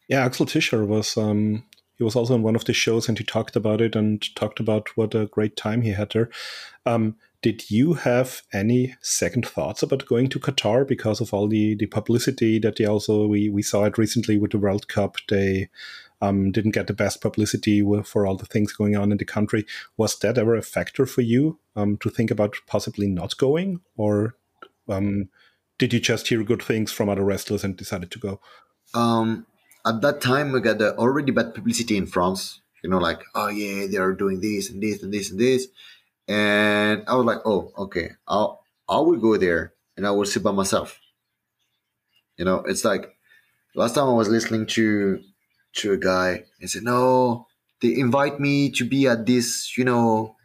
Yeah, 0.07 0.25
Axel 0.25 0.47
Tischer 0.47 0.83
was 0.83 1.15
um, 1.15 1.63
he 1.97 2.03
was 2.03 2.15
also 2.15 2.35
in 2.35 2.43
one 2.43 2.55
of 2.55 2.65
the 2.65 2.73
shows 2.73 3.09
and 3.09 3.17
he 3.17 3.23
talked 3.23 3.55
about 3.55 3.81
it 3.81 3.95
and 3.95 4.23
talked 4.35 4.59
about 4.59 4.95
what 4.95 5.15
a 5.15 5.25
great 5.25 5.57
time 5.57 5.81
he 5.81 5.91
had 5.91 6.11
there. 6.11 6.29
Um, 6.85 7.15
did 7.41 7.69
you 7.69 7.93
have 7.93 8.41
any 8.53 8.95
second 9.01 9.47
thoughts 9.47 9.83
about 9.83 10.05
going 10.05 10.27
to 10.29 10.39
Qatar 10.39 10.87
because 10.87 11.21
of 11.21 11.33
all 11.33 11.47
the, 11.47 11.75
the 11.75 11.85
publicity 11.85 12.59
that 12.59 12.77
they 12.77 12.85
also 12.85 13.27
we, 13.27 13.49
we 13.49 13.61
saw 13.61 13.85
it 13.85 13.97
recently 13.97 14.37
with 14.37 14.51
the 14.51 14.57
World 14.57 14.87
Cup? 14.87 15.17
They 15.29 15.69
um, 16.21 16.51
didn't 16.51 16.71
get 16.71 16.87
the 16.87 16.93
best 16.93 17.21
publicity 17.21 17.81
for 18.03 18.25
all 18.25 18.35
the 18.35 18.45
things 18.45 18.73
going 18.73 18.95
on 18.95 19.11
in 19.11 19.17
the 19.17 19.25
country. 19.25 19.65
Was 19.97 20.17
that 20.19 20.37
ever 20.37 20.55
a 20.55 20.61
factor 20.61 21.05
for 21.05 21.21
you 21.21 21.59
um, 21.75 21.97
to 21.97 22.09
think 22.09 22.31
about 22.31 22.55
possibly 22.65 23.07
not 23.07 23.37
going, 23.37 23.81
or 23.95 24.35
um, 24.89 25.29
did 25.77 25.93
you 25.93 25.99
just 25.99 26.27
hear 26.27 26.43
good 26.43 26.63
things 26.63 26.91
from 26.91 27.07
other 27.07 27.23
wrestlers 27.23 27.63
and 27.63 27.77
decided 27.77 28.09
to 28.11 28.19
go? 28.19 28.39
At 29.87 30.01
that 30.01 30.21
time, 30.21 30.51
we 30.51 30.59
got 30.61 30.81
already 30.81 31.31
bad 31.31 31.55
publicity 31.55 31.97
in 31.97 32.07
France. 32.07 32.61
You 32.83 32.89
know, 32.89 32.99
like, 32.99 33.23
oh 33.35 33.47
yeah, 33.47 33.87
they 33.87 33.97
are 33.97 34.13
doing 34.13 34.41
this 34.41 34.69
and 34.69 34.83
this 34.83 35.01
and 35.01 35.13
this 35.13 35.31
and 35.31 35.39
this, 35.39 35.67
and 36.27 37.03
I 37.07 37.15
was 37.15 37.25
like, 37.25 37.39
oh, 37.45 37.71
okay, 37.77 38.11
I'll 38.27 38.63
I 38.89 38.99
will 38.99 39.17
go 39.17 39.37
there 39.37 39.73
and 39.97 40.05
I 40.07 40.11
will 40.11 40.25
sit 40.25 40.43
by 40.43 40.51
myself. 40.51 40.99
You 42.37 42.45
know, 42.45 42.63
it's 42.67 42.85
like 42.85 43.15
last 43.75 43.95
time 43.95 44.09
I 44.09 44.13
was 44.13 44.29
listening 44.29 44.67
to 44.77 45.21
to 45.75 45.93
a 45.93 45.97
guy 45.97 46.45
and 46.61 46.69
said, 46.69 46.83
"No, 46.83 47.47
they 47.81 47.97
invite 47.97 48.39
me 48.39 48.71
to 48.71 48.85
be 48.85 49.07
at 49.07 49.25
this, 49.25 49.77
you 49.77 49.85
know, 49.85 50.35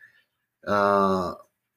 uh, 0.66 1.35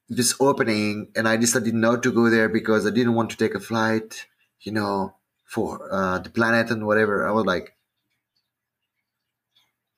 this 0.08 0.36
opening, 0.40 1.08
and 1.16 1.28
I 1.28 1.36
decided 1.38 1.74
not 1.74 2.04
to 2.04 2.12
go 2.12 2.30
there 2.30 2.50
because 2.50 2.86
I 2.86 2.90
didn't 2.92 3.14
want 3.16 3.30
to 3.32 3.38
take 3.38 3.56
a 3.56 3.60
flight, 3.60 4.26
you 4.62 4.72
know, 4.72 5.15
for 5.46 5.88
uh, 5.90 6.18
the 6.18 6.30
planet 6.30 6.70
and 6.70 6.86
whatever." 6.86 7.26
I 7.26 7.32
was 7.32 7.46
like, 7.46 7.74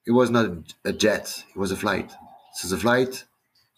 "It 0.07 0.12
was 0.12 0.31
not 0.31 0.47
a 0.85 0.93
jet; 0.93 1.45
it 1.51 1.59
was 1.59 1.73
a 1.73 1.77
flight." 1.77 2.12
So 2.55 2.69
the 2.69 2.81
flight 2.81 3.25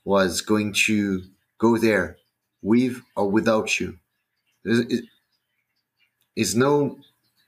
was 0.05 0.40
going 0.40 0.72
to 0.86 1.22
go 1.59 1.76
there 1.76 2.16
with 2.62 3.02
or 3.16 3.30
without 3.30 3.78
you. 3.78 3.98
There's, 4.64 6.56
no 6.56 6.98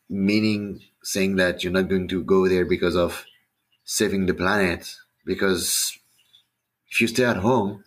meaning 0.09 0.81
saying 1.03 1.37
that 1.37 1.63
you're 1.63 1.73
not 1.73 1.89
going 1.89 2.09
to 2.09 2.23
go 2.23 2.49
there 2.49 2.65
because 2.65 2.97
of 2.97 3.25
saving 3.85 4.27
the 4.27 4.35
planet 4.35 4.95
because 5.25 5.99
if 6.91 7.01
you 7.01 7.09
stay 7.09 7.25
at 7.25 7.39
home 7.39 7.85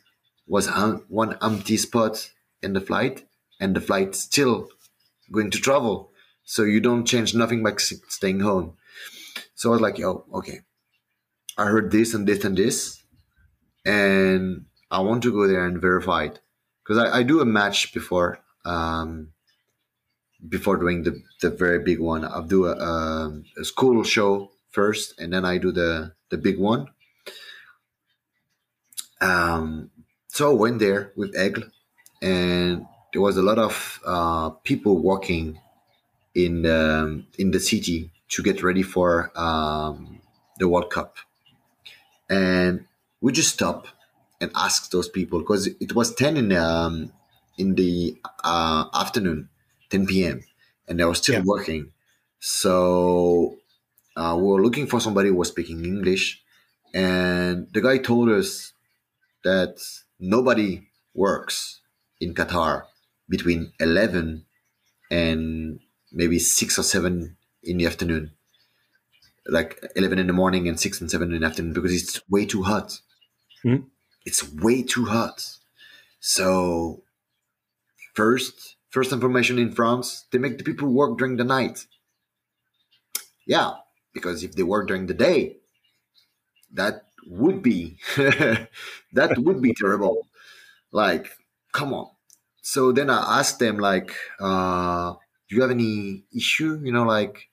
was 0.48 0.68
one 1.08 1.38
empty 1.42 1.78
spot 1.78 2.32
in 2.62 2.74
the 2.74 2.82
flight 2.82 3.26
and 3.60 3.76
the 3.76 3.82
flight 3.82 4.16
still 4.16 4.70
going 5.32 5.52
to 5.52 5.60
travel 5.60 6.12
so 6.46 6.64
you 6.64 6.80
don't 6.80 7.06
change 7.06 7.36
nothing 7.36 7.62
by 7.62 7.74
staying 7.78 8.40
home 8.40 8.78
so 9.56 9.70
i 9.70 9.74
was 9.74 9.82
like 9.82 10.00
oh 10.00 10.26
okay 10.34 10.62
i 11.58 11.66
heard 11.66 11.92
this 11.92 12.14
and 12.14 12.28
this 12.28 12.46
and 12.46 12.58
this 12.58 13.04
and 13.86 14.66
i 14.90 15.00
want 15.00 15.22
to 15.22 15.32
go 15.32 15.48
there 15.48 15.66
and 15.66 15.82
verify 15.82 16.24
it 16.24 16.40
because 16.86 16.98
I, 17.04 17.20
I, 17.20 17.24
do 17.24 17.42
a 17.42 17.46
match 17.46 17.94
before 17.94 18.40
um, 18.64 19.30
before 20.48 20.78
doing 20.78 21.04
the, 21.04 21.22
the 21.42 21.50
very 21.50 21.80
big 21.80 22.00
one. 22.00 22.24
I'll 22.24 22.44
do 22.44 22.66
a, 22.66 22.74
a, 22.74 23.42
a 23.58 23.66
school 23.66 24.04
show 24.04 24.52
first, 24.70 25.20
and 25.20 25.34
then 25.34 25.46
I 25.46 25.58
do 25.58 25.72
the 25.72 26.14
the 26.30 26.38
big 26.38 26.60
one. 26.60 26.88
Um, 29.22 29.92
so 30.28 30.52
I 30.52 30.54
went 30.54 30.80
there 30.80 31.14
with 31.16 31.34
Aigle, 31.36 31.72
and 32.22 32.86
there 33.14 33.22
was 33.22 33.38
a 33.38 33.42
lot 33.42 33.58
of 33.58 34.00
uh, 34.06 34.50
people 34.64 35.02
walking 35.02 35.60
in 36.36 36.64
the, 36.64 37.24
in 37.40 37.52
the 37.52 37.60
city 37.60 38.12
to 38.30 38.44
get 38.44 38.62
ready 38.62 38.84
for 38.84 39.32
um, 39.36 40.22
the 40.60 40.68
World 40.68 40.92
Cup, 40.92 41.16
and 42.30 42.86
we 43.22 43.32
just 43.32 43.54
stopped 43.54 43.90
and 44.42 44.52
asked 44.56 44.92
those 44.92 45.08
people 45.08 45.40
because 45.40 45.68
it 45.68 45.96
was 45.96 46.14
ten 46.14 46.38
in 46.38 46.52
um, 46.52 47.12
in 47.58 47.76
the 47.76 48.18
uh, 48.44 48.86
afternoon 48.94 49.50
10 49.90 50.06
p.m. 50.08 50.42
and 50.88 51.00
they 51.00 51.06
were 51.06 51.16
still 51.16 51.36
yeah. 51.36 51.44
working. 51.46 51.92
So 52.40 53.58
uh, 54.16 54.36
we 54.38 54.44
were 54.48 54.62
looking 54.62 54.88
for 54.88 55.00
somebody 55.00 55.30
who 55.30 55.36
was 55.36 55.50
speaking 55.50 55.86
English, 55.86 56.42
and 56.94 57.68
the 57.74 57.82
guy 57.82 57.98
told 57.98 58.30
us 58.30 58.74
that 59.44 59.78
nobody 60.20 60.88
works 61.14 61.82
in 62.20 62.34
Qatar 62.34 62.84
between 63.30 63.72
11 63.80 64.46
and 65.12 65.80
maybe 66.16 66.40
6 66.40 66.80
or 66.80 66.84
7 66.84 67.38
in 67.62 67.78
the 67.78 67.86
afternoon 67.86 68.32
like 69.48 69.80
11 69.96 70.18
in 70.18 70.26
the 70.26 70.34
morning 70.34 70.68
and 70.68 70.80
6 70.80 71.02
and 71.02 71.12
7 71.12 71.32
in 71.32 71.42
the 71.42 71.46
afternoon 71.46 71.74
because 71.74 71.94
it's 71.94 72.28
way 72.28 72.46
too 72.46 72.64
hot 72.64 73.00
mm-hmm. 73.66 73.84
it's 74.26 74.52
way 74.54 74.84
too 74.84 75.06
hot. 75.06 75.44
So 76.20 77.04
first, 78.14 78.78
first 78.90 79.12
information 79.12 79.60
in 79.60 79.72
France, 79.72 80.26
they 80.32 80.38
make 80.38 80.58
the 80.58 80.64
people 80.64 80.90
work 80.90 81.18
during 81.18 81.38
the 81.38 81.44
night. 81.44 81.86
Yeah, 83.46 83.74
because 84.14 84.44
if 84.44 84.56
they 84.56 84.64
work 84.64 84.88
during 84.88 85.08
the 85.08 85.14
day, 85.14 85.58
that 86.74 87.06
would 87.28 87.62
be 87.62 87.98
that 88.18 89.36
would 89.38 89.62
be 89.62 89.74
terrible. 89.74 90.28
Like, 90.92 91.32
come 91.74 91.94
on. 91.94 92.10
So 92.62 92.92
then 92.92 93.10
I 93.10 93.40
asked 93.40 93.60
them 93.60 93.78
like, 93.78 94.16
uh, 94.40 95.14
do 95.48 95.56
you 95.56 95.62
have 95.62 95.72
any 95.72 96.24
issue? 96.36 96.80
You 96.84 96.92
know, 96.92 97.04
like 97.04 97.50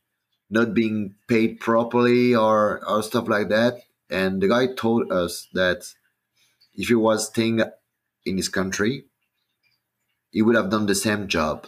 not 0.50 0.74
being 0.74 1.14
paid 1.28 1.60
properly 1.60 2.34
or 2.34 2.80
or 2.88 3.02
stuff 3.02 3.28
like 3.28 3.48
that. 3.48 3.82
And 4.10 4.42
the 4.42 4.48
guy 4.48 4.66
told 4.66 5.10
us 5.10 5.48
that 5.54 5.94
if 6.74 6.88
he 6.88 6.94
was 6.94 7.26
staying 7.28 7.62
in 8.26 8.36
his 8.36 8.48
country, 8.48 9.06
he 10.30 10.42
would 10.42 10.56
have 10.56 10.70
done 10.70 10.86
the 10.86 10.94
same 10.94 11.28
job, 11.28 11.66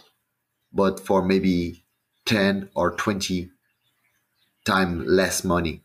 but 0.71 0.99
for 0.99 1.23
maybe 1.23 1.83
10 2.25 2.69
or 2.75 2.91
20 2.91 3.49
time 4.65 5.05
less 5.05 5.43
money. 5.43 5.81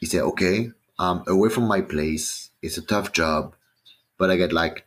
He 0.00 0.06
said, 0.06 0.22
okay, 0.22 0.72
I'm 0.98 1.22
away 1.26 1.48
from 1.48 1.64
my 1.64 1.80
place. 1.80 2.50
It's 2.60 2.76
a 2.76 2.82
tough 2.82 3.12
job, 3.12 3.54
but 4.18 4.30
I 4.30 4.36
get 4.36 4.52
like 4.52 4.86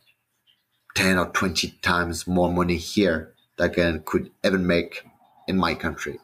10 0.94 1.18
or 1.18 1.26
20 1.26 1.78
times 1.82 2.26
more 2.26 2.52
money 2.52 2.76
here 2.76 3.35
than 3.56 3.96
I 3.96 3.98
could 3.98 4.30
even 4.44 4.66
make 4.66 5.04
in 5.46 5.56
my 5.56 5.74
country. 5.74 6.18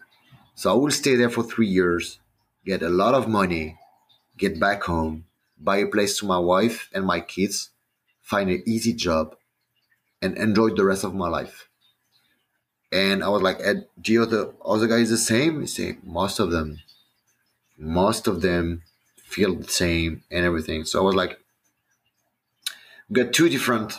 So 0.54 0.70
I 0.70 0.74
will 0.74 0.90
stay 0.90 1.16
there 1.16 1.30
for 1.30 1.42
three 1.42 1.66
years, 1.66 2.18
get 2.64 2.82
a 2.82 2.88
lot 2.88 3.14
of 3.14 3.28
money, 3.28 3.78
get 4.36 4.60
back 4.60 4.82
home, 4.84 5.24
buy 5.58 5.78
a 5.78 5.86
place 5.86 6.18
to 6.18 6.26
my 6.26 6.38
wife 6.38 6.88
and 6.92 7.04
my 7.06 7.20
kids, 7.20 7.70
find 8.20 8.50
an 8.50 8.62
easy 8.66 8.92
job, 8.92 9.36
and 10.20 10.36
enjoy 10.36 10.70
the 10.70 10.84
rest 10.84 11.04
of 11.04 11.14
my 11.14 11.28
life. 11.28 11.68
And 12.92 13.24
I 13.24 13.28
was 13.28 13.40
like, 13.40 13.58
Ed, 13.60 13.86
do 14.00 14.12
you 14.12 14.26
the 14.26 14.52
other 14.64 14.86
guys 14.86 15.08
the 15.08 15.16
same? 15.16 15.62
He 15.62 15.66
said, 15.66 16.04
most 16.04 16.38
of 16.38 16.50
them, 16.50 16.80
most 17.78 18.26
of 18.26 18.42
them 18.42 18.82
feel 19.16 19.54
the 19.54 19.68
same 19.68 20.22
and 20.30 20.44
everything. 20.44 20.84
So 20.84 21.00
I 21.00 21.02
was 21.02 21.14
like, 21.14 21.38
got 23.10 23.32
two 23.32 23.48
different 23.48 23.98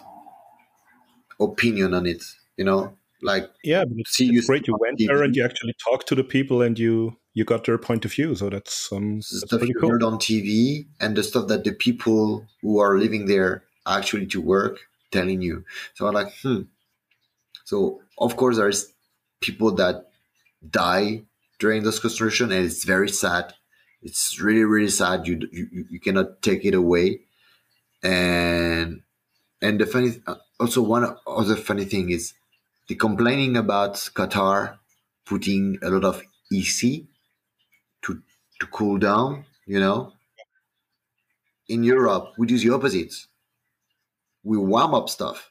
opinion 1.40 1.94
on 1.94 2.06
it, 2.06 2.24
you 2.56 2.64
know, 2.64 2.96
like 3.24 3.50
yeah, 3.64 3.86
but 3.86 3.98
it's, 3.98 4.20
it's 4.20 4.48
great 4.48 4.68
you 4.68 4.76
went 4.80 5.00
TV. 5.00 5.08
there 5.08 5.24
and 5.24 5.36
you 5.36 5.44
actually 5.44 5.76
talked 5.90 6.08
to 6.08 6.16
the 6.16 6.24
people 6.24 6.62
and 6.62 6.78
you 6.78 7.18
you 7.34 7.46
got 7.46 7.64
their 7.66 7.78
point 7.78 8.06
of 8.06 8.14
view. 8.14 8.36
So 8.36 8.50
that's 8.50 8.92
um 8.92 9.18
that's 9.18 9.42
stuff 9.42 9.68
you 9.68 9.74
cool. 9.76 9.90
heard 9.90 10.04
on 10.04 10.20
TV 10.20 10.86
and 11.00 11.16
the 11.16 11.24
stuff 11.24 11.48
that 11.48 11.64
the 11.64 11.72
people 11.72 12.46
who 12.62 12.80
are 12.80 12.98
living 12.98 13.26
there 13.26 13.64
actually 13.88 14.28
to 14.28 14.42
work 14.42 14.80
telling 15.12 15.42
you. 15.42 15.64
So 15.94 16.08
I'm 16.08 16.14
like, 16.14 16.34
hmm. 16.42 16.64
So 17.66 18.02
of 18.18 18.36
course 18.36 18.58
there's 18.58 18.92
people 19.42 19.72
that 19.76 20.10
die 20.70 21.24
during 21.60 21.84
this 21.84 22.00
construction 22.00 22.52
and 22.52 22.66
it's 22.66 22.84
very 22.84 23.10
sad. 23.10 23.54
It's 24.02 24.40
really 24.40 24.66
really 24.66 24.90
sad. 24.90 25.28
You 25.28 25.40
you 25.52 25.86
you 25.90 26.00
cannot 26.00 26.42
take 26.42 26.66
it 26.66 26.74
away, 26.74 27.22
and 28.04 29.02
and 29.62 29.80
the 29.80 29.86
funny 29.86 30.22
also 30.60 30.82
one 30.82 31.16
other 31.26 31.56
funny 31.56 31.86
thing 31.86 32.10
is 32.10 32.34
the 32.88 32.96
complaining 32.96 33.56
about 33.58 33.96
Qatar 33.96 34.78
putting 35.26 35.78
a 35.82 35.90
lot 35.90 36.04
of 36.04 36.24
EC 36.52 37.04
to 38.04 38.22
to 38.60 38.68
cool 38.72 38.98
down, 38.98 39.46
you 39.66 39.80
know. 39.80 40.14
In 41.70 41.84
Europe, 41.84 42.34
we 42.38 42.46
do 42.46 42.58
the 42.58 42.74
opposite. 42.74 43.14
We 44.44 44.58
warm 44.58 44.94
up 44.94 45.10
stuff. 45.10 45.50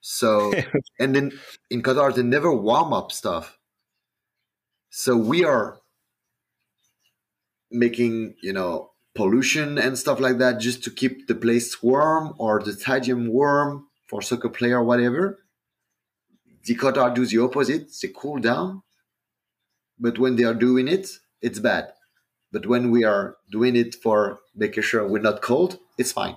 So 0.00 0.52
and 1.00 1.14
then 1.14 1.32
in 1.70 1.82
Qatar 1.82 2.14
they 2.14 2.22
never 2.22 2.52
warm 2.52 2.92
up 2.92 3.12
stuff. 3.12 3.58
So 4.90 5.16
we 5.16 5.44
are 5.44 5.80
making, 7.70 8.36
you 8.42 8.52
know, 8.52 8.90
pollution 9.14 9.78
and 9.78 9.98
stuff 9.98 10.20
like 10.20 10.38
that 10.38 10.60
just 10.60 10.84
to 10.84 10.90
keep 10.90 11.26
the 11.26 11.34
place 11.34 11.82
warm 11.82 12.34
or 12.38 12.60
the 12.60 12.72
stadium 12.72 13.28
warm 13.28 13.86
for 14.06 14.20
soccer 14.22 14.48
player 14.48 14.78
or 14.78 14.84
whatever 14.84 15.43
the 16.64 16.76
Qatar 16.76 17.14
do 17.14 17.26
the 17.26 17.38
opposite. 17.38 17.90
They 18.00 18.08
cool 18.08 18.38
down, 18.38 18.82
but 19.98 20.18
when 20.18 20.36
they 20.36 20.44
are 20.44 20.54
doing 20.54 20.88
it, 20.88 21.18
it's 21.40 21.58
bad. 21.58 21.92
But 22.52 22.66
when 22.66 22.90
we 22.90 23.04
are 23.04 23.36
doing 23.50 23.76
it 23.76 23.94
for 23.96 24.40
making 24.54 24.84
sure 24.84 25.06
we're 25.06 25.20
not 25.20 25.42
cold, 25.42 25.78
it's 25.98 26.12
fine. 26.12 26.36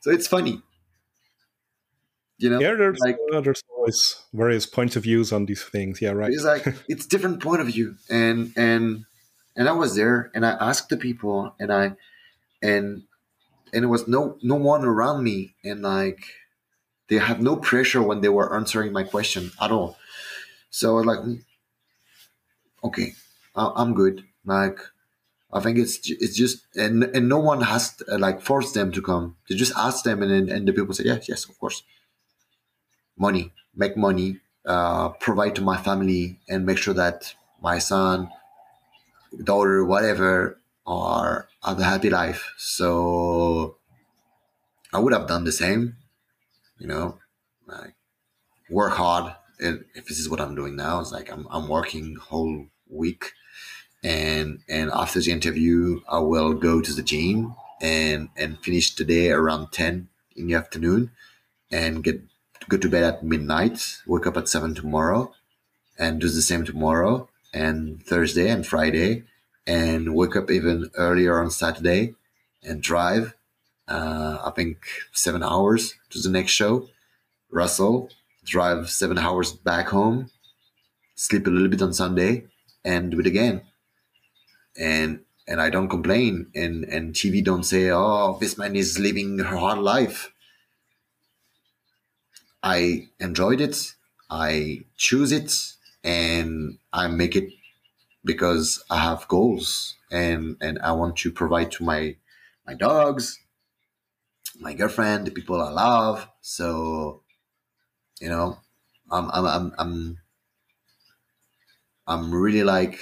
So 0.00 0.10
it's 0.10 0.26
funny. 0.26 0.60
You 2.38 2.50
know, 2.50 2.60
yeah, 2.60 2.74
there's, 2.74 2.98
like, 2.98 3.16
uh, 3.32 3.40
there's 3.40 3.62
always 3.76 4.20
various 4.32 4.66
points 4.66 4.96
of 4.96 5.04
views 5.04 5.32
on 5.32 5.46
these 5.46 5.62
things. 5.62 6.02
Yeah, 6.02 6.10
right. 6.10 6.32
It's 6.32 6.44
like 6.44 6.66
it's 6.88 7.06
different 7.06 7.40
point 7.40 7.60
of 7.60 7.68
view, 7.68 7.94
and 8.10 8.52
and 8.56 9.04
and 9.56 9.68
I 9.68 9.72
was 9.72 9.94
there, 9.94 10.32
and 10.34 10.44
I 10.44 10.50
asked 10.60 10.88
the 10.88 10.96
people, 10.96 11.54
and 11.60 11.72
I 11.72 11.92
and 12.60 13.04
and 13.72 13.82
there 13.82 13.88
was 13.88 14.08
no 14.08 14.36
no 14.42 14.56
one 14.56 14.84
around 14.84 15.22
me, 15.22 15.54
and 15.62 15.82
like 15.82 16.26
they 17.08 17.18
had 17.18 17.42
no 17.42 17.56
pressure 17.56 18.02
when 18.02 18.20
they 18.20 18.28
were 18.28 18.54
answering 18.54 18.92
my 18.92 19.02
question 19.04 19.50
at 19.60 19.70
all. 19.70 19.96
So 20.70 20.96
like, 20.96 21.20
okay, 22.82 23.12
I'm 23.54 23.94
good. 23.94 24.24
Like, 24.44 24.78
I 25.52 25.60
think 25.60 25.78
it's 25.78 26.00
it's 26.10 26.36
just 26.36 26.66
and 26.74 27.04
and 27.04 27.28
no 27.28 27.38
one 27.38 27.62
has 27.62 27.96
to, 27.96 28.18
like 28.18 28.40
forced 28.42 28.74
them 28.74 28.90
to 28.92 29.00
come. 29.02 29.36
They 29.48 29.54
just 29.54 29.72
asked 29.76 30.04
them, 30.04 30.22
and 30.22 30.48
and 30.50 30.66
the 30.66 30.72
people 30.72 30.94
say, 30.94 31.04
yes, 31.04 31.28
yes, 31.28 31.48
of 31.48 31.58
course. 31.58 31.82
Money, 33.16 33.52
make 33.76 33.96
money, 33.96 34.40
uh, 34.66 35.10
provide 35.10 35.54
to 35.54 35.62
my 35.62 35.76
family, 35.76 36.40
and 36.48 36.66
make 36.66 36.78
sure 36.78 36.94
that 36.94 37.34
my 37.62 37.78
son, 37.78 38.28
daughter, 39.44 39.84
whatever, 39.84 40.58
are 40.86 41.48
have 41.62 41.78
a 41.78 41.84
happy 41.84 42.10
life. 42.10 42.52
So 42.58 43.76
I 44.92 44.98
would 44.98 45.12
have 45.12 45.28
done 45.28 45.44
the 45.44 45.52
same 45.52 45.96
you 46.84 46.88
know, 46.88 47.18
like 47.66 47.94
work 48.68 48.92
hard. 48.92 49.34
If 49.58 50.06
this 50.06 50.18
is 50.18 50.28
what 50.28 50.40
I'm 50.40 50.54
doing 50.54 50.76
now, 50.76 51.00
it's 51.00 51.12
like 51.12 51.32
I'm, 51.32 51.46
I'm 51.50 51.66
working 51.66 52.16
whole 52.16 52.66
week. 52.90 53.32
And, 54.02 54.60
and 54.68 54.90
after 54.92 55.18
the 55.20 55.32
interview, 55.32 56.00
I 56.06 56.18
will 56.18 56.52
go 56.52 56.82
to 56.82 56.92
the 56.92 57.02
gym 57.02 57.54
and, 57.80 58.28
and 58.36 58.62
finish 58.62 58.94
the 58.94 59.04
day 59.04 59.30
around 59.30 59.72
10 59.72 60.08
in 60.36 60.46
the 60.46 60.54
afternoon 60.54 61.10
and 61.70 62.04
get, 62.04 62.20
go 62.68 62.76
to 62.76 62.88
bed 62.90 63.02
at 63.02 63.24
midnight, 63.24 63.96
wake 64.06 64.26
up 64.26 64.36
at 64.36 64.48
seven 64.48 64.74
tomorrow 64.74 65.32
and 65.98 66.20
do 66.20 66.28
the 66.28 66.42
same 66.42 66.66
tomorrow 66.66 67.30
and 67.54 68.04
Thursday 68.04 68.50
and 68.50 68.66
Friday 68.66 69.22
and 69.66 70.14
wake 70.14 70.36
up 70.36 70.50
even 70.50 70.90
earlier 70.96 71.40
on 71.40 71.50
Saturday 71.50 72.14
and 72.62 72.82
drive 72.82 73.32
uh, 73.88 74.38
I 74.44 74.50
think 74.50 74.78
seven 75.12 75.42
hours 75.42 75.94
to 76.10 76.20
the 76.20 76.30
next 76.30 76.52
show. 76.52 76.88
Russell 77.50 78.10
drive 78.44 78.90
seven 78.90 79.18
hours 79.18 79.52
back 79.52 79.88
home, 79.88 80.30
sleep 81.14 81.46
a 81.46 81.50
little 81.50 81.68
bit 81.68 81.82
on 81.82 81.92
Sunday, 81.92 82.46
and 82.84 83.10
do 83.10 83.20
it 83.20 83.26
again. 83.26 83.62
And 84.78 85.20
and 85.46 85.60
I 85.60 85.70
don't 85.70 85.88
complain. 85.88 86.46
And 86.54 86.84
and 86.84 87.14
TV 87.14 87.44
don't 87.44 87.64
say, 87.64 87.90
"Oh, 87.90 88.38
this 88.40 88.58
man 88.58 88.74
is 88.76 88.98
living 88.98 89.38
her 89.38 89.56
hard 89.56 89.78
life." 89.78 90.32
I 92.62 93.08
enjoyed 93.20 93.60
it. 93.60 93.94
I 94.30 94.84
choose 94.96 95.32
it, 95.32 95.52
and 96.02 96.78
I 96.92 97.08
make 97.08 97.36
it 97.36 97.52
because 98.24 98.82
I 98.90 98.98
have 98.98 99.28
goals, 99.28 99.94
and 100.10 100.56
and 100.60 100.78
I 100.80 100.92
want 100.92 101.16
to 101.18 101.30
provide 101.30 101.70
to 101.72 101.84
my 101.84 102.16
my 102.66 102.74
dogs 102.74 103.38
my 104.60 104.74
girlfriend, 104.74 105.26
the 105.26 105.30
people 105.30 105.60
I 105.60 105.70
love. 105.70 106.28
So, 106.40 107.22
you 108.20 108.28
know, 108.28 108.58
I'm 109.10 109.30
I'm 109.30 109.46
I'm 109.46 109.74
I'm, 109.78 110.18
I'm 112.06 112.34
really 112.34 112.64
like 112.64 112.98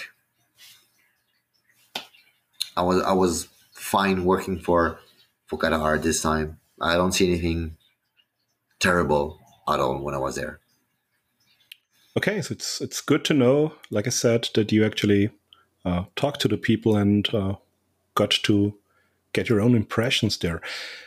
I 2.76 2.82
was 2.82 3.02
I 3.02 3.12
was 3.12 3.48
fine 3.72 4.24
working 4.24 4.58
for 4.58 4.98
for 5.46 5.58
Qatar 5.58 6.02
this 6.02 6.22
time. 6.22 6.58
I 6.80 6.94
don't 6.94 7.12
see 7.12 7.28
anything 7.28 7.76
terrible 8.80 9.38
at 9.68 9.80
all 9.80 10.02
when 10.02 10.14
I 10.14 10.18
was 10.18 10.36
there. 10.36 10.60
Okay, 12.16 12.42
so 12.42 12.52
it's 12.52 12.80
it's 12.80 13.00
good 13.00 13.24
to 13.26 13.34
know, 13.34 13.74
like 13.90 14.06
I 14.06 14.10
said, 14.10 14.48
that 14.54 14.72
you 14.72 14.84
actually 14.84 15.30
uh, 15.84 16.04
talked 16.16 16.40
to 16.42 16.48
the 16.48 16.58
people 16.58 16.96
and 16.96 17.32
uh, 17.34 17.54
got 18.14 18.30
to 18.30 18.74
get 19.32 19.48
your 19.48 19.60
own 19.60 19.74
impressions 19.74 20.36
there. 20.38 20.60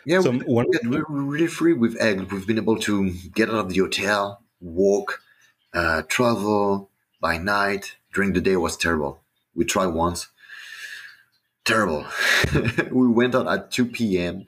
Yeah, 0.06 0.22
so 0.22 0.31
we, 0.31 0.39
one, 0.39 0.65
we're 0.84 1.06
really 1.07 1.47
free 1.47 1.73
with 1.73 1.95
Egg. 1.99 2.31
We've 2.31 2.47
been 2.47 2.57
able 2.57 2.77
to 2.80 3.11
get 3.34 3.49
out 3.49 3.56
of 3.56 3.69
the 3.69 3.80
hotel, 3.80 4.41
walk, 4.60 5.22
uh, 5.73 6.03
travel 6.07 6.89
by 7.22 7.38
night. 7.38 7.95
During 8.14 8.34
the 8.34 8.41
day 8.41 8.56
was 8.56 8.77
terrible. 8.77 9.22
We 9.53 9.65
tried 9.65 9.88
once. 9.88 10.30
Terrible. 11.65 12.06
we 12.91 13.07
went 13.07 13.35
out 13.35 13.47
at 13.47 13.72
2 13.72 13.85
p.m. 13.88 14.47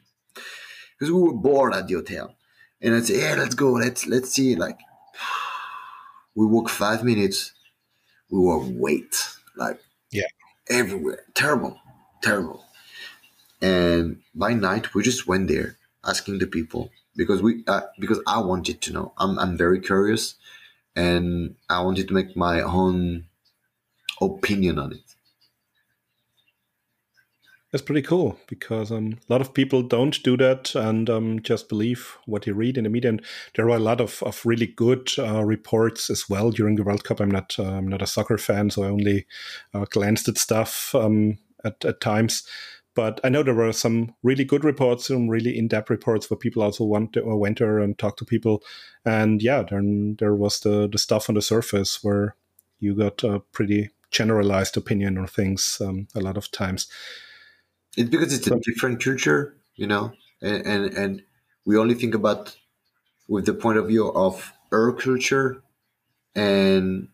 because 0.99 1.11
we 1.11 1.19
were 1.19 1.33
bored 1.33 1.73
at 1.73 1.87
the 1.87 1.95
hotel, 1.95 2.35
and 2.81 2.93
I 2.95 3.01
said, 3.01 3.17
"Yeah, 3.17 3.35
let's 3.37 3.55
go. 3.55 3.71
Let's 3.73 4.05
let's 4.05 4.31
see." 4.31 4.55
Like, 4.55 4.77
we 6.35 6.45
walk 6.45 6.69
five 6.69 7.03
minutes, 7.03 7.53
we 8.29 8.39
were 8.39 8.59
wait 8.59 9.15
like 9.55 9.79
Yeah. 10.11 10.27
everywhere, 10.69 11.25
terrible, 11.33 11.79
terrible. 12.21 12.63
And 13.61 14.21
by 14.35 14.53
night, 14.53 14.93
we 14.93 15.03
just 15.03 15.27
went 15.27 15.47
there 15.47 15.77
asking 16.05 16.39
the 16.39 16.47
people 16.47 16.91
because 17.15 17.41
we 17.41 17.63
uh, 17.67 17.81
because 17.99 18.21
I 18.27 18.39
wanted 18.39 18.81
to 18.81 18.93
know. 18.93 19.13
I'm 19.17 19.39
I'm 19.39 19.57
very 19.57 19.79
curious, 19.79 20.35
and 20.95 21.55
I 21.69 21.81
wanted 21.81 22.07
to 22.07 22.13
make 22.13 22.35
my 22.35 22.61
own 22.61 23.25
opinion 24.21 24.79
on 24.79 24.93
it. 24.93 25.07
That's 27.71 27.84
pretty 27.84 28.01
cool 28.01 28.39
because 28.47 28.93
um, 28.93 29.19
a 29.29 29.34
lot 29.34 29.41
of 29.41 29.53
people 29.53 29.84
don't 29.84 30.23
do 30.23 30.38
that 30.38 30.73
and 30.73 31.09
um, 31.09 31.41
just 31.41 31.67
believe 31.67 32.17
what 32.25 32.47
you 32.47 32.53
read 32.53 32.77
in 32.77 32.85
the 32.85 32.89
media. 32.89 33.09
And 33.09 33.21
there 33.55 33.65
are 33.65 33.75
a 33.75 33.79
lot 33.79 33.99
of, 33.99 34.23
of 34.23 34.41
really 34.45 34.67
good 34.67 35.09
uh, 35.19 35.43
reports 35.43 36.09
as 36.09 36.29
well 36.29 36.49
during 36.49 36.77
the 36.77 36.84
World 36.84 37.03
Cup. 37.03 37.19
I'm 37.19 37.29
not 37.29 37.55
uh, 37.59 37.63
I'm 37.63 37.88
not 37.88 38.01
a 38.01 38.07
soccer 38.07 38.38
fan, 38.38 38.69
so 38.69 38.84
I 38.84 38.88
only 38.88 39.25
uh, 39.73 39.85
glanced 39.89 40.29
at 40.29 40.38
stuff 40.38 40.95
um, 40.95 41.39
at, 41.65 41.84
at 41.84 41.99
times. 41.99 42.47
But 42.97 43.19
I 43.23 43.29
know 43.29 43.43
there 43.43 43.53
were 43.53 43.73
some 43.73 44.15
really 44.23 44.43
good 44.43 44.63
reports, 44.63 45.05
some 45.05 45.29
really 45.29 45.55
in-depth 45.55 45.91
reports 45.91 46.31
where 46.31 46.37
people 46.37 46.63
also 46.63 46.83
went 46.83 47.13
to, 47.13 47.21
went 47.23 47.59
there 47.59 47.77
and 47.77 47.95
talked 47.95 48.17
to 48.19 48.25
people. 48.25 48.63
And 49.05 49.39
yeah, 49.39 49.61
then 49.61 50.15
there 50.17 50.33
was 50.33 50.61
the 50.61 50.89
the 50.91 50.97
stuff 50.97 51.29
on 51.29 51.35
the 51.35 51.41
surface 51.43 52.03
where 52.03 52.35
you 52.79 52.95
got 52.95 53.23
a 53.23 53.41
pretty 53.51 53.91
generalized 54.09 54.77
opinion 54.77 55.19
on 55.19 55.27
things 55.27 55.79
um, 55.79 56.07
a 56.15 56.21
lot 56.21 56.37
of 56.37 56.49
times. 56.49 56.87
It's 57.95 58.09
because 58.09 58.33
it's 58.33 58.47
a 58.47 58.59
different 58.59 59.03
culture, 59.03 59.55
you 59.75 59.85
know, 59.85 60.13
and, 60.41 60.65
and 60.65 60.97
and 60.97 61.21
we 61.65 61.77
only 61.77 61.93
think 61.93 62.15
about 62.15 62.57
with 63.27 63.45
the 63.45 63.53
point 63.53 63.77
of 63.77 63.87
view 63.87 64.11
of 64.11 64.53
our 64.73 64.91
culture, 64.91 65.61
and 66.33 67.09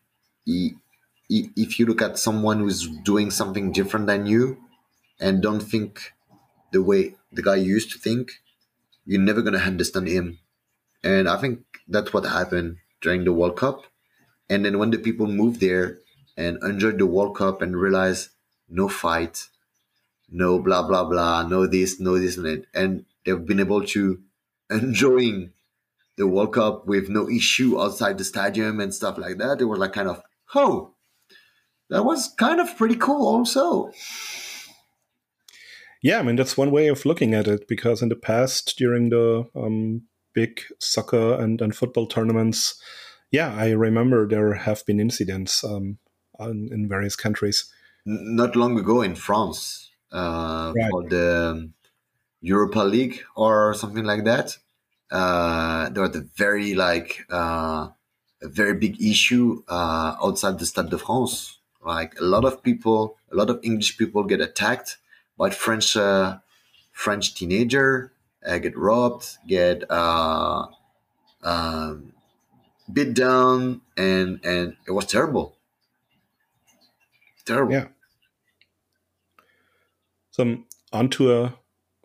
if 0.47 1.77
you 1.77 1.85
look 1.85 2.01
at 2.01 2.17
someone 2.17 2.59
who's 2.59 2.87
doing 3.03 3.31
something 3.31 3.73
different 3.73 4.07
than 4.07 4.25
you, 4.25 4.57
and 5.19 5.41
don't 5.41 5.61
think 5.61 6.13
the 6.71 6.81
way 6.81 7.15
the 7.31 7.41
guy 7.41 7.55
used 7.55 7.91
to 7.91 7.99
think, 7.99 8.31
you're 9.05 9.21
never 9.21 9.41
gonna 9.41 9.57
understand 9.57 10.07
him. 10.07 10.39
And 11.03 11.27
I 11.27 11.37
think 11.37 11.61
that's 11.87 12.13
what 12.13 12.25
happened 12.25 12.77
during 13.01 13.25
the 13.25 13.33
World 13.33 13.57
Cup. 13.57 13.83
And 14.49 14.65
then 14.65 14.79
when 14.79 14.91
the 14.91 14.97
people 14.97 15.27
moved 15.27 15.59
there 15.59 15.99
and 16.37 16.61
enjoyed 16.63 16.97
the 16.97 17.05
World 17.05 17.35
Cup 17.35 17.61
and 17.61 17.75
realized 17.75 18.29
no 18.69 18.87
fight, 18.87 19.47
no 20.29 20.59
blah 20.59 20.87
blah 20.87 21.03
blah, 21.03 21.43
no 21.43 21.67
this, 21.67 21.99
no 21.99 22.17
this, 22.17 22.37
and 22.37 22.65
and 22.73 23.05
they've 23.25 23.45
been 23.45 23.59
able 23.59 23.85
to 23.87 24.21
enjoying 24.69 25.51
the 26.15 26.27
World 26.27 26.53
Cup 26.53 26.85
with 26.87 27.09
no 27.09 27.29
issue 27.29 27.79
outside 27.79 28.17
the 28.17 28.23
stadium 28.23 28.79
and 28.79 28.93
stuff 28.93 29.17
like 29.17 29.37
that. 29.37 29.59
They 29.59 29.65
were 29.65 29.77
like 29.77 29.93
kind 29.93 30.07
of, 30.07 30.21
oh, 30.55 30.93
that 31.89 32.05
was 32.05 32.29
kind 32.37 32.59
of 32.59 32.75
pretty 32.77 32.95
cool, 32.95 33.27
also. 33.27 33.91
Yeah, 36.03 36.19
I 36.19 36.23
mean 36.23 36.35
that's 36.35 36.57
one 36.57 36.69
way 36.69 36.89
of 36.89 37.05
looking 37.05 37.33
at 37.33 37.47
it 37.47 37.65
because 37.67 38.01
in 38.01 38.09
the 38.09 38.15
past, 38.17 38.77
during 38.77 39.09
the 39.09 39.47
um, 39.55 40.03
big 40.33 40.61
soccer 40.79 41.41
and, 41.41 41.61
and 41.61 41.73
football 41.73 42.07
tournaments, 42.07 42.75
yeah, 43.31 43.55
I 43.55 43.71
remember 43.71 44.27
there 44.27 44.53
have 44.53 44.85
been 44.85 44.99
incidents 44.99 45.63
um, 45.63 45.97
on, 46.37 46.67
in 46.71 46.89
various 46.89 47.15
countries. 47.15 47.71
Not 48.05 48.57
long 48.57 48.77
ago 48.77 49.01
in 49.01 49.15
France 49.15 49.91
uh, 50.11 50.73
Right. 50.75 50.91
for 50.91 51.07
the 51.07 51.51
um, 51.51 51.73
Europa 52.41 52.81
League 52.81 53.23
or 53.37 53.73
something 53.73 54.03
like 54.03 54.25
that. 54.25 54.57
Uh, 55.09 55.87
there 55.89 56.03
was 56.03 56.15
a 56.17 56.25
very 56.35 56.73
like 56.75 57.25
uh, 57.31 57.87
a 58.41 58.47
very 58.49 58.73
big 58.73 59.01
issue 59.01 59.63
uh, 59.69 60.17
outside 60.21 60.59
the 60.59 60.65
Stade 60.65 60.89
de 60.89 60.97
France. 60.97 61.59
Like 61.81 62.19
a 62.19 62.23
lot 62.25 62.43
of 62.43 62.61
people, 62.61 63.17
a 63.31 63.35
lot 63.35 63.49
of 63.49 63.59
English 63.63 63.97
people 63.97 64.23
get 64.23 64.41
attacked 64.41 64.97
by 65.37 65.49
French 65.49 65.95
uh, 65.95 66.37
French 66.91 67.33
teenager, 67.35 68.13
uh, 68.45 68.57
get 68.57 68.77
robbed, 68.77 69.37
get 69.47 69.83
uh, 69.89 70.67
um, 71.43 72.13
beat 72.91 73.13
down, 73.13 73.81
and 73.97 74.39
and 74.43 74.75
it 74.87 74.91
was 74.91 75.05
terrible. 75.05 75.57
Terrible. 77.45 77.73
Yeah. 77.73 77.87
So 80.31 80.57
onto 80.91 81.31
a 81.31 81.55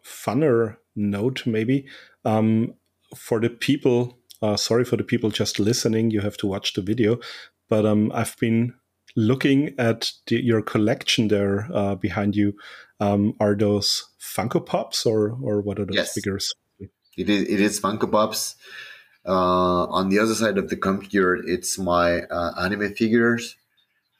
funner 0.04 0.76
note, 0.96 1.46
maybe 1.46 1.86
um, 2.24 2.74
for 3.16 3.40
the 3.40 3.50
people. 3.50 4.16
Uh, 4.40 4.56
sorry 4.56 4.84
for 4.84 4.96
the 4.96 5.02
people 5.02 5.30
just 5.30 5.58
listening. 5.58 6.12
You 6.12 6.20
have 6.20 6.36
to 6.38 6.46
watch 6.46 6.74
the 6.74 6.82
video, 6.82 7.18
but 7.68 7.84
um, 7.84 8.12
I've 8.14 8.36
been 8.38 8.74
looking 9.16 9.74
at 9.78 10.12
the, 10.26 10.36
your 10.36 10.62
collection 10.62 11.28
there 11.28 11.68
uh, 11.72 11.96
behind 11.96 12.36
you. 12.36 12.54
Um, 13.00 13.34
are 13.38 13.54
those 13.54 14.08
Funko 14.20 14.64
Pops 14.64 15.06
or 15.06 15.36
or 15.42 15.60
what 15.60 15.78
are 15.78 15.84
those 15.86 15.96
Yes. 15.96 16.12
figures? 16.12 16.54
It 17.16 17.28
is 17.28 17.42
it 17.48 17.60
is 17.60 17.80
Funko 17.80 18.10
Pops. 18.10 18.56
Uh, 19.26 19.84
on 19.90 20.08
the 20.08 20.18
other 20.18 20.34
side 20.34 20.56
of 20.58 20.68
the 20.70 20.76
computer, 20.76 21.34
it's 21.34 21.78
my 21.78 22.22
uh, 22.22 22.52
anime 22.60 22.94
figures. 22.94 23.56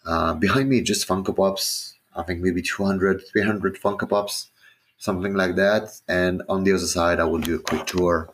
Uh, 0.07 0.35
behind 0.35 0.69
me, 0.69 0.81
just 0.81 1.07
Funko 1.09 1.35
Pops. 1.35 1.95
I 2.15 2.23
think 2.25 2.41
maybe 2.41 2.63
200, 2.63 3.23
300 3.33 3.81
Funko 3.81 4.09
Pops, 4.09 4.51
something 4.99 5.35
like 5.35 5.55
that. 5.57 6.01
And 6.09 6.43
on 6.49 6.65
the 6.65 6.73
other 6.73 6.87
side, 6.87 7.21
I 7.21 7.25
will 7.25 7.39
do 7.39 7.57
a 7.57 7.59
quick 7.61 7.87
tour 7.87 8.29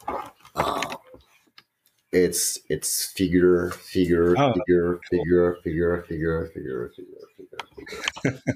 it's 2.15 2.61
it's 2.69 3.07
figure 3.07 3.71
figure 3.71 4.35
oh, 4.39 4.53
figure, 4.55 4.95
cool. 4.95 5.01
figure 5.11 5.59
figure 5.63 6.03
figure 6.09 6.47
figure 6.55 6.93
figure 6.97 7.59
figure. 7.77 8.41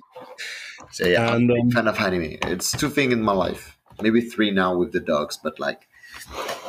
So 0.93 1.07
yeah 1.07 1.35
and, 1.35 1.51
um, 1.51 1.71
fan 1.73 1.89
of 1.89 1.99
anime 1.99 2.39
it's 2.43 2.71
two 2.73 2.89
thing 2.89 3.11
in 3.13 3.21
my 3.21 3.33
life. 3.33 3.77
Maybe 4.01 4.21
three 4.21 4.51
now 4.53 4.77
with 4.77 4.93
the 4.93 5.01
dogs 5.01 5.37
but 5.37 5.59
like 5.59 5.89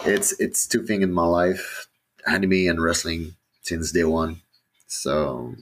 it's 0.03 0.37
it's 0.39 0.67
two 0.67 0.83
thing 0.83 1.03
in 1.03 1.13
my 1.13 1.25
life 1.25 1.87
anime 2.27 2.67
and 2.67 2.81
wrestling 2.81 3.35
since 3.61 3.91
day 3.91 4.03
one. 4.03 4.41
So 4.87 5.53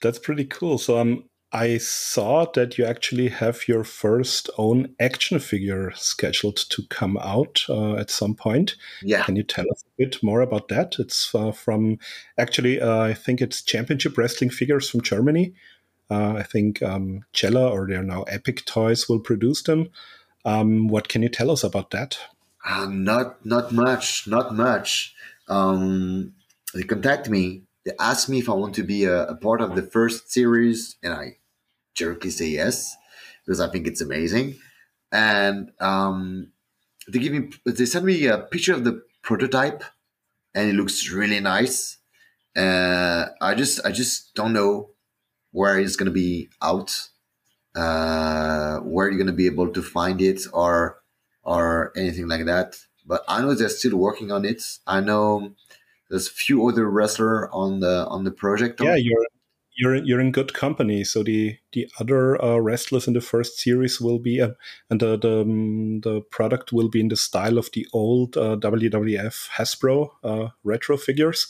that's 0.00 0.18
pretty 0.18 0.46
cool. 0.46 0.78
So 0.78 0.96
i'm 0.98 1.28
I 1.52 1.78
saw 1.78 2.46
that 2.52 2.76
you 2.76 2.84
actually 2.84 3.28
have 3.28 3.68
your 3.68 3.84
first 3.84 4.50
own 4.58 4.94
action 5.00 5.38
figure 5.38 5.92
scheduled 5.94 6.56
to 6.56 6.82
come 6.90 7.16
out 7.18 7.62
uh, 7.68 7.94
at 7.94 8.10
some 8.10 8.34
point. 8.34 8.76
yeah 9.02 9.22
Can 9.24 9.36
you 9.36 9.42
tell 9.42 9.64
us 9.70 9.84
a 9.84 10.04
bit 10.04 10.22
more 10.22 10.40
about 10.40 10.68
that? 10.68 10.96
It's 10.98 11.34
uh, 11.34 11.52
from 11.52 11.98
actually, 12.36 12.80
uh, 12.80 13.00
I 13.00 13.14
think 13.14 13.40
it's 13.40 13.62
Championship 13.62 14.18
Wrestling 14.18 14.50
figures 14.50 14.90
from 14.90 15.02
Germany. 15.02 15.54
Uh, 16.10 16.34
I 16.34 16.42
think 16.42 16.82
um, 16.82 17.24
Cella 17.32 17.68
or 17.70 17.86
they're 17.86 18.02
now 18.02 18.22
Epic 18.24 18.64
Toys 18.64 19.08
will 19.08 19.20
produce 19.20 19.62
them. 19.62 19.88
Um, 20.44 20.88
what 20.88 21.08
can 21.08 21.22
you 21.22 21.28
tell 21.28 21.50
us 21.50 21.64
about 21.64 21.90
that? 21.90 22.18
uh, 22.66 22.86
not 22.90 23.44
not 23.46 23.72
much 23.72 24.26
not 24.26 24.54
much 24.54 25.14
um 25.48 26.32
they 26.74 26.82
contact 26.82 27.30
me 27.30 27.62
they 27.86 27.92
ask 28.00 28.28
me 28.28 28.40
if 28.40 28.50
i 28.50 28.52
want 28.52 28.74
to 28.74 28.82
be 28.82 29.04
a, 29.04 29.26
a 29.28 29.36
part 29.36 29.62
of 29.62 29.76
the 29.76 29.82
first 29.82 30.30
series 30.30 30.96
and 31.02 31.14
i 31.14 31.36
jerkily 31.96 32.30
say 32.30 32.48
yes 32.48 32.96
because 33.44 33.60
i 33.60 33.68
think 33.68 33.86
it's 33.86 34.00
amazing. 34.00 34.56
And 35.12 35.70
um 35.80 36.52
they 37.08 37.20
give 37.20 37.32
me 37.32 37.50
they 37.64 37.86
send 37.86 38.04
me 38.04 38.26
a 38.26 38.38
picture 38.38 38.74
of 38.74 38.84
the 38.84 39.02
prototype 39.22 39.84
and 40.54 40.68
it 40.68 40.74
looks 40.74 41.10
really 41.10 41.40
nice. 41.40 41.98
Uh 42.56 43.26
i 43.40 43.54
just 43.54 43.84
i 43.86 43.92
just 43.92 44.34
don't 44.34 44.52
know 44.52 44.90
where 45.52 45.78
it's 45.78 45.96
going 45.96 46.12
to 46.12 46.20
be 46.26 46.48
out 46.62 47.08
uh 47.74 48.78
where 48.80 49.08
you're 49.08 49.18
going 49.18 49.26
to 49.26 49.42
be 49.44 49.46
able 49.46 49.68
to 49.72 49.82
find 49.82 50.20
it 50.20 50.42
or 50.52 50.98
or 51.42 51.92
anything 51.96 52.28
like 52.28 52.44
that. 52.46 52.76
But 53.06 53.24
i 53.28 53.40
know 53.40 53.54
they're 53.54 53.68
still 53.68 53.96
working 53.96 54.32
on 54.32 54.44
it. 54.44 54.62
I 54.86 55.00
know 55.00 55.54
there's 56.10 56.28
a 56.28 56.32
few 56.32 56.66
other 56.68 56.88
wrestler 56.88 57.52
on 57.52 57.80
the 57.80 58.06
on 58.08 58.24
the 58.24 58.30
project 58.30 58.80
Yeah, 58.80 58.96
you're 58.96 59.26
you're 59.76 59.96
you're 59.96 60.20
in 60.20 60.32
good 60.32 60.54
company. 60.54 61.04
So 61.04 61.22
the 61.22 61.58
the 61.72 61.88
other 62.00 62.42
uh, 62.42 62.56
wrestlers 62.56 63.06
in 63.06 63.14
the 63.14 63.20
first 63.20 63.58
series 63.58 64.00
will 64.00 64.18
be, 64.18 64.40
uh, 64.40 64.50
and 64.90 65.00
the 65.00 65.16
the, 65.18 65.40
um, 65.42 66.00
the 66.00 66.22
product 66.30 66.72
will 66.72 66.88
be 66.88 67.00
in 67.00 67.08
the 67.08 67.16
style 67.16 67.58
of 67.58 67.70
the 67.72 67.86
old 67.92 68.36
uh, 68.36 68.56
WWF 68.56 69.50
Hasbro 69.50 70.10
uh, 70.24 70.48
retro 70.64 70.96
figures, 70.96 71.46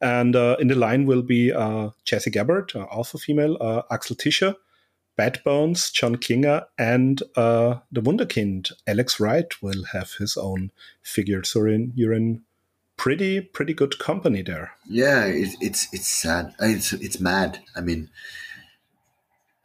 and 0.00 0.34
uh, 0.34 0.56
in 0.58 0.68
the 0.68 0.74
line 0.74 1.06
will 1.06 1.22
be 1.22 1.52
uh, 1.52 1.90
Jesse 2.04 2.30
Gabbard, 2.30 2.72
alpha 2.74 3.18
female, 3.18 3.84
Axel 3.90 4.16
Tischer, 4.16 4.54
Bad 5.16 5.42
Bones, 5.44 5.90
John 5.90 6.16
Klinger, 6.16 6.62
and 6.78 7.18
the 7.36 7.82
Wunderkind 7.92 8.72
Alex 8.86 9.20
Wright 9.20 9.52
will 9.62 9.84
have 9.92 10.14
his 10.18 10.36
own 10.36 10.70
figure. 11.02 11.44
So 11.44 11.60
you're 11.60 11.68
in, 11.68 11.92
you're 11.94 12.14
in 12.14 12.42
pretty 12.96 13.40
pretty 13.40 13.74
good 13.74 13.98
company 13.98 14.42
there. 14.42 14.72
yeah 14.88 15.24
it, 15.24 15.54
it's 15.60 15.86
it's 15.92 16.08
sad 16.08 16.54
it's 16.60 16.92
it's 16.94 17.20
mad 17.20 17.60
i 17.76 17.80
mean 17.80 18.08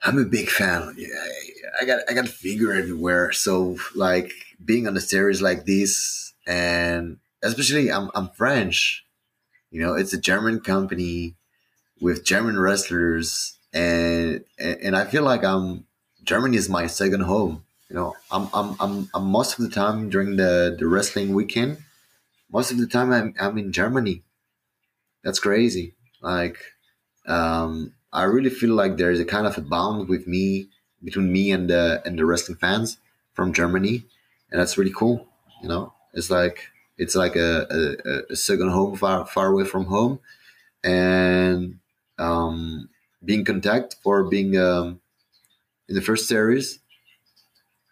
I'm 0.04 0.18
a 0.18 0.26
big 0.26 0.50
fan. 0.50 0.96
Yeah, 0.98 1.08
I 1.80 1.86
got 1.86 2.00
I 2.10 2.14
got 2.14 2.26
a 2.26 2.32
figure 2.32 2.74
everywhere. 2.74 3.32
So 3.32 3.78
like 3.96 4.34
being 4.64 4.88
on 4.88 4.98
a 4.98 5.02
series 5.02 5.42
like 5.42 5.66
this, 5.66 6.34
and 6.48 7.18
especially 7.44 7.92
I'm 7.92 8.10
I'm 8.16 8.30
French. 8.30 9.06
You 9.70 9.82
know, 9.82 9.94
it's 9.94 10.14
a 10.14 10.20
German 10.20 10.60
company 10.62 11.36
with 12.02 12.26
German 12.26 12.58
wrestlers, 12.60 13.58
and 13.74 14.44
and 14.58 14.96
I 14.96 15.06
feel 15.06 15.24
like 15.24 15.44
I'm 15.44 15.86
Germany 16.24 16.58
is 16.58 16.68
my 16.68 16.88
second 16.88 17.22
home. 17.22 17.64
You 17.90 17.96
know, 17.96 18.16
I'm 18.32 18.50
I'm 18.54 18.76
I'm, 18.80 19.10
I'm 19.14 19.26
most 19.26 19.60
of 19.60 19.64
the 19.64 19.70
time 19.70 20.10
during 20.10 20.38
the 20.38 20.76
the 20.78 20.88
wrestling 20.88 21.36
weekend. 21.36 21.78
Most 22.52 22.72
of 22.72 22.78
the 22.78 22.88
time, 22.88 23.12
I'm 23.12 23.34
I'm 23.40 23.58
in 23.58 23.72
Germany. 23.72 24.24
That's 25.24 25.40
crazy. 25.40 25.96
Like, 26.22 26.58
um, 27.28 27.94
I 28.12 28.24
really 28.24 28.50
feel 28.50 28.74
like 28.76 28.98
there 28.98 29.12
is 29.12 29.20
a 29.20 29.26
kind 29.26 29.48
of 29.48 29.58
a 29.58 29.62
bond 29.62 30.10
with 30.10 30.28
me 30.28 30.70
between 31.04 31.32
me 31.32 31.52
and 31.52 31.70
the 31.70 32.02
and 32.06 32.18
the 32.18 32.26
wrestling 32.26 32.58
fans 32.58 32.98
from 33.34 33.54
Germany, 33.54 34.06
and 34.52 34.60
that's 34.60 34.78
really 34.78 34.94
cool. 34.96 35.28
You 35.62 35.70
know, 35.70 35.94
it's 36.14 36.30
like 36.30 36.68
it's 36.98 37.16
like 37.16 37.36
a, 37.36 37.68
a, 37.70 38.34
a 38.34 38.36
second 38.36 38.70
home 38.70 38.96
far 38.96 39.26
far 39.26 39.48
away 39.48 39.66
from 39.66 39.86
home, 39.86 40.20
and 40.84 41.80
um, 42.20 42.90
being 43.24 43.46
contact 43.46 43.96
for 44.04 44.24
being 44.26 44.58
um, 44.58 45.02
in 45.90 45.96
the 45.96 46.02
first 46.02 46.28
series. 46.28 46.80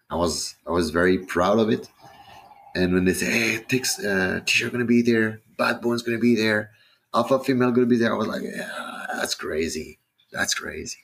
I 0.10 0.16
was 0.16 0.56
I 0.68 0.72
was 0.72 0.90
very 0.92 1.18
proud 1.18 1.60
of 1.60 1.70
it, 1.70 1.90
and 2.76 2.94
when 2.94 3.06
they 3.06 3.14
say, 3.14 3.32
"Hey, 3.32 3.66
Tix, 3.68 4.04
uh, 4.04 4.42
T-shirt 4.46 4.72
gonna 4.72 4.86
be 4.86 5.02
there, 5.02 5.42
Bad 5.58 5.82
Bones 5.82 6.02
gonna 6.02 6.20
be 6.20 6.36
there, 6.36 6.72
Alpha 7.14 7.40
Female 7.40 7.72
gonna 7.72 7.88
be 7.88 7.98
there," 7.98 8.14
I 8.14 8.18
was 8.18 8.28
like, 8.28 8.44
"Yeah, 8.44 9.06
that's 9.16 9.36
crazy." 9.36 10.00
That's 10.32 10.54
crazy. 10.54 11.00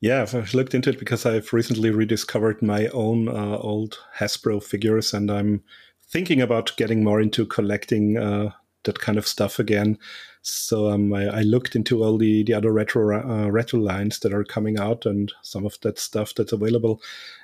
Yeah, 0.00 0.22
I've 0.22 0.54
looked 0.54 0.74
into 0.74 0.90
it 0.90 0.98
because 0.98 1.26
I've 1.26 1.52
recently 1.52 1.90
rediscovered 1.90 2.62
my 2.62 2.86
own 2.88 3.28
uh, 3.28 3.58
old 3.58 3.98
Hasbro 4.18 4.62
figures, 4.62 5.12
and 5.12 5.30
I'm 5.30 5.64
thinking 6.08 6.40
about 6.40 6.76
getting 6.76 7.02
more 7.02 7.20
into 7.20 7.44
collecting 7.44 8.16
uh, 8.16 8.50
that 8.84 9.00
kind 9.00 9.18
of 9.18 9.26
stuff 9.26 9.58
again. 9.58 9.98
So 10.42 10.88
um, 10.88 11.12
I, 11.12 11.26
I, 11.26 11.40
looked 11.42 11.74
into 11.74 12.02
all 12.04 12.16
the 12.16 12.44
the 12.44 12.54
other 12.54 12.72
retro 12.72 13.20
uh, 13.20 13.48
retro 13.50 13.80
lines 13.80 14.20
that 14.20 14.32
are 14.32 14.44
coming 14.44 14.78
out 14.78 15.04
and 15.04 15.32
some 15.42 15.66
of 15.66 15.78
that 15.82 15.98
stuff 15.98 16.32
that's 16.34 16.52
available. 16.52 17.02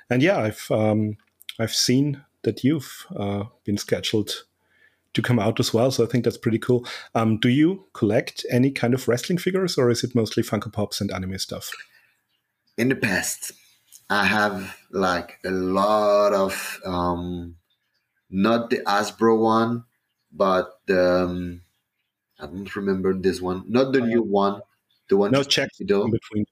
And 0.09 0.23
yeah, 0.23 0.39
I've 0.39 0.65
um, 0.71 1.17
I've 1.59 1.73
seen 1.73 2.23
that 2.43 2.63
you've 2.63 3.07
uh, 3.15 3.45
been 3.63 3.77
scheduled 3.77 4.45
to 5.13 5.21
come 5.21 5.39
out 5.39 5.59
as 5.59 5.73
well. 5.73 5.91
So 5.91 6.03
I 6.03 6.07
think 6.07 6.23
that's 6.23 6.37
pretty 6.37 6.59
cool. 6.59 6.85
Um, 7.15 7.37
do 7.37 7.49
you 7.49 7.85
collect 7.93 8.45
any 8.51 8.71
kind 8.71 8.93
of 8.93 9.07
wrestling 9.07 9.37
figures, 9.37 9.77
or 9.77 9.89
is 9.89 10.03
it 10.03 10.13
mostly 10.15 10.43
Funko 10.43 10.71
Pops 10.71 11.01
and 11.01 11.11
anime 11.11 11.37
stuff? 11.39 11.71
In 12.77 12.89
the 12.89 12.95
past, 12.95 13.53
I 14.09 14.25
have 14.25 14.77
like 14.91 15.39
a 15.45 15.51
lot 15.51 16.33
of 16.33 16.79
um, 16.85 17.55
not 18.29 18.69
the 18.69 18.81
Hasbro 18.81 19.39
one, 19.39 19.85
but 20.31 20.77
um, 20.89 21.61
I 22.39 22.45
don't 22.45 22.75
remember 22.75 23.13
this 23.13 23.41
one. 23.41 23.63
Not 23.67 23.93
the 23.93 24.01
new 24.01 24.21
one. 24.21 24.61
The 25.07 25.17
one 25.17 25.31
no 25.31 25.41
Jakks 25.41 25.77
between 25.77 26.45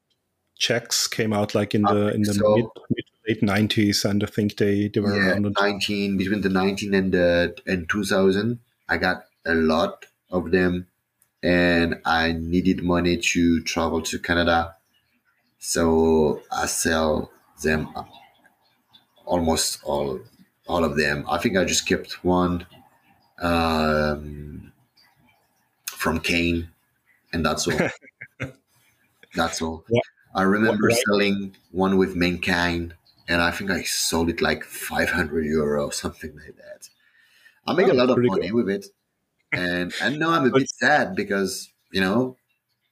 Jakks 0.60 1.10
came 1.10 1.34
out 1.34 1.56
like 1.56 1.76
in 1.76 1.82
the 1.82 2.14
in 2.14 2.22
the 2.22 2.34
so. 2.34 2.56
mid, 2.56 2.66
mid 2.92 3.03
late 3.28 3.44
nineties, 3.44 4.06
and 4.06 4.24
I 4.24 4.28
think 4.28 4.58
they 4.58 4.88
they 4.88 5.00
were 5.00 5.16
yeah, 5.16 5.32
around 5.32 5.56
nineteen 5.60 6.18
between 6.18 6.42
the 6.42 6.50
nineteen 6.50 6.94
and 6.94 7.12
the 7.12 7.56
and 7.66 7.90
two 7.90 8.04
thousand. 8.04 8.60
I 8.90 8.98
got 8.98 9.26
a 9.46 9.54
lot 9.54 10.06
of 10.32 10.52
them, 10.52 10.88
and 11.42 12.00
I 12.06 12.34
needed 12.34 12.84
money 12.84 13.18
to 13.18 13.64
travel 13.64 14.02
to 14.02 14.20
Canada, 14.20 14.76
so 15.60 16.42
I 16.52 16.66
sell 16.66 17.32
them 17.62 17.90
almost 19.26 19.80
all 19.84 20.20
all 20.68 20.84
of 20.84 20.98
them. 20.98 21.26
I 21.30 21.38
think 21.38 21.58
I 21.58 21.66
just 21.66 21.88
kept 21.88 22.24
one 22.24 22.66
um, 23.42 24.72
from 25.86 26.20
Kane, 26.20 26.70
and 27.32 27.46
that's 27.46 27.68
all. 27.68 27.90
that's 29.36 29.62
all. 29.62 29.84
What? 29.88 30.04
I 30.36 30.42
remember 30.42 30.88
what, 30.90 31.00
selling 31.06 31.56
one 31.72 31.98
with 31.98 32.16
Mankind 32.16 32.96
and 33.28 33.42
I 33.42 33.52
think 33.52 33.72
I 33.72 33.84
sold 33.84 34.30
it 34.30 34.42
like 34.42 34.64
500 34.64 35.46
euro, 35.46 35.90
something 35.90 36.36
like 36.36 36.56
that. 36.58 36.90
I 37.66 37.74
make 37.74 37.88
oh, 37.88 37.94
a 37.94 37.94
lot 37.94 38.10
of 38.10 38.18
money 38.18 38.52
with 38.52 38.70
it, 38.70 38.88
and 39.52 39.94
and 40.02 40.20
now 40.20 40.32
I'm 40.32 40.46
a 40.46 40.52
bit 40.52 40.70
sad 40.70 41.16
because 41.16 41.70
you 41.92 42.02
know, 42.02 42.38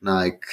like 0.01 0.43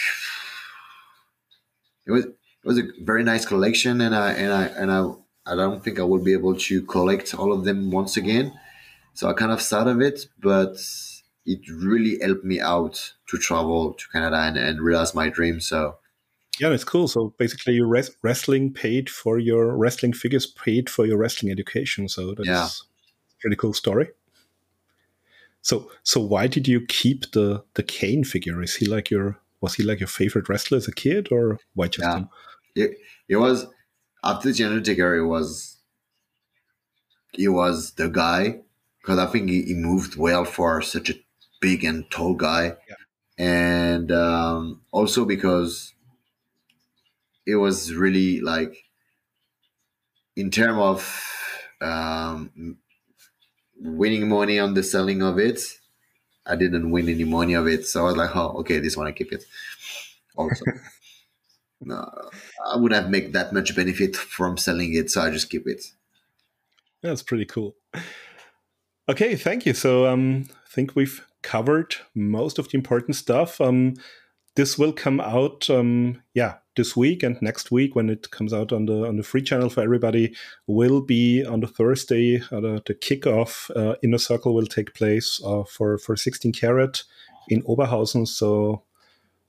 it 2.07 2.13
was 2.13 2.25
it 2.25 2.65
was 2.65 2.79
a 2.79 2.83
very 3.03 3.23
nice 3.23 3.47
collection, 3.47 4.01
and 4.01 4.15
I 4.15 4.33
and 4.33 4.53
I 4.53 4.65
and 4.67 4.91
I 4.91 5.11
I 5.47 5.55
don't 5.55 5.85
think 5.85 6.01
I 6.01 6.03
will 6.03 6.23
be 6.23 6.33
able 6.33 6.57
to 6.57 6.83
collect 6.83 7.35
all 7.35 7.53
of 7.53 7.65
them 7.65 7.91
once 7.91 8.17
again, 8.17 8.59
so 9.15 9.29
I 9.29 9.33
kind 9.35 9.53
of 9.53 9.63
sad 9.63 9.87
of 9.87 10.01
it, 10.01 10.27
but 10.41 10.77
it 11.47 11.61
really 11.71 12.19
helped 12.21 12.45
me 12.45 12.61
out 12.61 13.15
to 13.29 13.39
travel 13.39 13.95
to 13.95 14.09
Canada 14.13 14.37
and, 14.37 14.57
and 14.59 14.81
realize 14.81 15.15
my 15.15 15.29
dream. 15.29 15.61
So 15.61 15.97
yeah, 16.61 16.71
it's 16.71 16.85
cool. 16.85 17.09
So 17.09 17.35
basically, 17.39 17.75
your 17.75 17.87
res- 17.87 18.17
wrestling 18.23 18.73
paid 18.73 19.09
for 19.09 19.39
your 19.39 19.77
wrestling 19.77 20.13
figures, 20.13 20.47
paid 20.47 20.91
for 20.91 21.07
your 21.07 21.17
wrestling 21.17 21.53
education. 21.53 22.09
So 22.09 22.35
that's 22.35 22.49
yeah. 22.49 22.67
a 22.67 23.41
pretty 23.41 23.57
cool 23.57 23.73
story. 23.73 24.09
So, 25.63 25.91
so 26.03 26.21
why 26.21 26.47
did 26.47 26.67
you 26.67 26.85
keep 26.87 27.33
the 27.33 27.65
the 27.75 27.83
Kane 27.83 28.25
figure? 28.25 28.63
Is 28.63 28.77
he 28.77 28.87
like 28.87 29.11
your 29.11 29.39
was 29.61 29.75
he 29.75 29.83
like 29.83 30.01
your 30.01 30.09
favorite 30.09 30.49
wrestler 30.49 30.79
as 30.79 30.89
a 30.89 30.93
kid, 30.93 31.29
or 31.31 31.59
why 31.75 31.89
just 31.89 32.07
yeah. 32.07 32.17
him? 32.19 32.29
It, 32.75 32.99
it 33.29 33.37
was 33.37 33.67
after 34.25 34.53
the 34.53 34.65
Undertaker. 34.65 35.17
It 35.17 35.27
was 35.27 35.79
he 37.33 37.49
was 37.49 37.93
the 37.93 38.09
guy 38.09 38.61
because 39.01 39.19
I 39.19 39.27
think 39.27 39.49
he, 39.49 39.63
he, 39.63 39.75
moved 39.75 40.17
well 40.17 40.45
for 40.45 40.83
such 40.83 41.11
a 41.11 41.15
big 41.61 41.85
and 41.85 42.11
tall 42.11 42.35
guy, 42.35 42.77
yeah. 42.89 42.95
and 43.39 44.11
um, 44.13 44.83
also 44.91 45.25
because 45.25 45.93
it 47.49 47.57
was 47.57 47.95
really 47.95 48.41
like 48.41 48.85
in 50.37 50.51
terms 50.51 50.79
of 50.79 51.01
um, 51.81 52.77
winning 53.81 54.29
money 54.29 54.59
on 54.59 54.75
the 54.75 54.83
selling 54.83 55.23
of 55.23 55.39
it 55.39 55.61
i 56.49 56.57
didn't 56.57 56.91
win 56.91 57.09
any 57.09 57.25
money 57.25 57.55
of 57.55 57.67
it. 57.67 57.87
So 57.87 58.01
i 58.01 58.05
was 58.05 58.17
like 58.17 58.35
oh 58.35 58.59
okay 58.61 58.79
this 58.81 58.97
one 58.97 59.07
i 59.07 59.13
keep 59.13 59.33
it. 59.33 59.45
Also 60.37 60.65
no, 61.81 62.11
i 62.67 62.77
wouldn't 62.77 63.03
have 63.03 63.11
made 63.11 63.33
that 63.35 63.53
much 63.53 63.77
benefit 63.77 64.17
from 64.17 64.57
selling 64.57 64.95
it 64.95 65.11
so 65.11 65.21
i 65.21 65.31
just 65.31 65.51
keep 65.51 65.67
it. 65.67 65.85
That's 67.03 67.23
pretty 67.23 67.45
cool. 67.45 67.77
Okay 69.09 69.37
thank 69.37 69.67
you. 69.67 69.75
So 69.75 70.07
um, 70.07 70.47
i 70.51 70.69
think 70.75 70.97
we've 70.97 71.25
covered 71.43 71.97
most 72.15 72.59
of 72.59 72.69
the 72.69 72.77
important 72.77 73.17
stuff. 73.17 73.61
Um, 73.61 73.95
this 74.57 74.77
will 74.77 74.93
come 74.93 75.21
out 75.21 75.71
um, 75.71 76.23
yeah 76.35 76.55
this 76.79 76.97
week 76.97 77.23
and 77.23 77.41
next 77.43 77.71
week 77.71 77.95
when 77.95 78.09
it 78.09 78.31
comes 78.31 78.55
out 78.55 78.73
on 78.73 78.87
the 78.87 79.07
on 79.07 79.17
the 79.17 79.23
free 79.23 79.43
channel 79.43 79.69
for 79.69 79.83
everybody 79.83 80.35
will 80.67 81.03
be 81.03 81.45
on 81.45 81.61
the 81.61 81.67
Thursday. 81.67 82.41
Uh, 82.51 82.61
the, 82.61 82.83
the 82.87 82.95
kickoff 82.95 83.71
uh, 83.77 83.97
inner 84.03 84.19
circle 84.19 84.55
will 84.55 84.67
take 84.67 84.95
place 84.95 85.43
uh, 85.45 85.65
for 85.65 85.99
for 85.99 86.17
16 86.17 86.53
carat 86.53 87.03
in 87.49 87.63
Oberhausen. 87.65 88.27
So 88.27 88.85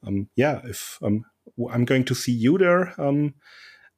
um, 0.05 0.27
yeah, 0.35 0.59
if 0.65 0.99
um, 1.01 1.23
I'm 1.71 1.85
going 1.85 2.03
to 2.05 2.15
see 2.15 2.31
you 2.31 2.57
there. 2.57 2.93
Um, 2.99 3.35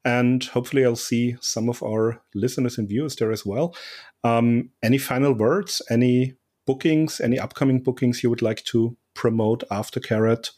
and 0.03 0.43
hopefully, 0.43 0.83
I'll 0.83 0.95
see 0.95 1.35
some 1.41 1.69
of 1.69 1.83
our 1.83 2.21
listeners 2.33 2.77
and 2.77 2.89
viewers 2.89 3.15
there 3.15 3.31
as 3.31 3.45
well. 3.45 3.75
Um, 4.23 4.71
any 4.81 4.97
final 4.97 5.33
words? 5.33 5.81
Any 5.91 6.33
bookings? 6.65 7.21
Any 7.21 7.37
upcoming 7.37 7.83
bookings 7.83 8.23
you 8.23 8.29
would 8.29 8.41
like 8.41 8.63
to 8.65 8.97
promote 9.13 9.63
after 9.69 9.99
Carat? 9.99 10.49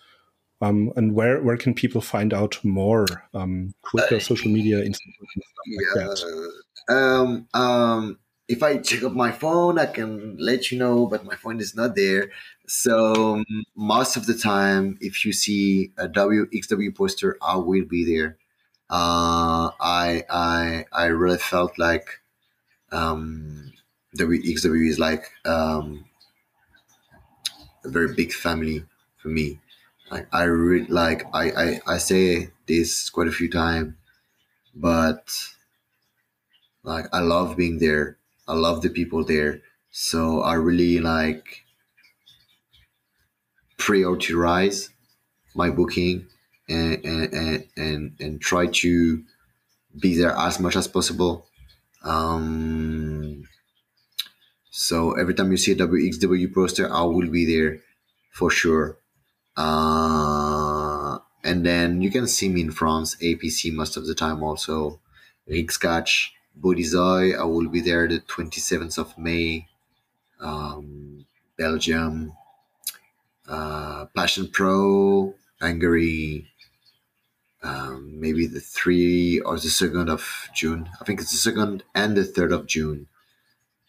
Um, 0.64 0.94
and 0.96 1.14
where 1.14 1.42
where 1.42 1.58
can 1.58 1.74
people 1.74 2.00
find 2.00 2.34
out 2.34 2.64
more? 2.64 3.06
Um, 3.34 3.74
Twitter, 3.90 4.16
uh, 4.16 4.20
social 4.20 4.50
media, 4.50 4.78
Instagram, 4.78 5.28
yeah, 5.66 6.06
like 6.06 6.20
um, 6.90 7.48
um, 7.54 8.20
if 8.48 8.64
I 8.64 8.78
check 8.78 9.04
up 9.04 9.14
my 9.14 9.32
phone, 9.32 9.78
I 9.78 9.88
can 9.88 10.38
let 10.40 10.72
you 10.72 10.78
know, 10.80 11.06
but 11.06 11.26
my 11.26 11.36
phone 11.36 11.60
is 11.60 11.76
not 11.76 11.96
there. 11.96 12.32
So 12.68 13.36
um, 13.36 13.46
most 13.76 14.16
of 14.16 14.26
the 14.26 14.36
time, 14.36 14.98
if 15.02 15.26
you 15.26 15.34
see 15.34 15.92
a 15.98 16.08
WXW 16.08 16.96
poster, 16.96 17.38
I 17.42 17.58
will 17.58 17.86
be 17.86 18.06
there. 18.06 18.38
Uh, 18.90 19.72
I 19.82 20.24
I 20.30 20.86
I 20.94 21.06
really 21.06 21.40
felt 21.40 21.78
like 21.78 22.22
um, 22.92 23.74
WXW 24.18 24.88
is 24.88 25.00
like 25.00 25.26
um, 25.46 26.06
a 27.84 27.90
very 27.90 28.14
big 28.14 28.32
family 28.32 28.86
for 29.18 29.28
me. 29.30 29.60
Like 30.10 30.28
I 30.34 30.44
really 30.44 30.86
like 30.88 31.24
I, 31.34 31.52
I 31.52 31.82
I 31.88 31.98
say 31.98 32.52
this 32.68 33.10
quite 33.10 33.28
a 33.28 33.32
few 33.34 33.50
times, 33.50 33.96
but 34.76 35.26
like 36.84 37.06
I 37.14 37.20
love 37.20 37.58
being 37.58 37.80
there. 37.80 38.18
I 38.48 38.54
love 38.54 38.82
the 38.82 38.90
people 38.90 39.24
there. 39.26 39.62
So 39.92 40.42
I 40.42 40.54
really 40.56 41.00
like 41.00 41.64
prioritize 43.78 44.90
my 45.56 45.70
booking 45.72 46.28
and 46.70 47.06
and 47.06 47.68
and, 47.78 48.16
and 48.22 48.42
try 48.42 48.68
to 48.68 49.24
be 50.02 50.18
there 50.18 50.32
as 50.34 50.60
much 50.60 50.76
as 50.76 50.88
possible. 50.88 51.48
Um, 52.04 53.46
so 54.72 55.14
every 55.14 55.34
time 55.34 55.52
you 55.52 55.58
see 55.58 55.72
a 55.72 55.76
WXW 55.76 56.48
poster, 56.48 56.92
I 56.92 57.04
will 57.04 57.30
be 57.30 57.46
there 57.46 57.80
for 58.32 58.50
sure. 58.50 58.98
Uh, 59.56 61.20
and 61.44 61.66
then 61.66 62.02
you 62.02 62.10
can 62.10 62.28
see 62.28 62.50
me 62.50 62.62
in 62.62 62.72
France, 62.72 63.16
APC 63.22 63.72
most 63.74 63.98
of 63.98 64.08
the 64.08 64.16
time 64.16 64.42
also. 64.44 65.00
RIXE 65.48 65.78
Catch, 65.78 66.34
Bodyzoy, 66.60 67.38
I 67.38 67.44
will 67.44 67.68
be 67.68 67.82
there 67.82 68.08
the 68.08 68.20
27th 68.20 68.98
of 68.98 69.18
May. 69.18 69.68
Um, 70.40 71.26
Belgium, 71.58 72.34
uh, 73.48 74.06
Passion 74.16 74.48
Pro, 74.48 75.36
Hungary, 75.62 76.48
um, 77.62 78.20
maybe 78.20 78.46
the 78.46 78.60
3 78.60 79.40
or 79.42 79.58
the 79.58 79.70
2nd 79.70 80.10
of 80.10 80.50
June. 80.54 80.90
I 81.00 81.06
think 81.06 81.22
it's 81.22 81.44
the 81.44 81.52
2nd 81.52 81.82
and 81.96 82.18
the 82.18 82.24
3rd 82.24 82.54
of 82.54 82.68
June. 82.68 83.08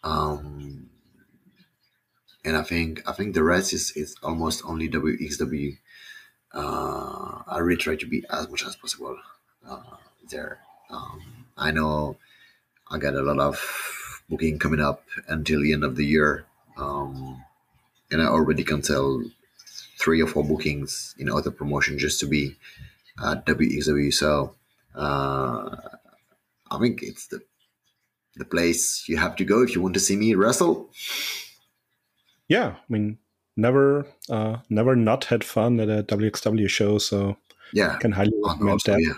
Um, 0.03 0.84
and 2.45 2.55
I 2.55 2.61
think 2.61 3.01
I 3.09 3.11
think 3.11 3.33
the 3.33 3.43
rest 3.43 3.73
is, 3.73 3.91
is 3.95 4.15
almost 4.21 4.63
only 4.65 4.87
WXW. 4.87 5.77
Uh, 6.53 7.41
I 7.47 7.57
really 7.57 7.81
try 7.81 7.95
to 7.95 8.05
be 8.05 8.23
as 8.29 8.47
much 8.49 8.63
as 8.65 8.75
possible 8.75 9.17
uh, 9.67 9.97
there. 10.29 10.59
Um, 10.89 11.47
I 11.57 11.71
know 11.71 12.17
I 12.89 12.99
got 12.99 13.15
a 13.15 13.23
lot 13.23 13.39
of 13.39 14.21
booking 14.29 14.59
coming 14.59 14.79
up 14.79 15.03
until 15.27 15.61
the 15.61 15.73
end 15.73 15.83
of 15.83 15.95
the 15.95 16.05
year, 16.05 16.45
um, 16.77 17.43
and 18.11 18.21
I 18.21 18.27
already 18.27 18.63
can 18.63 18.81
tell 18.81 19.23
three 19.99 20.21
or 20.21 20.27
four 20.27 20.43
bookings 20.43 21.15
in 21.17 21.29
other 21.29 21.51
promotion 21.51 21.97
just 21.97 22.19
to 22.19 22.27
be 22.27 22.55
at 23.23 23.45
WXW. 23.45 24.13
So 24.13 24.53
uh, 24.93 25.75
I 26.69 26.79
think 26.79 27.01
it's 27.01 27.27
the 27.27 27.41
the 28.37 28.45
place 28.45 29.07
you 29.07 29.17
have 29.17 29.35
to 29.37 29.45
go 29.45 29.63
if 29.63 29.73
you 29.73 29.81
want 29.81 29.93
to 29.95 29.99
see 29.99 30.15
me 30.15 30.35
wrestle. 30.35 30.89
Yeah, 32.47 32.75
I 32.77 32.83
mean, 32.89 33.17
never, 33.57 34.07
uh, 34.29 34.57
never 34.69 34.95
not 34.95 35.25
had 35.25 35.43
fun 35.43 35.79
at 35.79 35.89
a 35.89 36.03
WXW 36.03 36.69
show, 36.69 36.97
so 36.97 37.37
yeah, 37.73 37.97
can 37.97 38.11
highly 38.11 38.33
recommend 38.43 38.71
also, 38.71 38.93
that. 38.93 39.01
Yeah, 39.01 39.15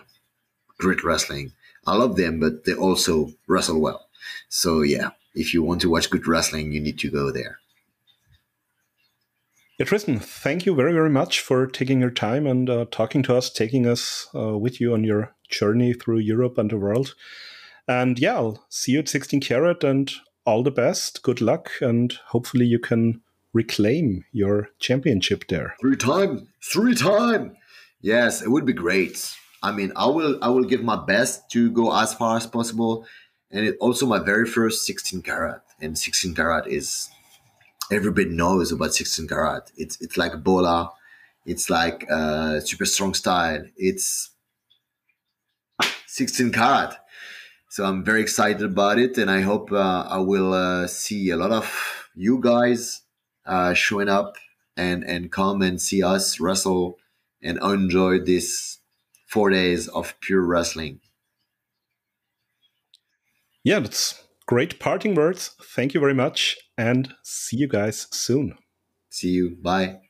great 0.77 1.03
wrestling. 1.03 1.51
I 1.85 1.95
love 1.95 2.15
them, 2.15 2.39
but 2.39 2.65
they 2.65 2.73
also 2.73 3.31
wrestle 3.47 3.81
well. 3.81 4.07
So 4.49 4.81
yeah, 4.81 5.11
if 5.35 5.53
you 5.53 5.63
want 5.63 5.81
to 5.81 5.89
watch 5.89 6.09
good 6.09 6.27
wrestling, 6.27 6.71
you 6.71 6.81
need 6.81 6.99
to 6.99 7.11
go 7.11 7.31
there. 7.31 7.59
Yeah, 9.77 9.85
Tristan, 9.85 10.19
thank 10.19 10.65
you 10.65 10.73
very, 10.73 10.91
very 10.91 11.09
much 11.09 11.39
for 11.39 11.67
taking 11.67 12.01
your 12.01 12.09
time 12.09 12.47
and 12.47 12.67
uh, 12.67 12.85
talking 12.89 13.21
to 13.23 13.35
us, 13.35 13.51
taking 13.51 13.85
us 13.85 14.27
uh, 14.33 14.57
with 14.57 14.81
you 14.81 14.93
on 14.93 15.03
your 15.03 15.35
journey 15.49 15.93
through 15.93 16.17
Europe 16.17 16.57
and 16.57 16.71
the 16.71 16.77
world. 16.77 17.13
And 17.87 18.17
yeah, 18.17 18.35
I'll 18.35 18.65
see 18.69 18.93
you 18.93 18.99
at 18.99 19.07
16 19.07 19.39
Carat 19.39 19.83
and 19.83 20.11
all 20.47 20.63
the 20.63 20.71
best. 20.71 21.21
Good 21.21 21.41
luck. 21.41 21.69
And 21.81 22.13
hopefully 22.27 22.65
you 22.65 22.79
can 22.79 23.21
reclaim 23.53 24.23
your 24.31 24.69
championship 24.79 25.47
there. 25.49 25.75
Three 25.81 25.97
time. 25.97 26.47
Three 26.63 26.95
time. 26.95 27.57
Yes, 28.01 28.41
it 28.41 28.49
would 28.49 28.65
be 28.65 28.73
great. 28.73 29.35
I 29.61 29.71
mean, 29.71 29.91
I 29.95 30.07
will 30.07 30.39
I 30.41 30.49
will 30.49 30.63
give 30.63 30.83
my 30.83 30.95
best 30.95 31.51
to 31.51 31.69
go 31.69 31.93
as 31.93 32.13
far 32.13 32.37
as 32.37 32.47
possible. 32.47 33.05
And 33.51 33.65
it 33.65 33.77
also 33.79 34.05
my 34.05 34.19
very 34.19 34.45
first 34.45 34.85
16 34.85 35.21
Carat, 35.21 35.61
And 35.81 35.97
16 35.97 36.33
Carat 36.35 36.67
is 36.67 37.09
everybody 37.91 38.29
knows 38.29 38.71
about 38.71 38.93
16 38.93 39.27
Carat. 39.27 39.71
It's 39.75 39.99
it's 40.01 40.17
like 40.17 40.43
Bola. 40.43 40.91
It's 41.45 41.69
like 41.69 42.05
uh, 42.11 42.59
super 42.59 42.85
strong 42.85 43.13
style. 43.13 43.63
It's 43.77 44.31
16 46.07 46.51
carat. 46.51 46.97
So 47.77 47.85
I'm 47.85 48.03
very 48.03 48.21
excited 48.21 48.63
about 48.63 48.97
it, 48.97 49.19
and 49.19 49.29
I 49.29 49.41
hope 49.41 49.71
uh, 49.71 50.07
I 50.09 50.17
will 50.17 50.51
uh, 50.51 50.87
see 50.87 51.29
a 51.29 51.37
lot 51.37 51.51
of 51.51 52.09
you 52.15 52.39
guys 52.41 53.03
uh, 53.45 53.75
showing 53.75 54.09
up 54.09 54.37
and 54.75 55.03
and 55.03 55.31
come 55.31 55.61
and 55.61 55.79
see 55.79 56.01
us 56.01 56.39
wrestle 56.39 56.97
and 57.39 57.59
enjoy 57.61 58.17
this 58.17 58.79
four 59.27 59.51
days 59.51 59.87
of 59.89 60.19
pure 60.21 60.41
wrestling. 60.41 61.01
Yeah, 63.63 63.81
that's 63.81 64.23
great 64.47 64.79
parting 64.79 65.13
words. 65.13 65.51
Thank 65.61 65.93
you 65.93 65.99
very 65.99 66.15
much, 66.15 66.57
and 66.79 67.13
see 67.21 67.57
you 67.57 67.67
guys 67.67 68.07
soon. 68.09 68.57
See 69.11 69.29
you. 69.29 69.55
Bye. 69.61 70.06